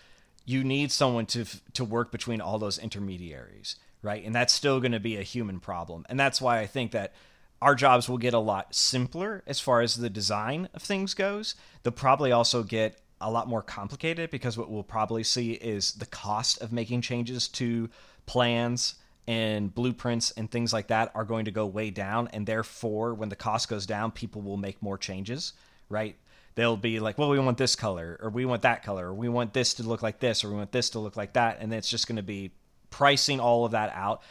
you 0.45 0.63
need 0.63 0.91
someone 0.91 1.25
to 1.27 1.45
to 1.73 1.85
work 1.85 2.11
between 2.11 2.41
all 2.41 2.59
those 2.59 2.77
intermediaries, 2.77 3.75
right? 4.01 4.23
And 4.23 4.33
that's 4.33 4.53
still 4.53 4.79
going 4.79 4.91
to 4.93 4.99
be 4.99 5.17
a 5.17 5.23
human 5.23 5.59
problem. 5.59 6.05
And 6.09 6.19
that's 6.19 6.41
why 6.41 6.59
I 6.59 6.67
think 6.67 6.91
that 6.91 7.13
our 7.61 7.75
jobs 7.75 8.09
will 8.09 8.17
get 8.17 8.33
a 8.33 8.39
lot 8.39 8.73
simpler 8.73 9.43
as 9.45 9.59
far 9.59 9.81
as 9.81 9.95
the 9.95 10.09
design 10.09 10.67
of 10.73 10.81
things 10.81 11.13
goes. 11.13 11.53
They'll 11.83 11.93
probably 11.93 12.31
also 12.31 12.63
get 12.63 12.99
a 13.21 13.29
lot 13.29 13.47
more 13.47 13.61
complicated 13.61 14.31
because 14.31 14.57
what 14.57 14.71
we'll 14.71 14.81
probably 14.81 15.23
see 15.23 15.51
is 15.51 15.93
the 15.93 16.07
cost 16.07 16.59
of 16.59 16.71
making 16.71 17.01
changes 17.01 17.47
to 17.47 17.87
plans 18.25 18.95
and 19.27 19.73
blueprints 19.73 20.31
and 20.31 20.49
things 20.49 20.73
like 20.73 20.87
that 20.87 21.11
are 21.13 21.25
going 21.25 21.45
to 21.45 21.51
go 21.51 21.65
way 21.65 21.89
down. 21.89 22.27
And 22.33 22.45
therefore 22.45 23.13
when 23.13 23.29
the 23.29 23.35
cost 23.35 23.69
goes 23.69 23.85
down 23.85 24.11
people 24.11 24.41
will 24.41 24.57
make 24.57 24.81
more 24.81 24.97
changes 24.97 25.53
right? 25.91 26.15
They'll 26.55 26.77
be 26.77 26.99
like 26.99 27.17
well 27.17 27.29
we 27.29 27.39
want 27.39 27.57
this 27.57 27.75
color 27.75 28.17
or 28.21 28.29
we 28.29 28.45
want 28.45 28.63
that 28.63 28.83
color 28.83 29.07
or 29.07 29.13
we 29.13 29.29
want 29.29 29.53
this 29.53 29.75
to 29.75 29.83
look 29.83 30.01
like 30.01 30.19
this 30.19 30.43
or 30.43 30.49
we 30.49 30.55
want 30.55 30.71
this 30.71 30.89
to 30.91 30.99
look 30.99 31.15
like 31.15 31.33
that. 31.33 31.57
And 31.59 31.73
it's 31.73 31.89
just 31.89 32.07
going 32.07 32.15
to 32.15 32.23
be 32.23 32.51
pricing 32.89 33.39
all 33.39 33.65
of 33.65 33.71
that 33.71 33.91
out 33.93 34.23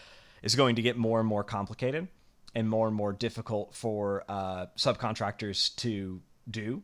is 0.42 0.56
going 0.56 0.76
to 0.76 0.82
get 0.82 0.96
more 0.96 1.20
and 1.20 1.28
more 1.28 1.44
complicated 1.44 2.08
and 2.54 2.68
more 2.68 2.88
and 2.88 2.96
more 2.96 3.12
difficult 3.12 3.74
for 3.74 4.24
uh, 4.28 4.66
subcontractors 4.76 5.74
to 5.76 6.20
do. 6.50 6.82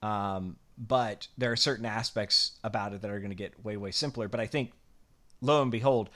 Um, 0.00 0.56
but 0.78 1.28
there 1.36 1.52
are 1.52 1.56
certain 1.56 1.84
aspects 1.84 2.52
about 2.64 2.92
it 2.92 3.02
that 3.02 3.10
are 3.10 3.18
going 3.18 3.30
to 3.30 3.36
get 3.36 3.62
way 3.64 3.76
way 3.76 3.90
simpler. 3.90 4.28
But 4.28 4.40
i 4.40 4.46
think 4.46 4.72
lo 5.40 5.60
and 5.60 5.70
behold 5.70 6.08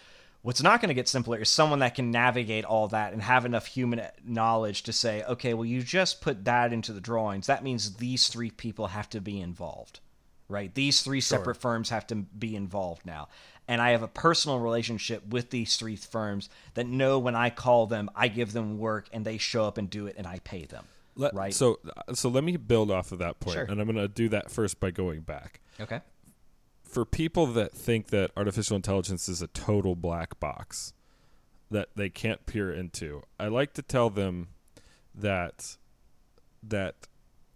what's 0.47 0.63
not 0.63 0.81
going 0.81 0.91
to 0.91 0.95
get 0.95 1.09
simpler 1.09 1.39
is 1.39 1.49
someone 1.49 1.81
that 1.81 1.97
can 1.97 2.13
navigate 2.13 2.65
all 2.65 2.87
that 2.87 3.13
and 3.13 3.21
have 3.21 3.45
enough 3.45 3.67
human 3.67 4.01
knowledge 4.25 4.85
to 4.85 4.93
say 4.93 5.25
okay 5.25 5.55
well 5.55 5.65
you 5.65 5.83
just 5.83 6.21
put 6.21 6.45
that 6.45 6.73
into 6.73 6.93
the 6.93 7.01
drawings. 7.01 7.49
That 7.49 7.65
means 7.65 7.97
these 7.97 8.29
three 8.29 8.53
people 8.53 8.87
have 8.87 9.11
to 9.11 9.21
be 9.21 9.41
involved 9.41 9.99
right? 10.49 10.73
These 10.73 11.03
three 11.03 11.21
separate 11.21 11.57
firms 11.57 11.91
have 11.91 12.07
to 12.07 12.15
be 12.15 12.55
involved 12.55 13.05
now. 13.05 13.27
And 13.67 13.83
i 13.83 13.91
have 13.91 14.05
a 14.05 14.09
personal 14.09 14.61
relationship 14.61 15.27
with 15.27 15.51
these 15.51 15.77
three 15.77 15.97
firms 15.97 16.49
that 16.75 16.87
know 16.87 17.19
when 17.19 17.35
i 17.35 17.51
call 17.51 17.89
them 17.89 18.09
i 18.15 18.29
give 18.29 18.53
them 18.53 18.79
work 18.79 19.09
and 19.13 19.25
they 19.25 19.39
show 19.39 19.65
up 19.65 19.77
and 19.77 19.91
do 19.91 20.07
it 20.07 20.15
and 20.17 20.27
i 20.29 20.39
pay 20.45 20.67
them 20.67 20.85
Let, 21.17 21.35
right? 21.35 21.53
So 21.53 21.81
uh, 21.97 22.15
so 22.15 22.29
let 22.29 22.45
me 22.45 22.57
build 22.57 22.93
off 22.93 23.11
of 23.11 23.19
that 23.19 23.41
point, 23.41 23.55
Sure. 23.55 23.65
and 23.65 23.81
I'm 23.81 23.87
going 23.87 23.97
to 23.97 24.07
do 24.07 24.29
that 24.29 24.53
first 24.53 24.79
by 24.79 24.93
going 24.93 25.23
back. 25.23 25.61
okay 25.81 26.01
For 26.97 27.05
people 27.05 27.45
that 27.49 27.73
think 27.73 28.07
that 28.07 28.31
artificial 28.39 28.75
intelligence 28.75 29.29
is 29.29 29.43
a 29.43 29.49
total 29.49 29.95
black 29.95 30.41
box 30.41 30.95
that 31.71 31.91
they 31.95 32.09
can't 32.09 32.47
peer 32.47 32.73
into, 32.73 33.23
I 33.39 33.49
like 33.49 33.75
to 33.75 33.83
tell 33.83 34.09
them 34.09 34.49
that 35.15 35.77
that 36.63 36.95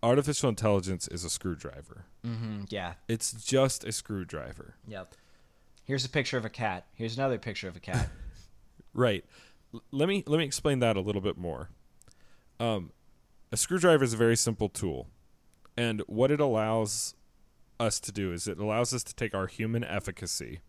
artificial 0.03 0.51
intelligence 0.51 1.09
is 1.09 1.25
a 1.25 1.31
screwdriver. 1.31 2.05
mm-hmm. 2.23 2.65
yeah 2.69 2.97
It's 3.09 3.33
just 3.33 3.83
a 3.83 3.93
screwdriver. 3.93 4.75
Yep. 4.87 5.15
Here's 5.87 6.05
a 6.05 6.11
picture 6.11 6.37
of 6.37 6.45
a 6.45 6.51
cat. 6.51 6.85
Here's 6.93 7.17
another 7.17 7.39
picture 7.39 7.67
of 7.67 7.77
a 7.77 7.81
cat. 7.81 8.11
Right. 8.93 9.25
L- 9.73 9.83
let 9.91 10.07
me 10.07 10.23
let 10.27 10.37
me 10.37 10.45
explain 10.45 10.81
that 10.81 10.99
a 10.99 11.01
little 11.01 11.23
bit 11.23 11.39
more. 11.39 11.71
Um, 12.59 12.93
a 13.51 13.57
screwdriver 13.57 14.05
is 14.05 14.13
a 14.13 14.19
very 14.19 14.37
simple 14.37 14.69
tool, 14.69 15.07
and 15.79 16.03
what 16.09 16.31
it 16.31 16.41
allows 16.41 17.15
us 17.81 17.99
to 18.01 18.13
do 18.13 18.33
is 18.33 18.47
it 18.47 18.59
allows 18.59 18.93
us 18.95 19.03
to 19.05 19.15
take 19.15 19.35
our 19.35 19.47
human 19.47 19.83
efficacy 19.83 20.61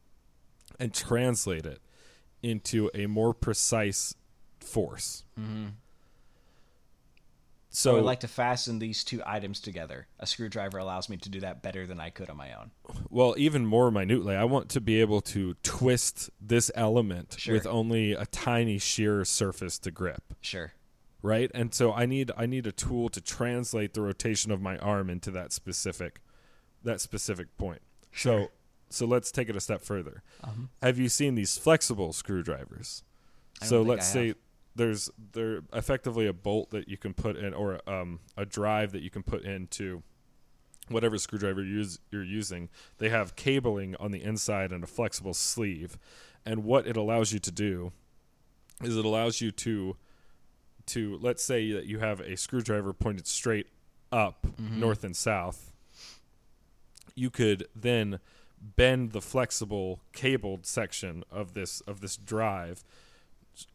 and 0.80 0.94
translate 0.94 1.66
it 1.66 1.80
into 2.42 2.90
a 2.96 3.06
more 3.06 3.34
precise 3.34 4.16
force. 4.60 5.24
mm-hmm. 5.40 5.68
So, 7.74 7.92
So 7.94 7.98
I'd 8.00 8.04
like 8.04 8.20
to 8.22 8.28
fasten 8.28 8.80
these 8.80 9.04
two 9.06 9.22
items 9.26 9.62
together. 9.62 10.08
A 10.20 10.28
screwdriver 10.28 10.78
allows 10.78 11.08
me 11.08 11.16
to 11.18 11.30
do 11.30 11.40
that 11.40 11.62
better 11.62 11.88
than 11.88 12.02
I 12.02 12.10
could 12.10 12.30
on 12.30 12.36
my 12.36 12.52
own. 12.54 12.72
well, 13.10 13.34
even 13.38 13.66
more 13.66 13.90
minutely, 13.92 14.36
I 14.36 14.44
want 14.44 14.68
to 14.72 14.82
be 14.82 15.00
able 15.00 15.22
to 15.22 15.56
twist 15.64 16.30
this 16.42 16.70
element 16.76 17.36
Sure. 17.40 17.54
with 17.54 17.66
only 17.66 18.12
a 18.12 18.26
tiny 18.26 18.78
shear 18.78 19.24
surface 19.24 19.80
to 19.80 19.92
grip. 19.92 20.34
Sure. 20.42 20.74
right 21.24 21.52
and 21.54 21.72
so 21.72 21.94
i 21.94 22.06
need 22.08 22.32
i 22.36 22.48
need 22.48 22.66
a 22.66 22.72
tool 22.72 23.08
to 23.08 23.22
translate 23.22 23.94
the 23.94 24.02
rotation 24.02 24.52
of 24.52 24.60
my 24.60 24.76
arm 24.80 25.08
into 25.08 25.30
that 25.30 25.54
specific 25.54 26.20
that 26.84 27.02
specific 27.02 27.58
point. 27.58 27.82
So 28.14 28.50
so 28.90 29.06
let's 29.06 29.32
take 29.32 29.50
it 29.50 29.56
a 29.56 29.62
step 29.62 29.82
further. 29.82 30.24
Have 30.82 31.00
you 31.00 31.10
seen 31.10 31.36
these 31.36 31.58
flexible 31.58 32.14
screwdrivers? 32.14 33.04
So 33.64 33.82
let's 33.82 34.08
say 34.08 34.34
there's 34.76 35.10
they're 35.34 35.62
effectively 35.74 36.28
a 36.28 36.34
bolt 36.34 36.72
that 36.72 36.88
you 36.88 36.98
can 36.98 37.14
put 37.14 37.38
in 37.38 37.54
or 37.54 37.80
um, 37.90 38.20
a 38.38 38.46
drive 38.46 38.92
that 38.92 39.02
you 39.02 39.10
can 39.10 39.24
put 39.24 39.44
into 39.44 40.04
whatever 40.90 41.18
screwdriver 41.18 41.62
you're, 41.62 41.78
use, 41.78 42.00
you're 42.12 42.24
using. 42.24 42.70
They 42.98 43.10
have 43.10 43.36
cabling 43.36 43.96
on 43.98 44.12
the 44.12 44.24
inside 44.24 44.72
and 44.72 44.84
a 44.84 44.88
flexible 44.88 45.34
sleeve. 45.34 45.98
And 46.46 46.64
what 46.64 46.88
it 46.88 46.98
allows 46.98 47.32
you 47.32 47.40
to 47.40 47.52
do 47.52 47.92
is 48.84 48.98
it 48.98 49.06
allows 49.06 49.42
you 49.42 49.52
to 49.52 49.96
to 50.88 51.18
let's 51.22 51.44
say 51.44 51.72
that 51.72 51.86
you 51.86 52.00
have 52.00 52.20
a 52.22 52.36
screwdriver 52.36 52.92
pointed 52.92 53.28
straight 53.28 53.68
up 54.12 54.48
north 54.80 55.04
and 55.04 55.16
south 55.16 55.71
you 57.16 57.30
could 57.30 57.68
then 57.76 58.20
bend 58.62 59.12
the 59.12 59.22
flexible 59.22 60.02
cabled 60.14 60.66
section 60.66 61.24
of 61.32 61.54
this 61.54 61.82
of 61.82 62.02
this 62.02 62.16
drive 62.16 62.84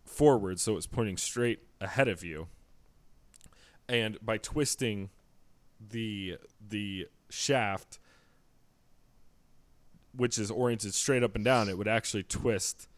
forward 0.05 0.61
so 0.61 0.77
it's 0.77 0.87
pointing 0.87 1.17
straight 1.17 1.61
ahead 1.81 2.09
of 2.09 2.23
you 2.23 2.47
and 3.89 4.17
by 4.25 4.39
twisting 4.39 5.11
the 5.91 6.37
the 6.67 7.07
shaft 7.29 7.99
which 10.15 10.39
is 10.39 10.51
oriented 10.51 10.95
straight 10.95 11.23
up 11.23 11.35
and 11.35 11.45
down 11.45 11.69
it 11.69 11.77
would 11.77 11.89
actually 11.89 12.23
twist 12.23 12.89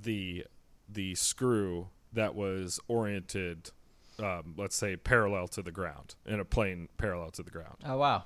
the 0.00 0.44
the 0.88 1.14
screw 1.14 1.88
that 2.12 2.34
was 2.34 2.78
oriented 2.88 3.70
um, 4.18 4.54
let's 4.58 4.76
say 4.76 4.94
parallel 4.96 5.48
to 5.48 5.62
the 5.62 5.72
ground 5.72 6.14
in 6.26 6.38
a 6.38 6.44
plane 6.44 6.88
parallel 6.98 7.30
to 7.30 7.42
the 7.42 7.50
ground 7.50 7.76
Oh 7.84 7.96
wow. 7.96 8.24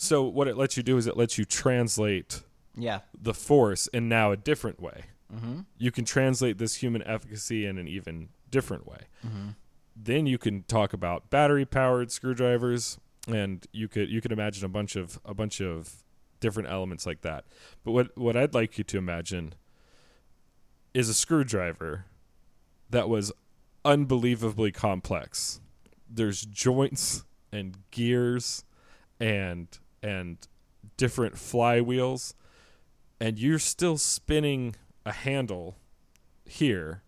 So 0.00 0.22
what 0.22 0.48
it 0.48 0.56
lets 0.56 0.76
you 0.78 0.82
do 0.82 0.96
is 0.96 1.06
it 1.06 1.16
lets 1.16 1.36
you 1.36 1.44
translate 1.44 2.42
Yeah. 2.76 3.00
the 3.20 3.34
force 3.34 3.86
in 3.88 4.08
now 4.08 4.32
a 4.32 4.36
different 4.36 4.80
way 4.80 5.04
Mm-hmm. 5.34 5.60
you 5.76 5.90
can 5.90 6.06
translate 6.06 6.56
this 6.56 6.76
human 6.76 7.02
efficacy 7.02 7.66
in 7.66 7.76
an 7.76 7.86
even 7.86 8.30
different 8.50 8.86
way. 8.86 9.00
Mm-hmm. 9.26 9.48
Then 9.94 10.24
you 10.26 10.38
can 10.38 10.62
talk 10.62 10.94
about 10.94 11.28
battery 11.28 11.66
powered 11.66 12.10
screwdrivers, 12.10 12.98
and 13.26 13.66
you 13.70 13.88
could 13.88 14.08
you 14.08 14.22
could 14.22 14.32
imagine 14.32 14.64
a 14.64 14.68
bunch 14.70 14.96
of 14.96 15.20
a 15.26 15.34
bunch 15.34 15.60
of 15.60 16.02
different 16.40 16.70
elements 16.70 17.04
like 17.04 17.20
that. 17.20 17.44
But 17.84 17.92
what 17.92 18.16
what 18.16 18.38
I'd 18.38 18.54
like 18.54 18.78
you 18.78 18.84
to 18.84 18.96
imagine 18.96 19.52
is 20.94 21.10
a 21.10 21.14
screwdriver 21.14 22.06
that 22.88 23.10
was 23.10 23.30
unbelievably 23.84 24.72
complex. 24.72 25.60
There's 26.08 26.42
joints 26.46 27.24
and 27.52 27.76
gears 27.90 28.64
and 29.20 29.68
and 30.02 30.38
different 30.96 31.34
flywheels 31.34 32.34
and 33.20 33.38
you're 33.38 33.58
still 33.58 33.98
spinning 33.98 34.76
a 35.04 35.12
handle 35.12 35.76
here, 36.44 37.02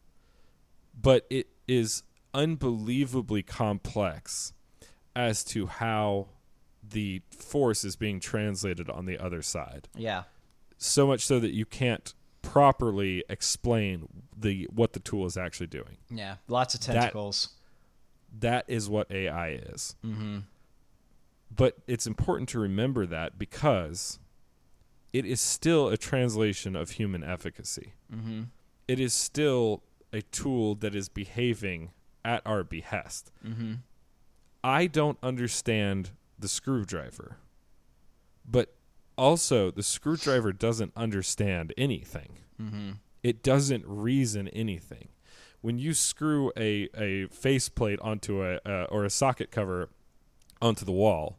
but 0.99 1.26
it 1.30 1.49
is 1.68 2.03
unbelievably 2.34 3.43
complex 3.43 4.53
as 5.14 5.45
to 5.45 5.66
how 5.66 6.28
the 6.82 7.22
force 7.30 7.84
is 7.84 7.97
being 7.97 8.20
translated 8.20 8.88
on 8.91 9.07
the 9.07 9.18
other 9.18 9.43
side. 9.43 9.88
Yeah. 9.97 10.24
So 10.78 11.07
much 11.07 11.24
so 11.24 11.38
that 11.41 11.53
you 11.53 11.66
can't 11.66 12.14
properly 12.43 13.22
explain 13.28 14.09
the 14.36 14.66
what 14.72 14.95
the 14.95 15.01
tool 15.01 15.26
is 15.26 15.36
actually 15.36 15.66
doing. 15.66 15.99
Yeah. 16.11 16.36
Lots 16.49 16.74
of 16.74 16.80
tentacles. 16.80 17.51
That 18.38 18.64
is 18.68 18.88
what 18.88 19.11
AI 19.11 19.51
is. 19.51 19.97
mm-hmm. 20.05 20.38
But 21.55 21.78
it's 21.86 22.07
important 22.07 22.48
to 22.51 22.61
remember 22.61 23.07
that 23.07 23.38
because 23.38 24.18
it 25.12 25.24
is 25.26 25.40
still 25.40 25.88
a 25.88 25.96
translation 25.96 26.76
of 26.76 26.92
human 26.92 27.24
efficacy. 27.24 27.94
Mm-hmm. 28.14 28.42
It 28.86 29.01
is 29.01 29.12
still 29.12 29.82
a 30.12 30.22
tool 30.22 30.74
that 30.76 30.94
is 30.94 31.09
behaving 31.09 31.90
at 32.24 32.42
our 32.46 32.62
behest. 32.62 33.32
Mm-hmm. 33.46 33.74
I 34.62 34.86
don't 34.86 35.18
understand 35.22 36.10
the 36.39 36.48
screwdriver, 36.48 37.36
but 38.48 38.74
also 39.16 39.70
the 39.70 39.82
screwdriver 39.82 40.52
doesn't 40.52 40.93
understand 40.97 41.72
anything. 41.77 42.39
Mm-hmm. 42.60 42.90
It 43.22 43.43
doesn't 43.43 43.85
reason 43.86 44.48
anything. 44.48 45.09
When 45.60 45.78
you 45.78 45.93
screw 45.93 46.52
a, 46.56 46.89
a 46.97 47.27
faceplate 47.28 48.01
onto 48.01 48.43
a 48.43 48.60
uh, 48.64 48.86
or 48.90 49.05
a 49.05 49.10
socket 49.10 49.51
cover 49.51 49.90
onto 50.62 50.85
the 50.85 50.93
wall, 50.93 51.36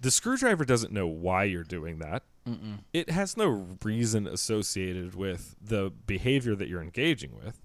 the 0.00 0.10
screwdriver 0.10 0.64
doesn't 0.64 0.92
know 0.92 1.06
why 1.06 1.44
you're 1.44 1.64
doing 1.64 1.98
that. 1.98 2.22
Mm-mm. 2.48 2.78
It 2.92 3.10
has 3.10 3.36
no 3.36 3.76
reason 3.84 4.26
associated 4.26 5.14
with 5.14 5.56
the 5.60 5.92
behavior 6.06 6.54
that 6.54 6.68
you're 6.68 6.82
engaging 6.82 7.36
with. 7.36 7.60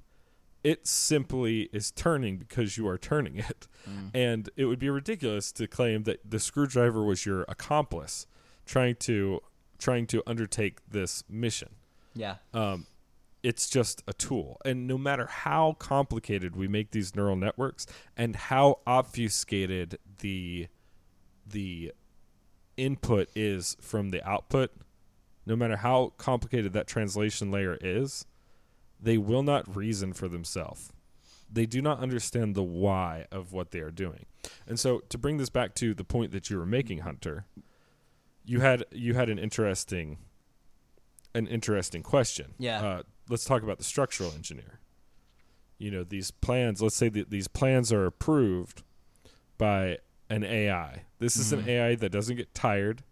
It 0.63 0.87
simply 0.87 1.69
is 1.71 1.91
turning 1.91 2.37
because 2.37 2.77
you 2.77 2.87
are 2.87 2.97
turning 2.97 3.37
it. 3.37 3.67
And 4.13 4.49
it 4.57 4.65
would 4.65 4.79
be 4.79 4.89
ridiculous 4.89 5.51
to 5.53 5.67
claim 5.67 6.03
that 6.03 6.29
the 6.29 6.39
screwdriver 6.39 7.03
was 7.03 7.25
your 7.25 7.45
accomplice 7.47 8.25
trying 8.65 8.95
to 8.95 9.41
trying 9.77 10.07
to 10.07 10.23
undertake 10.25 10.79
this 10.89 11.23
mission. 11.29 11.69
Yeah. 12.15 12.37
Um, 12.53 12.87
it's 13.43 13.69
just 13.69 14.01
a 14.07 14.13
tool. 14.13 14.57
And 14.65 14.87
no 14.87 14.97
matter 14.97 15.27
how 15.27 15.73
complicated 15.77 16.55
we 16.55 16.67
make 16.67 16.91
these 16.91 17.15
neural 17.15 17.35
networks 17.35 17.85
and 18.17 18.35
how 18.35 18.79
obfuscated 18.87 19.99
the 20.19 20.67
the 21.45 21.93
input 22.77 23.29
is 23.35 23.77
from 23.79 24.09
the 24.09 24.27
output, 24.27 24.71
no 25.45 25.55
matter 25.55 25.77
how 25.77 26.13
complicated 26.17 26.73
that 26.73 26.87
translation 26.87 27.51
layer 27.51 27.77
is, 27.81 28.25
they 28.99 29.17
will 29.17 29.43
not 29.43 29.75
reason 29.75 30.13
for 30.13 30.27
themselves. 30.27 30.91
They 31.51 31.65
do 31.65 31.81
not 31.81 31.99
understand 31.99 32.55
the 32.55 32.63
why 32.63 33.27
of 33.31 33.53
what 33.53 33.71
they 33.71 33.79
are 33.79 33.91
doing. 33.91 34.25
And 34.67 34.79
so 34.79 34.99
to 35.09 35.17
bring 35.17 35.37
this 35.37 35.49
back 35.49 35.75
to 35.75 35.93
the 35.93 36.03
point 36.03 36.31
that 36.31 36.49
you 36.49 36.57
were 36.57 36.65
making, 36.65 36.99
Hunter, 36.99 37.45
you 38.43 38.59
had 38.61 38.83
you 38.91 39.13
had 39.13 39.29
an 39.29 39.39
interesting 39.39 40.17
an 41.33 41.47
interesting 41.47 42.01
question. 42.01 42.53
Yeah. 42.57 42.83
Uh, 42.83 43.01
let's 43.29 43.45
talk 43.45 43.61
about 43.61 43.77
the 43.77 43.83
structural 43.83 44.31
engineer. 44.31 44.79
You 45.77 45.91
know, 45.91 46.03
these 46.03 46.31
plans, 46.31 46.81
let's 46.81 46.95
say 46.95 47.09
that 47.09 47.29
these 47.29 47.47
plans 47.47 47.91
are 47.91 48.05
approved 48.05 48.83
by 49.57 49.97
an 50.29 50.43
AI. 50.43 51.03
This 51.19 51.37
is 51.37 51.53
an 51.53 51.67
AI 51.67 51.95
that 51.95 52.11
doesn't 52.11 52.35
get 52.35 52.53
tired. 52.53 53.03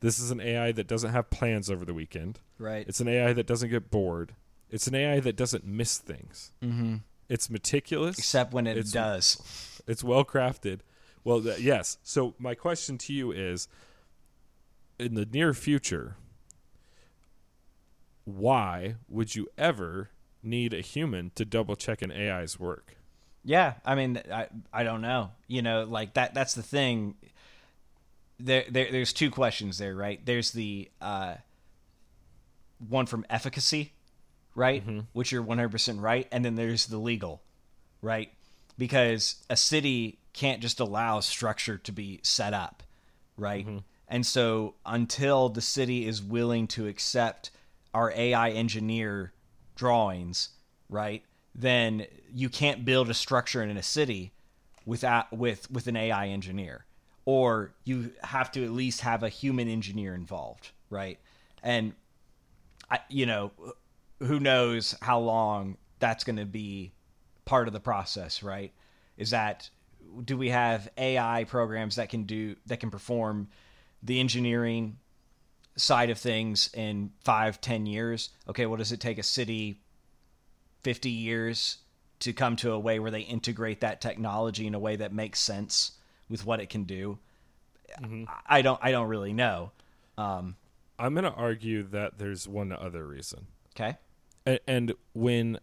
This 0.00 0.18
is 0.18 0.30
an 0.30 0.40
AI 0.40 0.72
that 0.72 0.86
doesn't 0.86 1.10
have 1.10 1.30
plans 1.30 1.70
over 1.70 1.84
the 1.84 1.92
weekend. 1.94 2.38
Right. 2.58 2.86
It's 2.88 3.00
an 3.00 3.08
AI 3.08 3.32
that 3.32 3.46
doesn't 3.46 3.68
get 3.70 3.90
bored. 3.90 4.34
It's 4.70 4.86
an 4.86 4.94
AI 4.94 5.20
that 5.20 5.36
doesn't 5.36 5.64
miss 5.64 5.98
things. 5.98 6.52
mm-hmm. 6.62 6.96
It's 7.28 7.48
meticulous. 7.50 8.18
Except 8.18 8.52
when 8.52 8.66
it 8.66 8.72
It's- 8.76 8.90
does. 8.92 9.82
It's 9.86 10.02
well 10.02 10.24
crafted. 10.24 10.80
Well, 11.22 11.40
th- 11.42 11.60
yes. 11.60 11.98
So 12.02 12.34
my 12.38 12.54
question 12.54 12.98
to 12.98 13.12
you 13.12 13.30
is: 13.30 13.68
in 14.98 15.14
the 15.14 15.26
near 15.26 15.52
future, 15.54 16.16
why 18.24 18.96
would 19.08 19.34
you 19.34 19.48
ever 19.58 20.10
need 20.42 20.72
a 20.74 20.80
human 20.80 21.30
to 21.34 21.44
double 21.44 21.76
check 21.76 22.02
an 22.02 22.10
AI's 22.10 22.58
work? 22.58 22.96
Yeah, 23.44 23.74
I 23.84 23.94
mean, 23.94 24.20
I 24.32 24.48
I 24.72 24.82
don't 24.82 25.00
know. 25.00 25.30
You 25.46 25.62
know, 25.62 25.84
like 25.84 26.14
that. 26.14 26.34
That's 26.34 26.54
the 26.54 26.62
thing. 26.62 27.14
There, 28.42 28.64
there 28.70 28.90
there's 28.90 29.12
two 29.12 29.30
questions 29.30 29.78
there, 29.78 29.94
right? 29.94 30.24
There's 30.24 30.50
the 30.52 30.90
uh, 31.00 31.34
one 32.88 33.06
from 33.06 33.24
efficacy, 33.30 33.92
right, 34.54 34.82
which 35.12 35.32
you're 35.32 35.42
100 35.42 35.68
percent 35.70 36.00
right, 36.00 36.26
and 36.32 36.44
then 36.44 36.54
there's 36.54 36.86
the 36.86 36.98
legal, 36.98 37.42
right? 38.02 38.30
Because 38.78 39.36
a 39.50 39.56
city 39.56 40.18
can't 40.32 40.60
just 40.62 40.80
allow 40.80 41.20
structure 41.20 41.76
to 41.78 41.92
be 41.92 42.20
set 42.22 42.54
up, 42.54 42.82
right? 43.36 43.66
And 44.08 44.26
so 44.26 44.74
until 44.86 45.48
the 45.48 45.60
city 45.60 46.06
is 46.06 46.22
willing 46.22 46.66
to 46.68 46.86
accept 46.86 47.50
our 47.94 48.12
AI 48.16 48.50
engineer 48.50 49.32
drawings, 49.76 50.50
right? 50.88 51.22
Then 51.54 52.06
you 52.32 52.48
can't 52.48 52.84
build 52.84 53.10
a 53.10 53.14
structure 53.14 53.62
in 53.62 53.76
a 53.76 53.82
city 53.82 54.32
without 54.86 55.32
with 55.32 55.70
with 55.70 55.86
an 55.86 55.96
AI 55.96 56.28
engineer, 56.28 56.84
or 57.30 57.72
you 57.84 58.10
have 58.24 58.50
to 58.50 58.64
at 58.64 58.72
least 58.72 59.02
have 59.02 59.22
a 59.22 59.28
human 59.28 59.68
engineer 59.68 60.16
involved, 60.16 60.72
right? 60.90 61.16
And 61.62 61.92
I, 62.90 62.98
you 63.08 63.24
know, 63.24 63.52
who 64.18 64.40
knows 64.40 64.96
how 65.00 65.20
long 65.20 65.76
that's 66.00 66.24
going 66.24 66.38
to 66.38 66.44
be 66.44 66.90
part 67.44 67.68
of 67.68 67.72
the 67.72 67.78
process, 67.78 68.42
right? 68.42 68.72
Is 69.16 69.30
that 69.30 69.70
do 70.24 70.36
we 70.36 70.48
have 70.48 70.90
AI 70.98 71.44
programs 71.44 71.94
that 71.96 72.08
can 72.08 72.24
do 72.24 72.56
that 72.66 72.80
can 72.80 72.90
perform 72.90 73.46
the 74.02 74.18
engineering 74.18 74.98
side 75.76 76.10
of 76.10 76.18
things 76.18 76.68
in 76.74 77.12
five, 77.22 77.60
ten 77.60 77.86
years? 77.86 78.30
Okay, 78.48 78.66
well, 78.66 78.78
does 78.78 78.90
it 78.90 78.98
take 78.98 79.18
a 79.18 79.22
city 79.22 79.78
50 80.82 81.10
years 81.10 81.78
to 82.18 82.32
come 82.32 82.56
to 82.56 82.72
a 82.72 82.78
way 82.78 82.98
where 82.98 83.12
they 83.12 83.20
integrate 83.20 83.82
that 83.82 84.00
technology 84.00 84.66
in 84.66 84.74
a 84.74 84.80
way 84.80 84.96
that 84.96 85.12
makes 85.12 85.38
sense 85.38 85.92
with 86.30 86.46
what 86.46 86.60
it 86.60 86.70
can 86.70 86.84
do? 86.84 87.18
I- 88.02 88.26
I 88.46 88.62
don't 88.62 88.78
I 88.82 88.90
don't 88.92 89.08
really 89.08 89.32
know. 89.34 89.72
Um, 90.16 90.56
I'm 90.98 91.12
going 91.14 91.24
to 91.24 91.32
argue 91.32 91.82
that 91.84 92.18
there's 92.18 92.46
one 92.46 92.72
other 92.72 93.06
reason. 93.06 93.46
okay. 93.74 93.96
And, 94.46 94.60
and 94.66 94.94
when, 95.14 95.58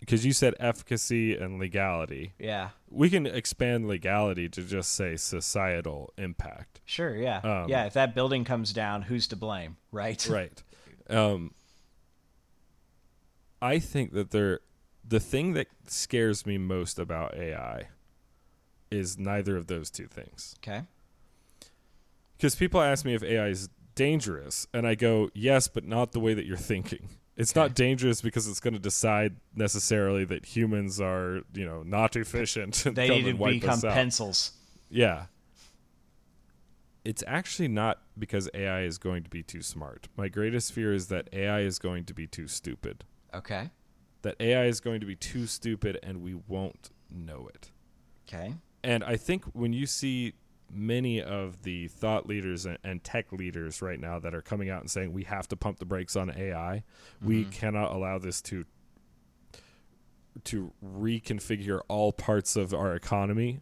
because 0.00 0.24
you 0.24 0.32
said 0.32 0.54
efficacy 0.60 1.36
and 1.36 1.58
legality, 1.58 2.32
Yeah. 2.38 2.70
we 2.88 3.10
can 3.10 3.26
expand 3.26 3.88
legality 3.88 4.48
to 4.50 4.62
just 4.62 4.92
say 4.92 5.16
societal 5.16 6.12
impact. 6.16 6.80
Sure, 6.84 7.16
yeah. 7.16 7.38
Um, 7.38 7.68
yeah, 7.68 7.86
if 7.86 7.92
that 7.94 8.14
building 8.14 8.44
comes 8.44 8.72
down, 8.72 9.02
who's 9.02 9.26
to 9.28 9.36
blame, 9.36 9.76
right? 9.90 10.24
right. 10.30 10.62
Um, 11.10 11.52
I 13.60 13.78
think 13.78 14.12
that 14.12 14.30
there, 14.30 14.60
the 15.06 15.20
thing 15.20 15.54
that 15.54 15.68
scares 15.86 16.46
me 16.46 16.58
most 16.58 16.98
about 16.98 17.34
AI 17.36 17.88
is 18.92 19.18
neither 19.18 19.56
of 19.56 19.66
those 19.66 19.90
two 19.90 20.06
things. 20.06 20.54
Okay. 20.62 20.82
Because 22.36 22.54
people 22.54 22.80
ask 22.80 23.04
me 23.04 23.14
if 23.14 23.22
AI 23.22 23.48
is 23.48 23.68
dangerous, 23.94 24.66
and 24.72 24.86
I 24.86 24.94
go, 24.94 25.30
yes, 25.34 25.68
but 25.68 25.84
not 25.84 26.12
the 26.12 26.20
way 26.20 26.34
that 26.34 26.44
you're 26.44 26.56
thinking. 26.56 27.08
It's 27.36 27.54
not 27.54 27.74
dangerous 27.74 28.20
because 28.20 28.46
it's 28.46 28.60
going 28.60 28.74
to 28.74 28.80
decide 28.80 29.36
necessarily 29.54 30.24
that 30.26 30.44
humans 30.44 31.00
are, 31.00 31.42
you 31.54 31.64
know, 31.64 31.82
not 31.82 32.14
efficient. 32.14 32.84
They 32.84 33.08
need 33.08 33.24
to 33.24 33.34
become 33.34 33.80
pencils. 33.80 34.52
Yeah. 34.90 35.26
It's 37.04 37.24
actually 37.26 37.68
not 37.68 38.00
because 38.18 38.50
AI 38.54 38.82
is 38.82 38.98
going 38.98 39.24
to 39.24 39.30
be 39.30 39.42
too 39.42 39.62
smart. 39.62 40.08
My 40.16 40.28
greatest 40.28 40.72
fear 40.72 40.92
is 40.92 41.08
that 41.08 41.28
AI 41.32 41.60
is 41.60 41.78
going 41.78 42.04
to 42.04 42.14
be 42.14 42.26
too 42.26 42.46
stupid. 42.46 43.04
Okay. 43.34 43.70
That 44.20 44.36
AI 44.38 44.66
is 44.66 44.80
going 44.80 45.00
to 45.00 45.06
be 45.06 45.16
too 45.16 45.46
stupid 45.46 45.98
and 46.02 46.22
we 46.22 46.34
won't 46.34 46.90
know 47.10 47.48
it. 47.52 47.70
Okay. 48.28 48.54
And 48.84 49.04
I 49.04 49.16
think 49.16 49.44
when 49.52 49.72
you 49.72 49.86
see 49.86 50.34
many 50.74 51.20
of 51.22 51.62
the 51.62 51.86
thought 51.88 52.26
leaders 52.26 52.66
and, 52.66 53.04
tech 53.04 53.30
leaders 53.32 53.82
right 53.82 54.00
now 54.00 54.18
that 54.18 54.34
are 54.34 54.40
coming 54.42 54.70
out 54.70 54.80
and 54.80 54.90
saying 54.90 55.12
we 55.12 55.24
have 55.24 55.46
to 55.48 55.56
pump 55.56 55.78
the 55.78 55.84
brakes 55.84 56.16
on 56.16 56.30
AI, 56.36 56.82
we 57.22 57.44
cannot 57.44 57.92
allow 57.92 58.18
this 58.18 58.40
to 58.42 58.64
to 60.44 60.72
reconfigure 60.82 61.80
all 61.88 62.10
parts 62.12 62.56
of 62.56 62.72
our 62.72 62.94
economy 62.94 63.60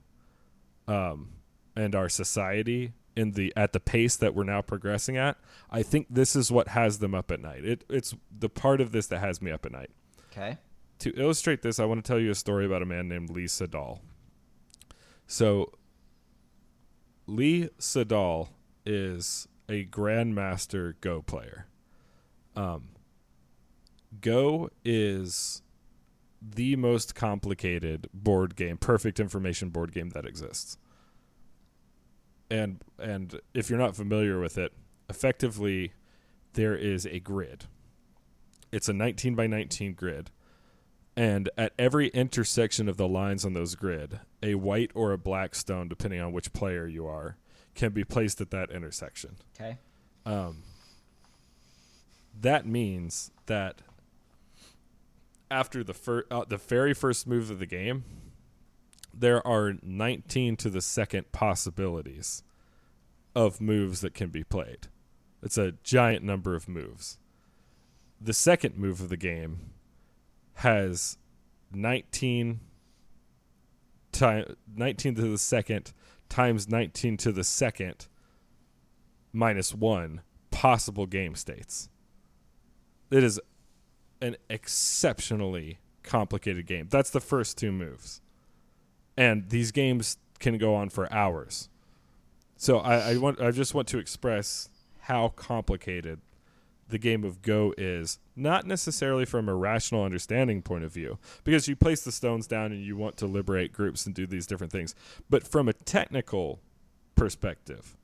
um, 0.86 1.30
and 1.74 1.94
our 1.97 2.09
society 2.09 2.92
in 3.16 3.32
the 3.32 3.52
at 3.56 3.72
the 3.72 3.80
pace 3.80 4.14
that 4.16 4.34
we're 4.36 4.44
now 4.44 4.62
progressing 4.62 5.16
at. 5.16 5.36
I 5.68 5.82
think 5.82 6.06
this 6.09 6.36
is 6.36 6.52
what 6.52 6.68
has 6.68 7.01
them 7.01 7.12
up 7.14 7.32
at 7.32 7.40
night. 7.40 7.64
It, 7.64 7.84
it's 7.90 8.14
the 8.36 8.48
part 8.48 8.80
of 8.80 8.92
this 8.92 9.09
that 9.09 9.18
has 9.18 9.42
me 9.42 9.51
up 9.51 9.66
at 9.66 9.72
night 9.72 9.90
Okay. 10.30 10.59
to 11.01 11.10
illustrate 11.20 11.62
this, 11.62 11.80
I 11.80 11.86
want 11.86 12.05
to 12.05 12.09
tell 12.09 12.20
you 12.20 12.30
a 12.30 12.36
story 12.36 12.66
about 12.66 12.82
a 12.82 12.86
man 12.86 13.09
named 13.09 13.30
Lee 13.30 13.47
Sedol. 13.47 13.98
So, 15.31 15.70
Lee 17.28 17.69
Sedol 17.78 18.48
is 18.85 19.47
a 19.69 19.85
grandmaster 19.85 20.94
Go 21.01 21.23
player. 21.23 21.69
Um, 22.57 22.89
Go 24.20 24.70
is 24.85 25.62
the 26.43 26.74
most 26.74 27.15
complicated 27.15 28.09
board 28.12 28.57
game, 28.57 28.77
perfect 28.77 29.20
information 29.20 29.69
board 29.69 29.93
game 29.93 30.11
that 30.11 30.27
exists. 30.27 30.78
And 32.51 32.82
and 32.98 33.40
if 33.55 33.70
you're 33.70 33.78
not 33.78 33.94
familiar 33.94 34.40
with 34.40 34.59
it, 34.59 34.73
effectively 35.09 35.93
there 36.55 36.74
is 36.74 37.07
a 37.07 37.20
grid. 37.20 37.66
It's 38.73 38.89
a 38.89 38.93
19 38.93 39.36
by 39.36 39.47
19 39.47 39.94
grid. 39.94 40.32
And 41.20 41.51
at 41.59 41.74
every 41.78 42.09
intersection 42.09 42.88
of 42.88 42.97
the 42.97 43.06
lines 43.06 43.44
on 43.44 43.52
those 43.52 43.74
grid, 43.74 44.20
a 44.42 44.55
white 44.55 44.90
or 44.94 45.12
a 45.12 45.18
black 45.18 45.55
stone, 45.55 45.86
depending 45.86 46.18
on 46.18 46.32
which 46.32 46.55
player 46.55 46.86
you 46.86 47.06
are, 47.06 47.36
can 47.74 47.92
be 47.92 48.05
placed 48.05 48.40
at 48.40 48.51
that 48.52 48.70
intersection. 48.70 49.36
Okay. 49.55 49.76
Um, 50.24 50.62
that 52.40 52.64
means 52.64 53.32
that 53.44 53.82
after 55.51 55.84
the 55.84 55.92
fir- 55.92 56.24
uh, 56.30 56.47
the 56.48 56.56
very 56.56 56.94
first 56.94 57.26
move 57.26 57.51
of 57.51 57.59
the 57.59 57.66
game, 57.66 58.05
there 59.12 59.47
are 59.47 59.74
19 59.82 60.56
to 60.56 60.70
the 60.70 60.80
second 60.80 61.32
possibilities 61.32 62.42
of 63.36 63.60
moves 63.60 64.01
that 64.01 64.14
can 64.14 64.30
be 64.30 64.42
played. 64.42 64.88
It's 65.42 65.59
a 65.59 65.74
giant 65.84 66.24
number 66.24 66.55
of 66.55 66.66
moves. 66.66 67.18
The 68.18 68.32
second 68.32 68.78
move 68.78 69.02
of 69.02 69.10
the 69.10 69.18
game 69.18 69.72
has 70.61 71.16
19 71.73 72.61
time 74.12 74.57
19 74.77 75.15
to 75.15 75.23
the 75.23 75.39
second 75.39 75.95
times 76.28 76.69
19 76.69 77.16
to 77.16 77.32
the 77.32 77.45
second 77.45 78.09
minus 79.32 79.74
1 79.74 80.20
possible 80.51 81.07
game 81.07 81.35
states. 81.35 81.89
It 83.11 83.24
is 83.24 83.41
an 84.20 84.37
exceptionally 84.51 85.78
complicated 86.03 86.66
game. 86.66 86.89
That's 86.91 87.09
the 87.09 87.20
first 87.20 87.57
two 87.57 87.73
moves. 87.73 88.20
And 89.16 89.49
these 89.49 89.73
games 89.73 90.19
can 90.41 90.59
go 90.59 90.74
on 90.74 90.91
for 90.91 91.11
hours. 91.11 91.70
So 92.59 92.81
I, 92.81 93.12
I 93.12 93.16
want 93.16 93.41
I 93.41 93.51
just 93.51 93.73
want 93.73 93.89
to 93.89 93.99
express 93.99 94.69
how 94.99 95.28
complicated 95.28 96.20
the 96.91 96.99
game 96.99 97.25
of 97.25 97.43
Go 97.43 97.75
is, 97.79 98.19
not 98.37 98.67
necessarily 98.67 99.25
from 99.25 99.49
a 99.49 99.55
rational 99.55 100.05
understanding 100.05 100.62
point 100.62 100.85
of 100.85 100.93
view, 100.93 101.19
because 101.45 101.69
you 101.69 101.77
place 101.77 102.03
the 102.03 102.12
stones 102.12 102.47
down 102.47 102.73
and 102.73 102.85
you 102.85 102.97
want 102.97 103.17
to 103.19 103.27
liberate 103.27 103.73
groups 103.73 104.07
and 104.07 104.15
do 104.15 104.27
these 104.27 104.47
different 104.47 104.73
things, 104.73 104.95
but 105.29 105.47
from 105.47 105.69
a 105.69 105.73
technical 105.73 106.61
perspective, 107.17 107.97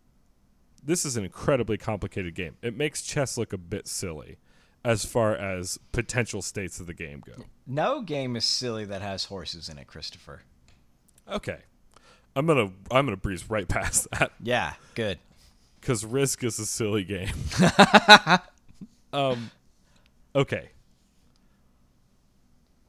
this 0.82 1.04
is 1.04 1.16
an 1.16 1.24
incredibly 1.24 1.76
complicated 1.76 2.34
game. 2.34 2.56
It 2.62 2.76
makes 2.76 3.02
chess 3.02 3.36
look 3.36 3.52
a 3.52 3.58
bit 3.58 3.88
silly 3.88 4.36
as 4.84 5.04
far 5.04 5.34
as 5.34 5.78
potential 5.90 6.42
states 6.42 6.78
of 6.78 6.86
the 6.86 6.94
game 6.94 7.20
go. 7.26 7.44
No 7.66 8.00
game 8.02 8.36
is 8.36 8.44
silly 8.44 8.84
that 8.84 9.02
has 9.02 9.24
horses 9.24 9.68
in 9.68 9.78
it, 9.78 9.88
Christopher. 9.88 10.42
Okay. 11.28 11.58
I'm 12.36 12.46
going 12.46 12.68
to 12.68 12.74
I'm 12.94 13.06
going 13.06 13.16
to 13.16 13.20
breeze 13.20 13.48
right 13.50 13.66
past 13.66 14.06
that 14.12 14.30
Yeah, 14.40 14.74
good. 14.94 15.18
cuz 15.80 16.04
Risk 16.04 16.44
is 16.44 16.58
a 16.60 16.66
silly 16.66 17.02
game. 17.02 17.32
um 19.16 19.50
okay. 20.34 20.70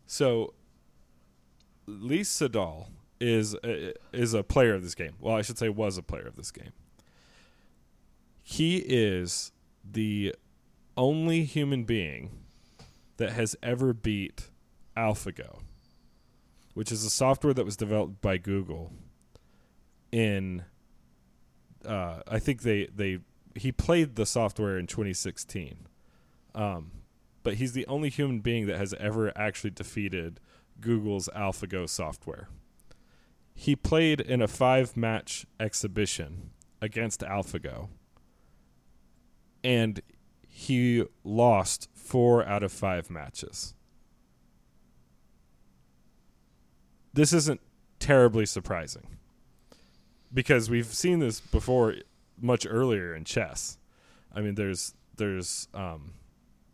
So 0.06 0.54
Lee 1.86 2.22
Sedol 2.22 2.88
is 3.20 3.56
a, 3.64 3.94
is 4.14 4.34
a 4.34 4.44
player 4.44 4.74
of 4.74 4.84
this 4.84 4.96
game. 4.96 5.14
Well, 5.20 5.36
I 5.36 5.42
should 5.42 5.58
say 5.58 5.70
was 5.70 5.98
a 5.98 6.04
player 6.04 6.28
of 6.28 6.36
this 6.36 6.52
game. 6.52 6.72
He 8.44 8.78
is 8.78 9.52
the 9.90 10.36
only 10.96 11.44
human 11.44 11.84
being 11.84 12.32
that 13.18 13.32
has 13.34 13.56
ever 13.64 13.94
beat 13.94 14.50
AlphaGo, 14.96 15.60
which 16.74 16.92
is 16.92 17.04
a 17.04 17.10
software 17.10 17.54
that 17.54 17.66
was 17.66 17.76
developed 17.76 18.22
by 18.22 18.38
Google 18.38 18.92
in 20.12 20.64
uh, 21.86 22.22
I 22.28 22.40
think 22.40 22.62
they 22.62 22.88
they 22.94 23.20
he 23.56 23.72
played 23.72 24.16
the 24.16 24.26
software 24.26 24.78
in 24.78 24.88
2016. 24.88 25.88
Um, 26.58 26.92
but 27.44 27.54
he's 27.54 27.74
the 27.74 27.86
only 27.88 28.10
human 28.10 28.40
being 28.40 28.66
that 28.66 28.78
has 28.78 28.94
ever 28.96 29.32
actually 29.38 29.70
defeated 29.70 30.40
Google's 30.82 31.30
AlphaGo 31.36 31.88
software. 31.88 32.50
He 33.54 33.76
played 33.76 34.20
in 34.20 34.42
a 34.42 34.48
five 34.48 34.98
match 34.98 35.46
exhibition 35.60 36.50
against 36.82 37.22
AlphaGo, 37.22 37.90
and 39.64 40.02
he 40.48 41.06
lost 41.24 41.90
four 41.94 42.46
out 42.46 42.64
of 42.64 42.72
five 42.72 43.10
matches. 43.10 43.76
This 47.14 47.34
isn't 47.34 47.62
terribly 48.00 48.46
surprising 48.46 49.18
because 50.34 50.70
we've 50.70 50.88
seen 50.88 51.20
this 51.20 51.40
before 51.40 51.96
much 52.40 52.66
earlier 52.70 53.16
in 53.16 53.26
chess. 53.26 53.78
I 54.34 54.42
mean, 54.42 54.56
there's 54.56 54.94
there's 55.16 55.68
um, 55.74 56.14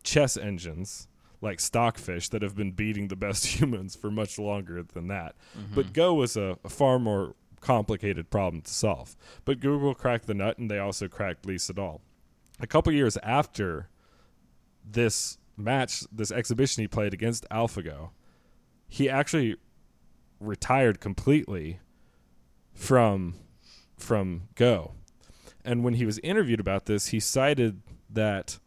chess 0.04 0.36
engines 0.36 1.08
like 1.40 1.60
Stockfish 1.60 2.28
that 2.30 2.42
have 2.42 2.54
been 2.54 2.72
beating 2.72 3.08
the 3.08 3.16
best 3.16 3.46
humans 3.60 3.96
for 3.96 4.10
much 4.10 4.38
longer 4.38 4.82
than 4.82 5.08
that. 5.08 5.34
Mm-hmm. 5.58 5.74
But 5.74 5.92
Go 5.92 6.14
was 6.14 6.36
a, 6.36 6.58
a 6.64 6.68
far 6.68 6.98
more 6.98 7.34
complicated 7.60 8.30
problem 8.30 8.62
to 8.62 8.72
solve. 8.72 9.16
But 9.44 9.60
Google 9.60 9.94
cracked 9.94 10.26
the 10.26 10.34
nut, 10.34 10.58
and 10.58 10.70
they 10.70 10.78
also 10.78 11.08
cracked 11.08 11.46
Lee 11.46 11.56
Sedol. 11.56 12.00
A 12.60 12.66
couple 12.66 12.92
years 12.92 13.16
after 13.22 13.88
this 14.84 15.38
match, 15.56 16.04
this 16.12 16.30
exhibition 16.30 16.82
he 16.82 16.88
played 16.88 17.14
against 17.14 17.48
AlphaGo, 17.50 18.10
he 18.88 19.08
actually 19.08 19.56
retired 20.40 21.00
completely 21.00 21.80
from 22.72 23.34
from 23.98 24.48
Go. 24.54 24.92
And 25.64 25.82
when 25.82 25.94
he 25.94 26.04
was 26.04 26.18
interviewed 26.18 26.60
about 26.60 26.86
this, 26.86 27.08
he 27.08 27.20
cited 27.20 27.80
that 28.10 28.58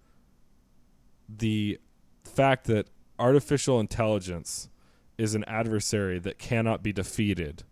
the 1.27 1.79
fact 2.23 2.65
that 2.65 2.89
artificial 3.19 3.79
intelligence 3.79 4.69
is 5.17 5.33
an 5.35 5.43
adversary 5.45 6.19
that 6.19 6.37
cannot 6.37 6.83
be 6.83 6.93
defeated, 6.93 7.63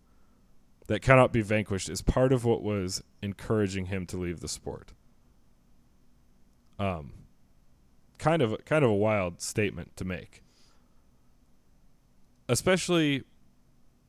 that 0.88 1.02
cannot 1.02 1.32
be 1.32 1.42
vanquished, 1.42 1.90
is 1.90 2.02
part 2.02 2.34
of 2.34 2.44
what 2.44 2.64
was 2.64 3.04
encouraging 3.22 3.86
him 3.86 4.06
to 4.08 4.18
leave 4.18 4.40
the 4.40 4.48
sport. 4.48 4.94
Um, 6.80 7.14
kind 8.18 8.42
of 8.42 8.66
kind 8.66 8.84
of 8.84 8.92
a 8.92 8.96
wild 8.96 9.42
statement 9.42 9.96
to 9.98 10.06
make, 10.06 10.44
especially 12.50 13.24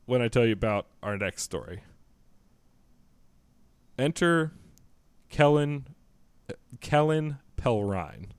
when 0.07 0.23
I 0.23 0.29
tell 0.29 0.47
you 0.47 0.53
about 0.53 0.87
our 1.03 1.17
next 1.17 1.43
story. 1.43 1.83
Enter 3.99 4.53
Kellen 5.29 5.87
Kellen 6.81 7.39
Pelrine. 7.57 8.33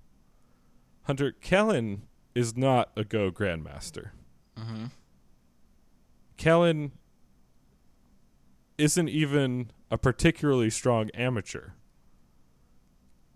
Hunter 1.08 1.32
Kellen 1.32 2.02
is 2.36 2.58
not 2.58 2.92
a 2.98 3.06
Go 3.06 3.32
grandmaster. 3.32 4.10
Mm-hmm. 4.60 4.88
Kellen 6.36 6.92
isn't 8.78 9.08
even 9.08 9.72
a 9.90 9.98
particularly 9.98 10.70
strong 10.70 11.10
amateur. 11.12 11.70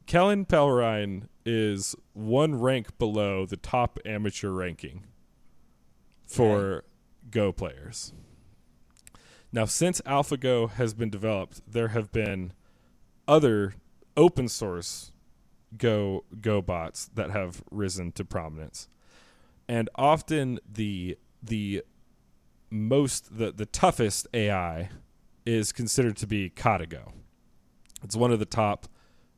Kellen 0.06 0.44
Pelrine 0.44 1.30
is 1.46 1.96
one 2.12 2.60
rank 2.60 2.98
below 2.98 3.46
the 3.46 3.56
top 3.56 3.98
amateur 4.04 4.50
ranking 4.50 5.06
for 6.28 6.84
Go 7.30 7.54
players. 7.54 8.12
Now, 9.54 9.64
since 9.64 10.02
AlphaGo 10.02 10.72
has 10.72 10.94
been 10.94 11.10
developed, 11.10 11.62
there 11.66 11.90
have 11.90 12.12
been 12.12 12.52
other 13.30 13.76
open 14.18 14.50
source 14.50 15.14
Go 15.78 16.26
Go 16.40 16.62
bots 16.62 17.10
that 17.16 17.32
have 17.32 17.64
risen 17.72 18.12
to 18.14 18.26
prominence, 18.26 18.88
and 19.68 19.90
often 19.96 20.60
the 20.70 21.18
the 21.42 21.84
most 22.70 23.38
the 23.38 23.52
the 23.52 23.66
toughest 23.66 24.28
AI 24.34 24.90
is 25.46 25.72
considered 25.72 26.18
to 26.18 26.28
be 26.28 26.50
Katago. 26.50 27.12
It's 28.04 28.16
one 28.16 28.32
of 28.32 28.40
the 28.40 28.46
top 28.46 28.88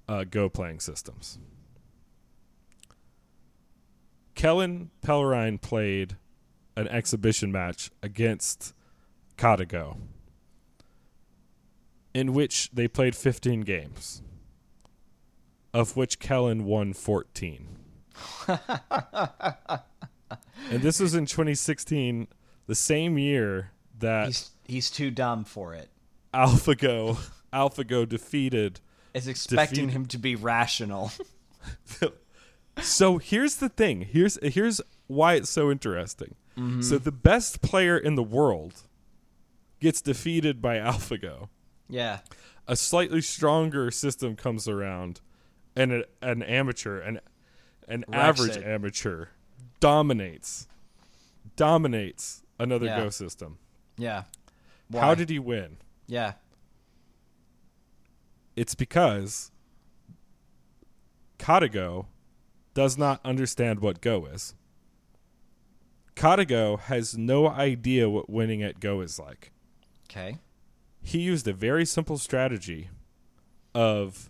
uh, 0.07 0.23
Go 0.23 0.49
playing 0.49 0.79
systems. 0.79 1.39
Kellen 4.35 4.89
Pelrine 5.01 5.57
played 5.57 6.17
an 6.75 6.87
exhibition 6.87 7.51
match 7.51 7.91
against 8.01 8.73
Katago, 9.37 9.97
in 12.13 12.33
which 12.33 12.69
they 12.71 12.87
played 12.87 13.15
15 13.15 13.61
games, 13.61 14.21
of 15.73 15.95
which 15.97 16.19
Kellen 16.19 16.65
won 16.65 16.93
14. 16.93 17.67
and 20.69 20.81
this 20.81 20.99
was 20.99 21.15
in 21.15 21.25
2016, 21.25 22.27
the 22.67 22.75
same 22.75 23.17
year 23.17 23.71
that 23.99 24.27
He's 24.27 24.51
he's 24.65 24.89
too 24.91 25.11
dumb 25.11 25.43
for 25.45 25.73
it. 25.73 25.89
AlphaGo 26.33 27.17
AlphaGo 27.53 28.07
defeated. 28.07 28.79
Is 29.13 29.27
expecting 29.27 29.85
Defeat- 29.87 29.95
him 29.95 30.05
to 30.07 30.17
be 30.17 30.35
rational. 30.35 31.11
So 32.81 33.19
here's 33.19 33.57
the 33.57 33.69
thing. 33.69 34.01
Here's 34.01 34.39
here's 34.41 34.81
why 35.05 35.35
it's 35.35 35.51
so 35.51 35.69
interesting. 35.69 36.33
Mm-hmm. 36.57 36.81
So 36.81 36.97
the 36.97 37.11
best 37.11 37.61
player 37.61 37.95
in 37.95 38.15
the 38.15 38.23
world 38.23 38.81
gets 39.79 40.01
defeated 40.01 40.59
by 40.59 40.77
AlphaGo. 40.77 41.49
yeah. 41.87 42.19
A 42.67 42.75
slightly 42.75 43.21
stronger 43.21 43.91
system 43.91 44.35
comes 44.35 44.67
around, 44.67 45.21
and 45.75 45.91
a, 45.91 46.03
an 46.21 46.43
amateur, 46.43 46.99
an 46.99 47.19
an 47.87 48.05
Wrecks 48.07 48.39
average 48.39 48.57
it. 48.57 48.63
amateur, 48.63 49.27
dominates 49.79 50.67
dominates 51.55 52.41
another 52.59 52.85
Yeah. 52.87 53.03
Go 53.03 53.09
system. 53.09 53.57
Yeah. 53.97 54.23
How 54.91 55.15
did 55.15 55.29
he 55.29 55.39
win? 55.39 55.77
Yeah. 56.07 56.33
It's 58.55 58.75
because 58.75 59.51
Katago 61.39 62.05
does 62.73 62.97
not 62.97 63.19
understand 63.25 63.79
what 63.79 64.01
Go 64.01 64.25
is. 64.25 64.55
Katago 66.15 66.79
has 66.79 67.17
no 67.17 67.47
idea 67.47 68.09
what 68.09 68.29
winning 68.29 68.61
at 68.61 68.79
Go 68.79 69.01
is 69.01 69.19
like. 69.19 69.51
Okay. 70.09 70.37
He 71.01 71.19
used 71.19 71.47
a 71.47 71.53
very 71.53 71.85
simple 71.85 72.17
strategy 72.17 72.89
of 73.73 74.29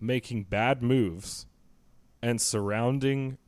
making 0.00 0.44
bad 0.44 0.82
moves 0.82 1.46
and 2.22 2.40
surrounding 2.40 3.38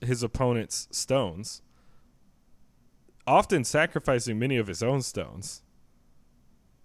his 0.00 0.22
opponent's 0.22 0.88
stones, 0.90 1.62
often 3.26 3.64
sacrificing 3.64 4.38
many 4.38 4.56
of 4.56 4.66
his 4.66 4.82
own 4.82 5.02
stones, 5.02 5.62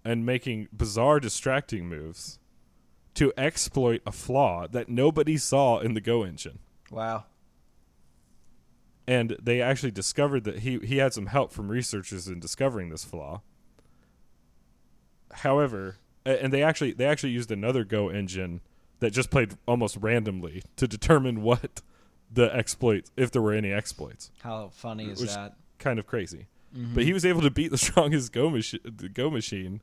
and 0.03 0.25
making 0.25 0.67
bizarre 0.71 1.19
distracting 1.19 1.87
moves 1.87 2.39
to 3.15 3.33
exploit 3.37 4.01
a 4.05 4.11
flaw 4.11 4.67
that 4.67 4.87
nobody 4.87 5.37
saw 5.37 5.79
in 5.79 5.93
the 5.93 6.01
Go 6.01 6.23
engine. 6.23 6.59
Wow. 6.89 7.25
And 9.05 9.35
they 9.41 9.61
actually 9.61 9.91
discovered 9.91 10.43
that 10.45 10.59
he, 10.59 10.79
he 10.79 10.97
had 10.97 11.13
some 11.13 11.25
help 11.25 11.51
from 11.51 11.69
researchers 11.69 12.27
in 12.27 12.39
discovering 12.39 12.89
this 12.89 13.03
flaw. 13.03 13.41
However, 15.31 15.97
and 16.25 16.53
they 16.53 16.63
actually 16.63 16.93
they 16.93 17.05
actually 17.05 17.31
used 17.31 17.51
another 17.51 17.83
Go 17.83 18.09
engine 18.09 18.61
that 18.99 19.11
just 19.11 19.29
played 19.29 19.55
almost 19.67 19.97
randomly 19.97 20.63
to 20.75 20.87
determine 20.87 21.41
what 21.41 21.81
the 22.31 22.53
exploits 22.55 23.11
if 23.17 23.31
there 23.31 23.41
were 23.41 23.53
any 23.53 23.71
exploits. 23.71 24.31
How 24.43 24.69
funny 24.69 25.09
is 25.09 25.19
that? 25.35 25.55
Kind 25.77 25.99
of 25.99 26.05
crazy. 26.05 26.47
Mm-hmm. 26.75 26.93
But 26.93 27.03
he 27.03 27.13
was 27.13 27.25
able 27.25 27.41
to 27.41 27.49
beat 27.49 27.71
the 27.71 27.77
strongest 27.87 28.31
Go 28.31 28.49
machine 28.49 28.81
the 28.83 29.09
Go 29.09 29.29
machine 29.29 29.81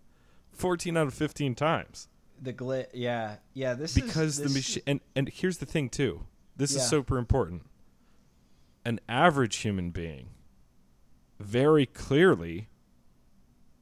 14 0.52 0.96
out 0.96 1.06
of 1.08 1.14
15 1.14 1.54
times. 1.54 2.08
The 2.40 2.52
glit. 2.52 2.86
Yeah, 2.92 3.36
yeah. 3.54 3.74
This 3.74 3.94
because 3.94 4.38
is, 4.38 4.44
the 4.44 4.50
machine 4.50 4.82
and 4.86 5.00
and 5.14 5.28
here's 5.28 5.58
the 5.58 5.66
thing 5.66 5.88
too 5.88 6.26
this 6.56 6.72
Yeah. 6.74 6.80
is 6.80 6.88
super 6.88 7.18
important 7.18 7.62
an 8.84 9.00
average 9.08 9.56
human 9.56 9.90
being 9.90 10.28
very 11.40 11.86
clearly 11.86 12.68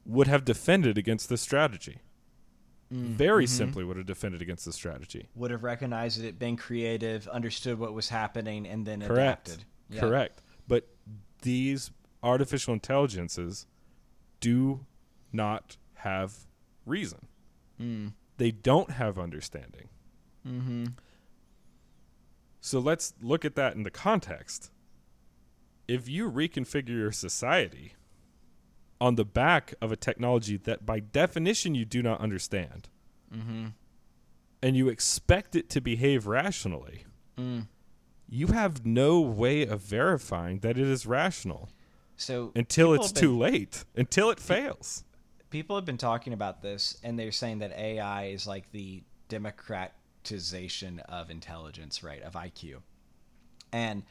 would 0.07 0.27
have 0.27 0.45
defended 0.45 0.97
against 0.99 1.29
this 1.29 1.41
strategy 1.43 1.99
Mm, 2.95 3.17
very 3.17 3.47
mhm. 3.47 3.49
simply 3.49 3.83
would 3.85 3.97
have 3.97 4.07
defended 4.07 4.41
against 4.41 4.65
this 4.65 4.75
strategy 4.77 5.29
would 5.35 5.51
have 5.51 5.65
recognized 5.65 6.23
it, 6.23 6.39
been 6.39 6.57
creative, 6.57 7.27
understood 7.29 7.79
what 7.79 7.93
was 7.93 8.09
happening, 8.11 8.67
and 8.67 8.87
then 8.87 9.01
correct 9.01 9.49
adapted. 9.49 9.65
Yeah. 9.91 10.01
correct 10.01 10.43
but 10.69 10.89
these 11.43 11.91
artificial 12.23 12.73
intelligences 12.75 13.67
do 14.41 14.87
not 15.33 15.77
have 15.95 16.47
reason 16.87 17.27
Mm. 17.81 18.13
they 18.37 18.51
don't 18.53 18.91
have 18.93 19.19
understanding 19.19 19.89
Mm-hmm. 20.47 20.85
So 22.61 22.79
let's 22.79 23.15
look 23.21 23.45
at 23.45 23.57
that 23.57 23.75
in 23.75 23.83
the 23.83 23.91
context. 23.91 24.71
If 25.87 26.09
you 26.09 26.31
reconfigure 26.31 26.89
your 26.89 27.13
society 27.13 27.95
on 29.01 29.17
the 29.17 29.25
back 29.25 29.75
of 29.81 29.91
a 29.93 29.97
technology 29.97 30.57
that 30.57 30.87
by 30.87 31.01
definition 31.01 31.75
you 31.75 31.85
do 31.85 32.03
not 32.03 32.21
understand, 32.21 32.89
Mm-hmm. 33.35 33.67
and 34.63 34.77
you 34.77 34.89
expect 34.89 35.57
it 35.57 35.69
to 35.71 35.81
behave 35.81 36.27
rationally, 36.27 37.05
Mm. 37.37 37.67
you 38.29 38.47
have 38.49 38.87
no 38.87 39.21
way 39.21 39.67
of 39.67 39.81
verifying 39.81 40.61
that 40.61 40.79
it 40.79 40.87
is 40.87 41.05
rational 41.05 41.69
So 42.17 42.53
until 42.55 42.95
it's 42.95 43.09
have 43.09 43.15
too 43.15 43.37
late, 43.37 43.85
until 43.97 44.31
it 44.31 44.39
fails. 44.39 45.03
People 45.51 45.75
have 45.77 45.85
been 45.85 45.99
talking 45.99 46.33
about 46.33 46.63
this, 46.63 46.97
and 47.03 47.19
they're 47.19 47.33
saying 47.33 47.59
that 47.59 47.73
AI 47.73 48.27
is 48.27 48.47
like 48.47 48.71
the 48.71 49.03
democratization 49.29 51.01
of 51.01 51.31
intelligence, 51.31 52.03
right? 52.03 52.23
Of 52.23 52.35
IQ. 52.35 52.83
And 53.73 54.05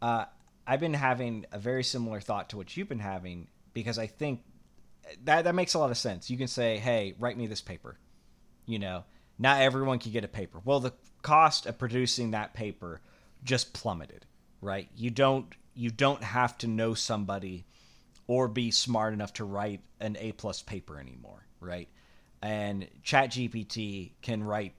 uh, 0.00 0.26
I've 0.66 0.80
been 0.80 0.94
having 0.94 1.46
a 1.52 1.58
very 1.58 1.84
similar 1.84 2.20
thought 2.20 2.50
to 2.50 2.56
what 2.56 2.76
you've 2.76 2.88
been 2.88 2.98
having 2.98 3.48
because 3.74 3.98
I 3.98 4.06
think 4.06 4.42
that 5.24 5.44
that 5.44 5.54
makes 5.54 5.74
a 5.74 5.78
lot 5.78 5.90
of 5.90 5.98
sense. 5.98 6.30
You 6.30 6.38
can 6.38 6.48
say, 6.48 6.78
"Hey, 6.78 7.14
write 7.18 7.36
me 7.36 7.46
this 7.46 7.60
paper." 7.60 7.98
You 8.66 8.78
know, 8.78 9.04
not 9.38 9.60
everyone 9.60 9.98
can 9.98 10.12
get 10.12 10.24
a 10.24 10.28
paper. 10.28 10.60
Well, 10.64 10.80
the 10.80 10.92
cost 11.22 11.66
of 11.66 11.78
producing 11.78 12.30
that 12.30 12.54
paper 12.54 13.00
just 13.44 13.72
plummeted, 13.72 14.26
right? 14.60 14.88
You 14.94 15.10
don't 15.10 15.52
you 15.74 15.90
don't 15.90 16.22
have 16.22 16.58
to 16.58 16.66
know 16.66 16.94
somebody 16.94 17.64
or 18.26 18.46
be 18.48 18.70
smart 18.70 19.12
enough 19.12 19.32
to 19.34 19.44
write 19.44 19.80
an 20.00 20.16
A 20.20 20.32
plus 20.32 20.62
paper 20.62 20.98
anymore, 20.98 21.46
right? 21.60 21.88
And 22.40 22.88
ChatGPT 23.04 24.12
can 24.20 24.42
write 24.42 24.74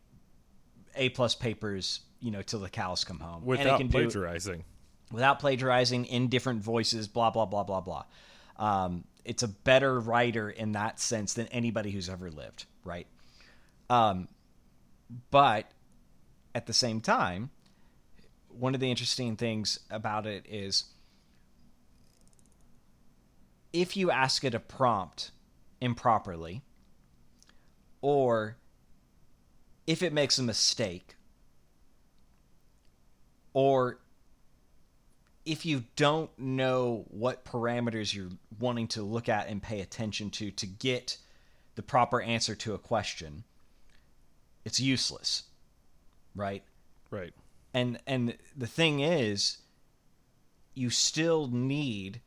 A 0.96 1.10
plus 1.10 1.36
papers, 1.36 2.02
you 2.20 2.32
know, 2.32 2.42
till 2.42 2.60
the 2.60 2.70
cows 2.70 3.04
come 3.04 3.20
home, 3.20 3.44
and 3.44 3.68
it 3.68 3.72
Without 3.72 3.92
plagiarizing. 3.92 4.64
without 5.12 5.40
plagiarizing 5.40 6.06
in 6.06 6.28
different 6.28 6.62
voices, 6.62 7.08
blah 7.08 7.30
blah 7.32 7.46
blah 7.46 7.64
blah 7.64 7.82
blah. 7.82 8.06
Um, 8.58 9.06
it's 9.26 9.44
a 9.44 9.48
better 9.48 10.00
writer 10.00 10.50
in 10.50 10.74
that 10.74 11.00
sense 11.00 11.34
than 11.34 11.48
anybody 11.48 11.92
who's 11.92 12.10
ever 12.10 12.30
lived, 12.30 12.66
right? 12.84 13.08
Um, 13.90 14.28
but 15.32 15.72
at 16.56 16.66
the 16.66 16.74
same 16.74 17.02
time, 17.02 17.52
one 18.50 18.74
of 18.76 18.80
the 18.80 18.90
interesting 18.90 19.36
things 19.36 19.80
about 19.90 20.26
it 20.26 20.46
is 20.48 20.86
if 23.72 23.98
you 23.98 24.12
ask 24.12 24.44
it 24.44 24.54
a 24.54 24.60
prompt 24.60 25.32
improperly, 25.82 26.62
or 28.02 28.58
if 29.88 30.04
it 30.04 30.14
makes 30.14 30.38
a 30.38 30.44
mistake, 30.44 31.16
or 33.54 34.00
if 35.46 35.66
you 35.66 35.84
don't 35.96 36.30
know 36.38 37.06
what 37.10 37.44
parameters 37.46 38.14
you're 38.14 38.30
wanting 38.60 38.88
to 38.90 39.02
look 39.02 39.28
at 39.28 39.48
and 39.50 39.62
pay 39.62 39.82
attention 39.82 40.30
to 40.32 40.52
to 40.52 40.66
get 40.66 41.18
the 41.76 41.82
proper 41.84 42.22
answer 42.22 42.56
to 42.56 42.74
a 42.74 42.78
question, 42.78 43.44
it's 44.64 44.80
useless, 44.80 45.44
right? 46.36 46.64
Right. 47.10 47.34
And 47.74 48.00
and 48.08 48.38
the 48.56 48.68
thing 48.68 49.00
is, 49.02 49.58
you 50.74 50.90
still 50.90 51.48
need. 51.48 52.22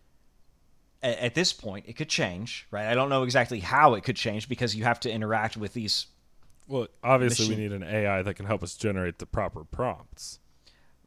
At, 1.03 1.19
at 1.19 1.35
this 1.35 1.53
point, 1.53 1.85
it 1.89 1.93
could 1.95 2.09
change, 2.09 2.67
right? 2.71 2.87
I 2.87 2.95
don't 2.95 3.09
know 3.11 3.23
exactly 3.23 3.61
how 3.61 3.95
it 3.95 4.03
could 4.03 4.17
change 4.17 4.49
because 4.49 4.75
you 4.75 4.85
have 4.85 4.99
to 5.01 5.11
interact 5.11 5.57
with 5.57 5.75
these 5.75 6.07
Well, 6.67 6.89
obviously, 7.05 7.49
Machine. 7.49 7.59
we 7.59 7.63
need 7.69 7.73
an 7.73 7.83
AI 7.83 8.23
that 8.23 8.35
can 8.35 8.47
help 8.47 8.63
us 8.63 8.77
generate 8.77 9.19
the 9.19 9.27
proper 9.27 9.65
prompts. 9.65 10.39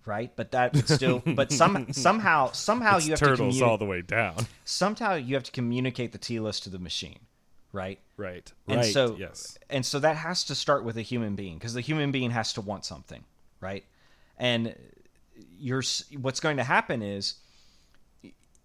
Right? 0.05 0.31
But 0.35 0.51
that 0.51 0.73
would 0.73 0.87
still, 0.87 1.21
but 1.25 1.51
some 1.51 1.91
somehow 1.93 2.51
somehow 2.51 2.97
it's 2.97 3.05
you 3.05 3.11
have 3.11 3.19
to 3.19 3.25
turtles 3.25 3.57
communi- 3.57 3.67
all 3.67 3.77
the 3.77 3.85
way 3.85 4.01
down. 4.01 4.47
somehow 4.65 5.15
you 5.15 5.35
have 5.35 5.43
to 5.43 5.51
communicate 5.51 6.11
the 6.11 6.17
T 6.17 6.39
list 6.39 6.63
to 6.63 6.69
the 6.69 6.79
machine, 6.79 7.19
right? 7.71 7.99
Right. 8.17 8.51
And 8.67 8.77
right. 8.77 8.93
so 8.93 9.15
yes. 9.17 9.57
and 9.69 9.85
so 9.85 9.99
that 9.99 10.17
has 10.17 10.43
to 10.45 10.55
start 10.55 10.83
with 10.83 10.97
a 10.97 11.01
human 11.01 11.35
being 11.35 11.57
because 11.57 11.73
the 11.73 11.81
human 11.81 12.11
being 12.11 12.31
has 12.31 12.53
to 12.53 12.61
want 12.61 12.85
something, 12.85 13.23
right? 13.61 13.83
And 14.37 14.75
you're 15.59 15.83
what's 16.19 16.39
going 16.39 16.57
to 16.57 16.63
happen 16.63 17.01
is 17.01 17.35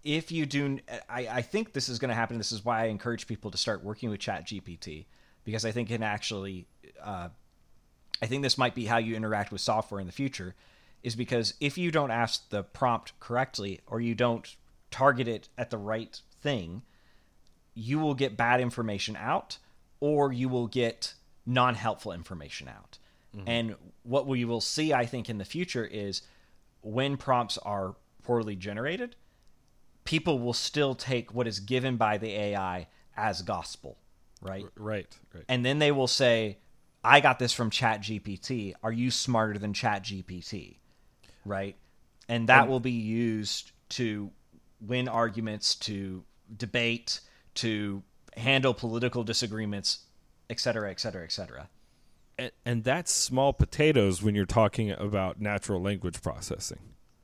if 0.03 0.31
you 0.31 0.47
do 0.47 0.79
I, 1.09 1.29
I 1.29 1.43
think 1.43 1.73
this 1.73 1.89
is 1.89 1.99
going 1.99 2.11
to 2.11 2.15
happen 2.15 2.39
this 2.39 2.53
is 2.53 2.65
why 2.65 2.83
i 2.83 2.85
encourage 2.87 3.27
people 3.27 3.51
to 3.51 3.59
start 3.59 3.83
working 3.83 4.11
with 4.11 4.21
chat 4.21 4.47
gpt 4.47 5.07
because 5.45 5.65
i 5.65 5.71
think 5.71 5.91
it 5.91 6.03
actually 6.03 6.67
uh, 7.03 7.29
i 8.23 8.27
think 8.27 8.43
this 8.43 8.59
might 8.59 8.75
be 8.75 8.85
how 8.85 8.99
you 8.99 9.17
interact 9.17 9.51
with 9.51 9.61
software 9.61 10.01
in 10.01 10.07
the 10.07 10.13
future 10.13 10.55
is 11.05 11.15
because 11.15 11.55
if 11.61 11.79
you 11.79 11.93
don't 11.93 12.11
ask 12.11 12.49
the 12.49 12.63
prompt 12.65 13.13
correctly 13.21 13.81
or 13.87 14.01
you 14.01 14.15
don't 14.15 14.57
target 14.91 15.29
it 15.29 15.49
at 15.57 15.71
the 15.71 15.79
right 15.79 16.21
thing 16.41 16.83
you 17.75 17.99
will 17.99 18.15
get 18.15 18.37
bad 18.37 18.61
information 18.61 19.17
out 19.17 19.59
or 20.01 20.33
you 20.33 20.49
will 20.49 20.67
get 20.67 21.15
non-helpful 21.47 22.13
information 22.13 22.69
out 22.69 22.99
mm-hmm. 23.37 23.47
and 23.49 23.75
what 24.03 24.27
we 24.27 24.45
will 24.45 24.61
see 24.61 24.93
i 24.93 25.05
think 25.05 25.29
in 25.29 25.39
the 25.39 25.45
future 25.45 25.85
is 25.85 26.23
when 26.81 27.17
prompts 27.17 27.59
are 27.59 27.97
poorly 28.23 28.57
generated 28.57 29.15
people 30.05 30.39
will 30.39 30.53
still 30.53 30.95
take 30.95 31.35
what 31.35 31.47
is 31.47 31.61
given 31.61 31.97
by 31.97 32.17
the 32.17 32.31
ai 32.31 32.87
as 33.17 33.43
gospel 33.43 33.99
right 34.41 34.65
Right. 34.77 35.19
Right. 35.35 35.45
and 35.49 35.65
then 35.67 35.79
they 35.81 35.93
will 35.93 36.07
say 36.07 36.59
i 37.03 37.21
got 37.21 37.39
this 37.39 37.53
from 37.53 37.71
ChatGPT. 37.71 38.75
are 38.83 38.93
you 38.93 39.11
smarter 39.11 39.59
than 39.59 39.73
chat 39.75 40.05
gpt 40.05 40.77
right 41.45 41.77
and 42.29 42.49
that 42.49 42.69
will 42.69 42.81
be 42.81 42.91
used 42.93 43.73
to 43.91 44.31
win 44.81 45.09
arguments 45.09 45.75
to 45.75 46.25
debate 46.57 47.21
to 47.55 48.03
handle 48.37 48.75
political 48.75 49.23
disagreements 49.25 50.01
et 50.51 50.59
cetera 50.61 50.91
et 50.91 51.01
cetera 51.01 51.23
et 51.25 51.33
cetera 51.33 51.69
and, 52.39 52.51
and 52.65 52.85
that's 52.85 53.13
small 53.15 53.53
potatoes 53.53 54.23
when 54.23 54.35
you're 54.35 54.45
talking 54.45 54.91
about 54.91 55.41
natural 55.41 55.81
language 55.81 56.21
processing. 56.21 56.81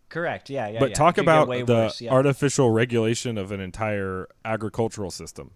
correct 0.09 0.49
yeah 0.51 0.69
yeah 0.69 0.79
but 0.79 0.91
yeah. 0.91 0.95
talk 0.95 1.15
It 1.19 1.23
could 1.23 1.27
get 1.27 1.33
about 1.53 1.67
the 1.67 1.75
worse, 1.75 2.01
yeah. 2.01 2.13
artificial 2.13 2.71
regulation 2.71 3.37
of 3.39 3.51
an 3.53 3.61
entire 3.61 4.29
agricultural 4.45 5.11
system. 5.11 5.51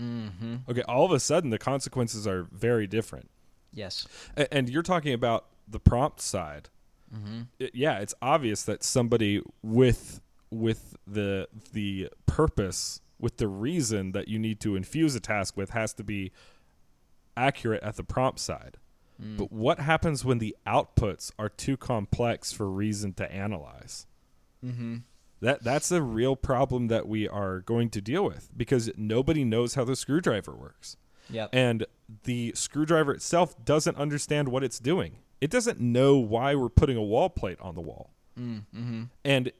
mm-hmm. 0.00 0.56
Okay, 0.68 0.82
all 0.82 1.04
of 1.04 1.12
a 1.12 1.20
sudden 1.20 1.50
the 1.50 1.58
consequences 1.58 2.26
are 2.26 2.44
very 2.52 2.86
different. 2.86 3.28
yes 3.72 4.06
A- 4.36 4.52
And 4.54 4.68
you're 4.68 4.82
talking 4.82 5.12
about 5.12 5.46
the 5.68 5.80
prompt 5.80 6.20
side. 6.20 6.68
Mm-hmm. 7.14 7.42
It- 7.58 7.74
yeah, 7.74 7.98
it's 7.98 8.14
obvious 8.22 8.62
that 8.64 8.82
somebody 8.82 9.42
with 9.62 10.20
with 10.50 10.96
the 11.06 11.48
the 11.72 12.10
purpose, 12.26 13.00
with 13.18 13.38
the 13.38 13.48
reason 13.48 14.12
that 14.12 14.28
you 14.28 14.38
need 14.38 14.60
to 14.60 14.76
infuse 14.76 15.14
a 15.14 15.20
task 15.20 15.56
with 15.56 15.70
has 15.70 15.92
to 15.94 16.04
be 16.04 16.32
accurate 17.36 17.82
at 17.82 17.96
the 17.96 18.04
prompt 18.04 18.38
side. 18.38 18.76
Mm. 19.22 19.36
But 19.38 19.52
what 19.52 19.80
happens 19.80 20.24
when 20.24 20.38
the 20.38 20.56
outputs 20.66 21.32
are 21.38 21.48
too 21.48 21.76
complex 21.76 22.52
for 22.52 22.68
reason 22.70 23.12
to 23.14 23.30
analyze? 23.32 24.06
Mm-hmm. 24.64 24.98
That 25.40 25.64
that's 25.64 25.90
a 25.90 26.02
real 26.02 26.36
problem 26.36 26.88
that 26.88 27.08
we 27.08 27.28
are 27.28 27.60
going 27.60 27.90
to 27.90 28.00
deal 28.00 28.24
with 28.24 28.50
because 28.56 28.90
nobody 28.96 29.44
knows 29.44 29.74
how 29.74 29.84
the 29.84 29.96
screwdriver 29.96 30.54
works. 30.54 30.96
yep 31.28 31.50
And 31.52 31.84
the 32.24 32.52
screwdriver 32.54 33.12
itself 33.12 33.56
doesn't 33.64 33.96
understand 33.96 34.48
what 34.48 34.62
it's 34.62 34.78
doing. 34.78 35.16
It 35.42 35.50
doesn't 35.50 35.80
know 35.80 36.18
why 36.18 36.54
we're 36.54 36.68
putting 36.68 36.96
a 36.96 37.02
wall 37.02 37.28
plate 37.28 37.58
on 37.60 37.74
the 37.74 37.80
wall. 37.80 38.10
mm-hmm. 38.38 39.02
And 39.24 39.50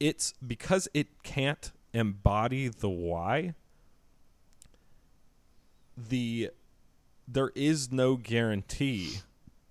it's 0.00 0.34
because 0.44 0.88
it 0.92 1.22
can't 1.22 1.70
embody 1.92 2.66
the 2.66 2.88
why. 2.88 3.54
The 5.96 6.50
there 7.28 7.52
is 7.54 7.92
no 7.92 8.16
guarantee 8.16 9.18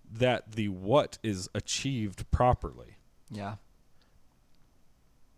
that 0.10 0.54
the 0.54 0.70
what 0.70 1.18
is 1.24 1.50
achieved 1.54 2.32
properly. 2.32 2.96
yeah 3.30 3.56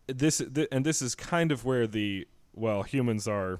This 0.05 0.37
th- 0.37 0.67
and 0.71 0.85
this 0.85 1.01
is 1.01 1.15
kind 1.15 1.51
of 1.51 1.65
where 1.65 1.87
the 1.87 2.27
well 2.53 2.83
humans 2.83 3.27
are 3.27 3.59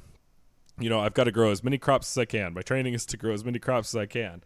you 0.78 0.90
know, 0.90 1.00
I've 1.00 1.16
got 1.16 1.24
to 1.24 1.32
grow 1.32 1.50
as 1.50 1.64
many 1.64 1.80
crops 1.80 2.16
as 2.16 2.22
I 2.22 2.26
can. 2.26 2.54
My 2.54 2.62
training 2.62 2.94
is 2.94 3.06
to 3.08 3.18
grow 3.18 3.34
as 3.34 3.44
many 3.44 3.60
crops 3.60 3.96
as 3.96 4.00
I 4.00 4.06
can, 4.06 4.44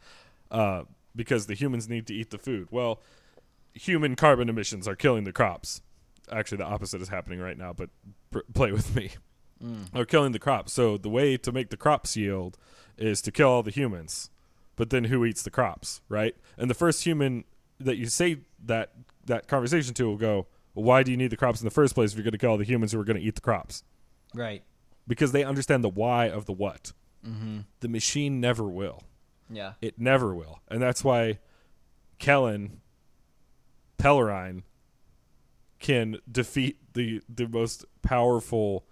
uh, 0.51 0.83
because 1.15 1.47
the 1.47 1.53
humans 1.55 1.87
need 1.89 2.07
to 2.07 2.13
eat 2.13 2.29
the 2.29 2.37
food. 2.37 2.67
Well, 2.71 3.01
human 3.73 4.15
carbon 4.15 4.49
emissions 4.49 4.87
are 4.87 4.95
killing 4.95 5.23
the 5.23 5.31
crops. 5.31 5.81
Actually, 6.31 6.59
the 6.59 6.65
opposite 6.65 7.01
is 7.01 7.09
happening 7.09 7.39
right 7.39 7.57
now. 7.57 7.73
But 7.73 7.89
pr- 8.31 8.39
play 8.53 8.71
with 8.71 8.95
me. 8.95 9.11
Are 9.93 10.05
killing 10.05 10.31
the 10.31 10.39
crops. 10.39 10.71
So 10.71 10.97
the 10.97 11.09
way 11.09 11.35
to 11.35 11.51
make 11.51 11.69
the 11.69 11.75
crops 11.75 12.15
yield 12.15 12.57
is 12.97 13.21
to 13.23 13.31
kill 13.31 13.49
all 13.49 13.63
the 13.63 13.71
humans. 13.71 14.29
But 14.77 14.89
then 14.89 15.05
who 15.05 15.25
eats 15.25 15.43
the 15.43 15.49
crops, 15.51 15.99
right? 16.07 16.33
And 16.57 16.69
the 16.69 16.73
first 16.75 17.03
human 17.03 17.43
that 17.77 17.97
you 17.97 18.05
say 18.05 18.37
that 18.63 18.93
that 19.25 19.47
conversation 19.49 19.93
to 19.95 20.05
will 20.05 20.15
go, 20.17 20.47
well, 20.73 20.85
"Why 20.85 21.03
do 21.03 21.11
you 21.11 21.17
need 21.17 21.31
the 21.31 21.35
crops 21.35 21.59
in 21.59 21.65
the 21.65 21.71
first 21.71 21.93
place 21.93 22.11
if 22.11 22.17
you're 22.17 22.23
going 22.23 22.31
to 22.31 22.37
kill 22.37 22.51
all 22.51 22.57
the 22.57 22.63
humans 22.63 22.93
who 22.93 23.01
are 23.01 23.03
going 23.03 23.17
to 23.19 23.21
eat 23.23 23.35
the 23.35 23.41
crops?" 23.41 23.83
Right. 24.33 24.63
because 25.07 25.31
they 25.33 25.43
understand 25.43 25.83
the 25.83 25.89
why 25.89 26.29
of 26.29 26.45
the 26.45 26.53
what. 26.53 26.93
Mm-hmm. 27.27 27.59
The 27.81 27.87
machine 27.89 28.39
never 28.39 28.63
will. 28.63 29.01
Yeah. 29.49 29.73
It 29.81 29.99
never 29.99 30.33
will, 30.35 30.61
and 30.67 30.81
that's 30.81 31.03
why 31.03 31.39
Kellen 32.19 32.81
Pelrine 33.97 34.63
can 35.79 36.17
defeat 36.29 36.77
the 36.93 37.21
the 37.33 37.47
most 37.47 37.85
powerful 38.01 38.85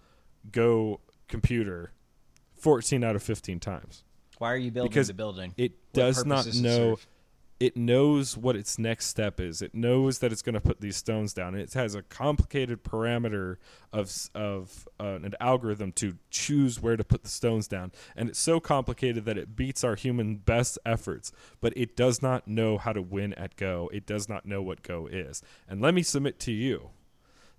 Go 0.51 1.01
computer 1.27 1.91
fourteen 2.55 3.03
out 3.03 3.15
of 3.15 3.23
fifteen 3.23 3.59
times. 3.59 4.03
Why 4.37 4.53
are 4.53 4.57
you 4.57 4.71
building 4.71 4.89
Because 4.89 5.07
the 5.07 5.13
building? 5.13 5.53
It 5.57 5.73
does 5.93 6.25
not 6.25 6.37
purpose 6.37 6.45
does 6.45 6.59
it 6.59 6.63
know. 6.63 6.95
serve? 6.95 7.07
It 7.59 7.75
knows 7.75 8.37
what 8.37 8.55
its 8.55 8.77
next 8.77 9.07
step 9.07 9.39
is. 9.39 9.63
It 9.63 9.73
knows 9.73 10.19
that 10.19 10.31
it's 10.31 10.43
going 10.43 10.53
to 10.53 10.61
put 10.61 10.79
these 10.79 10.95
stones 10.95 11.33
down. 11.33 11.55
It 11.55 11.73
has 11.73 11.95
a 11.95 12.03
complicated 12.03 12.83
parameter 12.83 13.57
of 13.91 14.29
of 14.35 14.87
uh, 14.99 15.19
an 15.23 15.33
algorithm 15.39 15.91
to 15.93 16.17
choose 16.29 16.79
where 16.79 16.95
to 16.95 17.03
put 17.03 17.23
the 17.23 17.29
stones 17.29 17.67
down, 17.67 17.91
and 18.15 18.29
it's 18.29 18.39
so 18.39 18.59
complicated 18.59 19.25
that 19.25 19.39
it 19.39 19.55
beats 19.55 19.83
our 19.83 19.95
human 19.95 20.35
best 20.35 20.77
efforts. 20.85 21.31
But 21.59 21.73
it 21.75 21.95
does 21.95 22.21
not 22.21 22.47
know 22.47 22.77
how 22.77 22.93
to 22.93 23.01
win 23.01 23.33
at 23.33 23.55
Go. 23.55 23.89
It 23.91 24.05
does 24.05 24.29
not 24.29 24.45
know 24.45 24.61
what 24.61 24.83
Go 24.83 25.07
is. 25.07 25.41
And 25.67 25.81
let 25.81 25.95
me 25.95 26.03
submit 26.03 26.39
to 26.41 26.51
you 26.51 26.91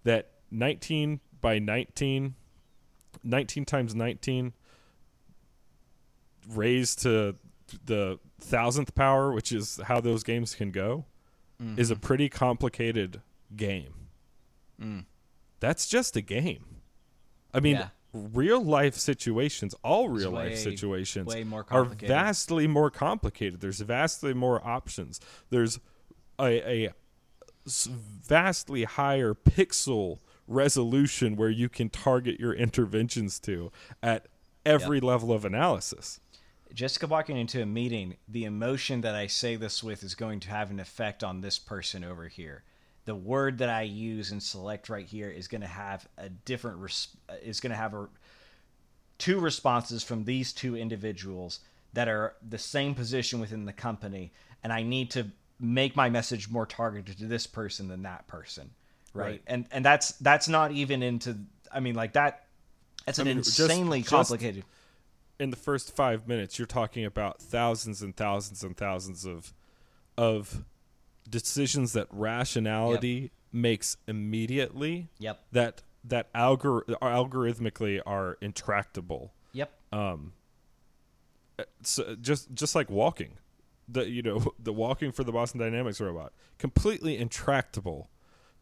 that 0.04 0.30
19 0.52 1.20
by 1.40 1.58
19, 1.58 2.34
19 3.24 3.64
times 3.64 3.94
19 3.94 4.52
raised 6.48 7.02
to 7.02 7.36
the 7.86 8.18
thousandth 8.40 8.94
power, 8.94 9.32
which 9.32 9.52
is 9.52 9.80
how 9.84 10.00
those 10.00 10.22
games 10.22 10.54
can 10.54 10.70
go, 10.70 11.04
is 11.76 11.90
a 11.90 11.94
Mm-hmm. 11.94 12.00
pretty 12.06 12.28
complicated 12.28 13.20
game. 13.56 13.94
Mm. 14.80 15.06
That's 15.60 15.88
just 15.88 16.16
a 16.16 16.20
game. 16.20 16.76
I 17.52 17.58
mean, 17.60 17.76
Yeah. 17.76 17.88
real 18.12 18.62
life 18.62 18.94
situations, 18.94 19.74
all 19.82 20.08
real 20.08 20.30
way- 20.32 20.50
life 20.50 20.58
situations, 20.58 21.28
are 21.34 21.84
vastly 21.84 22.66
more 22.68 22.90
complicated. 22.90 23.60
There's 23.60 23.80
vastly 23.80 24.34
more 24.34 24.64
options. 24.66 25.20
There's 25.50 25.80
a 26.40 26.90
vastly 27.66 28.84
higher 28.84 29.34
pixel 29.34 30.18
resolution 30.46 31.36
where 31.36 31.50
you 31.50 31.68
can 31.68 31.90
target 31.90 32.38
your 32.40 32.54
interventions 32.54 33.38
to 33.40 33.70
at 34.02 34.26
every 34.64 35.00
level 35.00 35.32
of 35.32 35.44
analysis. 35.44 36.20
Jessica 36.74 37.06
walking 37.06 37.36
into 37.36 37.62
a 37.62 37.66
meeting, 37.66 38.16
the 38.28 38.44
emotion 38.44 39.00
that 39.00 39.14
I 39.14 39.26
say 39.26 39.56
this 39.56 39.82
with 39.82 40.02
is 40.02 40.14
going 40.14 40.40
to 40.40 40.50
have 40.50 40.70
an 40.70 40.80
effect 40.80 41.24
on 41.24 41.40
this 41.40 41.58
person 41.58 42.04
over 42.04 42.28
here. 42.28 42.62
The 43.04 43.14
word 43.14 43.58
that 43.58 43.70
I 43.70 43.82
use 43.82 44.32
and 44.32 44.42
select 44.42 44.88
right 44.88 45.06
here 45.06 45.30
is 45.30 45.48
going 45.48 45.62
to 45.62 45.66
have 45.66 46.06
a 46.18 46.28
different 46.28 46.78
res- 46.78 47.08
uh, 47.28 47.34
is 47.42 47.60
going 47.60 47.70
to 47.70 47.76
have 47.76 47.94
a 47.94 48.08
two 49.16 49.40
responses 49.40 50.02
from 50.02 50.24
these 50.24 50.52
two 50.52 50.76
individuals 50.76 51.60
that 51.94 52.06
are 52.08 52.34
the 52.46 52.58
same 52.58 52.94
position 52.94 53.40
within 53.40 53.64
the 53.64 53.72
company 53.72 54.30
and 54.62 54.72
I 54.72 54.82
need 54.82 55.10
to 55.12 55.26
make 55.60 55.96
my 55.96 56.08
message 56.08 56.48
more 56.48 56.66
targeted 56.66 57.18
to 57.18 57.24
this 57.26 57.46
person 57.46 57.88
than 57.88 58.02
that 58.02 58.26
person. 58.26 58.70
Right? 59.14 59.24
Right. 59.24 59.42
And 59.46 59.64
and 59.72 59.84
that's 59.84 60.12
that's 60.12 60.48
not 60.48 60.72
even 60.72 61.02
into 61.02 61.36
I 61.72 61.80
mean 61.80 61.94
like 61.94 62.12
that 62.12 62.44
that's 63.06 63.18
I 63.18 63.22
an 63.22 63.28
mean, 63.28 63.38
insanely 63.38 64.00
just- 64.00 64.10
complicated 64.10 64.64
in 65.38 65.50
the 65.50 65.56
first 65.56 65.94
five 65.94 66.26
minutes, 66.26 66.58
you're 66.58 66.66
talking 66.66 67.04
about 67.04 67.40
thousands 67.40 68.02
and 68.02 68.16
thousands 68.16 68.62
and 68.62 68.76
thousands 68.76 69.24
of 69.24 69.54
of 70.16 70.64
decisions 71.28 71.92
that 71.92 72.08
rationality 72.10 73.30
makes 73.52 73.96
immediately. 74.06 75.08
Yep. 75.18 75.40
That 75.52 75.82
that 76.04 76.32
algor- 76.32 76.84
algorithmically 76.84 78.00
are 78.04 78.36
intractable. 78.40 79.32
Yep. 79.52 79.70
Um. 79.92 80.32
So 81.82 82.16
just 82.20 82.52
just 82.54 82.74
like 82.74 82.90
walking, 82.90 83.38
the 83.88 84.08
you 84.08 84.22
know 84.22 84.52
the 84.58 84.72
walking 84.72 85.12
for 85.12 85.24
the 85.24 85.32
Boston 85.32 85.60
Dynamics 85.60 86.00
robot, 86.00 86.32
completely 86.58 87.16
intractable 87.16 88.10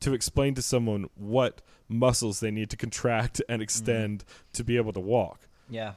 to 0.01 0.13
explain 0.13 0.55
to 0.55 0.63
someone 0.63 1.09
what 1.15 1.63
muscles 1.89 2.41
they 2.41 2.51
need 2.51 2.69
to 2.71 2.77
contract 2.77 3.41
and 3.49 3.63
extend 3.63 4.25
to 4.53 4.63
be 4.63 4.77
able 4.77 4.93
to 4.93 5.01
walk. 5.01 5.49
Yeah. 5.71 5.95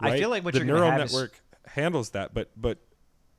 Right? 0.00 0.14
I 0.14 0.18
feel 0.18 0.30
like 0.30 0.44
what 0.44 0.54
the 0.54 0.60
you're 0.60 0.66
neural 0.66 0.90
network 0.90 1.40
handles 1.66 2.10
that, 2.10 2.34
but 2.34 2.50
but 2.56 2.78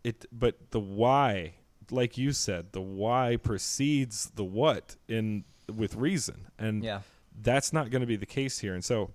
it 0.03 0.26
but 0.31 0.72
the 0.72 0.80
why, 0.80 1.56
like 1.91 2.18
you 2.18 2.31
said, 2.31 2.72
the 2.72 2.81
why 2.81 3.38
precedes 3.38 4.31
the 4.36 4.44
what 4.44 4.95
in 5.07 5.44
with 5.73 5.95
reason, 5.95 6.48
and 6.57 6.84
yeah. 6.84 7.02
that's 7.41 7.73
not 7.73 7.90
going 7.90 8.02
to 8.02 8.07
be 8.07 8.15
the 8.15 8.26
case 8.26 8.60
here. 8.60 8.73
And 8.73 8.84
so, 8.84 9.11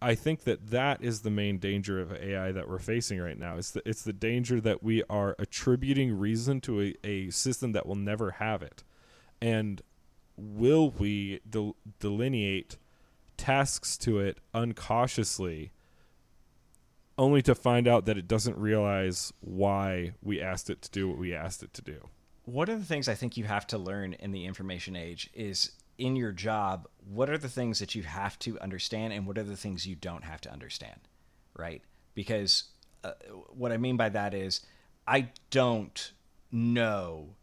I 0.00 0.14
think 0.14 0.44
that 0.44 0.70
that 0.70 1.02
is 1.02 1.20
the 1.20 1.30
main 1.30 1.58
danger 1.58 2.00
of 2.00 2.12
AI 2.12 2.52
that 2.52 2.68
we're 2.68 2.78
facing 2.78 3.20
right 3.20 3.38
now. 3.38 3.56
It's 3.56 3.70
the 3.70 3.82
it's 3.88 4.02
the 4.02 4.12
danger 4.12 4.60
that 4.60 4.82
we 4.82 5.02
are 5.10 5.36
attributing 5.38 6.18
reason 6.18 6.60
to 6.62 6.80
a, 6.80 6.94
a 7.04 7.30
system 7.30 7.72
that 7.72 7.86
will 7.86 7.96
never 7.96 8.32
have 8.32 8.62
it, 8.62 8.82
and 9.40 9.82
will 10.36 10.90
we 10.90 11.40
del- 11.48 11.76
delineate 11.98 12.78
tasks 13.36 13.96
to 13.98 14.18
it 14.18 14.38
uncautiously 14.54 15.72
only 17.20 17.42
to 17.42 17.54
find 17.54 17.86
out 17.86 18.06
that 18.06 18.16
it 18.16 18.26
doesn't 18.26 18.56
realize 18.56 19.30
why 19.40 20.12
we 20.22 20.40
asked 20.40 20.70
it 20.70 20.80
to 20.80 20.90
do 20.90 21.06
what 21.06 21.18
we 21.18 21.34
asked 21.34 21.62
it 21.62 21.74
to 21.74 21.82
do. 21.82 22.08
One 22.46 22.70
of 22.70 22.80
the 22.80 22.86
things 22.86 23.10
I 23.10 23.14
think 23.14 23.36
you 23.36 23.44
have 23.44 23.66
to 23.68 23.78
learn 23.78 24.14
in 24.14 24.32
the 24.32 24.46
information 24.46 24.96
age 24.96 25.28
is 25.34 25.72
in 25.98 26.16
your 26.16 26.32
job, 26.32 26.88
what 27.06 27.28
are 27.28 27.36
the 27.36 27.50
things 27.50 27.78
that 27.78 27.94
you 27.94 28.02
have 28.04 28.38
to 28.38 28.58
understand 28.60 29.12
and 29.12 29.26
what 29.26 29.36
are 29.36 29.42
the 29.42 29.56
things 29.56 29.86
you 29.86 29.96
don't 29.96 30.24
have 30.24 30.40
to 30.40 30.50
understand, 30.50 30.98
right? 31.54 31.82
Because 32.14 32.64
uh, 33.04 33.12
what 33.50 33.70
I 33.70 33.76
mean 33.76 33.98
by 33.98 34.08
that 34.08 34.32
is 34.32 34.62
I 35.06 35.28
don't 35.50 36.12
know 36.50 37.36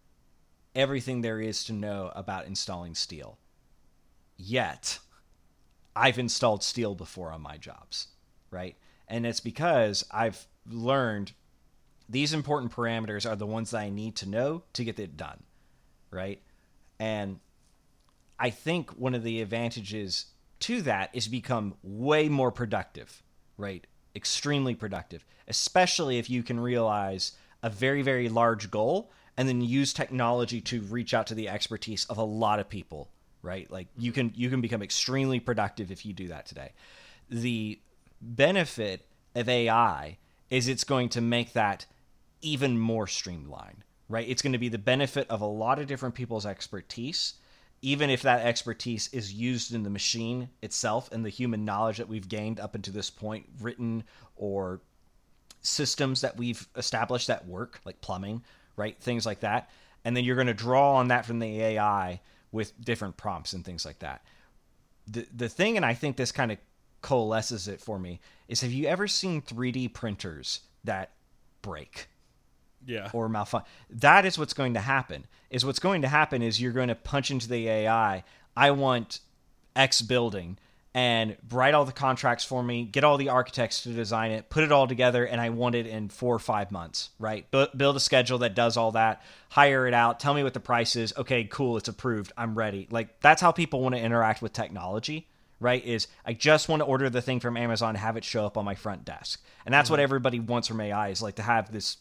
everything 0.74 1.22
there 1.22 1.40
is 1.40 1.64
to 1.66 1.74
know 1.74 2.12
about 2.16 2.48
installing 2.48 2.96
steel. 2.96 3.38
Yet, 4.38 4.98
I've 5.96 6.18
installed 6.18 6.64
steel 6.64 6.96
before 6.96 7.32
on 7.32 7.42
my 7.42 7.58
jobs, 7.58 8.08
right? 8.50 8.76
And 9.08 9.26
it's 9.26 9.40
because 9.40 10.04
I've 10.12 10.46
learned 10.70 11.34
these 12.10 12.34
important 12.34 12.72
parameters 12.72 13.30
are 13.30 13.36
the 13.36 13.46
ones 13.46 13.72
that 13.72 13.80
I 13.80 13.90
need 13.90 14.16
to 14.18 14.30
know 14.30 14.64
to 14.74 14.84
get 14.84 15.00
it 15.00 15.18
done, 15.18 15.44
right? 16.12 16.42
And 17.00 17.40
I 18.40 18.50
think 18.50 18.92
one 18.92 19.16
of 19.16 19.24
the 19.24 19.42
advantages 19.42 20.26
to 20.62 20.82
that 20.84 21.10
is 21.14 21.28
become 21.28 21.76
way 21.84 22.30
more 22.30 22.52
productive, 22.52 23.24
right? 23.58 23.86
Extremely 24.16 24.76
productive, 24.76 25.26
especially 25.48 26.18
if 26.18 26.30
you 26.30 26.44
can 26.44 26.60
realize 26.60 27.34
a 27.64 27.70
very, 27.70 28.02
very 28.02 28.30
large 28.30 28.72
goal 28.72 29.12
and 29.36 29.48
then 29.48 29.62
use 29.62 29.94
technology 29.94 30.62
to 30.62 30.82
reach 30.82 31.14
out 31.14 31.28
to 31.28 31.36
the 31.36 31.50
expertise 31.50 32.06
of 32.06 32.18
a 32.18 32.24
lot 32.24 32.60
of 32.60 32.70
people, 32.70 33.10
right? 33.42 33.70
Like 33.70 33.88
you 33.98 34.12
can 34.12 34.32
you 34.36 34.50
can 34.50 34.62
become 34.62 34.82
extremely 34.82 35.40
productive 35.40 35.92
if 35.92 36.06
you 36.06 36.14
do 36.14 36.30
that 36.30 36.46
today. 36.46 36.72
The 37.30 37.80
benefit 38.22 39.08
of 39.36 39.50
AI 39.50 40.18
is 40.50 40.68
it's 40.68 40.84
going 40.84 41.10
to 41.10 41.22
make 41.22 41.54
that 41.54 41.86
even 42.42 42.78
more 42.80 43.08
streamlined, 43.08 43.84
right? 44.10 44.28
It's 44.28 44.42
going 44.42 44.54
to 44.54 44.60
be 44.60 44.70
the 44.70 44.78
benefit 44.78 45.30
of 45.30 45.42
a 45.42 45.46
lot 45.46 45.80
of 45.80 45.88
different 45.88 46.16
people's 46.16 46.46
expertise, 46.46 47.34
even 47.82 48.10
if 48.10 48.22
that 48.22 48.46
expertise 48.46 49.10
is 49.14 49.34
used 49.34 49.74
in 49.74 49.84
the 49.84 49.90
machine 49.90 50.50
itself 50.62 51.12
and 51.12 51.26
the 51.26 51.30
human 51.30 51.66
knowledge 51.66 51.98
that 51.98 52.08
we've 52.08 52.30
gained 52.30 52.60
up 52.60 52.76
until 52.76 52.94
this 52.94 53.10
point, 53.10 53.46
written 53.62 54.04
or 54.36 54.82
systems 55.62 56.22
that 56.22 56.38
we've 56.38 56.68
established 56.76 57.28
that 57.28 57.46
work, 57.48 57.82
like 57.86 58.00
plumbing, 58.02 58.44
right? 58.76 58.98
Things 59.00 59.26
like 59.26 59.42
that. 59.42 59.70
And 60.06 60.16
then 60.16 60.24
you're 60.24 60.36
going 60.36 60.48
to 60.48 60.54
draw 60.54 60.96
on 60.96 61.10
that 61.10 61.26
from 61.26 61.40
the 61.40 61.62
AI 61.62 62.22
with 62.52 62.80
different 62.84 63.18
prompts 63.18 63.54
and 63.54 63.66
things 63.66 63.86
like 63.86 64.00
that. 64.00 64.24
The 65.08 65.28
the 65.36 65.50
thing, 65.50 65.78
and 65.78 65.86
I 65.86 65.94
think 65.94 66.18
this 66.18 66.32
kind 66.32 66.52
of 66.52 66.58
coalesces 67.02 67.68
it 67.68 67.82
for 67.82 68.00
me, 68.00 68.20
is 68.48 68.62
have 68.62 68.72
you 68.72 68.88
ever 68.88 69.08
seen 69.08 69.42
3D 69.42 69.94
printers 69.94 70.62
that 70.84 71.12
break? 71.62 72.08
Yeah. 72.86 73.10
or 73.12 73.28
malfunction. 73.28 73.70
That 73.90 74.26
is 74.26 74.40
what's 74.40 74.54
going 74.54 74.76
to 74.76 74.80
happen. 74.80 75.26
Is 75.50 75.66
what's 75.66 75.80
going 75.80 76.04
to 76.04 76.08
happen 76.08 76.42
is 76.42 76.62
you're 76.62 76.72
going 76.72 76.88
to 76.88 76.96
punch 76.96 77.32
into 77.32 77.50
the 77.50 77.68
AI. 77.68 78.24
I 78.56 78.72
want 78.72 79.20
X 79.76 80.02
building, 80.02 80.58
and 80.98 81.38
write 81.52 81.76
all 81.76 81.86
the 81.86 81.92
contracts 81.92 82.44
for 82.44 82.64
me, 82.64 82.84
get 82.84 83.04
all 83.04 83.18
the 83.18 83.30
architects 83.30 83.84
to 83.84 83.90
design 83.90 84.32
it, 84.32 84.50
put 84.50 84.64
it 84.64 84.72
all 84.72 84.88
together, 84.88 85.24
and 85.26 85.40
I 85.40 85.50
want 85.50 85.76
it 85.76 85.86
in 85.86 86.10
four 86.10 86.34
or 86.34 86.40
five 86.40 86.72
months, 86.72 87.12
right? 87.20 87.46
Bu- 87.52 87.68
build 87.78 87.96
a 87.96 88.00
schedule 88.00 88.40
that 88.40 88.56
does 88.56 88.78
all 88.78 88.94
that, 88.94 89.22
hire 89.50 89.86
it 89.86 89.94
out, 89.94 90.20
tell 90.20 90.34
me 90.34 90.42
what 90.42 90.56
the 90.56 90.60
price 90.60 90.96
is. 90.96 91.14
Okay, 91.16 91.44
cool, 91.44 91.78
it's 91.78 91.88
approved, 91.88 92.32
I'm 92.36 92.58
ready. 92.58 92.88
Like, 92.90 93.20
that's 93.20 93.44
how 93.44 93.52
people 93.52 93.82
want 93.82 93.94
to 93.94 94.02
interact 94.02 94.42
with 94.42 94.54
technology, 94.54 95.28
right? 95.60 95.84
Is 95.84 96.08
I 96.26 96.34
just 96.34 96.70
want 96.70 96.82
to 96.82 96.86
order 96.86 97.10
the 97.10 97.22
thing 97.22 97.40
from 97.40 97.58
Amazon 97.58 97.90
and 97.90 97.98
have 97.98 98.18
it 98.18 98.24
show 98.24 98.46
up 98.46 98.58
on 98.58 98.66
my 98.66 98.76
front 98.76 99.06
desk. 99.06 99.44
And 99.66 99.74
that's 99.74 99.90
what 99.90 100.00
everybody 100.00 100.40
wants 100.40 100.68
from 100.68 100.82
AI 100.82 101.10
is 101.10 101.22
like 101.22 101.36
to 101.36 101.42
have 101.42 101.72
this 101.72 101.98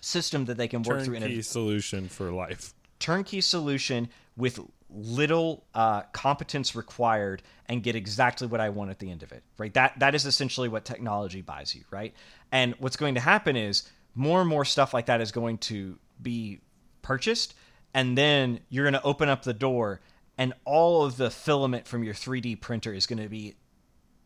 system 0.00 0.44
that 0.46 0.56
they 0.56 0.68
can 0.68 0.82
work 0.82 1.02
through 1.02 1.14
in 1.14 1.22
a 1.22 1.26
Turnkey 1.26 1.42
solution 1.42 2.08
for 2.08 2.30
life. 2.30 2.74
turnkey 2.98 3.40
solution 3.40 4.08
with 4.36 4.60
little 4.88 5.66
uh, 5.74 6.02
competence 6.12 6.76
required 6.76 7.42
and 7.66 7.82
get 7.82 7.96
exactly 7.96 8.46
what 8.46 8.60
I 8.60 8.68
want 8.70 8.90
at 8.90 8.98
the 8.98 9.10
end 9.10 9.22
of 9.22 9.32
it. 9.32 9.42
Right. 9.58 9.72
That 9.74 9.98
that 9.98 10.14
is 10.14 10.26
essentially 10.26 10.68
what 10.68 10.84
technology 10.84 11.42
buys 11.42 11.74
you. 11.74 11.82
Right. 11.90 12.14
And 12.52 12.74
what's 12.78 12.96
going 12.96 13.14
to 13.14 13.20
happen 13.20 13.56
is 13.56 13.90
more 14.14 14.40
and 14.40 14.48
more 14.48 14.64
stuff 14.64 14.94
like 14.94 15.06
that 15.06 15.20
is 15.20 15.32
going 15.32 15.58
to 15.58 15.98
be 16.20 16.60
purchased, 17.02 17.54
and 17.92 18.16
then 18.16 18.60
you're 18.68 18.84
going 18.84 18.94
to 18.94 19.02
open 19.02 19.28
up 19.28 19.42
the 19.42 19.52
door, 19.52 20.00
and 20.38 20.52
all 20.64 21.04
of 21.04 21.16
the 21.16 21.30
filament 21.30 21.86
from 21.86 22.04
your 22.04 22.14
3D 22.14 22.60
printer 22.60 22.92
is 22.92 23.06
going 23.06 23.22
to 23.22 23.28
be 23.28 23.56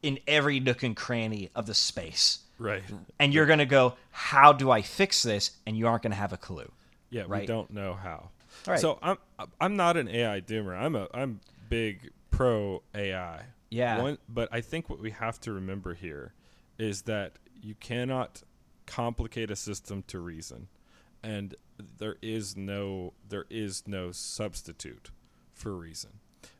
in 0.02 0.18
every 0.26 0.60
nook 0.60 0.82
and 0.82 0.96
cranny 0.96 1.50
of 1.54 1.66
the 1.66 1.74
space. 1.74 2.40
Right. 2.58 2.82
And 3.18 3.32
you're 3.32 3.46
going 3.46 3.58
to 3.58 3.66
go, 3.66 3.94
how 4.10 4.52
do 4.52 4.70
I 4.70 4.82
fix 4.82 5.22
this? 5.22 5.52
And 5.66 5.76
you 5.76 5.86
aren't 5.86 6.02
going 6.02 6.12
to 6.12 6.16
have 6.16 6.32
a 6.32 6.36
clue. 6.36 6.70
Yeah, 7.10 7.26
we 7.26 7.46
don't 7.46 7.70
know 7.70 7.94
how. 7.94 8.30
Right. 8.66 8.78
So 8.78 8.98
I'm 9.02 9.18
I'm 9.60 9.76
not 9.76 9.96
an 9.96 10.08
AI 10.08 10.40
doomer. 10.40 10.78
I'm 10.78 10.94
a 10.94 11.08
I'm 11.12 11.40
big 11.68 12.10
pro 12.30 12.82
AI. 12.94 13.42
Yeah. 13.70 14.02
One, 14.02 14.18
but 14.28 14.48
I 14.52 14.60
think 14.60 14.88
what 14.88 15.00
we 15.00 15.10
have 15.12 15.40
to 15.40 15.52
remember 15.52 15.94
here 15.94 16.34
is 16.78 17.02
that 17.02 17.32
you 17.62 17.74
cannot 17.74 18.42
complicate 18.86 19.50
a 19.50 19.56
system 19.56 20.02
to 20.08 20.18
reason, 20.18 20.68
and 21.22 21.54
there 21.98 22.16
is 22.22 22.56
no 22.56 23.14
there 23.28 23.46
is 23.50 23.84
no 23.86 24.12
substitute 24.12 25.10
for 25.60 25.70
a 25.70 25.74
reason. 25.74 26.10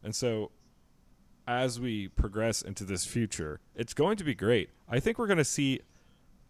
And 0.03 0.15
so 0.15 0.51
as 1.47 1.81
we 1.81 2.09
progress 2.09 2.63
into 2.63 2.85
this 2.85 3.05
future, 3.05 3.61
it's 3.75 3.95
going 3.95 4.17
to 4.19 4.25
be 4.25 4.35
great. 4.35 4.71
I 4.89 5.01
think 5.01 5.19
we're 5.19 5.27
going 5.27 5.39
to 5.39 5.45
see 5.45 5.81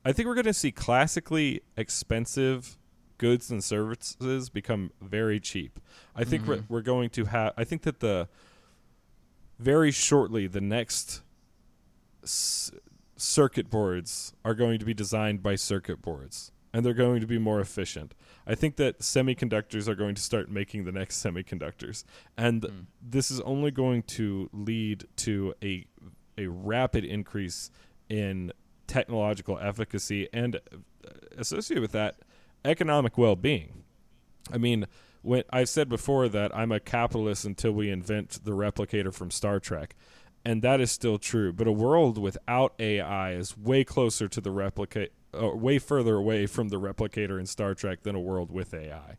I 0.04 0.12
think 0.12 0.26
we're 0.28 0.34
going 0.34 0.44
to 0.46 0.54
see 0.54 0.72
classically 0.72 1.62
expensive 1.76 2.78
goods 3.18 3.50
and 3.50 3.62
services 3.62 4.48
become 4.48 4.92
very 5.02 5.38
cheap. 5.38 5.78
I 6.16 6.24
think 6.24 6.46
we're, 6.46 6.56
mm-hmm. 6.56 6.72
we're 6.72 6.80
going 6.80 7.10
to 7.10 7.26
have. 7.26 7.52
I 7.56 7.64
think 7.64 7.82
that 7.82 8.00
the 8.00 8.28
very 9.58 9.90
shortly 9.90 10.46
the 10.46 10.62
next 10.62 11.20
s- 12.22 12.72
circuit 13.16 13.68
boards 13.68 14.32
are 14.42 14.54
going 14.54 14.78
to 14.78 14.86
be 14.86 14.94
designed 14.94 15.42
by 15.42 15.54
circuit 15.54 16.00
boards, 16.00 16.50
and 16.72 16.84
they're 16.84 16.94
going 16.94 17.20
to 17.20 17.26
be 17.26 17.38
more 17.38 17.60
efficient. 17.60 18.14
I 18.46 18.54
think 18.54 18.76
that 18.76 19.00
semiconductors 19.00 19.88
are 19.88 19.94
going 19.94 20.14
to 20.14 20.22
start 20.22 20.50
making 20.50 20.84
the 20.84 20.92
next 20.92 21.16
semiconductors, 21.24 22.04
and 22.36 22.86
this 23.02 23.30
is 23.30 23.40
only 23.40 23.70
going 23.70 24.02
to 24.04 24.48
lead 24.52 25.06
to 25.16 25.54
a 25.62 25.86
a 26.38 26.46
rapid 26.46 27.04
increase 27.04 27.70
in 28.08 28.52
technological 28.86 29.58
efficacy 29.58 30.28
and 30.32 30.56
uh, 30.56 31.10
associated 31.36 31.82
with 31.82 31.92
that 31.92 32.16
economic 32.64 33.18
well-being. 33.18 33.84
I 34.52 34.58
mean, 34.58 34.86
when 35.22 35.44
I've 35.50 35.68
said 35.68 35.88
before 35.88 36.28
that 36.28 36.54
I'm 36.56 36.72
a 36.72 36.80
capitalist 36.80 37.44
until 37.44 37.72
we 37.72 37.90
invent 37.90 38.40
the 38.44 38.52
replicator 38.52 39.12
from 39.12 39.30
Star 39.30 39.60
Trek, 39.60 39.94
and 40.44 40.62
that 40.62 40.80
is 40.80 40.90
still 40.90 41.18
true. 41.18 41.52
But 41.52 41.66
a 41.66 41.72
world 41.72 42.18
without 42.18 42.74
AI 42.78 43.32
is 43.32 43.56
way 43.56 43.84
closer 43.84 44.28
to 44.28 44.40
the 44.40 44.50
replicate, 44.50 45.12
or 45.32 45.56
way 45.56 45.78
further 45.78 46.16
away 46.16 46.46
from 46.46 46.68
the 46.68 46.80
replicator 46.80 47.38
in 47.38 47.46
Star 47.46 47.74
Trek 47.74 48.02
than 48.02 48.14
a 48.14 48.20
world 48.20 48.50
with 48.50 48.74
AI. 48.74 49.16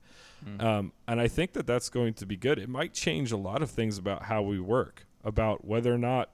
Um, 0.59 0.93
and 1.07 1.21
I 1.21 1.27
think 1.27 1.53
that 1.53 1.67
that's 1.67 1.89
going 1.89 2.15
to 2.15 2.25
be 2.25 2.35
good. 2.35 2.57
It 2.57 2.67
might 2.67 2.93
change 2.93 3.31
a 3.31 3.37
lot 3.37 3.61
of 3.61 3.69
things 3.69 3.97
about 3.97 4.23
how 4.23 4.41
we 4.41 4.59
work, 4.59 5.05
about 5.23 5.65
whether 5.65 5.93
or 5.93 5.97
not 5.97 6.31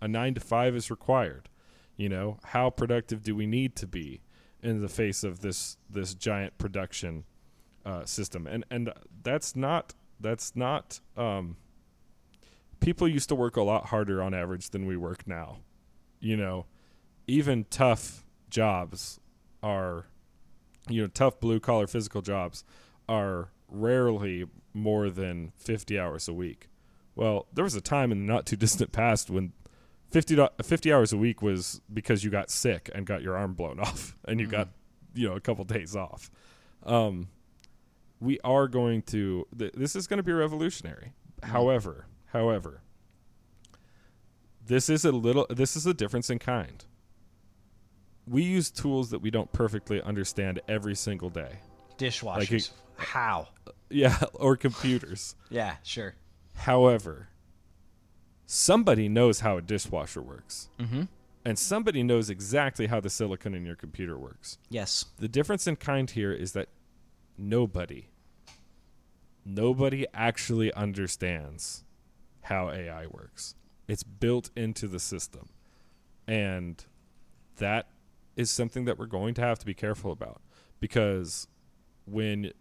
a 0.00 0.06
nine 0.06 0.34
to 0.34 0.40
five 0.40 0.76
is 0.76 0.90
required. 0.90 1.48
You 1.96 2.08
know, 2.08 2.38
how 2.44 2.70
productive 2.70 3.22
do 3.24 3.34
we 3.34 3.46
need 3.46 3.74
to 3.76 3.86
be 3.86 4.20
in 4.62 4.80
the 4.80 4.88
face 4.88 5.24
of 5.24 5.40
this 5.40 5.76
this 5.90 6.14
giant 6.14 6.56
production 6.58 7.24
uh, 7.84 8.04
system? 8.04 8.46
And 8.46 8.64
and 8.70 8.92
that's 9.22 9.56
not 9.56 9.94
that's 10.20 10.54
not. 10.54 11.00
Um, 11.16 11.56
people 12.80 13.08
used 13.08 13.28
to 13.30 13.34
work 13.34 13.56
a 13.56 13.62
lot 13.62 13.86
harder 13.86 14.22
on 14.22 14.34
average 14.34 14.70
than 14.70 14.86
we 14.86 14.96
work 14.96 15.26
now. 15.26 15.58
You 16.20 16.36
know, 16.36 16.66
even 17.26 17.66
tough 17.70 18.24
jobs 18.50 19.20
are, 19.62 20.06
you 20.88 21.02
know, 21.02 21.08
tough 21.08 21.40
blue 21.40 21.60
collar 21.60 21.86
physical 21.86 22.22
jobs 22.22 22.64
are 23.08 23.50
rarely 23.68 24.46
more 24.74 25.10
than 25.10 25.52
50 25.56 25.98
hours 25.98 26.28
a 26.28 26.32
week. 26.32 26.68
Well, 27.14 27.46
there 27.52 27.64
was 27.64 27.74
a 27.74 27.80
time 27.80 28.12
in 28.12 28.26
the 28.26 28.32
not 28.32 28.46
too 28.46 28.56
distant 28.56 28.92
past 28.92 29.28
when 29.30 29.52
50, 30.10 30.46
50 30.62 30.92
hours 30.92 31.12
a 31.12 31.16
week 31.16 31.42
was 31.42 31.80
because 31.92 32.24
you 32.24 32.30
got 32.30 32.50
sick 32.50 32.90
and 32.94 33.06
got 33.06 33.22
your 33.22 33.36
arm 33.36 33.54
blown 33.54 33.80
off 33.80 34.16
and 34.24 34.40
you 34.40 34.46
got, 34.46 34.68
you 35.14 35.28
know, 35.28 35.34
a 35.34 35.40
couple 35.40 35.64
days 35.64 35.96
off. 35.96 36.30
Um, 36.84 37.28
we 38.20 38.38
are 38.44 38.68
going 38.68 39.02
to, 39.02 39.46
th- 39.56 39.72
this 39.74 39.94
is 39.94 40.06
going 40.06 40.18
to 40.18 40.22
be 40.22 40.32
revolutionary. 40.32 41.12
However, 41.42 42.06
however, 42.26 42.82
this 44.64 44.88
is 44.88 45.04
a 45.04 45.12
little, 45.12 45.46
this 45.50 45.76
is 45.76 45.86
a 45.86 45.94
difference 45.94 46.30
in 46.30 46.38
kind. 46.38 46.84
We 48.28 48.42
use 48.42 48.70
tools 48.70 49.10
that 49.10 49.20
we 49.20 49.30
don't 49.30 49.50
perfectly 49.52 50.02
understand 50.02 50.60
every 50.68 50.94
single 50.94 51.30
day. 51.30 51.56
Dishwashers. 51.98 52.52
it- 52.52 52.70
How? 52.96 53.48
Yeah, 53.90 54.18
or 54.34 54.56
computers. 54.56 55.34
Yeah, 55.50 55.76
sure. 55.82 56.14
However, 56.54 57.28
somebody 58.46 59.08
knows 59.08 59.40
how 59.40 59.56
a 59.56 59.62
dishwasher 59.62 60.20
works. 60.22 60.68
Mm-hmm. 60.78 61.02
And 61.44 61.58
somebody 61.58 62.02
knows 62.02 62.28
exactly 62.28 62.86
how 62.88 63.00
the 63.00 63.08
silicon 63.08 63.54
in 63.54 63.64
your 63.64 63.76
computer 63.76 64.18
works. 64.18 64.58
Yes. 64.68 65.06
The 65.18 65.28
difference 65.28 65.66
in 65.66 65.76
kind 65.76 66.10
here 66.10 66.32
is 66.32 66.52
that 66.52 66.68
nobody, 67.38 68.08
nobody 69.44 70.06
actually 70.12 70.72
understands 70.74 71.84
how 72.42 72.70
AI 72.70 73.06
works. 73.06 73.54
It's 73.86 74.02
built 74.02 74.50
into 74.56 74.86
the 74.88 74.98
system. 74.98 75.48
And 76.26 76.84
that 77.56 77.86
is 78.38 78.50
something 78.50 78.86
that 78.86 78.98
we're 78.98 79.06
going 79.06 79.34
to 79.34 79.42
have 79.42 79.58
to 79.58 79.66
be 79.66 79.74
careful 79.74 80.12
about 80.12 80.40
because 80.80 81.48
when 82.06 82.52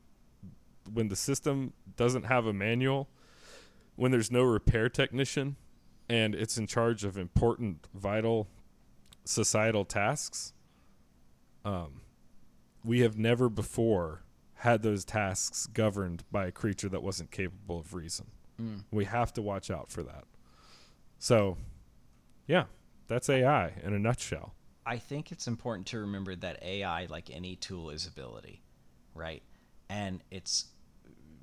when 0.92 1.08
the 1.08 1.16
system 1.16 1.74
doesn't 1.96 2.24
have 2.24 2.46
a 2.46 2.54
manual, 2.54 3.10
when 3.96 4.10
there's 4.12 4.32
no 4.32 4.42
repair 4.42 4.90
technician 4.90 5.56
and 6.10 6.34
it's 6.34 6.58
in 6.58 6.66
charge 6.66 7.04
of 7.04 7.18
important 7.18 7.88
vital 7.94 8.48
societal 9.26 9.86
tasks, 9.86 10.54
um, 11.64 12.02
we 12.84 13.02
have 13.02 13.18
never 13.18 13.50
before 13.50 14.24
had 14.56 14.82
those 14.82 15.06
tasks 15.06 15.68
governed 15.68 16.24
by 16.32 16.48
a 16.48 16.52
creature 16.52 16.90
that 16.90 17.04
wasn't 17.04 17.30
capable 17.30 17.80
of 17.80 17.94
reason. 17.94 18.28
We 18.92 19.06
have 19.06 19.32
to 19.34 19.42
watch 19.44 19.70
out 19.70 19.92
for 19.92 20.02
that. 20.04 20.24
So, 21.20 21.58
yeah, 22.48 22.64
that's 23.08 23.30
AI 23.30 23.74
in 23.84 23.94
a 23.94 24.00
nutshell. 24.00 24.56
I 24.88 25.00
think 25.00 25.34
it's 25.34 25.48
important 25.48 25.88
to 25.88 26.00
remember 26.00 26.34
that 26.34 26.64
AI, 26.64 27.08
like 27.08 27.30
any 27.30 27.58
tool, 27.58 27.90
is 27.90 28.08
ability, 28.08 28.62
right? 29.14 29.44
And 29.90 30.24
it's 30.32 30.68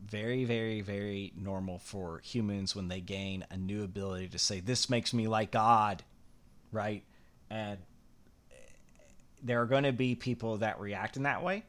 very, 0.03 0.47
very, 0.47 0.81
very 0.81 1.31
normal 1.37 1.79
for 1.79 2.21
humans 2.25 2.75
when 2.75 2.89
they 2.89 3.01
gain 3.01 3.45
a 3.51 3.59
new 3.59 3.85
ability 3.85 4.29
to 4.29 4.39
say, 4.39 4.61
This 4.61 4.89
makes 4.89 5.13
me 5.13 5.29
like 5.29 5.51
God, 5.51 6.03
right? 6.73 7.05
And 7.51 7.79
there 9.43 9.61
are 9.61 9.67
going 9.67 9.85
to 9.85 9.93
be 9.93 10.15
people 10.15 10.57
that 10.59 10.81
react 10.81 11.19
in 11.19 11.25
that 11.25 11.43
way, 11.43 11.65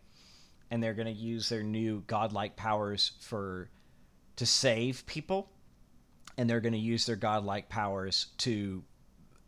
and 0.72 0.82
they're 0.82 0.94
going 0.94 1.14
to 1.14 1.22
use 1.22 1.50
their 1.50 1.64
new 1.64 2.04
godlike 2.08 2.56
powers 2.56 3.12
for 3.20 3.70
to 4.38 4.46
save 4.46 5.06
people, 5.08 5.50
and 6.38 6.50
they're 6.50 6.62
going 6.62 6.72
to 6.72 6.80
use 6.80 7.06
their 7.06 7.18
godlike 7.18 7.68
powers 7.68 8.28
to 8.38 8.82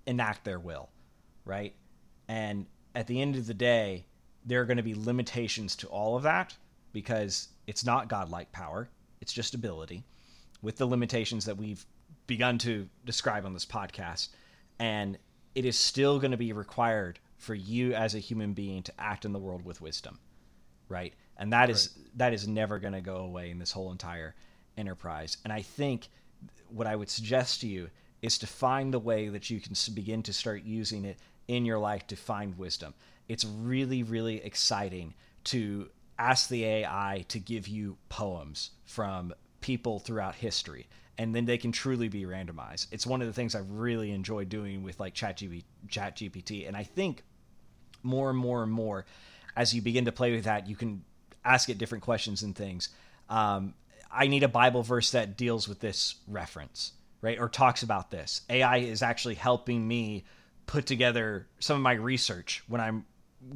enact 0.06 0.44
their 0.44 0.60
will, 0.60 0.90
right? 1.46 1.74
And 2.28 2.66
at 2.96 3.08
the 3.08 3.22
end 3.22 3.36
of 3.36 3.48
the 3.48 3.54
day, 3.54 4.06
there 4.46 4.62
are 4.62 4.66
going 4.66 4.78
to 4.78 4.84
be 4.84 4.96
limitations 4.96 5.76
to 5.78 5.88
all 5.88 6.16
of 6.16 6.24
that 6.24 6.56
because 6.94 7.50
it's 7.68 7.86
not 7.86 8.08
godlike 8.08 8.52
power, 8.52 8.90
it's 9.22 9.34
just 9.34 9.54
ability 9.54 10.04
with 10.62 10.78
the 10.78 10.86
limitations 10.86 11.46
that 11.46 11.58
we've 11.58 11.86
begun 12.26 12.58
to 12.58 12.88
describe 13.06 13.46
on 13.46 13.54
this 13.54 13.66
podcast. 13.66 14.30
And 14.80 15.18
it 15.56 15.66
is 15.66 15.78
still 15.78 16.20
going 16.20 16.32
to 16.32 16.38
be 16.38 16.54
required 16.54 17.20
for 17.38 17.56
you 17.56 17.94
as 17.94 18.16
a 18.16 18.20
human 18.20 18.54
being 18.54 18.84
to 18.84 18.94
act 19.00 19.26
in 19.26 19.34
the 19.34 19.40
world 19.40 19.64
with 19.64 19.82
wisdom, 19.82 20.20
right? 20.90 21.14
And 21.38 21.54
that 21.54 21.70
is 21.70 21.92
that 22.16 22.34
is 22.34 22.48
never 22.48 22.80
going 22.80 22.94
to 22.94 23.02
go 23.02 23.18
away 23.18 23.52
in 23.52 23.60
this 23.60 23.72
whole 23.72 23.92
entire 23.92 24.36
enterprise. 24.78 25.38
And 25.44 25.54
I 25.54 25.62
think 25.62 26.10
what 26.70 26.88
I 26.88 26.96
would 26.96 27.10
suggest 27.10 27.62
to 27.62 27.68
you 27.68 27.90
is 28.22 28.38
to 28.40 28.48
find 28.48 28.94
the 28.94 29.00
way 29.00 29.30
that 29.30 29.50
you 29.50 29.60
can 29.60 29.74
begin 29.94 30.24
to 30.24 30.34
start 30.34 30.64
using 30.64 31.06
it 31.06 31.18
in 31.48 31.66
your 31.66 31.80
life 31.80 32.06
to 32.08 32.16
find 32.16 32.58
wisdom. 32.58 32.94
It's 33.28 33.46
really, 33.46 34.04
really 34.04 34.44
exciting 34.44 35.14
to 35.46 35.90
ask 36.20 36.50
the 36.50 36.64
AI 36.66 37.26
to 37.30 37.40
give 37.40 37.68
you 37.68 37.98
poems 38.10 38.72
from 38.86 39.34
people 39.62 40.00
throughout 40.00 40.36
history, 40.36 40.88
and 41.18 41.36
then 41.36 41.46
they 41.46 41.58
can 41.58 41.72
truly 41.72 42.08
be 42.10 42.24
randomized. 42.24 42.88
It's 42.92 43.06
one 43.08 43.22
of 43.22 43.28
the 43.28 43.34
things 43.34 43.56
I 43.56 43.62
really 43.68 44.12
enjoy 44.12 44.46
doing 44.46 44.84
with 44.84 45.00
like 45.00 45.14
ChatGPT, 45.14 46.68
and 46.68 46.76
I 46.76 46.84
think 46.84 47.24
more 48.04 48.30
and 48.30 48.38
more 48.38 48.64
and 48.64 48.72
more 48.72 49.06
as 49.58 49.74
you 49.74 49.82
begin 49.82 50.06
to 50.06 50.12
play 50.12 50.32
with 50.32 50.46
that, 50.46 50.70
you 50.70 50.76
can 50.76 51.04
ask 51.44 51.68
it 51.70 51.80
different 51.80 52.04
questions 52.04 52.44
and 52.44 52.56
things. 52.56 52.90
Um, 53.28 53.74
I 54.12 54.28
need 54.28 54.44
a 54.44 54.48
Bible 54.48 54.84
verse 54.84 55.12
that 55.12 55.36
deals 55.36 55.68
with 55.68 55.80
this 55.80 56.16
reference, 56.28 56.94
right? 57.22 57.40
Or 57.40 57.50
talks 57.50 57.82
about 57.82 58.12
this. 58.12 58.42
AI 58.50 58.78
is 58.78 59.02
actually 59.02 59.36
helping 59.36 59.86
me 59.86 60.26
put 60.68 60.86
together 60.86 61.48
some 61.60 61.78
of 61.78 61.82
my 61.82 61.94
research 61.94 62.64
when 62.68 62.80
I'm 62.80 63.06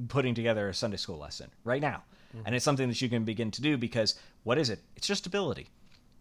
putting 0.08 0.34
together 0.34 0.68
a 0.70 0.74
Sunday 0.74 0.98
school 0.98 1.18
lesson 1.18 1.52
right 1.64 1.82
now. 1.82 2.04
And 2.46 2.56
it's 2.56 2.64
something 2.64 2.88
that 2.88 3.02
you 3.02 3.10
can 3.10 3.26
begin 3.26 3.52
to 3.52 3.62
do 3.62 3.78
because 3.78 4.16
what 4.44 4.58
is 4.58 4.70
it? 4.70 4.80
It's 4.96 5.06
just 5.06 5.28
ability. 5.28 5.68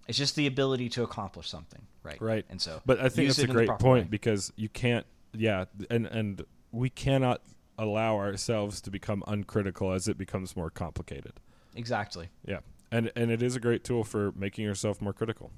It's 0.09 0.19
just 0.19 0.35
the 0.35 0.49
ability 0.49 0.89
to 0.91 1.05
accomplish 1.05 1.49
something, 1.49 1.83
right? 2.03 2.21
Right. 2.21 2.45
And 2.51 2.61
so, 2.61 2.83
but 2.85 2.99
I 2.99 3.09
think 3.09 3.29
use 3.29 3.37
that's 3.37 3.39
a 3.39 3.43
it 3.43 3.51
in 3.51 3.57
the 3.57 3.67
great 3.67 3.79
point 3.79 4.07
way. 4.07 4.11
because 4.11 4.53
you 4.57 4.69
can't, 4.69 5.07
yeah, 5.33 5.67
and 5.89 6.07
and 6.07 6.45
we 6.73 6.91
cannot 6.91 7.43
allow 7.79 8.17
ourselves 8.17 8.81
to 8.81 8.91
become 8.91 9.23
uncritical 9.29 9.93
as 9.93 10.09
it 10.09 10.19
becomes 10.19 10.57
more 10.57 10.69
complicated. 10.69 11.35
Exactly. 11.77 12.29
Yeah, 12.45 12.59
and 12.91 13.13
and 13.15 13.31
it 13.31 13.41
is 13.41 13.55
a 13.55 13.61
great 13.61 13.85
tool 13.85 14.03
for 14.03 14.33
making 14.33 14.65
yourself 14.65 15.01
more 15.01 15.13
critical. 15.13 15.53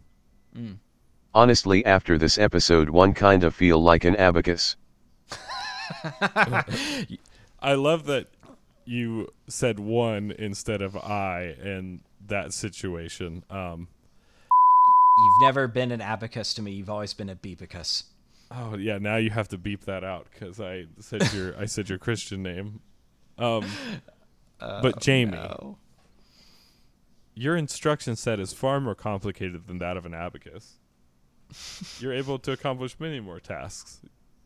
Mm. 0.55 0.77
Honestly, 1.33 1.83
after 1.87 2.19
this 2.19 2.37
episode, 2.37 2.91
one 2.91 3.15
kinda 3.15 3.51
feel 3.51 3.83
like 3.83 4.05
an 4.05 4.17
abacus. 4.17 4.77
I 7.61 7.75
love 7.75 8.07
that 8.07 8.29
you 8.85 9.29
said 9.49 9.79
one 9.79 10.33
instead 10.39 10.83
of 10.83 10.97
I 10.97 11.55
in 11.63 12.01
that 12.27 12.53
situation. 12.53 13.45
Um, 13.51 13.89
You've 15.19 15.43
never 15.43 15.69
been 15.69 15.93
an 15.93 16.01
abacus 16.01 16.55
to 16.55 16.63
me. 16.63 16.73
You've 16.73 16.91
always 16.91 17.13
been 17.15 17.29
a 17.29 17.37
beebicus. 17.37 18.05
oh 18.51 18.77
yeah, 18.77 18.99
now 18.99 19.17
you 19.17 19.31
have 19.31 19.49
to 19.49 19.59
beep 19.59 19.85
that 19.85 20.03
out 20.03 20.27
because 20.33 20.59
I 20.61 20.87
said 20.99 21.33
your 21.35 21.57
I 21.59 21.67
said 21.67 21.89
your 21.89 21.99
Christian 21.99 22.43
name. 22.43 22.81
Um, 23.39 23.65
but 24.59 25.01
Jamie, 25.01 25.33
No. 25.33 25.77
your 27.35 27.57
instruction 27.57 28.17
set 28.17 28.41
is 28.41 28.53
far 28.53 28.81
more 28.81 28.95
complicated 28.95 29.67
than 29.67 29.79
that 29.79 29.97
of 29.97 30.07
an 30.07 30.15
abacus. 30.15 30.79
You're 32.01 32.15
able 32.15 32.39
to 32.41 32.53
accomplish 32.53 32.97
many 32.99 33.21
more 33.21 33.39
tasks. 33.41 34.01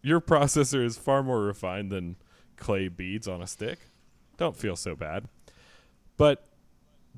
Your 0.07 0.21
processor 0.21 0.85
is 0.85 0.97
far 0.97 1.25
more 1.25 1.41
refined 1.41 1.91
than 1.91 2.15
clay 2.57 2.87
beads 2.87 3.27
on 3.27 3.43
a 3.43 3.47
stick. 3.49 3.89
Don't 4.37 4.57
feel 4.57 4.77
so 4.77 4.95
bad. 4.95 5.25
But 6.17 6.47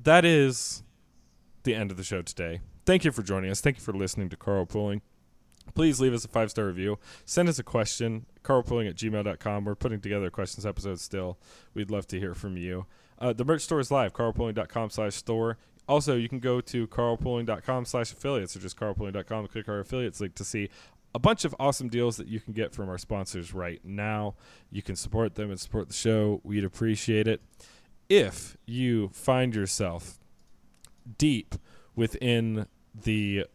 that 0.01 0.25
is 0.25 0.81
the 1.61 1.75
end 1.75 1.91
of 1.91 1.97
the 1.97 2.03
show 2.03 2.23
today. 2.23 2.61
Thank 2.87 3.05
you 3.05 3.11
for 3.11 3.21
joining 3.21 3.51
us. 3.51 3.61
Thank 3.61 3.77
you 3.77 3.83
for 3.83 3.93
listening 3.93 4.29
to 4.29 4.35
Carlpooling. 4.35 5.01
Please 5.75 6.01
leave 6.01 6.15
us 6.15 6.25
a 6.25 6.29
five 6.29 6.49
star 6.49 6.65
review. 6.65 6.97
Send 7.25 7.47
us 7.47 7.59
a 7.59 7.63
question, 7.63 8.25
carlpooling 8.43 8.89
at 8.89 8.95
gmail.com. 8.95 9.65
We're 9.65 9.75
putting 9.75 10.01
together 10.01 10.31
questions 10.31 10.65
episode 10.65 10.99
still. 10.99 11.37
We'd 11.75 11.91
love 11.91 12.07
to 12.07 12.19
hear 12.19 12.33
from 12.33 12.57
you. 12.57 12.87
Uh, 13.19 13.33
the 13.33 13.45
merch 13.45 13.61
store 13.61 13.81
is 13.81 13.91
live, 13.91 14.13
carlpooling.com 14.13 14.89
slash 14.89 15.13
store. 15.13 15.59
Also, 15.87 16.15
you 16.15 16.27
can 16.27 16.39
go 16.39 16.59
to 16.61 16.87
carlpooling.com 16.87 17.85
slash 17.85 18.11
affiliates 18.11 18.55
or 18.55 18.59
just 18.59 18.79
carlpooling.com 18.79 19.39
and 19.41 19.51
click 19.51 19.69
our 19.69 19.79
affiliates 19.79 20.19
link 20.19 20.33
to 20.33 20.43
see 20.43 20.69
a 21.13 21.19
bunch 21.19 21.45
of 21.45 21.55
awesome 21.59 21.89
deals 21.89 22.17
that 22.17 22.27
you 22.27 22.39
can 22.39 22.53
get 22.53 22.73
from 22.73 22.89
our 22.89 22.97
sponsors 22.97 23.53
right 23.53 23.83
now. 23.83 24.35
You 24.71 24.81
can 24.81 24.95
support 24.95 25.35
them 25.35 25.49
and 25.49 25.59
support 25.59 25.87
the 25.87 25.93
show. 25.93 26.41
We'd 26.43 26.63
appreciate 26.63 27.27
it. 27.27 27.41
If 28.07 28.57
you 28.65 29.09
find 29.09 29.55
yourself 29.55 30.19
deep 31.17 31.55
within 31.95 32.67
the 32.93 33.45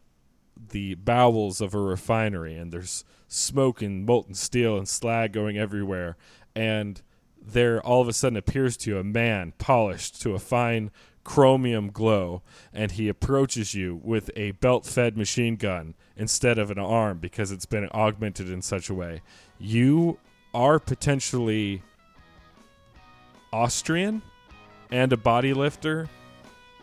the 0.71 0.95
bowels 0.95 1.61
of 1.61 1.75
a 1.75 1.79
refinery 1.79 2.57
and 2.57 2.73
there's 2.73 3.05
smoke 3.27 3.83
and 3.83 4.07
molten 4.07 4.35
steel 4.35 4.79
and 4.79 4.89
slag 4.89 5.33
going 5.33 5.59
everywhere 5.59 6.17
and 6.55 7.03
there 7.41 7.83
all 7.83 8.01
of 8.01 8.09
a 8.09 8.13
sudden 8.13 8.37
appears 8.37 8.77
to 8.77 8.91
you 8.91 8.99
a 8.99 9.05
man 9.05 9.53
polished 9.59 10.23
to 10.23 10.33
a 10.33 10.39
fine 10.39 10.91
chromium 11.25 11.91
glow 11.91 12.43
and 12.73 12.93
he 12.93 13.09
approaches 13.09 13.75
you 13.75 14.01
with 14.03 14.31
a 14.37 14.53
belt 14.53 14.87
fed 14.87 15.17
machine 15.17 15.57
gun 15.57 15.95
instead 16.17 16.59
of 16.59 16.71
an 16.71 16.79
arm 16.79 17.19
because 17.19 17.51
it's 17.51 17.67
been 17.67 17.89
augmented 17.93 18.49
in 18.51 18.63
such 18.63 18.89
a 18.89 18.95
way. 18.95 19.23
You 19.59 20.19
are 20.53 20.79
potentially 20.79 21.83
Austrian 23.53 24.23
and 24.91 25.13
a 25.13 25.17
body 25.17 25.55
lifter, 25.55 26.09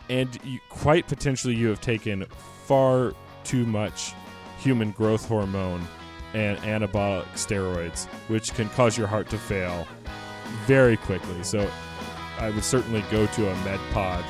and 0.08 0.38
you, 0.44 0.58
quite 0.68 1.06
potentially 1.06 1.54
you 1.54 1.68
have 1.68 1.80
taken 1.80 2.26
far 2.66 3.12
too 3.44 3.64
much 3.64 4.12
human 4.58 4.90
growth 4.92 5.26
hormone 5.26 5.86
and 6.34 6.58
anabolic 6.58 7.26
steroids, 7.34 8.06
which 8.28 8.54
can 8.54 8.68
cause 8.70 8.96
your 8.96 9.06
heart 9.06 9.28
to 9.30 9.38
fail 9.38 9.86
very 10.66 10.96
quickly. 10.96 11.42
So 11.42 11.68
I 12.38 12.50
would 12.50 12.64
certainly 12.64 13.04
go 13.10 13.26
to 13.26 13.50
a 13.50 13.54
med 13.64 13.80
pod 13.92 14.24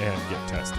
and 0.00 0.30
get 0.30 0.48
tested. 0.48 0.78